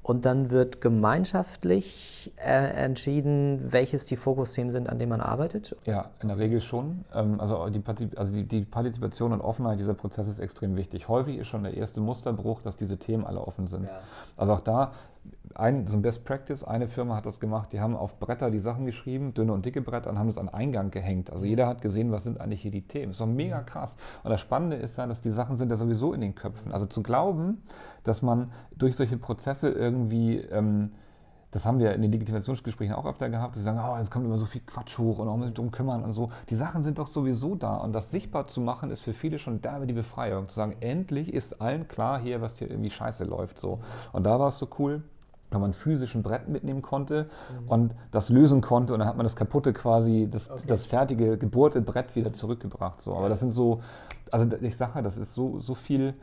Und 0.04 0.26
dann 0.26 0.50
wird 0.50 0.82
gemeinschaftlich 0.82 2.34
äh, 2.38 2.84
entschieden, 2.86 3.72
welches 3.72 4.08
die 4.08 4.16
Fokusthemen 4.16 4.72
sind, 4.72 4.90
an 4.90 4.98
denen 4.98 5.10
man 5.10 5.22
arbeitet? 5.22 5.76
Ja, 5.86 6.10
in 6.24 6.30
der 6.30 6.40
Regel 6.40 6.60
schon. 6.60 7.06
Ähm, 7.14 7.40
also, 7.40 7.70
die, 7.70 7.84
also 8.16 8.34
die, 8.34 8.46
die, 8.46 8.62
Partizipation 8.62 9.32
und 9.32 9.42
Offenheit 9.42 9.78
dieser 9.78 9.94
Prozesse 9.94 10.32
ist 10.32 10.40
extrem 10.40 10.76
wichtig. 10.76 11.08
Häufig 11.08 11.38
ist 11.38 11.48
schon 11.50 11.64
der 11.64 11.76
erste 11.76 12.02
Musterbruch, 12.02 12.64
dass 12.64 12.78
diese 12.78 12.98
Themen 12.98 13.26
alle 13.26 13.42
offen 13.42 13.68
sind. 13.68 13.90
Ja. 13.90 14.00
Also 14.38 14.54
auch 14.54 14.62
da 14.62 14.94
ein, 15.56 15.86
so 15.88 15.98
ein 15.98 16.02
Best 16.02 16.24
Practice, 16.26 16.64
eine 16.64 16.88
Firma 16.88 17.16
hat 17.16 17.26
das 17.26 17.40
gemacht, 17.40 17.74
die 17.74 17.80
haben 17.80 17.96
auf 17.96 18.20
Bretter 18.20 18.52
die 18.52 18.60
Sachen 18.60 18.86
geschrieben, 18.86 19.34
dünne 19.34 19.54
und 19.54 19.66
dicke 19.66 19.82
Bretter, 19.82 20.10
und 20.10 20.18
haben 20.18 20.28
das 20.28 20.38
an 20.38 20.50
Eingang 20.50 20.92
gehängt. 20.92 21.32
Also 21.32 21.46
jeder 21.46 21.68
hat 21.68 21.82
gesehen, 21.82 22.12
was 22.12 22.24
sind 22.24 22.40
eigentlich 22.40 22.62
hier 22.62 22.72
die 22.72 22.88
Themen. 22.88 23.08
Das 23.08 23.16
ist 23.18 23.22
doch 23.22 23.28
mega 23.28 23.62
mhm. 23.62 23.66
krass. 23.66 23.98
Und 24.24 24.30
das 24.30 24.40
Spannende 24.40 24.78
ist 24.78 24.98
ja, 24.98 25.08
dass 25.08 25.22
die 25.22 25.32
Sachen 25.32 25.58
sind 25.58 25.70
ja 25.70 25.78
sowieso 25.78 26.14
in 26.14 26.22
den 26.22 26.36
Köpfen. 26.36 26.72
Also 26.72 26.86
zu 26.86 27.04
glauben, 27.04 27.62
dass 28.04 28.22
man 28.22 28.52
durch 28.76 28.96
solche 28.96 29.18
Prozesse 29.18 29.70
irgendwie 29.70 30.38
ähm, 30.38 30.92
das 31.52 31.66
haben 31.66 31.80
wir 31.80 31.94
in 31.94 32.02
den 32.02 32.12
Legitimationsgesprächen 32.14 32.96
auch 32.96 33.06
öfter 33.06 33.30
gehabt, 33.30 33.56
dass 33.56 33.62
sie 33.62 33.66
sagen, 33.66 33.80
oh, 33.80 33.98
es 33.98 34.10
kommt 34.10 34.26
immer 34.26 34.38
so 34.38 34.46
viel 34.46 34.62
Quatsch 34.62 34.98
hoch 34.98 35.20
und 35.20 35.28
auch 35.28 35.36
muss 35.36 35.48
sich 35.48 35.54
darum 35.54 35.72
kümmern 35.72 36.04
und 36.04 36.14
so. 36.14 36.32
Die 36.50 36.56
Sachen 36.56 36.82
sind 36.82 36.98
doch 36.98 37.08
sowieso 37.08 37.56
da 37.56 37.76
und 37.76 37.94
das 37.94 38.10
sichtbar 38.10 38.48
zu 38.48 38.62
machen, 38.62 38.90
ist 38.90 39.02
für 39.02 39.14
viele 39.14 39.38
schon 39.38 39.62
derbe 39.62 39.86
die 39.86 39.94
Befreiung. 39.94 40.48
Zu 40.48 40.56
sagen, 40.56 40.78
endlich 40.80 41.34
ist 41.34 41.62
allen 41.62 41.90
klar 41.90 42.20
hier, 42.20 42.42
was 42.42 42.58
hier 42.58 42.70
irgendwie 42.70 42.90
scheiße 42.90 43.26
läuft. 43.26 43.60
So. 43.60 43.82
Und 44.14 44.26
da 44.26 44.40
war 44.40 44.48
es 44.48 44.58
so 44.58 44.68
cool, 44.80 45.04
wenn 45.52 45.62
man 45.62 45.74
physisch 45.74 46.16
ein 46.16 46.24
Brett 46.24 46.48
mitnehmen 46.48 46.82
konnte 46.82 47.28
mhm. 47.62 47.68
und 47.68 47.96
das 48.12 48.30
lösen 48.30 48.62
konnte 48.62 48.94
und 48.94 49.00
dann 49.00 49.08
hat 49.08 49.18
man 49.18 49.26
das 49.26 49.36
kaputte 49.36 49.74
quasi, 49.74 50.28
das, 50.32 50.50
okay. 50.50 50.64
das 50.68 50.86
fertige 50.86 51.38
gebohrte 51.38 51.82
Brett 51.82 52.16
wieder 52.16 52.34
zurückgebracht. 52.34 53.02
So. 53.02 53.16
Aber 53.16 53.30
das 53.30 53.42
sind 53.42 53.52
so, 53.52 53.82
also 54.32 54.48
ich 54.62 54.78
sage, 54.78 55.02
das 55.04 55.18
ist 55.18 55.34
so, 55.34 55.60
so 55.60 55.76
viel 55.76 56.16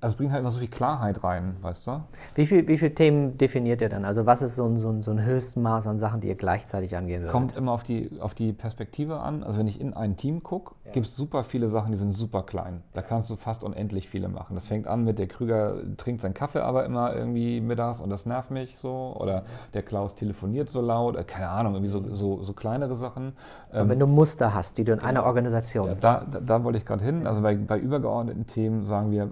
also 0.00 0.14
es 0.14 0.16
bringt 0.16 0.30
halt 0.30 0.40
immer 0.40 0.52
so 0.52 0.60
viel 0.60 0.68
Klarheit 0.68 1.24
rein, 1.24 1.56
weißt 1.60 1.88
du? 1.88 2.00
Wie, 2.36 2.46
viel, 2.46 2.68
wie 2.68 2.78
viele 2.78 2.94
Themen 2.94 3.36
definiert 3.36 3.82
ihr 3.82 3.88
dann? 3.88 4.04
Also 4.04 4.26
was 4.26 4.42
ist 4.42 4.54
so 4.54 4.64
ein, 4.64 4.76
so, 4.76 4.90
ein, 4.90 5.02
so 5.02 5.10
ein 5.10 5.24
Höchstmaß 5.24 5.88
an 5.88 5.98
Sachen, 5.98 6.20
die 6.20 6.28
ihr 6.28 6.36
gleichzeitig 6.36 6.96
angehen 6.96 7.22
würdet? 7.22 7.32
Kommt 7.32 7.56
immer 7.56 7.72
auf 7.72 7.82
die, 7.82 8.08
auf 8.20 8.32
die 8.34 8.52
Perspektive 8.52 9.18
an. 9.18 9.42
Also 9.42 9.58
wenn 9.58 9.66
ich 9.66 9.80
in 9.80 9.94
ein 9.94 10.16
Team 10.16 10.44
gucke, 10.44 10.76
ja. 10.84 10.92
gibt 10.92 11.06
es 11.06 11.16
super 11.16 11.42
viele 11.42 11.68
Sachen, 11.68 11.90
die 11.90 11.98
sind 11.98 12.12
super 12.12 12.44
klein. 12.44 12.82
Da 12.92 13.02
kannst 13.02 13.28
du 13.28 13.34
fast 13.34 13.64
unendlich 13.64 14.08
viele 14.08 14.28
machen. 14.28 14.54
Das 14.54 14.68
fängt 14.68 14.86
an 14.86 15.02
mit, 15.02 15.18
der 15.18 15.26
Krüger 15.26 15.74
trinkt 15.96 16.20
seinen 16.20 16.34
Kaffee 16.34 16.60
aber 16.60 16.84
immer 16.84 17.16
irgendwie 17.16 17.60
mittags 17.60 18.00
und 18.00 18.08
das 18.08 18.24
nervt 18.24 18.52
mich 18.52 18.78
so. 18.78 19.16
Oder 19.18 19.42
der 19.74 19.82
Klaus 19.82 20.14
telefoniert 20.14 20.70
so 20.70 20.80
laut. 20.80 21.16
Äh, 21.16 21.24
keine 21.24 21.48
Ahnung, 21.48 21.74
irgendwie 21.74 21.90
so, 21.90 22.14
so, 22.14 22.44
so 22.44 22.52
kleinere 22.52 22.94
Sachen. 22.94 23.32
Und 23.72 23.80
ähm, 23.80 23.88
wenn 23.88 23.98
du 23.98 24.06
Muster 24.06 24.54
hast, 24.54 24.78
die 24.78 24.84
du 24.84 24.92
in 24.92 25.00
einer 25.00 25.24
Organisation... 25.24 25.88
Ja, 25.88 25.94
da, 25.96 26.24
da, 26.30 26.38
da 26.38 26.62
wollte 26.62 26.78
ich 26.78 26.86
gerade 26.86 27.04
hin. 27.04 27.26
Also 27.26 27.42
bei, 27.42 27.56
bei 27.56 27.80
übergeordneten 27.80 28.46
Themen 28.46 28.84
sagen 28.84 29.10
wir, 29.10 29.30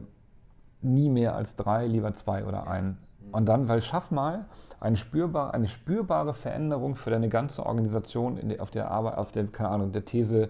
nie 0.87 1.09
mehr 1.09 1.34
als 1.34 1.57
drei, 1.57 1.87
lieber 1.87 2.12
zwei 2.14 2.45
oder 2.45 2.66
einen. 2.66 2.99
Und 3.32 3.47
dann, 3.47 3.68
weil 3.68 3.82
schaff 3.82 4.11
mal 4.11 4.47
eine 4.80 4.97
spürbare, 4.97 5.53
eine 5.53 5.66
spürbare 5.66 6.32
Veränderung 6.32 6.97
für 6.97 7.11
deine 7.11 7.28
ganze 7.28 7.66
Organisation 7.66 8.39
der, 8.49 8.62
auf 8.62 8.70
der 8.70 8.91
Arbeit, 8.91 9.18
auf 9.18 9.32
der, 9.32 9.47
keine 9.49 9.70
Ahnung, 9.70 9.93
der 9.93 10.05
These 10.05 10.49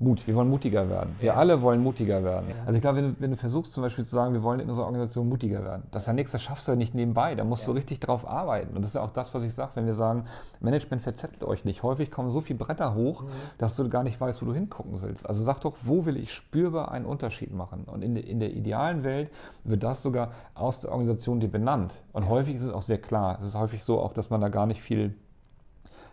Mut. 0.00 0.26
Wir 0.26 0.34
wollen 0.34 0.48
mutiger 0.48 0.88
werden. 0.88 1.14
Wir 1.18 1.28
ja. 1.28 1.34
alle 1.34 1.60
wollen 1.60 1.82
mutiger 1.82 2.24
werden. 2.24 2.48
Ja. 2.48 2.56
Also 2.64 2.72
ich 2.72 2.80
glaube, 2.80 2.96
wenn 2.96 3.04
du, 3.10 3.20
wenn 3.20 3.30
du, 3.32 3.36
versuchst 3.36 3.74
zum 3.74 3.82
Beispiel 3.82 4.02
zu 4.06 4.12
sagen, 4.12 4.32
wir 4.32 4.42
wollen 4.42 4.58
in 4.58 4.68
unserer 4.70 4.86
Organisation 4.86 5.28
mutiger 5.28 5.62
werden, 5.62 5.82
das 5.90 6.04
ist 6.04 6.06
ja 6.06 6.14
nichts, 6.14 6.32
das 6.32 6.42
schaffst 6.42 6.66
du 6.66 6.72
ja 6.72 6.76
nicht 6.76 6.94
nebenbei. 6.94 7.34
Da 7.34 7.44
musst 7.44 7.64
ja. 7.64 7.66
du 7.66 7.72
richtig 7.72 8.00
drauf 8.00 8.26
arbeiten. 8.26 8.74
Und 8.74 8.80
das 8.80 8.90
ist 8.90 8.94
ja 8.94 9.02
auch 9.02 9.10
das, 9.10 9.34
was 9.34 9.42
ich 9.42 9.54
sage, 9.54 9.72
wenn 9.74 9.84
wir 9.84 9.92
sagen, 9.92 10.24
Management 10.60 11.02
verzettelt 11.02 11.44
euch 11.44 11.66
nicht. 11.66 11.82
Häufig 11.82 12.10
kommen 12.10 12.30
so 12.30 12.40
viele 12.40 12.58
Bretter 12.58 12.94
hoch, 12.94 13.24
mhm. 13.24 13.28
dass 13.58 13.76
du 13.76 13.86
gar 13.90 14.02
nicht 14.02 14.18
weißt, 14.18 14.40
wo 14.40 14.46
du 14.46 14.54
hingucken 14.54 15.02
willst. 15.02 15.28
Also 15.28 15.44
sag 15.44 15.60
doch, 15.60 15.76
wo 15.82 16.06
will 16.06 16.16
ich 16.16 16.32
spürbar 16.32 16.90
einen 16.92 17.04
Unterschied 17.04 17.52
machen? 17.52 17.84
Und 17.84 18.00
in, 18.00 18.16
in 18.16 18.40
der 18.40 18.54
idealen 18.54 19.04
Welt 19.04 19.30
wird 19.64 19.82
das 19.82 20.00
sogar 20.00 20.32
aus 20.54 20.80
der 20.80 20.92
Organisation 20.92 21.40
dir 21.40 21.50
benannt. 21.50 21.92
Und 22.14 22.26
häufig 22.26 22.56
ist 22.56 22.62
es 22.62 22.72
auch 22.72 22.82
sehr 22.82 22.98
klar. 22.98 23.36
Es 23.38 23.44
ist 23.44 23.54
häufig 23.54 23.84
so 23.84 24.00
auch, 24.00 24.14
dass 24.14 24.30
man 24.30 24.40
da 24.40 24.48
gar 24.48 24.64
nicht 24.64 24.80
viel 24.80 25.14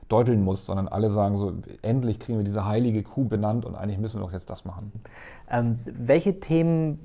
deuteln 0.08 0.44
muss, 0.44 0.66
sondern 0.66 0.88
alle 0.88 1.10
sagen 1.10 1.38
so, 1.38 1.54
endlich 1.82 2.20
kriegen 2.20 2.38
wir 2.38 2.46
diese 2.46 2.66
heilige 2.66 3.04
Kuh 3.04 3.26
benannt 3.26 3.66
und 3.66 3.76
eigentlich 3.76 4.00
müssen 4.00 4.20
wir 4.20 4.26
doch 4.26 4.32
jetzt 4.32 4.50
das 4.50 4.66
machen. 4.66 4.92
Ähm, 5.50 5.80
welche 5.86 6.40
Themen 6.40 7.00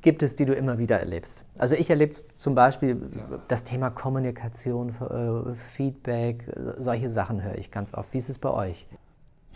gibt 0.00 0.22
es, 0.22 0.36
die 0.36 0.46
du 0.46 0.54
immer 0.54 0.78
wieder 0.78 0.98
erlebst? 0.98 1.44
Also 1.58 1.74
ich 1.74 1.90
erlebe 1.90 2.14
zum 2.36 2.54
Beispiel 2.54 3.10
ja. 3.14 3.38
das 3.48 3.64
Thema 3.64 3.90
Kommunikation, 3.90 4.90
äh, 4.90 5.54
Feedback, 5.54 6.50
solche 6.78 7.08
Sachen 7.08 7.42
höre 7.42 7.58
ich 7.58 7.70
ganz 7.70 7.92
oft. 7.94 8.12
Wie 8.12 8.18
ist 8.18 8.28
es 8.28 8.38
bei 8.38 8.50
euch? 8.50 8.86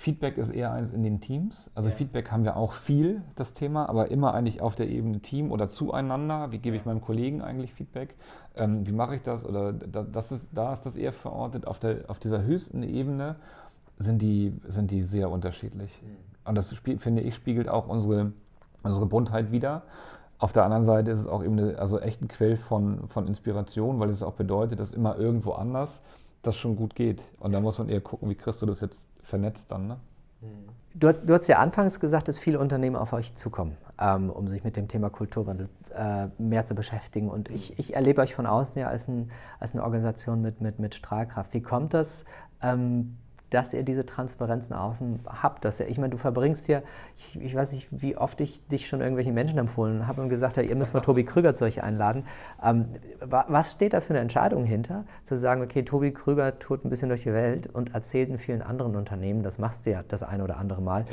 Feedback 0.00 0.38
ist 0.38 0.48
eher 0.48 0.72
eins 0.72 0.90
in 0.90 1.02
den 1.02 1.20
Teams. 1.20 1.70
Also 1.74 1.90
ja. 1.90 1.94
Feedback 1.94 2.30
haben 2.30 2.44
wir 2.44 2.56
auch 2.56 2.72
viel, 2.72 3.22
das 3.34 3.52
Thema, 3.52 3.86
aber 3.86 4.10
immer 4.10 4.32
eigentlich 4.32 4.62
auf 4.62 4.74
der 4.74 4.88
Ebene 4.88 5.20
Team 5.20 5.52
oder 5.52 5.68
zueinander. 5.68 6.52
Wie 6.52 6.58
gebe 6.58 6.74
ich 6.74 6.86
meinem 6.86 7.02
Kollegen 7.02 7.42
eigentlich 7.42 7.74
Feedback? 7.74 8.14
Ähm, 8.56 8.86
wie 8.86 8.92
mache 8.92 9.16
ich 9.16 9.22
das? 9.22 9.44
Oder 9.44 9.72
das 9.72 10.32
ist, 10.32 10.48
da 10.52 10.72
ist 10.72 10.82
das 10.82 10.96
eher 10.96 11.12
verortet. 11.12 11.66
Auf, 11.66 11.78
der, 11.78 12.08
auf 12.08 12.18
dieser 12.18 12.42
höchsten 12.42 12.82
Ebene 12.82 13.36
sind 13.98 14.20
die, 14.22 14.52
sind 14.66 14.90
die 14.90 15.02
sehr 15.02 15.30
unterschiedlich. 15.30 16.00
Mhm. 16.02 16.16
Und 16.44 16.54
das, 16.56 16.72
finde 16.72 17.22
ich, 17.22 17.34
spiegelt 17.34 17.68
auch 17.68 17.88
unsere, 17.88 18.32
unsere 18.82 19.06
Buntheit 19.06 19.52
wider. 19.52 19.82
Auf 20.38 20.52
der 20.52 20.64
anderen 20.64 20.84
Seite 20.84 21.10
ist 21.10 21.20
es 21.20 21.26
auch 21.26 21.44
eben 21.44 21.58
eine, 21.58 21.78
also 21.78 22.00
echt 22.00 22.22
ein 22.22 22.28
Quell 22.28 22.56
von, 22.56 23.08
von 23.08 23.26
Inspiration, 23.26 24.00
weil 24.00 24.08
es 24.08 24.22
auch 24.22 24.32
bedeutet, 24.34 24.80
dass 24.80 24.92
immer 24.92 25.16
irgendwo 25.16 25.52
anders 25.52 26.00
das 26.42 26.56
schon 26.56 26.76
gut 26.76 26.94
geht. 26.94 27.22
Und 27.38 27.52
da 27.52 27.60
muss 27.60 27.78
man 27.78 27.90
eher 27.90 28.00
gucken, 28.00 28.30
wie 28.30 28.34
kriegst 28.34 28.62
du 28.62 28.66
das 28.66 28.80
jetzt 28.80 29.06
vernetzt 29.22 29.70
dann. 29.70 29.86
Ne? 29.86 29.96
Du 31.00 31.08
hast, 31.08 31.24
du 31.26 31.32
hast 31.32 31.48
ja 31.48 31.58
anfangs 31.58 31.98
gesagt, 31.98 32.28
dass 32.28 32.38
viele 32.38 32.58
Unternehmen 32.58 32.94
auf 32.94 33.14
euch 33.14 33.34
zukommen, 33.34 33.78
ähm, 33.98 34.28
um 34.28 34.48
sich 34.48 34.64
mit 34.64 34.76
dem 34.76 34.86
Thema 34.86 35.08
Kulturwandel 35.08 35.70
äh, 35.96 36.26
mehr 36.36 36.66
zu 36.66 36.74
beschäftigen. 36.74 37.30
Und 37.30 37.48
ich, 37.48 37.78
ich 37.78 37.94
erlebe 37.94 38.20
euch 38.20 38.34
von 38.34 38.46
außen 38.46 38.78
ja 38.78 38.88
als, 38.88 39.08
ein, 39.08 39.30
als 39.58 39.72
eine 39.72 39.82
Organisation 39.82 40.42
mit, 40.42 40.60
mit, 40.60 40.78
mit 40.78 40.94
Strahlkraft. 40.94 41.54
Wie 41.54 41.62
kommt 41.62 41.94
das? 41.94 42.26
Ähm, 42.62 43.16
dass 43.50 43.74
ihr 43.74 43.82
diese 43.82 44.06
Transparenz 44.06 44.70
nach 44.70 44.80
außen 44.80 45.20
habt. 45.26 45.64
Dass 45.64 45.80
ihr, 45.80 45.88
ich 45.88 45.98
meine, 45.98 46.10
du 46.10 46.16
verbringst 46.16 46.66
hier, 46.66 46.82
ich, 47.16 47.40
ich, 47.40 47.54
weiß 47.54 47.72
nicht, 47.72 47.88
wie 47.90 48.16
oft 48.16 48.40
ich 48.40 48.66
dich 48.68 48.88
schon 48.88 49.00
irgendwelchen 49.00 49.34
Menschen 49.34 49.58
empfohlen 49.58 50.06
habe 50.06 50.22
und 50.22 50.28
gesagt 50.28 50.56
habe, 50.56 50.66
ihr 50.66 50.76
müsst 50.76 50.94
mal 50.94 51.00
Tobi 51.00 51.24
Krüger 51.24 51.54
zu 51.54 51.64
euch 51.64 51.82
einladen. 51.82 52.24
Ähm, 52.64 52.86
was 53.20 53.72
steht 53.72 53.92
da 53.92 54.00
für 54.00 54.10
eine 54.10 54.20
Entscheidung 54.20 54.64
hinter, 54.64 55.04
zu 55.24 55.36
sagen, 55.36 55.62
okay, 55.62 55.82
Tobi 55.82 56.12
Krüger 56.12 56.58
tut 56.58 56.84
ein 56.84 56.90
bisschen 56.90 57.08
durch 57.08 57.22
die 57.22 57.32
Welt 57.32 57.66
und 57.66 57.94
erzählt 57.94 58.30
in 58.30 58.38
vielen 58.38 58.62
anderen 58.62 58.96
Unternehmen, 58.96 59.42
das 59.42 59.58
machst 59.58 59.86
du 59.86 59.90
ja 59.90 60.02
das 60.06 60.22
ein 60.22 60.40
oder 60.40 60.56
andere 60.56 60.80
Mal. 60.80 61.06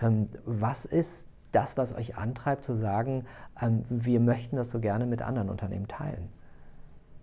Ja. 0.00 0.08
Ähm, 0.08 0.28
was 0.44 0.84
ist 0.84 1.28
das, 1.52 1.76
was 1.76 1.94
euch 1.94 2.16
antreibt, 2.18 2.64
zu 2.64 2.74
sagen, 2.74 3.24
ähm, 3.60 3.82
wir 3.88 4.20
möchten 4.20 4.56
das 4.56 4.70
so 4.70 4.80
gerne 4.80 5.06
mit 5.06 5.22
anderen 5.22 5.48
Unternehmen 5.48 5.88
teilen? 5.88 6.28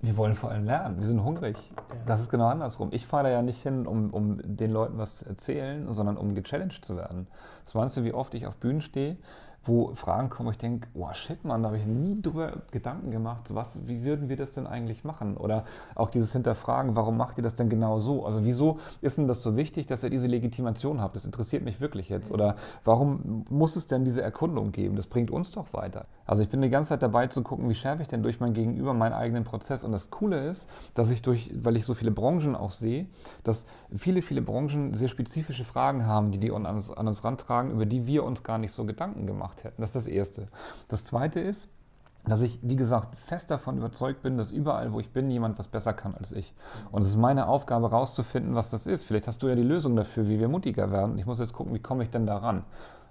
Wir 0.02 0.18
wollen 0.18 0.34
vor 0.34 0.49
allem 0.49 0.66
lernen. 0.66 0.99
Wir 0.99 1.08
sind 1.08 1.24
hungrig. 1.24 1.58
Ja. 1.78 1.95
Das 2.08 2.22
ist 2.22 2.30
genau 2.30 2.47
andersrum. 2.47 2.89
Ich 2.91 3.06
fahre 3.06 3.26
da 3.26 3.30
ja 3.30 3.41
nicht 3.41 3.62
hin, 3.62 3.86
um, 3.86 4.10
um 4.10 4.39
den 4.43 4.72
Leuten 4.72 4.97
was 4.97 5.18
zu 5.18 5.26
erzählen, 5.28 5.93
sondern 5.93 6.18
um 6.18 6.34
gechallenged 6.34 6.84
zu 6.84 6.97
werden. 6.97 7.28
Das 7.66 7.76
meinst 7.76 7.97
du, 7.97 8.04
wie 8.04 8.14
oft 8.14 8.34
ich 8.34 8.47
auf 8.47 8.58
Bühnen 8.58 8.82
stehe 8.82 9.18
wo 9.64 9.93
Fragen 9.95 10.30
kommen, 10.30 10.47
wo 10.47 10.51
ich 10.51 10.57
denke, 10.57 10.88
oh 10.95 11.14
shit, 11.14 11.43
Mann, 11.45 11.62
da 11.62 11.68
habe 11.68 11.78
ich 11.78 11.86
nie 11.86 12.20
drüber 12.20 12.64
Gedanken 12.72 13.12
gemacht, 13.12 13.53
was, 13.53 13.80
wie 13.88 14.03
würden 14.03 14.28
wir 14.28 14.36
das 14.36 14.53
denn 14.53 14.66
eigentlich 14.66 15.03
machen? 15.03 15.38
Oder 15.38 15.66
auch 15.93 16.09
dieses 16.09 16.34
Hinterfragen, 16.34 16.95
warum 16.95 17.16
macht 17.16 17.38
ihr 17.38 17.43
das 17.43 17.55
denn 17.55 17.70
genau 17.70 17.99
so? 17.99 18.26
Also 18.26 18.43
wieso 18.43 18.80
ist 19.01 19.20
denn 19.20 19.28
das 19.28 19.43
so 19.43 19.55
wichtig, 19.55 19.86
dass 19.86 20.03
ihr 20.03 20.09
diese 20.09 20.26
Legitimation 20.26 20.99
habt? 20.99 21.16
Das 21.16 21.26
interessiert 21.26 21.64
mich 21.64 21.80
wirklich 21.80 22.09
jetzt. 22.09 22.32
Oder 22.32 22.55
warum 22.86 23.45
muss 23.49 23.76
es 23.76 23.86
denn 23.86 24.03
diese 24.03 24.24
Erkundung 24.24 24.72
geben? 24.72 24.95
Das 24.95 25.05
bringt 25.05 25.30
uns 25.30 25.51
doch 25.51 25.74
weiter. 25.74 26.05
Also 26.26 26.41
ich 26.41 26.49
bin 26.49 26.62
die 26.62 26.70
ganze 26.70 26.89
Zeit 26.89 27.03
dabei 27.03 27.28
zu 27.28 27.43
gucken, 27.43 27.70
wie 27.70 27.76
schärfe 27.76 28.01
ich 28.01 28.07
denn 28.07 28.24
durch 28.24 28.39
mein 28.39 28.53
Gegenüber 28.53 28.93
meinen 28.95 29.14
eigenen 29.14 29.43
Prozess. 29.43 29.84
Und 29.84 29.91
das 29.91 30.09
Coole 30.09 30.47
ist, 30.47 30.68
dass 30.95 31.12
ich 31.12 31.22
durch, 31.22 31.51
weil 31.62 31.76
ich 31.76 31.86
so 31.86 31.93
viele 31.93 32.12
Branchen 32.12 32.55
auch 32.55 32.72
sehe, 32.72 33.05
dass 33.43 33.66
viele, 33.95 34.24
viele 34.24 34.41
Branchen 34.41 34.95
sehr 34.95 35.09
spezifische 35.09 35.66
Fragen 35.66 36.07
haben, 36.07 36.32
die 36.32 36.39
die 36.39 36.51
an 36.51 36.66
uns, 36.66 36.89
an 36.89 37.07
uns 37.07 37.24
rantragen, 37.24 37.72
über 37.72 37.86
die 37.86 38.07
wir 38.07 38.24
uns 38.24 38.43
gar 38.43 38.57
nicht 38.57 38.72
so 38.72 38.86
Gedanken 38.86 39.28
gemacht 39.28 39.51
gemacht 39.52 39.64
hätten. 39.64 39.82
Das 39.82 39.91
ist 39.91 39.95
das 39.95 40.08
Erste. 40.08 40.47
Das 40.88 41.04
Zweite 41.06 41.39
ist, 41.39 41.70
dass 42.26 42.41
ich, 42.41 42.60
wie 42.62 42.76
gesagt, 42.76 43.18
fest 43.18 43.49
davon 43.49 43.78
überzeugt 43.78 44.22
bin, 44.22 44.38
dass 44.38 44.52
überall, 44.52 44.93
wo 44.93 44.99
ich 44.99 45.10
bin, 45.10 45.32
jemand 45.32 45.58
was 45.58 45.68
besser 45.68 45.93
kann 45.93 46.14
als 46.14 46.32
ich. 46.32 46.54
Und 46.91 47.02
es 47.02 47.10
ist 47.10 47.18
meine 47.18 47.47
Aufgabe, 47.47 47.89
herauszufinden, 47.89 48.54
was 48.54 48.70
das 48.70 48.86
ist. 48.86 49.06
Vielleicht 49.06 49.28
hast 49.28 49.41
du 49.41 49.47
ja 49.47 49.56
die 49.56 49.64
Lösung 49.64 49.95
dafür, 49.95 50.28
wie 50.28 50.39
wir 50.39 50.47
mutiger 50.47 50.91
werden. 50.91 51.18
Ich 51.18 51.26
muss 51.26 51.39
jetzt 51.39 51.54
gucken, 51.54 51.74
wie 51.74 51.80
komme 51.80 52.04
ich 52.04 52.12
denn 52.12 52.28
da 52.28 52.38
ran. 52.38 52.64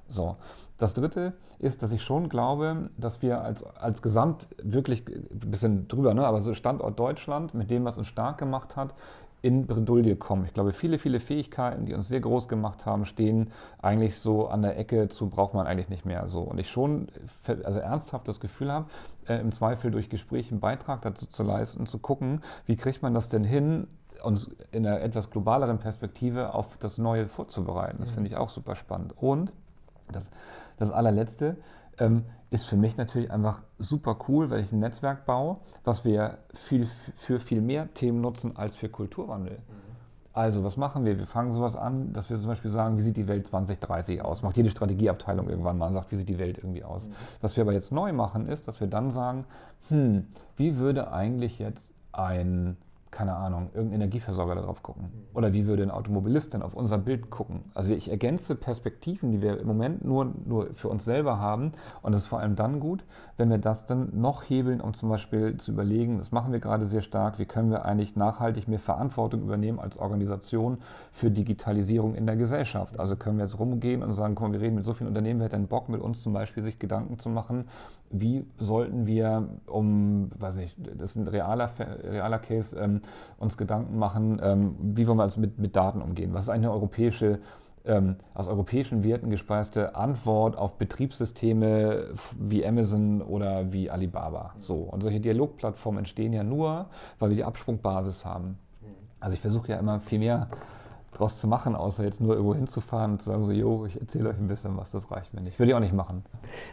So. 0.07 0.37
Das 0.79 0.95
Dritte 0.95 1.35
ist, 1.59 1.83
dass 1.83 1.93
ich 1.93 2.03
schon 2.03 2.29
glaube, 2.29 2.89
dass 2.97 3.21
wir 3.21 3.43
als, 3.43 3.65
als 3.77 4.01
Gesamt 4.01 4.49
wirklich 4.63 5.05
ein 5.09 5.51
bisschen 5.51 5.89
drüber, 5.89 6.15
ne, 6.15 6.27
aber 6.27 6.41
so 6.41 6.55
Standort 6.55 6.99
Deutschland 6.99 7.53
mit 7.53 7.71
dem, 7.71 7.85
was 7.85 7.99
uns 7.99 8.07
stark 8.07 8.39
gemacht 8.39 8.77
hat, 8.77 8.95
in 9.43 9.67
Bredouille 9.67 10.17
kommen. 10.17 10.45
Ich 10.45 10.53
glaube, 10.53 10.73
viele, 10.73 10.99
viele 10.99 11.21
Fähigkeiten, 11.21 11.87
die 11.87 11.95
uns 11.95 12.09
sehr 12.09 12.21
groß 12.21 12.49
gemacht 12.49 12.85
haben, 12.85 13.07
stehen 13.07 13.51
eigentlich 13.81 14.19
so 14.19 14.49
an 14.49 14.63
der 14.63 14.79
Ecke 14.79 15.09
zu, 15.09 15.31
braucht 15.31 15.55
man 15.55 15.67
eigentlich 15.67 15.89
nicht 15.89 16.05
mehr 16.05 16.27
so. 16.29 16.41
Und 16.43 16.59
ich 16.59 16.69
schon 16.69 17.09
also 17.65 17.79
ernsthaft 17.79 18.29
das 18.29 18.41
Gefühl 18.41 18.71
habe, 18.71 18.87
äh, 19.27 19.41
im 19.41 19.53
Zweifel 19.53 19.91
durch 19.91 20.11
Gespräche 20.11 20.51
einen 20.51 20.61
Beitrag 20.61 21.03
dazu 21.03 21.27
zu 21.27 21.43
leisten, 21.43 21.87
zu 21.87 21.99
gucken, 21.99 22.43
wie 22.67 22.77
kriegt 22.77 23.03
man 23.03 23.15
das 23.15 23.29
denn 23.29 23.45
hin, 23.45 23.87
uns 24.23 24.51
in 24.73 24.87
einer 24.87 25.01
etwas 25.01 25.31
globaleren 25.31 25.79
Perspektive 25.79 26.53
auf 26.55 26.77
das 26.77 26.99
Neue 26.99 27.27
vorzubereiten. 27.27 27.97
Das 28.01 28.11
mhm. 28.11 28.15
finde 28.15 28.31
ich 28.31 28.37
auch 28.37 28.51
super 28.51 28.77
spannend. 28.77 29.15
Und 29.17 29.53
das, 30.13 30.31
das 30.77 30.91
allerletzte, 30.91 31.57
ähm, 32.01 32.25
ist 32.51 32.65
für 32.65 32.77
mich 32.77 32.97
natürlich 32.97 33.31
einfach 33.31 33.63
super 33.79 34.17
cool, 34.29 34.51
weil 34.51 34.61
ich 34.61 34.73
ein 34.73 34.81
Netzwerk 34.81 35.25
baue, 35.25 35.59
was 35.85 36.05
wir 36.05 36.39
viel, 36.53 36.89
für 37.17 37.39
viel 37.39 37.61
mehr 37.61 37.93
Themen 37.95 38.21
nutzen 38.21 38.57
als 38.57 38.75
für 38.75 38.89
Kulturwandel. 38.89 39.59
Mhm. 39.59 39.91
Also, 40.33 40.63
was 40.63 40.77
machen 40.77 41.05
wir? 41.05 41.19
Wir 41.19 41.27
fangen 41.27 41.53
sowas 41.53 41.77
an, 41.77 42.13
dass 42.13 42.31
wir 42.31 42.37
zum 42.37 42.47
Beispiel 42.47 42.71
sagen, 42.71 42.97
wie 42.97 43.03
sieht 43.03 43.17
die 43.17 43.27
Welt 43.27 43.47
2030 43.47 44.23
aus? 44.23 44.43
Macht 44.43 44.57
jede 44.57 44.71
Strategieabteilung 44.71 45.49
irgendwann 45.49 45.77
mal 45.77 45.89
und 45.89 45.93
sagt, 45.93 46.13
wie 46.13 46.17
sieht 46.17 46.29
die 46.29 46.39
Welt 46.39 46.59
irgendwie 46.59 46.85
aus? 46.85 47.09
Mhm. 47.09 47.13
Was 47.41 47.57
wir 47.57 47.63
aber 47.63 47.73
jetzt 47.73 47.93
neu 47.93 48.13
machen, 48.13 48.49
ist, 48.49 48.67
dass 48.69 48.81
wir 48.81 48.87
dann 48.87 49.11
sagen, 49.11 49.45
hm, 49.89 50.27
wie 50.57 50.77
würde 50.77 51.13
eigentlich 51.13 51.59
jetzt 51.59 51.93
ein 52.13 52.77
keine 53.11 53.35
Ahnung, 53.35 53.71
irgendein 53.75 54.03
Energieversorger 54.03 54.55
darauf 54.55 54.83
gucken? 54.83 55.11
Oder 55.35 55.53
wie 55.53 55.67
würde 55.67 55.83
ein 55.83 55.91
Automobilist 55.91 56.55
denn 56.55 56.63
auf 56.63 56.75
unser 56.75 56.99
Bild 56.99 57.31
gucken? 57.31 57.65
Also 57.75 57.93
ich 57.93 58.11
ergänze 58.11 58.55
Perspektiven, 58.55 59.33
die 59.33 59.43
wir 59.43 59.59
im 59.59 59.67
Moment 59.67 60.05
nur, 60.05 60.33
nur 60.47 60.75
für 60.75 60.89
uns 60.89 61.05
selber 61.05 61.39
haben. 61.41 61.73
Und 62.03 62.13
das 62.13 62.23
ist 62.23 62.27
vor 62.29 62.39
allem 62.39 62.55
dann 62.55 62.79
gut, 62.79 63.05
wenn 63.37 63.51
wir 63.51 63.59
das 63.59 63.85
dann 63.87 64.21
noch 64.21 64.49
hebeln, 64.49 64.81
um 64.81 64.95
zum 64.95 65.09
Beispiel 65.09 65.57
zu 65.57 65.73
überlegen, 65.73 66.19
das 66.19 66.31
machen 66.31 66.53
wir 66.53 66.61
gerade 66.61 66.87
sehr 66.87 67.03
stark, 67.03 67.39
wie 67.39 67.47
können 67.47 67.71
wir 67.71 67.85
eigentlich 67.85 68.15
nachhaltig 68.15 68.69
mehr 68.69 68.79
Verantwortung 68.79 69.43
übernehmen 69.43 69.81
als 69.81 69.99
Organisation 69.99 70.79
für 71.11 71.31
Digitalisierung 71.31 72.15
in 72.15 72.27
der 72.27 72.37
Gesellschaft. 72.37 73.01
Also 73.01 73.17
können 73.17 73.39
wir 73.39 73.45
jetzt 73.45 73.59
rumgehen 73.59 74.03
und 74.03 74.13
sagen, 74.13 74.37
komm, 74.37 74.53
wir 74.53 74.61
reden 74.61 74.77
mit 74.77 74.85
so 74.85 74.95
vielen 74.95 75.09
Unternehmen, 75.09 75.41
wer 75.41 75.47
hat 75.47 75.53
denn 75.53 75.67
Bock 75.67 75.89
mit 75.89 76.01
uns 76.01 76.23
zum 76.23 76.33
Beispiel 76.33 76.63
sich 76.63 76.79
Gedanken 76.79 77.19
zu 77.19 77.29
machen, 77.29 77.67
wie 78.11 78.45
sollten 78.59 79.07
wir, 79.07 79.49
um, 79.67 80.31
weiß 80.39 80.57
nicht, 80.57 80.77
das 80.97 81.11
ist 81.11 81.17
ein 81.17 81.29
realer, 81.29 81.71
realer 82.05 82.39
Case, 82.39 82.77
ähm, 82.77 83.01
uns 83.39 83.57
Gedanken 83.57 83.99
machen, 83.99 84.41
ähm, 84.43 84.75
wie 84.81 85.07
wollen 85.07 85.19
wir 85.19 85.23
also 85.23 85.41
mit, 85.41 85.59
mit 85.59 85.77
Daten 85.77 86.03
umgehen? 86.03 86.35
Was 86.35 86.45
ist 86.45 86.49
eine 86.49 86.73
europäische, 86.73 87.39
ähm, 87.85 88.17
aus 88.35 88.49
europäischen 88.49 89.05
Werten 89.05 89.31
gespeiste 89.31 89.95
Antwort 89.95 90.57
auf 90.57 90.77
Betriebssysteme 90.77 92.09
wie 92.39 92.67
Amazon 92.67 93.23
oder 93.23 93.73
wie 93.73 93.89
Alibaba? 93.91 94.55
So. 94.59 94.75
Und 94.75 95.03
solche 95.03 95.21
Dialogplattformen 95.21 96.01
entstehen 96.01 96.33
ja 96.33 96.43
nur, 96.43 96.87
weil 97.21 97.31
wir 97.31 97.37
die 97.37 97.45
Absprungbasis 97.45 98.25
haben. 98.25 98.59
Also 99.21 99.35
ich 99.35 99.41
versuche 99.41 99.69
ja 99.73 99.79
immer 99.79 100.01
viel 100.01 100.19
mehr 100.19 100.49
draus 101.13 101.39
zu 101.39 101.49
machen, 101.49 101.75
außer 101.75 102.05
jetzt 102.05 102.21
nur 102.21 102.35
irgendwo 102.35 102.55
hinzufahren 102.55 103.13
und 103.13 103.23
zu 103.23 103.31
sagen, 103.31 103.45
so, 103.45 103.53
jo, 103.53 103.85
ich 103.87 104.01
erzähle 104.01 104.31
euch 104.31 104.39
ein 104.39 104.47
bisschen 104.47 104.77
was, 104.77 104.91
das 104.93 105.11
reicht 105.11 105.35
mir 105.35 105.41
nicht. 105.41 105.59
Würde 105.59 105.71
ich 105.71 105.75
auch 105.75 105.81
nicht 105.81 105.93
machen. 105.93 106.25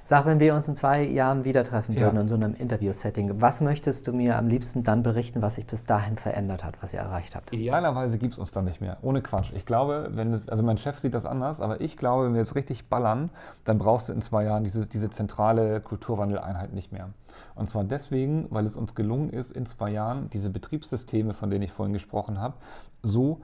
Sag, 0.05 0.25
wenn 0.25 0.39
wir 0.39 0.53
uns 0.53 0.67
in 0.67 0.75
zwei 0.75 1.03
Jahren 1.03 1.43
wieder 1.43 1.63
treffen 1.63 1.95
würden 1.95 2.15
ja. 2.15 2.21
in 2.21 2.27
so 2.27 2.35
einem 2.35 2.53
Interview-Setting, 2.53 3.41
was 3.41 3.61
möchtest 3.61 4.07
du 4.07 4.13
mir 4.13 4.37
am 4.37 4.47
liebsten 4.47 4.83
dann 4.83 5.01
berichten, 5.03 5.41
was 5.41 5.55
sich 5.55 5.65
bis 5.65 5.85
dahin 5.85 6.17
verändert 6.17 6.63
hat, 6.63 6.81
was 6.81 6.93
ihr 6.93 6.99
erreicht 6.99 7.35
habt? 7.35 7.51
Idealerweise 7.51 8.17
gibt 8.17 8.33
es 8.33 8.39
uns 8.39 8.51
dann 8.51 8.65
nicht 8.65 8.79
mehr, 8.79 8.97
ohne 9.01 9.21
Quatsch. 9.21 9.51
Ich 9.55 9.65
glaube, 9.65 10.09
wenn, 10.11 10.47
also 10.47 10.63
mein 10.63 10.77
Chef 10.77 10.99
sieht 10.99 11.13
das 11.13 11.25
anders, 11.25 11.59
aber 11.59 11.81
ich 11.81 11.97
glaube, 11.97 12.25
wenn 12.25 12.33
wir 12.33 12.41
jetzt 12.41 12.55
richtig 12.55 12.89
ballern, 12.89 13.31
dann 13.63 13.79
brauchst 13.79 14.09
du 14.09 14.13
in 14.13 14.21
zwei 14.21 14.43
Jahren 14.43 14.63
diese, 14.63 14.87
diese 14.87 15.09
zentrale 15.09 15.81
Kulturwandeleinheit 15.81 16.73
nicht 16.73 16.91
mehr. 16.91 17.09
Und 17.55 17.69
zwar 17.69 17.83
deswegen, 17.83 18.47
weil 18.51 18.65
es 18.65 18.75
uns 18.75 18.93
gelungen 18.93 19.31
ist, 19.31 19.51
in 19.51 19.65
zwei 19.65 19.89
Jahren 19.89 20.29
diese 20.29 20.49
Betriebssysteme, 20.49 21.33
von 21.33 21.49
denen 21.49 21.63
ich 21.63 21.71
vorhin 21.71 21.93
gesprochen 21.93 22.39
habe, 22.39 22.53
so 23.01 23.41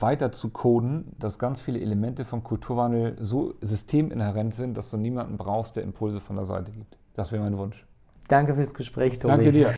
weiter 0.00 0.32
zu 0.32 0.50
coden, 0.50 1.12
dass 1.18 1.38
ganz 1.38 1.60
viele 1.60 1.80
Elemente 1.80 2.24
vom 2.24 2.42
Kulturwandel 2.42 3.16
so 3.20 3.54
systeminhärent 3.60 4.54
sind, 4.54 4.76
dass 4.76 4.90
du 4.90 4.96
niemanden 4.96 5.36
brauchst, 5.36 5.76
der 5.76 5.82
Impulse 5.82 6.20
von 6.20 6.36
der 6.36 6.44
Seite 6.44 6.70
gibt. 6.70 6.98
Das 7.14 7.32
wäre 7.32 7.42
mein 7.42 7.56
Wunsch. 7.58 7.86
Danke 8.28 8.54
fürs 8.54 8.74
Gespräch, 8.74 9.18
Tobi. 9.18 9.34
Danke 9.34 9.52
dir. 9.52 9.74